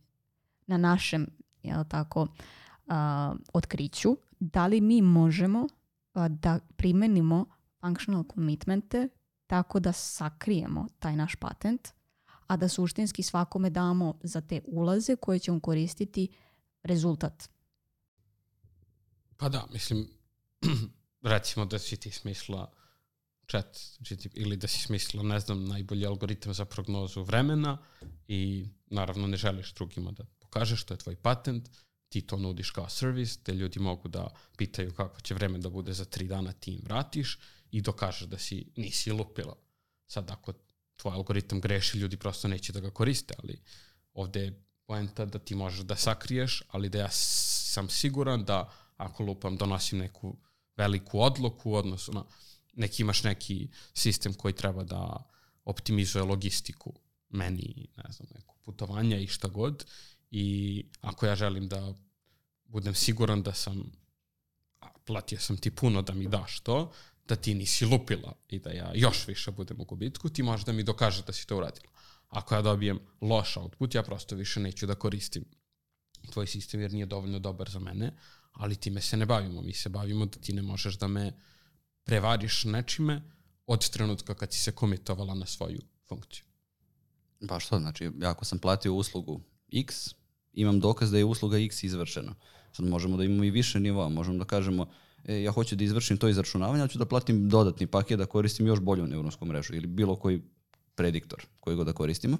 na 0.67 0.77
našem 0.77 1.27
jel 1.63 1.83
tako, 1.87 2.27
a, 2.87 3.33
otkriću. 3.53 4.17
Da 4.39 4.67
li 4.67 4.81
mi 4.81 5.01
možemo 5.01 5.67
a, 6.13 6.27
da 6.27 6.59
primenimo 6.75 7.45
functional 7.79 8.23
commitmente 8.33 9.07
tako 9.47 9.79
da 9.79 9.91
sakrijemo 9.91 10.87
taj 10.99 11.15
naš 11.15 11.35
patent, 11.35 11.87
a 12.51 12.57
da 12.57 12.67
suštinski 12.69 13.23
svakome 13.23 13.69
damo 13.69 14.19
za 14.23 14.41
te 14.41 14.61
ulaze 14.65 15.15
koje 15.15 15.39
će 15.39 15.51
on 15.51 15.59
koristiti 15.59 16.27
rezultat. 16.83 17.49
Pa 19.37 19.49
da, 19.49 19.67
mislim, 19.73 20.07
recimo 21.33 21.65
da 21.65 21.79
si 21.79 21.97
ti 21.97 22.11
smisla 22.11 22.71
chat 23.47 23.79
ili 24.33 24.57
da 24.57 24.67
si 24.67 24.81
smislila, 24.81 25.23
ne 25.23 25.39
znam, 25.39 25.65
najbolji 25.65 26.05
algoritam 26.05 26.53
za 26.53 26.65
prognozu 26.65 27.23
vremena 27.23 27.77
i 28.27 28.67
naravno 28.87 29.27
ne 29.27 29.37
želiš 29.37 29.73
drugima 29.73 30.11
da 30.11 30.23
pokažeš, 30.39 30.83
to 30.83 30.93
je 30.93 30.97
tvoj 30.97 31.15
patent, 31.15 31.69
ti 32.09 32.21
to 32.21 32.37
nudiš 32.37 32.71
kao 32.71 32.89
servis, 32.89 33.37
te 33.37 33.53
ljudi 33.53 33.79
mogu 33.79 34.07
da 34.07 34.27
pitaju 34.57 34.93
kako 34.93 35.21
će 35.21 35.33
vreme 35.33 35.59
da 35.59 35.69
bude 35.69 35.93
za 35.93 36.05
tri 36.05 36.27
dana, 36.27 36.51
ti 36.51 36.73
im 36.73 36.81
vratiš 36.83 37.39
i 37.71 37.81
dokažeš 37.81 38.27
da 38.27 38.37
si 38.37 38.65
nisi 38.75 39.11
lupila. 39.11 39.55
Sad 40.07 40.31
ako 40.31 40.53
tvoj 41.01 41.13
algoritam 41.13 41.61
greši, 41.61 41.97
ljudi 41.97 42.17
prosto 42.17 42.47
neće 42.47 42.73
da 42.73 42.79
ga 42.79 42.89
koriste, 42.89 43.33
ali 43.43 43.59
ovde 44.13 44.39
je 44.39 44.63
poenta 44.85 45.25
da 45.25 45.39
ti 45.39 45.55
možeš 45.55 45.79
da 45.79 45.95
sakriješ, 45.95 46.63
ali 46.67 46.89
da 46.89 46.99
ja 46.99 47.09
sam 47.11 47.89
siguran 47.89 48.45
da 48.45 48.71
ako 48.97 49.23
lupam 49.23 49.57
donosim 49.57 49.99
neku 49.99 50.37
veliku 50.77 51.21
odluku, 51.21 51.73
odnosno 51.73 52.13
na, 52.13 52.23
neki 52.73 53.01
imaš 53.01 53.23
neki 53.23 53.67
sistem 53.93 54.33
koji 54.33 54.53
treba 54.53 54.83
da 54.83 55.23
optimizuje 55.65 56.23
logistiku 56.23 56.93
meni, 57.29 57.87
ne 57.97 58.11
znam, 58.11 58.27
neko 58.35 58.55
putovanja 58.61 59.17
i 59.17 59.27
šta 59.27 59.47
god 59.47 59.85
i 60.31 60.85
ako 61.01 61.25
ja 61.25 61.35
želim 61.35 61.67
da 61.67 61.93
budem 62.65 62.95
siguran 62.95 63.43
da 63.43 63.53
sam 63.53 63.91
platio 65.05 65.39
sam 65.39 65.57
ti 65.57 65.71
puno 65.71 66.01
da 66.01 66.13
mi 66.13 66.27
daš 66.27 66.59
to, 66.59 66.91
da 67.31 67.35
ti 67.35 67.53
nisi 67.55 67.85
lupila 67.85 68.33
i 68.49 68.59
da 68.59 68.69
ja 68.69 68.91
još 68.95 69.27
više 69.27 69.51
budem 69.51 69.81
u 69.81 69.85
gubitku, 69.85 70.29
ti 70.29 70.43
možeš 70.43 70.65
da 70.65 70.71
mi 70.71 70.83
dokaže 70.83 71.23
da 71.23 71.33
si 71.33 71.47
to 71.47 71.57
uradila. 71.57 71.91
Ako 72.29 72.55
ja 72.55 72.61
dobijem 72.61 72.99
loš 73.21 73.57
output, 73.57 73.95
ja 73.95 74.03
prosto 74.03 74.35
više 74.35 74.59
neću 74.59 74.87
da 74.87 74.95
koristim 74.95 75.45
tvoj 76.31 76.47
sistem 76.47 76.81
jer 76.81 76.93
nije 76.93 77.05
dovoljno 77.05 77.39
dobar 77.39 77.69
za 77.69 77.79
mene, 77.79 78.11
ali 78.51 78.75
time 78.75 79.01
se 79.01 79.17
ne 79.17 79.25
bavimo. 79.25 79.61
Mi 79.61 79.73
se 79.73 79.89
bavimo 79.89 80.25
da 80.25 80.39
ti 80.39 80.53
ne 80.53 80.61
možeš 80.61 80.97
da 80.97 81.07
me 81.07 81.31
prevariš 82.03 82.63
nečime 82.63 83.21
od 83.67 83.89
trenutka 83.89 84.35
kad 84.35 84.53
si 84.53 84.59
se 84.59 84.71
komitovala 84.71 85.35
na 85.35 85.45
svoju 85.45 85.81
funkciju. 86.07 86.45
Pa 87.47 87.59
što, 87.59 87.79
znači, 87.79 88.11
ako 88.23 88.45
sam 88.45 88.59
platio 88.59 88.93
uslugu 88.93 89.41
X, 89.71 90.15
imam 90.53 90.79
dokaz 90.79 91.11
da 91.11 91.17
je 91.17 91.25
usluga 91.25 91.59
X 91.59 91.83
izvršena. 91.83 92.35
Sad 92.71 92.85
možemo 92.85 93.17
da 93.17 93.23
imamo 93.23 93.43
i 93.43 93.51
više 93.51 93.79
nivoa, 93.79 94.09
možemo 94.09 94.37
da 94.37 94.45
kažemo 94.45 94.91
e, 95.25 95.41
ja 95.41 95.51
hoću 95.51 95.75
da 95.75 95.83
izvršim 95.83 96.17
to 96.17 96.27
izračunavanje, 96.27 96.81
ali 96.81 96.89
ću 96.89 96.97
da 96.97 97.05
platim 97.05 97.49
dodatni 97.49 97.87
paket 97.87 98.17
da 98.17 98.25
koristim 98.25 98.67
još 98.67 98.79
bolju 98.79 99.07
neuronsku 99.07 99.45
mrežu 99.45 99.75
ili 99.75 99.87
bilo 99.87 100.15
koji 100.15 100.41
prediktor 100.95 101.45
koji 101.59 101.75
god 101.75 101.85
da 101.85 101.93
koristimo. 101.93 102.37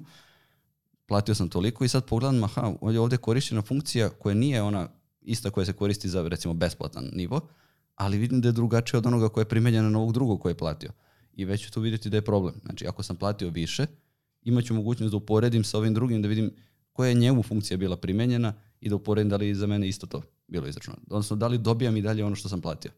Platio 1.06 1.34
sam 1.34 1.48
toliko 1.48 1.84
i 1.84 1.88
sad 1.88 2.04
pogledam, 2.04 2.44
aha, 2.44 2.74
ovdje 2.80 3.14
je 3.14 3.18
korišćena 3.18 3.62
funkcija 3.62 4.08
koja 4.08 4.34
nije 4.34 4.62
ona 4.62 4.88
ista 5.20 5.50
koja 5.50 5.64
se 5.64 5.72
koristi 5.72 6.08
za 6.08 6.28
recimo 6.28 6.54
besplatan 6.54 7.10
nivo, 7.12 7.40
ali 7.94 8.18
vidim 8.18 8.40
da 8.40 8.48
je 8.48 8.52
drugačija 8.52 8.98
od 8.98 9.06
onoga 9.06 9.28
koja 9.28 9.42
je 9.42 9.48
primenjena 9.48 9.90
na 9.90 9.98
ovog 9.98 10.12
drugog 10.12 10.40
koji 10.40 10.50
je 10.50 10.58
platio. 10.58 10.90
I 11.34 11.44
već 11.44 11.64
ću 11.64 11.72
tu 11.72 11.80
vidjeti 11.80 12.10
da 12.10 12.16
je 12.16 12.24
problem. 12.24 12.54
Znači, 12.64 12.86
ako 12.86 13.02
sam 13.02 13.16
platio 13.16 13.50
više, 13.50 13.86
imaću 14.42 14.74
mogućnost 14.74 15.10
da 15.10 15.16
uporedim 15.16 15.64
sa 15.64 15.78
ovim 15.78 15.94
drugim, 15.94 16.22
da 16.22 16.28
vidim 16.28 16.50
koja 16.92 17.08
je 17.08 17.14
njemu 17.14 17.42
funkcija 17.42 17.76
bila 17.76 17.96
primenjena 17.96 18.54
i 18.80 18.88
da 18.88 18.96
uporedim 18.96 19.28
da 19.28 19.36
li 19.36 19.54
za 19.54 19.66
mene 19.66 19.88
isto 19.88 20.06
to 20.06 20.22
bilo 20.52 20.66
izračunano. 20.66 21.02
Odnosno, 21.10 21.36
da 21.36 21.46
li 21.46 21.58
dobijam 21.58 21.96
i 21.96 22.02
dalje 22.02 22.24
ono 22.24 22.34
što 22.34 22.48
sam 22.48 22.60
platio. 22.60 22.90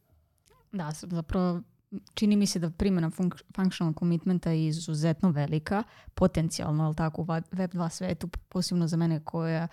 Da, 0.73 0.93
zapravo 1.03 1.61
čini 2.15 2.37
mi 2.37 2.47
se 2.47 2.59
da 2.59 2.71
primjena 2.71 3.11
funk 3.11 3.35
functional 3.57 3.95
commitmenta 3.99 4.51
je 4.51 4.67
izuzetno 4.67 5.31
velika, 5.31 5.83
potencijalno, 6.15 6.85
ali 6.85 6.95
tako, 6.95 7.23
u 7.23 7.25
Web2 7.25 7.89
svetu, 7.89 8.29
posebno 8.49 8.87
za 8.87 8.97
mene 8.97 9.25
koja 9.25 9.69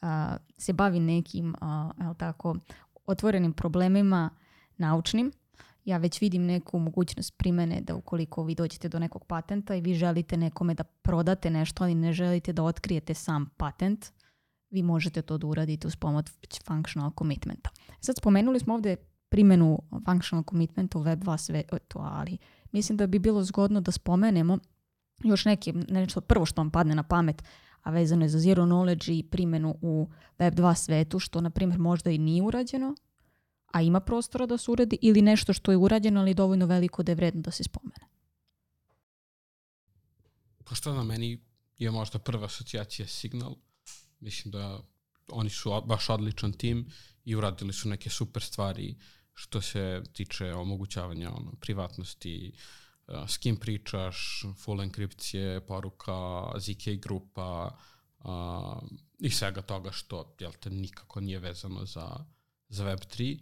a, 0.00 0.36
se 0.58 0.72
bavi 0.72 1.00
nekim, 1.00 1.54
a, 1.60 2.14
tako, 2.18 2.56
otvorenim 3.06 3.52
problemima 3.52 4.30
naučnim, 4.76 5.32
ja 5.84 5.96
već 5.96 6.20
vidim 6.20 6.46
neku 6.46 6.78
mogućnost 6.78 7.38
primene 7.38 7.80
da 7.80 7.94
ukoliko 7.94 8.44
vi 8.44 8.54
dođete 8.54 8.88
do 8.88 8.98
nekog 8.98 9.24
patenta 9.24 9.74
i 9.74 9.80
vi 9.80 9.94
želite 9.94 10.36
nekome 10.36 10.74
da 10.74 10.84
prodate 10.84 11.50
nešto, 11.50 11.84
ali 11.84 11.94
ne 11.94 12.12
želite 12.12 12.52
da 12.52 12.62
otkrijete 12.62 13.14
sam 13.14 13.46
patent, 13.56 14.06
vi 14.76 14.82
možete 14.82 15.22
to 15.22 15.38
da 15.38 15.46
uradite 15.46 15.86
uz 15.86 15.96
pomoć 15.96 16.26
functional 16.66 17.10
commitmenta. 17.18 17.70
Sad 18.00 18.16
spomenuli 18.16 18.60
smo 18.60 18.74
ovdje 18.74 18.96
primjenu 19.28 19.82
functional 20.04 20.44
commitmenta 20.50 20.98
u 20.98 21.04
Web2 21.04 21.38
svetu, 21.38 21.98
ali 21.98 22.38
mislim 22.72 22.96
da 22.96 23.06
bi 23.06 23.18
bilo 23.18 23.42
zgodno 23.42 23.80
da 23.80 23.92
spomenemo 23.92 24.58
još 25.24 25.44
neki, 25.44 25.72
nešto 25.72 26.20
prvo 26.20 26.46
što 26.46 26.60
vam 26.60 26.70
padne 26.70 26.94
na 26.94 27.02
pamet, 27.02 27.42
a 27.82 27.90
vezano 27.90 28.24
je 28.24 28.28
za 28.28 28.38
zero 28.38 28.64
knowledge 28.64 29.18
i 29.18 29.22
primjenu 29.22 29.78
u 29.82 30.08
Web2 30.38 30.74
svetu, 30.74 31.18
što 31.18 31.40
na 31.40 31.50
primjer 31.50 31.80
možda 31.80 32.10
i 32.10 32.18
nije 32.18 32.42
urađeno, 32.42 32.94
a 33.72 33.82
ima 33.82 34.00
prostora 34.00 34.46
da 34.46 34.58
se 34.58 34.70
uradi 34.70 34.98
ili 35.02 35.22
nešto 35.22 35.52
što 35.52 35.70
je 35.70 35.76
urađeno 35.76 36.20
ali 36.20 36.34
dovoljno 36.34 36.66
veliko 36.66 37.02
da 37.02 37.12
je 37.12 37.16
vredno 37.16 37.40
da 37.40 37.50
se 37.50 37.64
spomene? 37.64 38.06
Pa 40.64 40.74
što 40.74 40.94
na 40.94 41.02
meni 41.02 41.46
je 41.78 41.90
možda 41.90 42.18
prva 42.18 42.44
asocijacija 42.44 43.06
signal. 43.06 43.54
Mislim 44.20 44.52
da 44.52 44.80
oni 45.28 45.50
su 45.50 45.82
baš 45.86 46.10
odličan 46.10 46.52
tim 46.52 46.90
i 47.24 47.34
uradili 47.34 47.72
su 47.72 47.88
neke 47.88 48.10
super 48.10 48.42
stvari 48.42 48.96
što 49.32 49.60
se 49.60 50.02
tiče 50.12 50.52
omogućavanja 50.52 51.30
ono, 51.32 51.52
privatnosti, 51.60 52.52
uh, 53.06 53.28
s 53.28 53.38
kim 53.38 53.56
pričaš, 53.56 54.44
full 54.56 54.82
enkripcije, 54.82 55.66
poruka, 55.66 56.42
ZK 56.58 56.88
grupa 57.02 57.78
uh, 58.18 58.82
i 59.18 59.30
svega 59.30 59.62
toga 59.62 59.92
što 59.92 60.36
jel 60.40 60.52
te, 60.60 60.70
nikako 60.70 61.20
nije 61.20 61.38
vezano 61.38 61.84
za, 61.84 62.24
za 62.68 62.84
Web3 62.84 63.38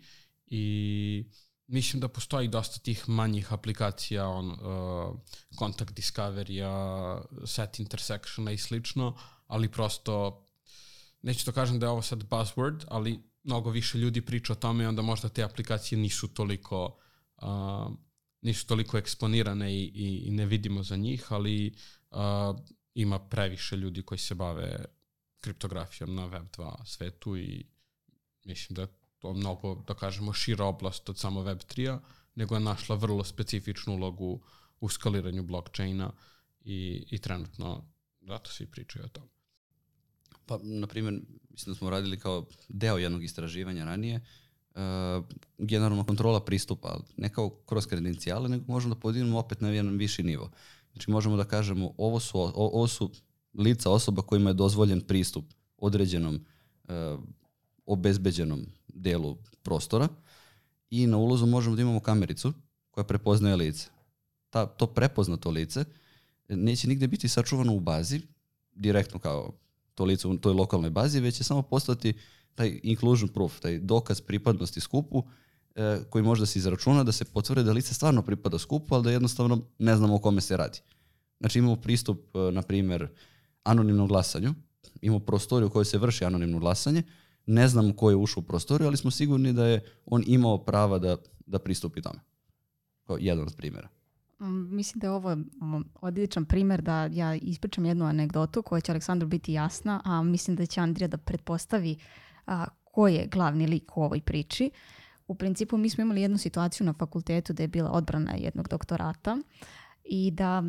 i 0.47 1.25
mislim 1.67 2.01
da 2.01 2.09
postoji 2.09 2.49
dosta 2.49 2.79
tih 2.81 3.09
manjih 3.09 3.53
aplikacija, 3.53 4.29
on, 4.29 4.51
uh, 4.51 5.21
Contact 5.59 5.95
Discovery-a, 5.95 7.23
Set 7.47 7.79
Intersectiona 7.79 8.53
i 8.53 8.59
slično, 8.59 9.17
ali 9.47 9.71
prosto, 9.71 10.44
neću 11.25 11.45
to 11.45 11.51
da 11.51 11.55
kažem 11.55 11.79
da 11.79 11.87
je 11.87 11.91
ovo 11.91 12.03
sad 12.03 12.29
buzzword, 12.29 12.85
ali 12.89 13.21
mnogo 13.43 13.71
više 13.71 13.99
ljudi 13.99 14.21
priča 14.21 14.53
o 14.53 14.57
tome 14.57 14.85
i 14.85 14.87
onda 14.87 15.03
možda 15.03 15.29
te 15.29 15.43
aplikacije 15.43 15.99
nisu 15.99 16.29
toliko 16.29 16.99
uh, 17.43 17.93
nisu 18.41 18.67
toliko 18.67 18.99
eksponirane 18.99 19.75
i, 19.75 19.83
i, 19.85 20.23
i 20.27 20.31
ne 20.31 20.47
vidimo 20.47 20.83
za 20.83 20.97
njih, 20.97 21.33
ali 21.33 21.75
uh, 22.11 22.19
ima 22.95 23.19
previše 23.19 23.77
ljudi 23.77 24.03
koji 24.03 24.19
se 24.19 24.35
bave 24.35 24.85
kriptografijom 25.41 26.15
na 26.15 26.29
Web2 26.29 26.87
svetu 26.87 27.37
i 27.37 27.67
mislim 28.45 28.75
da 28.75 28.87
to 29.19 29.33
mnogo, 29.33 29.75
da 29.87 29.95
kažemo, 29.95 30.33
šira 30.33 30.65
oblast 30.65 31.09
od 31.09 31.19
samo 31.19 31.43
Web3-a, 31.43 32.01
nego 32.35 32.55
je 32.55 32.61
našla 32.61 32.97
vrlo 32.97 33.25
specifičnu 33.25 33.95
ulogu 33.95 34.41
u 34.81 34.89
skaliranju 34.89 35.43
blockchaina 35.43 36.13
i, 36.61 37.07
i 37.11 37.19
trenutno 37.19 37.85
zato 38.21 38.51
svi 38.51 38.67
pričaju 38.67 39.05
o 39.05 39.09
tom. 39.09 39.29
Pa, 40.47 40.59
na 40.63 40.87
primjer, 40.87 41.21
mislim 41.51 41.75
da 41.75 41.79
smo 41.79 41.91
radili 41.91 42.19
kao 42.19 42.47
deo 42.69 42.99
jednog 42.99 43.25
istraživanja 43.25 43.85
ranije, 43.85 44.21
uh, 44.75 44.81
generalno 45.59 46.05
kontrola 46.05 46.45
pristupa, 46.45 47.01
ne 47.17 47.29
kao 47.29 47.51
kroz 47.51 47.87
kredencijale, 47.87 48.49
nego 48.49 48.65
možemo 48.73 48.95
da 48.95 49.01
podignemo 49.01 49.39
opet 49.39 49.61
na 49.61 49.69
jedan 49.69 49.97
viši 49.97 50.23
nivo. 50.23 50.51
Znači 50.93 51.11
možemo 51.11 51.37
da 51.37 51.45
kažemo 51.45 51.95
ovo 51.97 52.21
su, 52.21 52.39
ovo 52.55 52.89
su 52.89 53.11
lica 53.55 53.91
osoba 53.91 54.23
kojima 54.23 54.51
je 54.51 54.55
dozvoljen 54.55 55.01
pristup 55.01 55.45
određenom 55.77 56.45
uh, 56.85 57.21
obezbeđenom 57.87 58.67
delu 58.89 59.37
prostora 59.63 60.09
i 60.91 61.07
na 61.07 61.17
ulazu 61.17 61.47
možemo 61.47 61.77
da 61.77 61.83
imamo 61.83 62.01
kamericu 62.01 62.53
koja 62.91 63.05
prepoznaje 63.05 63.57
lice. 63.57 63.89
Ta, 64.51 64.67
to 64.67 64.87
prepoznato 64.87 65.51
lice 65.51 65.85
neće 66.49 66.89
nigde 66.89 67.07
biti 67.07 67.29
sačuvano 67.29 67.75
u 67.75 67.81
bazi, 67.81 68.21
direktno 68.75 69.19
kao 69.19 69.53
to 69.95 70.05
lice 70.05 70.29
u 70.29 70.37
toj 70.37 70.53
lokalnoj 70.53 70.91
bazi, 70.91 71.21
već 71.21 71.37
će 71.37 71.45
samo 71.45 71.63
postati 71.63 72.15
taj 72.55 72.81
inclusion 72.83 73.29
proof, 73.29 73.61
taj 73.61 73.79
dokaz 73.79 74.21
pripadnosti 74.21 74.81
skupu 74.81 75.23
e, 75.75 75.99
koji 76.11 76.25
može 76.25 76.43
da 76.43 76.47
se 76.47 76.59
izračuna 76.59 77.05
da 77.05 77.13
se 77.13 77.25
potvrde 77.25 77.63
da 77.63 77.73
lice 77.73 77.95
stvarno 77.95 78.23
pripada 78.23 78.59
skupu, 78.59 78.95
ali 78.95 79.05
da 79.05 79.11
jednostavno 79.11 79.61
ne 79.79 79.97
znamo 79.97 80.15
o 80.15 80.19
kome 80.19 80.41
se 80.41 80.57
radi. 80.57 80.81
Znači 81.41 81.59
imamo 81.59 81.77
pristup, 81.77 82.37
e, 82.37 82.39
na 82.53 82.63
primjer, 82.63 83.09
anonimnom 83.63 84.09
glasanju, 84.09 84.55
imamo 85.03 85.21
prostoriju 85.21 85.67
u 85.67 85.71
kojoj 85.71 85.85
se 85.85 85.99
vrši 85.99 86.25
anonimno 86.25 86.59
glasanje, 86.59 87.03
ne 87.47 87.69
znamo 87.69 87.97
ko 87.97 88.11
je 88.11 88.17
ušao 88.17 88.41
u 88.41 88.45
prostoriju, 88.45 88.89
ali 88.89 88.97
smo 88.97 89.11
sigurni 89.11 89.53
da 89.53 89.67
je 89.67 89.85
on 90.07 90.25
imao 90.27 90.65
prava 90.65 90.99
da, 90.99 91.17
da 91.47 91.59
pristupi 91.59 92.03
tome. 92.03 92.21
Kao 93.07 93.17
jedan 93.21 93.47
od 93.47 93.57
primjera. 93.57 93.89
Mm, 94.41 94.77
Mislim 94.77 95.01
da 95.01 95.07
je 95.07 95.11
ovo 95.11 95.35
mm, 95.35 95.85
odličan 96.01 96.45
primjer 96.45 96.83
da 96.83 97.09
ja 97.13 97.35
ispričam 97.35 97.85
jednu 97.85 98.05
anegdotu 98.05 98.63
koja 98.63 98.81
će 98.81 98.93
Aleksandru 98.93 99.29
biti 99.29 99.53
jasna, 99.53 100.01
a 100.05 100.23
mislim 100.23 100.57
da 100.57 100.67
će 100.67 100.81
Andrija 100.81 101.09
da 101.09 101.17
pretpostavi 101.17 101.97
a, 102.47 102.65
ko 102.85 103.09
je 103.09 103.27
glavni 103.27 103.67
lik 103.67 103.97
u 103.97 104.03
ovoj 104.03 104.21
priči. 104.21 104.71
U 105.27 105.35
principu 105.35 105.77
mi 105.77 105.91
smo 105.91 106.03
imali 106.03 106.23
jednu 106.23 106.39
situaciju 106.39 106.87
na 106.87 106.93
fakultetu 106.93 107.53
da 107.53 107.63
je 107.63 107.69
bila 107.69 107.91
odbrana 107.91 108.35
jednog 108.35 108.69
doktorata 108.69 109.39
i 110.05 110.31
da 110.31 110.63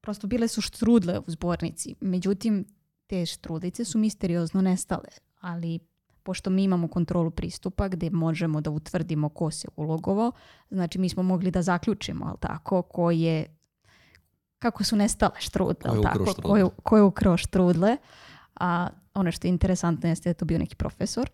prosto 0.00 0.26
bile 0.26 0.48
su 0.48 0.60
štrudle 0.60 1.18
u 1.18 1.30
zbornici. 1.30 1.94
Međutim, 2.00 2.64
te 3.06 3.26
štrudice 3.26 3.84
su 3.84 3.98
misteriozno 3.98 4.62
nestale, 4.62 5.08
ali 5.40 5.78
pošto 6.26 6.50
mi 6.50 6.64
imamo 6.64 6.88
kontrolu 6.88 7.30
pristupa 7.30 7.88
gdje 7.88 8.10
možemo 8.10 8.60
da 8.60 8.70
utvrdimo 8.70 9.28
ko 9.28 9.50
se 9.50 9.68
ulogovao, 9.76 10.32
znači 10.70 10.98
mi 10.98 11.08
smo 11.08 11.22
mogli 11.22 11.50
da 11.50 11.62
zaključimo, 11.62 12.26
ali 12.26 12.36
tako, 12.40 12.82
ko 12.82 13.10
je 13.10 13.56
kako 14.58 14.84
su 14.84 14.96
nestale 14.96 15.38
štrudle, 15.38 15.90
Ko 15.90 15.96
je 15.96 16.02
tako, 16.02 16.34
ko 16.42 16.56
je, 16.56 16.66
ko 16.82 16.96
je 16.96 17.02
ukrao 17.02 17.36
štrudle. 17.36 17.96
A 18.60 18.88
ono 19.14 19.32
što 19.32 19.46
je 19.46 19.50
interesantno 19.50 20.08
jeste 20.08 20.28
da 20.28 20.30
je 20.30 20.34
to 20.34 20.44
bio 20.44 20.58
neki 20.58 20.76
profesor. 20.76 21.30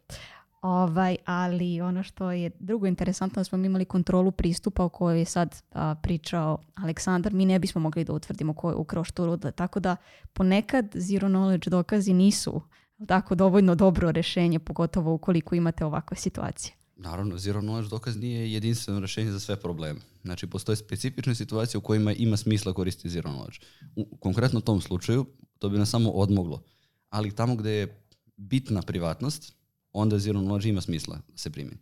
Ovaj, 0.63 1.17
ali 1.25 1.81
ono 1.81 2.03
što 2.03 2.31
je 2.31 2.51
drugo 2.59 2.87
interesantno 2.87 3.41
da 3.41 3.45
smo 3.45 3.59
mi 3.59 3.67
imali 3.67 3.85
kontrolu 3.85 4.31
pristupa 4.31 4.85
o 4.85 4.89
kojoj 4.89 5.19
je 5.19 5.25
sad 5.25 5.63
a, 5.73 5.95
pričao 6.03 6.59
Aleksandar, 6.75 7.33
mi 7.33 7.47
ne 7.47 7.59
bismo 7.59 7.81
mogli 7.81 8.05
da 8.05 8.13
utvrdimo 8.13 8.55
ko 8.55 8.71
je 8.71 8.77
ukrao 8.77 9.05
štrudle, 9.05 9.53
tako 9.53 9.81
da 9.81 9.97
ponekad 10.33 10.87
zero 10.95 11.29
knowledge 11.29 11.69
dokazi 11.69 12.13
nisu 12.13 12.63
tako 13.07 13.35
dovoljno 13.35 13.75
dobro 13.75 14.13
rešenje, 14.13 14.59
pogotovo 14.59 15.15
ukoliko 15.15 15.55
imate 15.55 15.85
ovakve 15.85 16.17
situacije. 16.17 16.75
Naravno, 16.97 17.39
zero 17.39 17.61
knowledge 17.61 17.91
dokaz 17.91 18.17
nije 18.17 18.53
jedinstveno 18.53 19.01
rješenje 19.01 19.31
za 19.31 19.41
sve 19.41 19.57
probleme. 19.61 20.01
Znači, 20.23 20.47
postoje 20.47 20.77
specifične 20.77 21.35
situacije 21.35 21.79
u 21.79 21.81
kojima 21.81 22.13
ima 22.13 22.37
smisla 22.37 22.73
koristiti 22.73 23.11
zero 23.11 23.31
knowledge. 23.31 23.61
U 23.97 24.17
konkretno 24.17 24.61
tom 24.61 24.81
slučaju, 24.81 25.27
to 25.59 25.69
bi 25.69 25.79
nas 25.79 25.91
samo 25.91 26.11
odmoglo. 26.11 26.63
Ali 27.11 27.35
tamo 27.35 27.57
gdje 27.57 27.71
je 27.71 28.05
bitna 28.37 28.83
privatnost, 28.83 29.55
onda 29.93 30.19
zero 30.19 30.41
knowledge 30.41 30.69
ima 30.69 30.81
smisla 30.81 31.17
da 31.17 31.37
se 31.37 31.51
primjeni. 31.51 31.79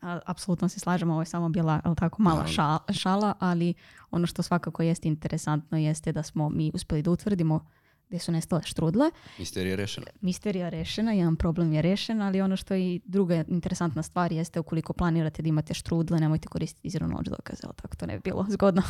A, 0.00 0.18
Apsolutno 0.26 0.68
se 0.68 0.80
slažemo, 0.80 1.12
ovo 1.12 1.22
je 1.22 1.26
samo 1.26 1.48
bila 1.48 1.80
jel 1.84 1.94
tako 1.94 2.22
mala 2.22 2.46
šala, 2.46 2.78
šala, 2.92 3.34
ali 3.38 3.74
ono 4.10 4.26
što 4.26 4.42
svakako 4.42 4.82
jeste 4.82 5.08
interesantno 5.08 5.78
jeste 5.78 6.12
da 6.12 6.22
smo 6.22 6.48
mi 6.48 6.70
uspjeli 6.74 7.02
da 7.02 7.10
utvrdimo 7.10 7.66
gdje 8.10 8.18
su 8.18 8.32
nestale 8.32 8.62
štrudle. 8.64 9.10
Misterija 9.38 9.70
je 9.70 9.76
rešena. 9.76 10.06
Misterija 10.20 10.68
rešena, 10.68 11.12
jedan 11.12 11.36
problem 11.36 11.72
je 11.72 11.82
rešen, 11.82 12.22
ali 12.22 12.40
ono 12.40 12.56
što 12.56 12.74
je 12.74 12.94
i 12.94 13.00
druga 13.04 13.44
interesantna 13.48 14.02
stvar 14.02 14.32
jeste 14.32 14.60
ukoliko 14.60 14.92
planirate 14.92 15.42
da 15.42 15.48
imate 15.48 15.74
štrudle, 15.74 16.18
nemojte 16.18 16.48
koristiti 16.48 16.90
zero 16.90 17.06
knowledge 17.06 17.30
dokaze, 17.30 17.60
jel 17.62 17.72
tako 17.72 17.96
to 17.96 18.06
ne 18.06 18.14
bi 18.14 18.20
bilo 18.24 18.46
zgodno. 18.54 18.82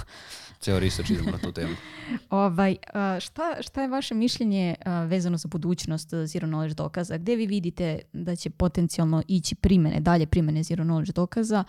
Ceo 0.61 0.81
research 0.81 1.11
idemo 1.11 1.31
na 1.31 1.39
tu 1.39 1.53
temu. 1.53 1.75
Ovaj, 2.31 2.77
šta, 3.21 3.57
šta 3.63 3.83
je 3.83 3.89
vaše 3.89 4.15
mišljenje 4.15 4.75
vezano 5.07 5.37
za 5.37 5.49
budućnost 5.49 6.15
zero 6.25 6.49
knowledge 6.49 6.75
dokaza? 6.75 7.19
Gdje 7.19 7.37
vi 7.37 7.47
vidite 7.47 7.99
da 8.13 8.37
će 8.37 8.51
potencijalno 8.51 9.23
ići 9.29 9.55
primene, 9.55 10.01
dalje 10.01 10.27
primene 10.27 10.63
zero 10.63 10.85
knowledge 10.85 11.13
dokaza 11.13 11.65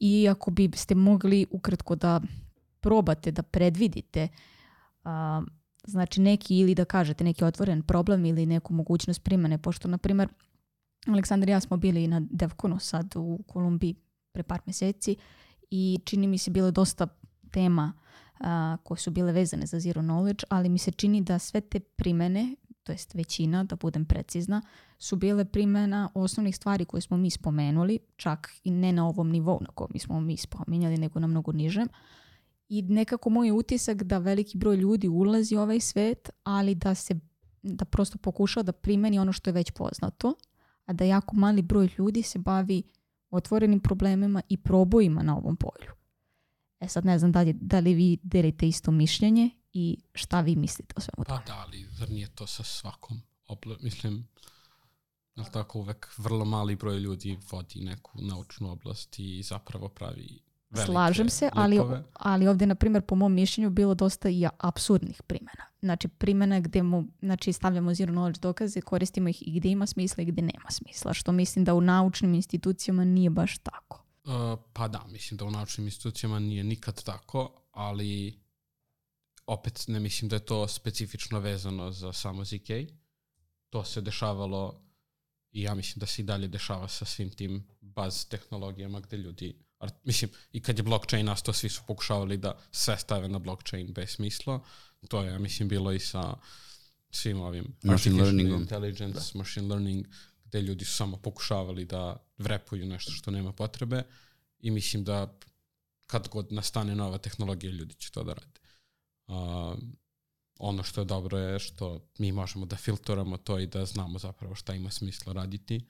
i 0.00 0.28
ako 0.28 0.50
bi 0.50 0.70
ste 0.74 0.94
mogli 0.94 1.46
ukratko 1.50 1.94
da 1.94 2.20
probate 2.80 3.30
da 3.30 3.42
predvidite 3.42 4.28
znači 5.86 6.20
neki 6.20 6.58
ili 6.58 6.74
da 6.74 6.84
kažete 6.84 7.24
neki 7.24 7.44
otvoren 7.44 7.82
problem 7.82 8.24
ili 8.24 8.46
neku 8.46 8.74
mogućnost 8.74 9.22
primene, 9.22 9.58
pošto 9.58 9.88
na 9.88 9.98
primjer 9.98 10.28
Aleksandar 11.06 11.48
i 11.48 11.52
ja 11.52 11.60
smo 11.60 11.76
bili 11.76 12.08
na 12.08 12.20
Devconu 12.30 12.78
sad 12.78 13.12
u 13.16 13.38
Kolumbiji 13.46 13.94
pre 14.32 14.42
par 14.42 14.60
mjeseci 14.66 15.16
i 15.70 15.98
čini 16.04 16.26
mi 16.26 16.38
se 16.38 16.50
bilo 16.50 16.70
dosta 16.70 17.06
tema 17.50 17.92
a, 18.40 18.76
koje 18.84 18.98
su 18.98 19.10
bile 19.10 19.32
vezane 19.32 19.66
za 19.66 19.80
zero 19.80 20.02
knowledge, 20.02 20.44
ali 20.48 20.68
mi 20.68 20.78
se 20.78 20.90
čini 20.90 21.20
da 21.22 21.38
sve 21.38 21.60
te 21.60 21.80
primene, 21.80 22.54
to 22.82 22.92
jest 22.92 23.14
većina, 23.14 23.64
da 23.64 23.76
budem 23.76 24.04
precizna, 24.04 24.62
su 24.98 25.16
bile 25.16 25.44
primjena 25.44 26.08
osnovnih 26.14 26.56
stvari 26.56 26.84
koje 26.84 27.00
smo 27.00 27.16
mi 27.16 27.30
spomenuli, 27.30 27.98
čak 28.16 28.50
i 28.64 28.70
ne 28.70 28.92
na 28.92 29.08
ovom 29.08 29.30
nivou 29.30 29.60
na 29.60 29.68
kojem 29.74 29.98
smo 29.98 30.20
mi 30.20 30.36
spominjali, 30.36 30.96
nego 30.98 31.20
na 31.20 31.26
mnogo 31.26 31.52
nižem. 31.52 31.88
I 32.68 32.82
nekako 32.82 33.30
moj 33.30 33.50
utisak 33.50 34.02
da 34.02 34.18
veliki 34.18 34.58
broj 34.58 34.76
ljudi 34.76 35.08
ulazi 35.08 35.56
u 35.56 35.60
ovaj 35.60 35.80
svet, 35.80 36.30
ali 36.44 36.74
da 36.74 36.94
se 36.94 37.20
da 37.62 37.84
prosto 37.84 38.18
pokušao 38.18 38.62
da 38.62 38.72
primeni 38.72 39.18
ono 39.18 39.32
što 39.32 39.50
je 39.50 39.54
već 39.54 39.70
poznato, 39.70 40.34
a 40.86 40.92
da 40.92 41.04
jako 41.04 41.36
mali 41.36 41.62
broj 41.62 41.88
ljudi 41.98 42.22
se 42.22 42.38
bavi 42.38 42.82
otvorenim 43.30 43.80
problemima 43.80 44.42
i 44.48 44.56
probojima 44.56 45.22
na 45.22 45.36
ovom 45.36 45.56
polju. 45.56 45.92
E 46.80 46.88
sad 46.88 47.04
ne 47.04 47.18
znam 47.18 47.32
da 47.32 47.42
li, 47.42 47.52
da 47.52 47.78
li 47.78 47.94
vi 47.94 48.18
delite 48.22 48.68
isto 48.68 48.90
mišljenje 48.90 49.50
i 49.72 49.98
šta 50.14 50.40
vi 50.40 50.56
mislite 50.56 50.94
o 50.96 51.00
svemu 51.00 51.24
tome. 51.24 51.40
Pa 51.46 51.52
da, 51.52 51.58
ali 51.66 51.86
zar 51.90 52.10
nije 52.10 52.28
to 52.28 52.46
sa 52.46 52.64
svakom 52.64 53.22
obla... 53.46 53.76
Mislim, 53.80 54.28
jel 55.36 55.46
tako 55.52 55.78
uvek 55.78 56.08
vrlo 56.18 56.44
mali 56.44 56.76
broj 56.76 56.98
ljudi 56.98 57.38
vodi 57.50 57.80
neku 57.80 58.22
naučnu 58.22 58.70
oblast 58.70 59.18
i 59.18 59.42
zapravo 59.42 59.88
pravi 59.88 60.38
velike 60.70 60.92
Slažem 60.92 61.28
se, 61.28 61.50
ali, 61.52 61.76
likove. 61.76 62.02
ali 62.12 62.48
ovdje, 62.48 62.66
na 62.66 62.74
primjer, 62.74 63.02
po 63.02 63.14
mom 63.14 63.32
mišljenju 63.32 63.70
bilo 63.70 63.94
dosta 63.94 64.28
i 64.28 64.46
absurdnih 64.58 65.22
primjena. 65.22 65.64
Znači, 65.80 66.08
primjena 66.08 66.60
gdje 66.60 66.82
mu, 66.82 67.04
znači, 67.20 67.52
stavljamo 67.52 67.94
zero 67.94 68.12
knowledge 68.12 68.40
dokaze, 68.40 68.80
koristimo 68.80 69.28
ih 69.28 69.48
i 69.48 69.52
gdje 69.52 69.70
ima 69.70 69.86
smisla 69.86 70.22
i 70.22 70.26
gdje 70.26 70.42
nema 70.42 70.70
smisla, 70.70 71.14
što 71.14 71.32
mislim 71.32 71.64
da 71.64 71.74
u 71.74 71.80
naučnim 71.80 72.34
institucijama 72.34 73.04
nije 73.04 73.30
baš 73.30 73.58
tako. 73.58 74.04
Uh, 74.24 74.58
pa 74.72 74.88
da, 74.88 75.04
mislim 75.08 75.38
da 75.38 75.44
u 75.44 75.50
naučnim 75.50 75.86
institucijama 75.86 76.38
nije 76.38 76.64
nikad 76.64 77.04
tako, 77.04 77.62
ali 77.72 78.40
opet 79.46 79.84
ne 79.88 80.00
mislim 80.00 80.28
da 80.28 80.36
je 80.36 80.44
to 80.44 80.68
specifično 80.68 81.40
vezano 81.40 81.92
za 81.92 82.12
samo 82.12 82.44
ZK. 82.44 82.70
To 83.70 83.84
se 83.84 84.00
dešavalo 84.00 84.82
i 85.50 85.62
ja 85.62 85.74
mislim 85.74 86.00
da 86.00 86.06
se 86.06 86.22
i 86.22 86.24
dalje 86.24 86.48
dešava 86.48 86.88
sa 86.88 87.04
svim 87.04 87.30
tim 87.30 87.66
baz 87.80 88.24
tehnologijama 88.28 89.00
gde 89.00 89.16
ljudi 89.16 89.67
ar- 89.78 89.92
mislim, 90.04 90.30
i 90.52 90.62
kad 90.62 90.78
je 90.78 90.82
blockchain 90.82 91.26
nastao, 91.26 91.54
svi 91.54 91.68
su 91.68 91.82
pokušavali 91.86 92.36
da 92.36 92.58
sve 92.70 92.98
stave 92.98 93.28
na 93.28 93.38
blockchain 93.38 93.92
bez 93.92 94.10
smisla. 94.10 94.60
To 95.08 95.22
je, 95.22 95.32
ja 95.32 95.38
mislim, 95.38 95.68
bilo 95.68 95.92
i 95.92 95.98
sa 95.98 96.34
svim 97.10 97.40
ovim 97.40 97.64
Machine 97.64 97.92
artificial 97.92 98.24
learningom. 98.24 98.60
intelligence, 98.60 99.38
machine 99.38 99.68
learning, 99.68 100.06
gde 100.44 100.62
ljudi 100.62 100.84
su 100.84 100.96
samo 100.96 101.16
pokušavali 101.16 101.84
da 101.84 102.16
vrepuju 102.38 102.86
nešto 102.86 103.12
što 103.12 103.30
nema 103.30 103.52
potrebe 103.52 104.02
i 104.60 104.70
mislim 104.70 105.04
da 105.04 105.38
kad 106.06 106.28
god 106.28 106.52
nastane 106.52 106.94
nova 106.94 107.18
tehnologija, 107.18 107.72
ljudi 107.72 107.94
će 107.94 108.10
to 108.10 108.24
da 108.24 108.34
rade. 108.34 108.60
Uh, 109.26 109.78
ono 110.58 110.82
što 110.82 111.00
je 111.00 111.04
dobro 111.04 111.38
je 111.38 111.58
što 111.58 112.08
mi 112.18 112.32
možemo 112.32 112.66
da 112.66 112.76
filtramo 112.76 113.36
to 113.36 113.58
i 113.58 113.66
da 113.66 113.84
znamo 113.84 114.18
zapravo 114.18 114.54
šta 114.54 114.74
ima 114.74 114.90
smisla 114.90 115.32
raditi, 115.32 115.86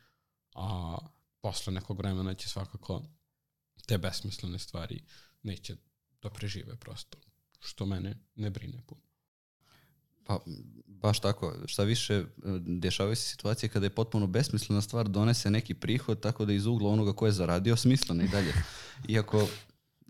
a 0.54 0.98
posle 1.40 1.72
nekog 1.72 1.98
vremena 1.98 2.34
će 2.34 2.48
svakako 2.48 3.02
te 3.88 3.98
besmislene 3.98 4.58
stvari 4.58 5.02
neće 5.42 5.76
da 6.22 6.30
prežive 6.30 6.76
prosto, 6.76 7.18
što 7.60 7.86
mene 7.86 8.14
ne 8.36 8.50
brine 8.50 8.82
puno. 8.86 9.00
Pa, 10.24 10.38
baš 10.86 11.20
tako. 11.20 11.54
Šta 11.66 11.82
više, 11.82 12.14
e, 12.14 12.24
dešavaju 12.58 13.16
se 13.16 13.28
situacije 13.28 13.68
kada 13.68 13.86
je 13.86 13.94
potpuno 13.94 14.26
besmislena 14.26 14.80
stvar 14.80 15.08
donese 15.08 15.50
neki 15.50 15.74
prihod, 15.74 16.20
tako 16.20 16.44
da 16.44 16.52
iz 16.52 16.66
ugla 16.66 16.90
onoga 16.90 17.12
ko 17.12 17.26
je 17.26 17.32
zaradio 17.32 17.76
smisleno 17.76 18.24
i 18.24 18.28
dalje. 18.28 18.52
Iako 19.08 19.48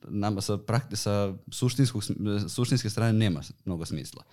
nama 0.08 0.40
sa, 0.40 0.58
prakti, 0.58 0.96
sa 0.96 1.34
suštinskog, 1.52 2.02
sm- 2.04 2.48
suštinske 2.48 2.90
strane 2.90 3.12
nema 3.12 3.42
mnogo 3.64 3.86
smisla. 3.86 4.24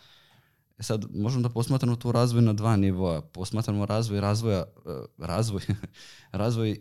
E 0.78 0.84
sad, 0.84 1.06
možemo 1.16 1.44
da 1.44 1.50
posmatramo 1.50 1.96
tu 1.96 2.12
razvoj 2.12 2.42
na 2.42 2.54
dva 2.54 2.76
nivoa. 2.76 3.22
Posmatramo 3.22 3.86
razvoj 3.86 4.22
razvoja, 4.22 4.66
e, 4.86 5.06
razvoj, 5.18 5.62
razvoj 6.32 6.80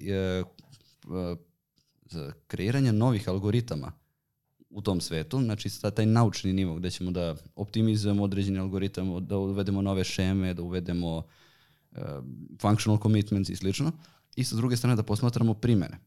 za 2.05 2.33
kreiranje 2.47 2.93
novih 2.93 3.29
algoritama 3.29 3.93
u 4.71 4.83
tom 4.83 5.01
svetu, 5.01 5.43
znači 5.43 5.71
taj 5.95 6.07
naučni 6.07 6.53
nivo 6.53 6.75
gde 6.75 6.91
ćemo 6.91 7.11
da 7.11 7.37
optimizujemo 7.57 8.23
određeni 8.23 8.59
algoritam, 8.59 9.27
da 9.27 9.37
uvedemo 9.37 9.83
nove 9.83 10.05
šeme, 10.05 10.55
da 10.55 10.63
uvedemo 10.63 11.17
uh, 11.17 11.99
functional 12.61 13.01
commitments 13.03 13.51
i 13.51 13.57
slično. 13.57 13.93
I 14.37 14.45
sa 14.45 14.57
druge 14.57 14.77
strane 14.77 14.97
da 14.97 15.03
posmatramo 15.03 15.55
primene. 15.55 15.99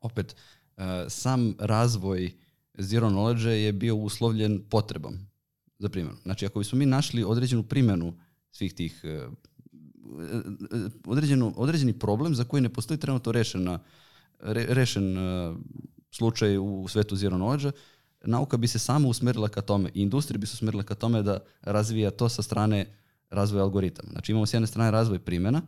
Opet, 0.00 0.36
uh, 0.76 0.84
sam 1.08 1.54
razvoj 1.58 2.32
zero 2.78 3.08
knowledge 3.10 3.48
je 3.48 3.72
bio 3.72 3.96
uslovljen 3.96 4.62
potrebom 4.70 5.18
za 5.78 5.88
primjenu. 5.88 6.18
Znači, 6.22 6.46
ako 6.46 6.58
bismo 6.58 6.78
mi 6.78 6.86
našli 6.86 7.24
određenu 7.24 7.62
primjenu 7.62 8.14
svih 8.50 8.74
tih 8.74 9.04
uh, 9.04 9.32
određenu, 11.04 11.52
određeni 11.56 11.98
problem 11.98 12.34
za 12.34 12.44
koji 12.44 12.62
ne 12.62 12.68
postoji 12.68 13.00
trenutno 13.00 13.32
rešena, 13.32 13.78
re, 14.42 14.66
rešen 14.68 15.18
uh, 15.18 15.56
slučaj 16.10 16.58
u 16.58 16.88
svetu 16.88 17.16
zero 17.16 17.36
knowledge 17.36 17.72
nauka 18.24 18.56
bi 18.56 18.68
se 18.68 18.78
samo 18.78 19.08
usmerila 19.08 19.48
ka 19.48 19.60
tome 19.60 19.90
i 19.94 20.02
industrija 20.02 20.38
bi 20.38 20.46
se 20.46 20.54
usmerila 20.54 20.82
ka 20.82 20.94
tome 20.94 21.22
da 21.22 21.38
razvija 21.62 22.10
to 22.10 22.28
sa 22.28 22.42
strane 22.42 22.96
razvoj 23.30 23.60
algoritama. 23.60 24.08
Znači 24.12 24.32
imamo 24.32 24.46
s 24.46 24.54
jedne 24.54 24.66
strane 24.66 24.90
razvoj 24.90 25.18
primjena 25.18 25.62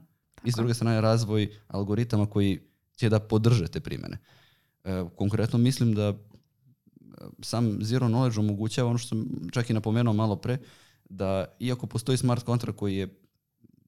i 0.44 0.52
s 0.52 0.54
druge 0.54 0.74
strane 0.74 1.00
razvoj 1.00 1.50
algoritama 1.68 2.26
koji 2.26 2.60
će 2.96 3.08
da 3.08 3.20
podrže 3.20 3.68
te 3.68 3.80
primjene. 3.80 4.18
E, 4.84 5.04
konkretno 5.16 5.58
mislim 5.58 5.94
da 5.94 6.02
e, 6.02 6.14
sam 7.40 7.78
zero 7.80 8.06
knowledge 8.06 8.38
omogućava 8.38 8.88
ono 8.88 8.98
što 8.98 9.08
sam 9.08 9.26
čak 9.52 9.70
i 9.70 9.74
napomenuo 9.74 10.12
malo 10.12 10.36
pre, 10.36 10.58
da 11.10 11.44
iako 11.58 11.86
postoji 11.86 12.18
smart 12.18 12.44
kontrakt 12.44 12.78
koji 12.78 12.96
je 12.96 13.20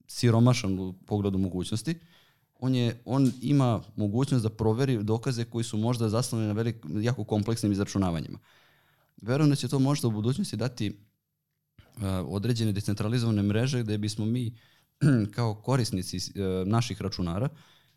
siromašan 0.07 0.79
u 0.79 0.93
pogledu 0.93 1.39
mogućnosti, 1.39 1.99
on, 2.65 2.75
je, 2.75 3.03
on 3.05 3.33
ima 3.43 3.81
mogućnost 3.97 4.43
da 4.43 4.51
proveri 4.51 5.03
dokaze 5.03 5.45
koji 5.45 5.65
su 5.65 5.77
možda 5.77 6.09
zasnovani 6.09 6.49
na 6.49 6.55
velik, 6.55 6.77
jako 7.01 7.25
kompleksnim 7.25 7.73
izračunavanjima. 7.73 8.39
Verujem 9.23 9.51
da 9.51 9.57
će 9.57 9.69
to 9.69 9.79
možda 9.79 10.09
u 10.09 10.11
budućnosti 10.11 10.57
dati 10.57 10.91
uh, 10.91 12.03
određene 12.27 12.73
decentralizovane 12.73 13.43
mreže 13.43 13.83
gde 13.83 13.99
bismo 13.99 14.25
mi 14.25 14.55
kao 15.37 15.55
korisnici 15.55 16.17
uh, 16.17 16.69
naših 16.69 17.03
računara 17.03 17.49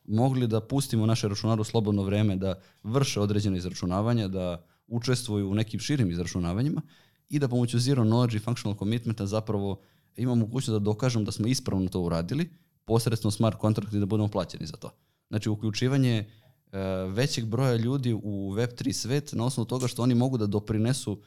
mogli 0.07 0.48
da 0.48 0.61
pustimo 0.61 1.06
naše 1.06 1.27
računare 1.27 1.61
u 1.61 1.64
slobodno 1.64 2.03
vreme 2.03 2.35
da 2.35 2.60
vrše 2.84 3.22
određene 3.22 3.57
izračunavanja, 3.57 4.27
da 4.27 4.65
učestvuju 4.88 5.49
u 5.49 5.56
nekim 5.56 5.80
širim 5.80 6.11
izračunavanjima 6.11 6.81
i 7.30 7.39
da 7.39 7.48
pomoću 7.48 7.80
zero 7.80 8.03
knowledge 8.03 8.35
i 8.35 8.39
functional 8.39 8.77
commitmenta 8.77 9.26
zapravo 9.26 9.81
ima 10.15 10.35
mogućnost 10.35 10.80
da 10.80 10.80
dokažemo 10.80 11.26
da 11.26 11.31
smo 11.31 11.48
ispravno 11.48 11.89
to 11.89 12.02
uradili 12.02 12.49
posredstvom 12.88 13.31
smart 13.31 13.61
contract 13.61 13.93
i 13.93 13.99
da 13.99 14.05
budemo 14.05 14.27
plaćeni 14.27 14.65
za 14.65 14.77
to. 14.77 14.91
Znači, 15.30 15.49
uključivanje 15.49 16.26
uh, 16.26 17.14
većeg 17.14 17.45
broja 17.45 17.76
ljudi 17.76 18.14
u 18.14 18.53
Web3 18.53 18.93
svet 18.93 19.34
na 19.34 19.45
osnovu 19.45 19.65
toga 19.65 19.88
što 19.88 20.03
oni 20.03 20.15
mogu 20.15 20.38
da 20.38 20.45
doprinesu 20.45 21.11
uh, 21.11 21.19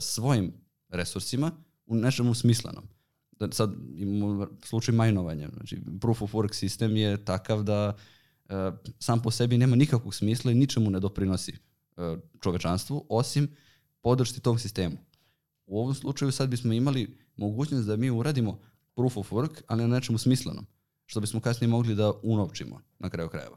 svojim 0.00 0.52
resursima 0.88 1.50
u 1.86 1.94
nečemu 1.94 2.34
smislenom. 2.34 2.88
Da 3.30 3.52
sad 3.52 3.74
imamo 3.96 4.48
slučaj 4.64 4.94
majnovanja. 4.94 5.48
Znači, 5.56 5.80
proof 6.00 6.22
of 6.22 6.32
work 6.32 6.54
sistem 6.54 6.96
je 6.96 7.24
takav 7.24 7.62
da 7.62 7.96
uh, 8.44 8.54
sam 8.98 9.22
po 9.22 9.30
sebi 9.30 9.58
nema 9.58 9.76
nikakvog 9.76 10.14
smisla 10.14 10.52
i 10.52 10.54
ničemu 10.54 10.90
ne 10.90 11.00
doprinosi 11.00 11.52
čovečanstvu, 12.40 13.06
osim 13.08 13.48
podršti 14.00 14.40
tom 14.40 14.58
sistemu. 14.58 14.96
U 15.66 15.80
ovom 15.80 15.94
slučaju 15.94 16.32
sad 16.32 16.48
bismo 16.48 16.72
imali 16.72 17.18
mogućnost 17.36 17.86
da 17.86 17.96
mi 17.96 18.10
uradimo 18.10 18.58
proof 18.94 19.16
of 19.16 19.32
work, 19.32 19.62
ali 19.66 19.82
na 19.82 19.94
nečemu 19.94 20.18
smislenom 20.18 20.66
što 21.06 21.20
bismo 21.20 21.40
kasnije 21.40 21.68
mogli 21.68 21.94
da 21.94 22.12
unovčimo 22.22 22.80
na 22.98 23.10
kraju 23.10 23.28
krajeva. 23.28 23.56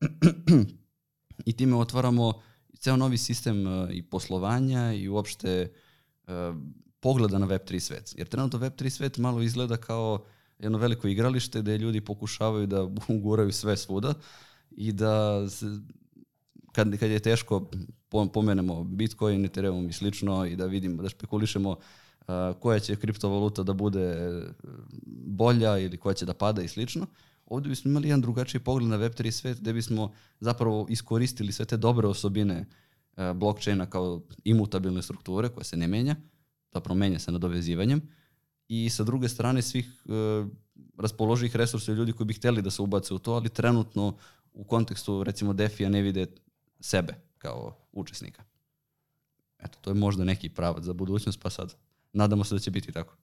I 1.46 1.52
time 1.52 1.76
otvaramo 1.76 2.42
ceo 2.78 2.96
novi 2.96 3.18
sistem 3.18 3.66
uh, 3.66 3.90
i 3.90 4.02
poslovanja 4.02 4.92
i 4.92 5.08
uopšte 5.08 5.72
uh, 6.26 6.32
pogleda 7.00 7.38
na 7.38 7.46
Web3 7.46 7.78
svet. 7.78 8.14
Jer 8.16 8.28
trenutno 8.28 8.58
Web3 8.58 8.90
svet 8.90 9.18
malo 9.18 9.42
izgleda 9.42 9.76
kao 9.76 10.24
jedno 10.58 10.78
veliko 10.78 11.08
igralište 11.08 11.60
gde 11.60 11.78
ljudi 11.78 12.00
pokušavaju 12.00 12.66
da 12.66 12.82
uguraju 13.16 13.52
sve 13.52 13.76
svuda 13.76 14.14
i 14.70 14.92
da 14.92 15.48
se, 15.48 15.66
kad, 16.72 16.98
kad 16.98 17.10
je 17.10 17.20
teško 17.20 17.70
pomenemo 18.32 18.84
Bitcoin, 18.84 19.44
Ethereum 19.44 19.88
i 19.88 19.92
slično 19.92 20.46
i 20.46 20.56
da 20.56 20.66
vidimo, 20.66 21.02
da 21.02 21.08
špekulišemo 21.08 21.76
koja 22.60 22.78
će 22.78 22.96
kriptovaluta 22.96 23.62
da 23.62 23.72
bude 23.72 24.42
bolja 25.26 25.78
ili 25.78 25.96
koja 25.96 26.14
će 26.14 26.26
da 26.26 26.34
pada 26.34 26.62
i 26.62 26.68
slično. 26.68 27.06
Ovde 27.46 27.68
bismo 27.68 27.90
imali 27.90 28.08
jedan 28.08 28.20
drugačiji 28.20 28.60
pogled 28.60 28.88
na 28.88 28.98
Web3 28.98 29.30
svet 29.30 29.60
gde 29.60 29.72
bismo 29.72 30.12
zapravo 30.40 30.86
iskoristili 30.88 31.52
sve 31.52 31.64
te 31.64 31.76
dobre 31.76 32.08
osobine 32.08 32.66
blockchaina 33.34 33.86
kao 33.86 34.22
imutabilne 34.44 35.02
strukture 35.02 35.48
koja 35.48 35.64
se 35.64 35.76
ne 35.76 35.86
menja, 35.86 36.16
zapravo 36.72 36.98
menja 36.98 37.18
se 37.18 37.32
nadovezivanjem 37.32 38.02
i 38.68 38.90
sa 38.90 39.04
druge 39.04 39.28
strane 39.28 39.62
svih 39.62 40.04
uh, 40.04 40.46
raspoloživih 40.98 41.56
resursa 41.56 41.92
ljudi 41.92 42.12
koji 42.12 42.26
bi 42.26 42.34
hteli 42.34 42.62
da 42.62 42.70
se 42.70 42.82
ubace 42.82 43.14
u 43.14 43.18
to, 43.18 43.32
ali 43.32 43.48
trenutno 43.48 44.16
u 44.52 44.64
kontekstu 44.64 45.24
recimo 45.24 45.52
DeFi-a 45.52 45.88
ne 45.88 46.02
vide 46.02 46.26
sebe 46.80 47.14
kao 47.38 47.76
učesnika. 47.92 48.44
Eto, 49.58 49.78
to 49.80 49.90
je 49.90 49.94
možda 49.94 50.24
neki 50.24 50.48
pravac 50.48 50.84
za 50.84 50.92
budućnost, 50.92 51.40
pa 51.40 51.50
sad 51.50 51.74
nadamo 52.14 52.44
se 52.44 52.54
da 52.54 52.58
će 52.58 52.70
biti 52.70 52.92
tako. 52.92 53.16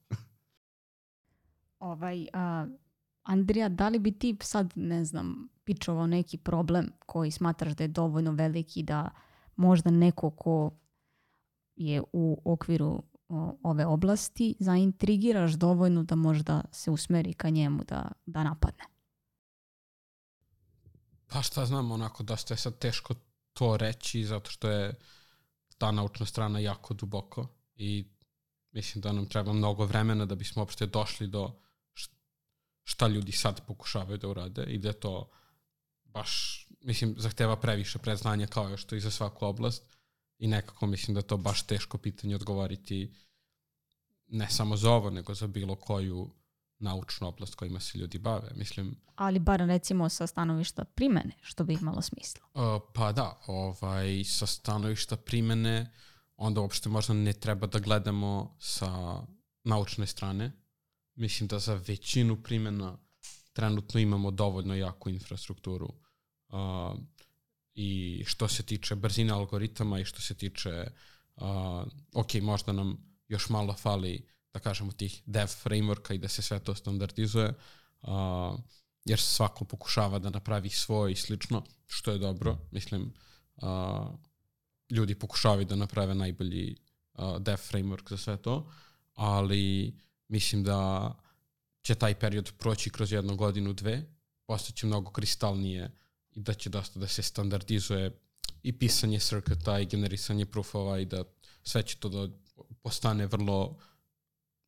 ovaj, 1.78 2.26
a, 2.32 2.66
Andrija, 3.22 3.68
da 3.68 3.88
li 3.88 3.98
bi 3.98 4.18
ti 4.18 4.36
sad, 4.42 4.72
ne 4.74 5.04
znam, 5.04 5.48
pičovao 5.64 6.06
neki 6.06 6.38
problem 6.38 6.92
koji 7.06 7.30
smatraš 7.30 7.72
da 7.72 7.84
je 7.84 7.88
dovoljno 7.88 8.32
veliki 8.32 8.82
da 8.82 9.10
možda 9.56 9.90
neko 9.90 10.30
ko 10.30 10.70
je 11.76 12.02
u 12.12 12.42
okviru 12.44 13.02
o, 13.28 13.58
ove 13.62 13.86
oblasti 13.86 14.54
zaintrigiraš 14.60 15.52
dovoljno 15.52 16.02
da 16.02 16.14
možda 16.14 16.62
se 16.72 16.90
usmeri 16.90 17.32
ka 17.32 17.50
njemu 17.50 17.84
da, 17.84 18.12
da 18.26 18.44
napadne? 18.44 18.84
Pa 21.26 21.42
šta 21.42 21.66
znam, 21.66 21.90
onako 21.90 22.22
da 22.22 22.36
ste 22.36 22.56
sad 22.56 22.78
teško 22.78 23.14
to 23.52 23.76
reći 23.76 24.24
zato 24.24 24.50
što 24.50 24.70
je 24.70 24.94
ta 25.78 25.92
naučna 25.92 26.26
strana 26.26 26.58
jako 26.58 26.94
duboko 26.94 27.48
i 27.74 28.08
mislim 28.72 29.02
da 29.02 29.12
nam 29.12 29.26
treba 29.26 29.52
mnogo 29.52 29.84
vremena 29.84 30.26
da 30.26 30.34
bismo 30.34 30.62
uopšte 30.62 30.86
došli 30.86 31.26
do 31.26 31.52
šta 32.84 33.08
ljudi 33.08 33.32
sad 33.32 33.66
pokušavaju 33.66 34.18
da 34.18 34.28
urade 34.28 34.64
i 34.64 34.78
da 34.78 34.92
to 34.92 35.30
baš, 36.04 36.66
mislim, 36.80 37.14
zahteva 37.18 37.56
previše 37.56 37.98
predznanja 37.98 38.46
kao 38.46 38.76
što 38.76 38.96
i 38.96 39.00
za 39.00 39.10
svaku 39.10 39.46
oblast 39.46 39.96
i 40.38 40.46
nekako 40.46 40.86
mislim 40.86 41.14
da 41.14 41.22
to 41.22 41.36
baš 41.36 41.62
teško 41.66 41.98
pitanje 41.98 42.34
odgovoriti 42.34 43.14
ne 44.28 44.50
samo 44.50 44.76
za 44.76 44.90
ovo, 44.90 45.10
nego 45.10 45.34
za 45.34 45.46
bilo 45.46 45.74
koju 45.74 46.30
naučnu 46.78 47.28
oblast 47.28 47.54
kojima 47.54 47.80
se 47.80 47.98
ljudi 47.98 48.18
bave. 48.18 48.50
Mislim, 48.54 48.96
Ali 49.16 49.38
bar 49.38 49.60
recimo 49.60 50.08
sa 50.08 50.26
stanovišta 50.26 50.84
primene, 50.84 51.32
što 51.40 51.64
bi 51.64 51.74
imalo 51.74 52.02
smisla. 52.02 52.42
Uh, 52.54 52.82
pa 52.94 53.12
da, 53.12 53.40
ovaj, 53.46 54.24
sa 54.24 54.46
stanovišta 54.46 55.16
primene 55.16 55.80
uh, 55.80 56.11
onda 56.42 56.60
uopšte 56.60 56.88
možda 56.88 57.14
ne 57.14 57.32
treba 57.32 57.66
da 57.66 57.78
gledamo 57.78 58.56
sa 58.60 59.22
naučne 59.64 60.06
strane. 60.06 60.52
Mislim 61.14 61.48
da 61.48 61.58
za 61.58 61.74
većinu 61.74 62.42
primjena 62.42 62.98
trenutno 63.52 64.00
imamo 64.00 64.30
dovoljno 64.30 64.74
jaku 64.74 65.10
infrastrukturu 65.10 65.88
uh, 66.48 66.98
i 67.74 68.22
što 68.26 68.48
se 68.48 68.62
tiče 68.62 68.94
brzine 68.94 69.32
algoritama 69.32 70.00
i 70.00 70.04
što 70.04 70.20
se 70.20 70.34
tiče 70.34 70.90
uh, 71.36 71.44
ok, 72.14 72.34
možda 72.34 72.72
nam 72.72 73.16
još 73.28 73.48
malo 73.48 73.74
fali 73.74 74.26
da 74.52 74.60
kažemo 74.60 74.92
tih 74.92 75.22
dev 75.26 75.46
frameworka 75.46 76.14
i 76.14 76.18
da 76.18 76.28
se 76.28 76.42
sve 76.42 76.58
to 76.58 76.74
standardizuje 76.74 77.54
uh, 78.02 78.58
jer 79.04 79.20
svako 79.20 79.64
pokušava 79.64 80.18
da 80.18 80.30
napravi 80.30 80.70
svoje 80.70 81.12
i 81.12 81.16
slično, 81.16 81.64
što 81.86 82.12
je 82.12 82.18
dobro. 82.18 82.58
Mislim, 82.70 83.14
uh, 83.56 84.31
ljudi 84.92 85.14
pokušavaju 85.14 85.64
da 85.64 85.76
naprave 85.76 86.14
najbolji 86.14 86.76
uh, 87.14 87.38
dev 87.38 87.56
framework 87.56 88.10
za 88.10 88.16
sve 88.16 88.36
to, 88.36 88.70
ali 89.14 89.94
mislim 90.28 90.64
da 90.64 91.12
će 91.82 91.94
taj 91.94 92.14
period 92.14 92.52
proći 92.58 92.90
kroz 92.90 93.12
jednu 93.12 93.36
godinu, 93.36 93.72
dve, 93.72 94.02
postaće 94.46 94.86
mnogo 94.86 95.10
kristalnije 95.10 95.90
i 96.34 96.40
da 96.40 96.54
će 96.54 96.70
dosta 96.70 97.00
da 97.00 97.08
se 97.08 97.22
standardizuje 97.22 98.18
i 98.62 98.72
pisanje 98.78 99.18
circuita 99.18 99.80
i 99.80 99.86
generisanje 99.86 100.46
proofova 100.46 100.98
i 101.00 101.04
da 101.04 101.24
sve 101.62 101.82
će 101.82 101.96
to 101.96 102.08
da 102.08 102.28
postane 102.82 103.26
vrlo 103.26 103.78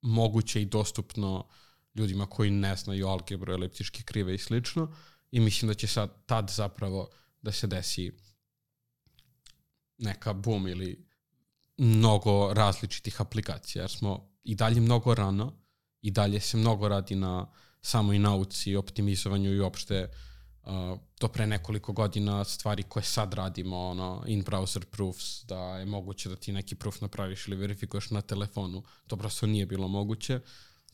moguće 0.02 0.62
i 0.62 0.66
dostupno 0.66 1.46
ljudima 1.94 2.26
koji 2.26 2.50
ne 2.50 2.76
znaju 2.76 3.06
algebru, 3.06 3.52
eliptičke 3.52 4.02
krive 4.02 4.34
i 4.34 4.38
slično 4.38 4.94
i 5.30 5.40
mislim 5.40 5.68
da 5.68 5.74
će 5.74 5.86
sad 5.86 6.26
tad 6.26 6.50
zapravo 6.50 7.08
da 7.42 7.52
se 7.52 7.66
desi 7.66 8.12
neka 9.98 10.32
boom 10.32 10.68
ili 10.68 11.08
mnogo 11.76 12.54
različitih 12.54 13.20
aplikacija, 13.20 13.82
jer 13.82 13.90
smo 13.90 14.30
i 14.44 14.54
dalje 14.54 14.80
mnogo 14.80 15.14
rano, 15.14 15.52
i 16.00 16.10
dalje 16.10 16.40
se 16.40 16.56
mnogo 16.56 16.88
radi 16.88 17.14
na 17.14 17.46
samoj 17.82 18.18
nauci, 18.18 18.76
optimizovanju 18.76 19.52
i 19.52 19.60
uopšte 19.60 20.08
uh, 20.62 20.98
to 21.18 21.28
pre 21.28 21.46
nekoliko 21.46 21.92
godina 21.92 22.44
stvari 22.44 22.82
koje 22.82 23.02
sad 23.02 23.34
radimo, 23.34 23.78
ono, 23.78 24.22
in-browser 24.26 24.84
proofs, 24.84 25.44
da 25.44 25.78
je 25.78 25.86
moguće 25.86 26.28
da 26.28 26.36
ti 26.36 26.52
neki 26.52 26.74
proof 26.74 27.00
napraviš 27.00 27.48
ili 27.48 27.56
verifikuješ 27.56 28.10
na 28.10 28.20
telefonu, 28.20 28.82
to 29.06 29.16
prosto 29.16 29.46
nije 29.46 29.66
bilo 29.66 29.88
moguće. 29.88 30.40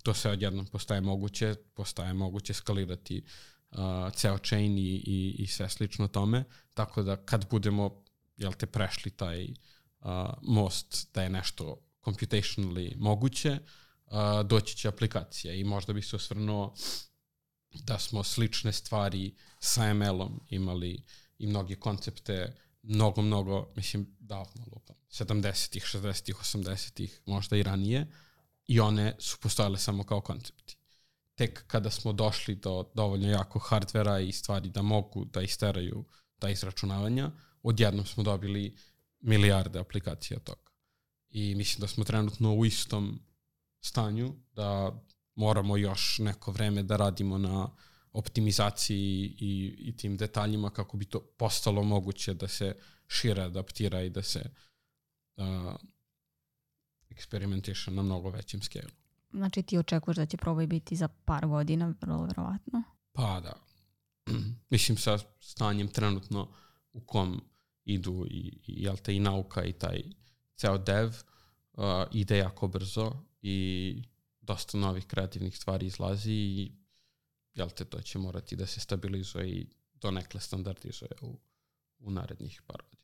To 0.02 0.14
se 0.14 0.30
odjednom 0.30 0.66
postaje 0.66 1.00
moguće, 1.00 1.54
postaje 1.74 2.12
moguće 2.12 2.54
skalirati 2.54 3.24
uh, 3.70 3.78
ceo 4.14 4.38
chain 4.38 4.78
i, 4.78 5.02
i, 5.06 5.36
i 5.38 5.46
sve 5.46 5.68
slično 5.68 6.08
tome, 6.08 6.44
tako 6.74 7.02
da 7.02 7.16
kad 7.16 7.50
budemo 7.50 8.04
jel 8.40 8.52
te 8.52 8.66
prešli 8.66 9.10
taj 9.10 9.44
uh, 9.44 10.06
most 10.42 11.08
da 11.14 11.22
je 11.22 11.30
nešto 11.30 11.76
computationally 12.02 12.96
moguće, 12.96 13.58
uh, 14.06 14.46
doći 14.46 14.76
će 14.76 14.88
aplikacija 14.88 15.54
i 15.54 15.64
možda 15.64 15.92
bi 15.92 16.02
se 16.02 16.16
osvrnuo 16.16 16.74
da 17.72 17.98
smo 17.98 18.22
slične 18.24 18.72
stvari 18.72 19.34
sa 19.60 19.94
ML-om 19.94 20.40
imali 20.48 21.02
i 21.38 21.46
mnoge 21.46 21.76
koncepte 21.76 22.56
mnogo, 22.82 23.22
mnogo, 23.22 23.72
mislim, 23.76 24.16
davno 24.18 24.64
lupam, 24.72 24.96
70-ih, 25.10 25.84
60-ih, 25.84 26.36
80-ih, 26.36 27.20
možda 27.26 27.56
i 27.56 27.62
ranije, 27.62 28.06
i 28.66 28.80
one 28.80 29.16
su 29.18 29.38
postojale 29.40 29.78
samo 29.78 30.04
kao 30.04 30.20
koncepti. 30.20 30.76
Tek 31.34 31.64
kada 31.66 31.90
smo 31.90 32.12
došli 32.12 32.54
do 32.54 32.90
dovoljno 32.94 33.30
jako 33.30 33.58
hardvera 33.58 34.20
i 34.20 34.32
stvari 34.32 34.68
da 34.68 34.82
mogu 34.82 35.24
da 35.24 35.42
isteraju 35.42 36.04
ta 36.38 36.50
izračunavanja, 36.50 37.30
odjednom 37.62 38.06
smo 38.06 38.22
dobili 38.22 38.76
milijarde 39.20 39.78
aplikacija 39.78 40.38
toga. 40.40 40.70
I 41.30 41.54
mislim 41.54 41.80
da 41.80 41.88
smo 41.88 42.04
trenutno 42.04 42.54
u 42.54 42.64
istom 42.64 43.20
stanju, 43.80 44.34
da 44.52 45.00
moramo 45.34 45.76
još 45.76 46.18
neko 46.18 46.52
vreme 46.52 46.82
da 46.82 46.96
radimo 46.96 47.38
na 47.38 47.70
optimizaciji 48.12 49.36
i, 49.38 49.76
i 49.78 49.96
tim 49.96 50.16
detaljima 50.16 50.70
kako 50.70 50.96
bi 50.96 51.04
to 51.04 51.20
postalo 51.20 51.82
moguće 51.82 52.34
da 52.34 52.48
se 52.48 52.76
šire 53.06 53.42
adaptira 53.42 54.02
i 54.02 54.10
da 54.10 54.22
se 54.22 54.50
uh, 55.36 55.44
eksperimentiše 57.10 57.90
na 57.90 58.02
mnogo 58.02 58.30
većem 58.30 58.62
skelu. 58.62 58.90
Znači 59.32 59.62
ti 59.62 59.78
očekuješ 59.78 60.16
da 60.16 60.26
će 60.26 60.36
probaj 60.36 60.66
biti 60.66 60.96
za 60.96 61.08
par 61.08 61.46
godina, 61.46 61.94
vrlo 62.00 62.22
verovatno? 62.22 62.82
Pa 63.12 63.40
da. 63.40 63.52
Mislim 64.70 64.98
sa 64.98 65.18
stanjem 65.40 65.88
trenutno 65.88 66.48
u 66.92 67.00
kom 67.00 67.40
idu 67.94 68.26
i, 68.30 68.58
i, 68.66 68.82
jel 68.84 68.96
te, 68.96 69.14
i 69.14 69.20
nauka 69.20 69.64
i 69.64 69.72
taj 69.72 70.02
ceo 70.56 70.78
dev 70.78 71.08
uh, 71.72 71.84
ide 72.12 72.38
jako 72.38 72.68
brzo 72.68 73.12
i 73.42 74.02
dosta 74.40 74.78
novih 74.78 75.06
kreativnih 75.06 75.56
stvari 75.56 75.86
izlazi 75.86 76.32
i 76.32 76.72
jel 77.54 77.70
te, 77.70 77.84
to 77.84 78.00
će 78.00 78.18
morati 78.18 78.56
da 78.56 78.66
se 78.66 78.80
stabilizuje 78.80 79.48
i 79.48 79.66
donekle 79.94 80.40
standardizuje 80.40 81.10
u, 81.22 81.38
u 81.98 82.10
narednih 82.10 82.62
par 82.66 82.82
godina. 82.82 82.99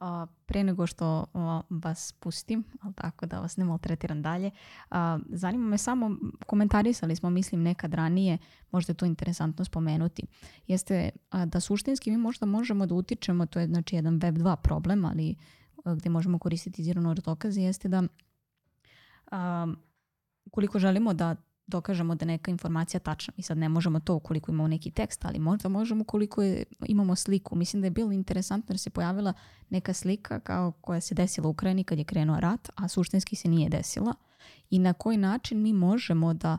A, 0.00 0.26
pre 0.46 0.64
nego 0.64 0.86
što 0.86 1.26
a, 1.34 1.60
vas 1.70 2.12
pustim, 2.12 2.64
ali 2.80 2.94
tako 2.94 3.26
da 3.26 3.40
vas 3.40 3.56
ne 3.56 3.64
maltretiram 3.64 4.22
dalje, 4.22 4.50
a, 4.90 5.18
zanima 5.28 5.68
me 5.68 5.78
samo, 5.78 6.16
komentarisali 6.46 7.16
smo, 7.16 7.30
mislim, 7.30 7.62
nekad 7.62 7.94
ranije, 7.94 8.38
možda 8.70 8.90
je 8.90 8.94
to 8.94 9.06
interesantno 9.06 9.64
spomenuti, 9.64 10.22
jeste 10.66 11.10
da 11.46 11.60
suštinski 11.60 12.10
mi 12.10 12.16
možda 12.16 12.46
možemo 12.46 12.86
da 12.86 12.94
utičemo, 12.94 13.46
to 13.46 13.60
je 13.60 13.66
znači 13.66 13.96
jedan 13.96 14.18
web 14.18 14.38
2 14.38 14.56
problem, 14.56 15.04
ali 15.04 15.34
gde 15.84 16.10
možemo 16.10 16.38
koristiti 16.38 16.84
zero 16.84 17.02
knowledge 17.02 17.24
dokaze, 17.24 17.60
jeste 17.60 17.88
da 17.88 18.02
a, 19.30 19.66
ukoliko 20.44 20.78
želimo 20.78 21.14
da 21.14 21.36
dokažemo 21.66 22.14
da 22.14 22.24
neka 22.24 22.50
informacija 22.50 23.00
tačna. 23.00 23.34
I 23.36 23.42
sad 23.42 23.58
ne 23.58 23.68
možemo 23.68 24.00
to 24.00 24.14
ukoliko 24.14 24.52
imamo 24.52 24.68
neki 24.68 24.90
tekst, 24.90 25.24
ali 25.24 25.38
možda 25.38 25.68
možemo 25.68 26.02
ukoliko 26.02 26.42
je, 26.42 26.64
imamo 26.86 27.16
sliku. 27.16 27.56
Mislim 27.56 27.82
da 27.82 27.86
je 27.86 27.90
bilo 27.90 28.12
interesantno 28.12 28.72
jer 28.72 28.78
se 28.78 28.90
pojavila 28.90 29.32
neka 29.70 29.92
slika 29.92 30.40
kao 30.40 30.72
koja 30.72 31.00
se 31.00 31.14
desila 31.14 31.48
u 31.48 31.50
Ukrajini 31.50 31.84
kad 31.84 31.98
je 31.98 32.04
krenuo 32.04 32.40
rat, 32.40 32.68
a 32.74 32.88
suštinski 32.88 33.36
se 33.36 33.48
nije 33.48 33.68
desila. 33.68 34.14
I 34.70 34.78
na 34.78 34.92
koji 34.92 35.16
način 35.16 35.62
mi 35.62 35.72
možemo 35.72 36.34
da 36.34 36.58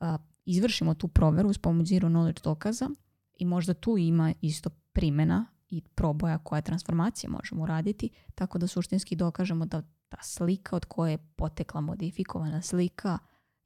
a, 0.00 0.18
izvršimo 0.44 0.94
tu 0.94 1.08
proveru 1.08 1.52
s 1.52 1.58
pomoć 1.58 1.88
zero 1.88 2.08
knowledge 2.08 2.42
dokaza 2.44 2.90
i 3.38 3.44
možda 3.44 3.74
tu 3.74 3.98
ima 3.98 4.34
isto 4.40 4.70
primjena 4.70 5.46
i 5.68 5.80
proboja 5.80 6.38
koja 6.38 6.60
transformacija 6.60 7.30
možemo 7.30 7.62
uraditi, 7.62 8.10
tako 8.34 8.58
da 8.58 8.66
suštinski 8.66 9.16
dokažemo 9.16 9.66
da 9.66 9.82
ta 10.08 10.18
slika 10.22 10.76
od 10.76 10.84
koje 10.84 11.10
je 11.10 11.18
potekla 11.36 11.80
modifikovana 11.80 12.62
slika 12.62 13.18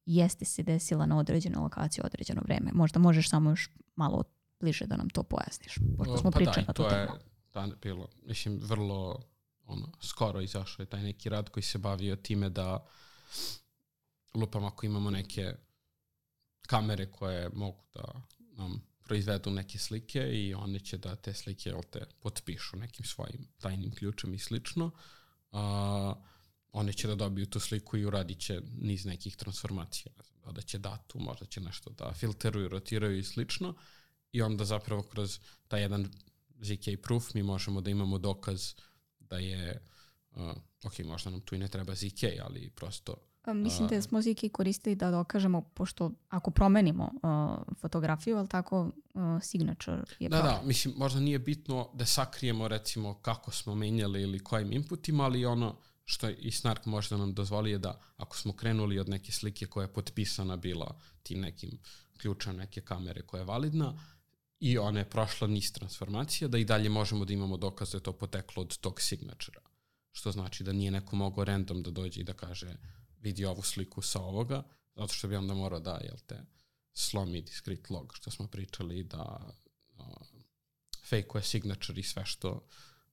jeste 0.06 0.44
se 0.44 0.62
desila 0.62 1.06
na 1.06 1.18
određenoj 1.18 1.62
lokaciji 1.62 2.02
određeno 2.04 2.42
vreme. 2.44 2.70
Možda 2.74 2.98
možeš 2.98 3.30
samo 3.30 3.50
još 3.50 3.70
malo 3.96 4.24
bliže 4.60 4.86
da 4.86 4.96
nam 4.96 5.10
to 5.10 5.22
pojasniš, 5.22 5.78
pošto 5.98 6.16
smo 6.16 6.30
pa 6.30 6.38
pričali 6.38 6.66
da, 6.66 6.68
na 6.68 6.72
tu 6.72 6.82
to 6.82 6.88
je 6.88 7.06
temu. 7.06 7.18
da, 7.54 7.76
bilo, 7.82 8.08
mislim, 8.26 8.60
vrlo 8.62 9.22
ono, 9.66 9.92
skoro 10.00 10.40
izašao 10.40 10.82
je 10.82 10.86
taj 10.86 11.02
neki 11.02 11.28
rad 11.28 11.48
koji 11.48 11.64
se 11.64 11.78
bavio 11.78 12.16
time 12.16 12.48
da 12.48 12.86
lupam 14.34 14.64
ako 14.64 14.86
imamo 14.86 15.10
neke 15.10 15.54
kamere 16.66 17.10
koje 17.10 17.48
mogu 17.54 17.84
da 17.94 18.04
nam 18.38 18.82
proizvedu 19.04 19.50
neke 19.50 19.78
slike 19.78 20.20
i 20.32 20.54
one 20.54 20.78
će 20.78 20.98
da 20.98 21.16
te 21.16 21.34
slike 21.34 21.70
jel 21.70 21.82
te, 21.90 22.06
potpišu 22.20 22.76
nekim 22.76 23.04
svojim 23.04 23.48
tajnim 23.58 23.94
ključem 23.94 24.34
i 24.34 24.38
slično. 24.38 24.90
Uh, 25.52 25.58
one 26.72 26.92
će 26.92 27.08
da 27.08 27.14
dobiju 27.14 27.46
tu 27.46 27.60
sliku 27.60 27.96
i 27.96 28.04
uradit 28.04 28.38
će 28.38 28.60
niz 28.78 29.04
nekih 29.04 29.36
transformacija. 29.36 30.12
Da 30.52 30.62
će 30.62 30.78
datu, 30.78 31.18
možda 31.18 31.46
će 31.46 31.60
nešto 31.60 31.90
da 31.90 32.12
filteruju, 32.12 32.68
rotiraju 32.68 33.18
i 33.18 33.24
slično. 33.24 33.74
I 34.32 34.42
onda 34.42 34.64
zapravo 34.64 35.02
kroz 35.02 35.38
taj 35.68 35.80
jedan 35.80 36.10
ZK 36.60 37.02
proof 37.02 37.34
mi 37.34 37.42
možemo 37.42 37.80
da 37.80 37.90
imamo 37.90 38.18
dokaz 38.18 38.74
da 39.18 39.38
je, 39.38 39.82
uh, 40.30 40.52
ok, 40.84 40.98
možda 40.98 41.30
nam 41.30 41.40
tu 41.40 41.54
i 41.54 41.58
ne 41.58 41.68
treba 41.68 41.94
ZK, 41.94 42.24
ali 42.44 42.70
prosto 42.70 43.16
A, 43.42 43.54
Mislim 43.54 43.88
da 43.88 44.02
smo 44.02 44.22
Ziki 44.22 44.48
koristili 44.48 44.96
da 44.96 45.10
dokažemo, 45.10 45.62
pošto 45.62 46.10
ako 46.28 46.50
promenimo 46.50 47.04
uh, 47.04 47.74
fotografiju, 47.80 48.36
ali 48.36 48.48
tako 48.48 48.80
uh, 48.82 48.92
signature 49.42 50.02
je 50.18 50.28
Da, 50.28 50.36
problem. 50.36 50.54
da, 50.54 50.66
mislim, 50.66 50.94
možda 50.96 51.20
nije 51.20 51.38
bitno 51.38 51.90
da 51.94 52.06
sakrijemo 52.06 52.68
recimo 52.68 53.14
kako 53.14 53.50
smo 53.50 53.74
menjali 53.74 54.22
ili 54.22 54.38
kojim 54.38 54.72
inputima, 54.72 55.24
ali 55.24 55.46
ono 55.46 55.76
što 56.10 56.28
i 56.28 56.50
Snark 56.50 56.86
može 56.86 57.08
da 57.10 57.16
nam 57.16 57.34
dozvoli 57.34 57.70
je 57.70 57.78
da 57.78 58.00
ako 58.16 58.36
smo 58.36 58.52
krenuli 58.52 58.98
od 58.98 59.08
neke 59.08 59.32
slike 59.32 59.66
koja 59.66 59.84
je 59.84 59.92
potpisana 59.92 60.56
bila 60.56 60.98
tim 61.22 61.40
nekim 61.40 61.78
ključem 62.18 62.56
neke 62.56 62.80
kamere 62.80 63.22
koja 63.22 63.40
je 63.40 63.44
validna 63.44 63.94
i 64.60 64.78
ona 64.78 64.98
je 64.98 65.10
prošla 65.10 65.48
niz 65.48 65.72
transformacija, 65.72 66.48
da 66.48 66.58
i 66.58 66.64
dalje 66.64 66.88
možemo 66.88 67.24
da 67.24 67.32
imamo 67.32 67.56
dokaz 67.56 67.90
da 67.90 67.98
je 67.98 68.02
to 68.02 68.12
poteklo 68.12 68.62
od 68.62 68.76
tog 68.78 69.00
signatura. 69.00 69.60
Što 70.12 70.32
znači 70.32 70.64
da 70.64 70.72
nije 70.72 70.90
neko 70.90 71.16
mogao 71.16 71.44
random 71.44 71.82
da 71.82 71.90
dođe 71.90 72.20
i 72.20 72.24
da 72.24 72.32
kaže 72.32 72.74
vidi 73.20 73.44
ovu 73.44 73.62
sliku 73.62 74.02
sa 74.02 74.20
ovoga, 74.20 74.62
zato 74.96 75.14
što 75.14 75.28
bi 75.28 75.36
onda 75.36 75.54
morao 75.54 75.80
da, 75.80 76.00
jel 76.02 76.16
te, 76.26 76.42
slomi 76.92 77.42
discrete 77.42 77.94
log, 77.94 78.12
što 78.14 78.30
smo 78.30 78.46
pričali, 78.46 79.02
da 79.02 79.52
uh, 79.96 80.04
fake 81.08 81.42
signature 81.42 82.00
i 82.00 82.02
sve 82.02 82.26
što 82.26 82.66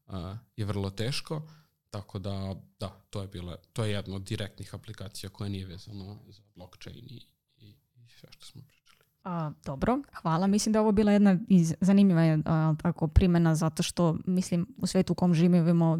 uh, 0.08 0.16
je 0.56 0.66
vrlo 0.66 0.90
teško, 0.90 1.48
tako 1.90 2.20
da, 2.20 2.56
da, 2.80 2.90
to 3.10 3.22
je 3.22 3.28
bila, 3.28 3.56
to 3.74 3.86
je 3.86 3.92
jedna 3.92 4.16
od 4.16 4.22
direktnih 4.22 4.76
aplikacija 4.76 5.30
koja 5.30 5.50
nije 5.50 5.66
vezana 5.66 6.16
za 6.28 6.42
blockchain 6.56 7.06
i, 7.10 7.22
i, 7.60 7.70
i 7.96 8.10
sve 8.20 8.30
što 8.32 8.46
smo 8.46 8.62
pričali. 8.62 8.98
A, 9.24 9.52
dobro, 9.66 10.00
hvala. 10.22 10.48
Mislim 10.48 10.74
da 10.74 10.80
je 10.80 10.82
ovo 10.82 10.92
bila 10.92 11.12
jedna 11.12 11.38
iz, 11.48 11.76
zanimljiva 11.82 12.22
a, 12.46 12.76
tako 12.82 13.08
primjena 13.08 13.56
zato 13.56 13.84
što 13.84 14.18
mislim 14.26 14.68
u 14.78 14.88
svetu 14.88 15.14
u 15.14 15.16
kom 15.16 15.34
živimo 15.34 16.00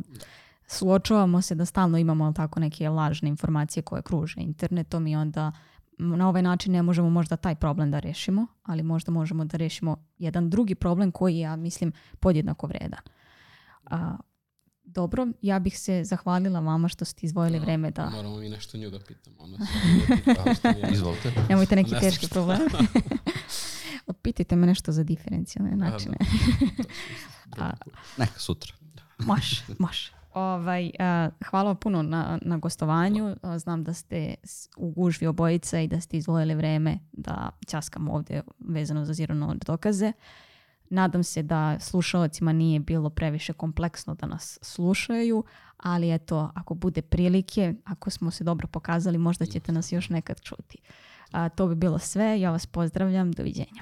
suočavamo 0.68 1.42
se 1.42 1.56
da 1.56 1.66
stalno 1.66 1.98
imamo 1.98 2.26
jel 2.26 2.34
tako 2.34 2.60
neke 2.60 2.90
lažne 2.90 3.30
informacije 3.30 3.84
koje 3.84 4.02
kruže 4.02 4.42
internetom 4.42 5.08
i 5.08 5.16
onda 5.16 5.52
na 5.98 6.30
ovaj 6.30 6.42
način 6.42 6.74
ne 6.74 6.82
možemo 6.82 7.10
možda 7.10 7.38
taj 7.38 7.56
problem 7.56 7.92
da 7.92 8.00
rešimo, 8.00 8.48
ali 8.64 8.84
možda 8.84 9.12
možemo 9.12 9.46
da 9.46 9.58
rešimo 9.58 9.98
jedan 10.18 10.50
drugi 10.50 10.76
problem 10.76 11.12
koji 11.12 11.36
je, 11.36 11.42
ja 11.42 11.56
mislim, 11.56 11.92
podjednako 12.20 12.68
vredan. 12.68 13.00
A, 13.86 14.18
dobro, 14.98 15.28
ja 15.42 15.60
bih 15.60 15.80
se 15.80 16.04
zahvalila 16.04 16.60
vama 16.60 16.88
što 16.88 17.06
ste 17.06 17.26
izdvojili 17.26 17.60
vreme 17.60 17.92
da... 17.92 18.10
Moramo 18.10 18.38
mi 18.38 18.50
nešto 18.50 18.78
nju 18.78 18.90
da 18.90 19.00
pitamo. 19.00 19.36
Ona 19.40 19.58
nije. 19.58 20.92
Izvolite. 20.94 21.32
Nemojte 21.50 21.76
neki 21.76 21.92
Ne 21.92 22.00
teški 22.00 22.28
problem. 22.28 22.60
Pitajte 24.24 24.56
me 24.56 24.68
nešto 24.68 24.92
za 24.92 25.04
diferencijalne 25.04 25.76
načine. 25.76 26.18
A, 27.58 27.72
Neka 28.18 28.40
sutra. 28.40 28.74
Može, 29.18 29.64
može. 29.80 30.12
Ovaj, 30.34 30.92
a, 31.00 31.30
hvala 31.50 31.70
vam 31.70 31.76
puno 31.76 32.02
na, 32.02 32.40
na 32.42 32.58
gostovanju. 32.58 33.36
A, 33.42 33.60
Znam 33.60 33.84
da 33.84 33.94
ste 33.94 34.36
u 34.78 34.92
gužvi 34.92 35.28
obojica 35.28 35.80
i 35.80 35.88
da 35.88 36.02
ste 36.02 36.18
izvojili 36.18 36.56
vreme 36.56 37.00
da 37.12 37.50
ćaskamo 37.68 38.14
ovdje 38.14 38.42
vezano 38.60 39.06
za 39.06 39.14
zero 39.14 39.36
knowledge 39.36 39.66
dokaze. 39.66 40.14
Nadam 40.90 41.24
se 41.24 41.44
da 41.44 41.80
slušalcima 41.80 42.54
nije 42.54 42.80
bilo 42.80 43.10
previše 43.10 43.54
kompleksno 43.54 44.16
da 44.16 44.28
nas 44.28 44.60
slušaju, 44.62 45.44
ali 45.78 46.14
eto, 46.14 46.52
ako 46.56 46.74
bude 46.74 47.02
prilike, 47.02 47.74
ako 47.86 48.10
smo 48.10 48.32
se 48.32 48.44
dobro 48.44 48.68
pokazali, 48.68 49.18
možda 49.18 49.46
ćete 49.46 49.72
nas 49.72 49.92
još 49.92 50.10
nekad 50.10 50.42
čuti. 50.42 50.78
A, 51.32 51.50
to 51.50 51.68
bi 51.68 51.76
bilo 51.76 52.00
sve. 52.00 52.42
Ja 52.42 52.52
vas 52.52 52.66
pozdravljam. 52.66 53.32
Doviđenja. 53.32 53.82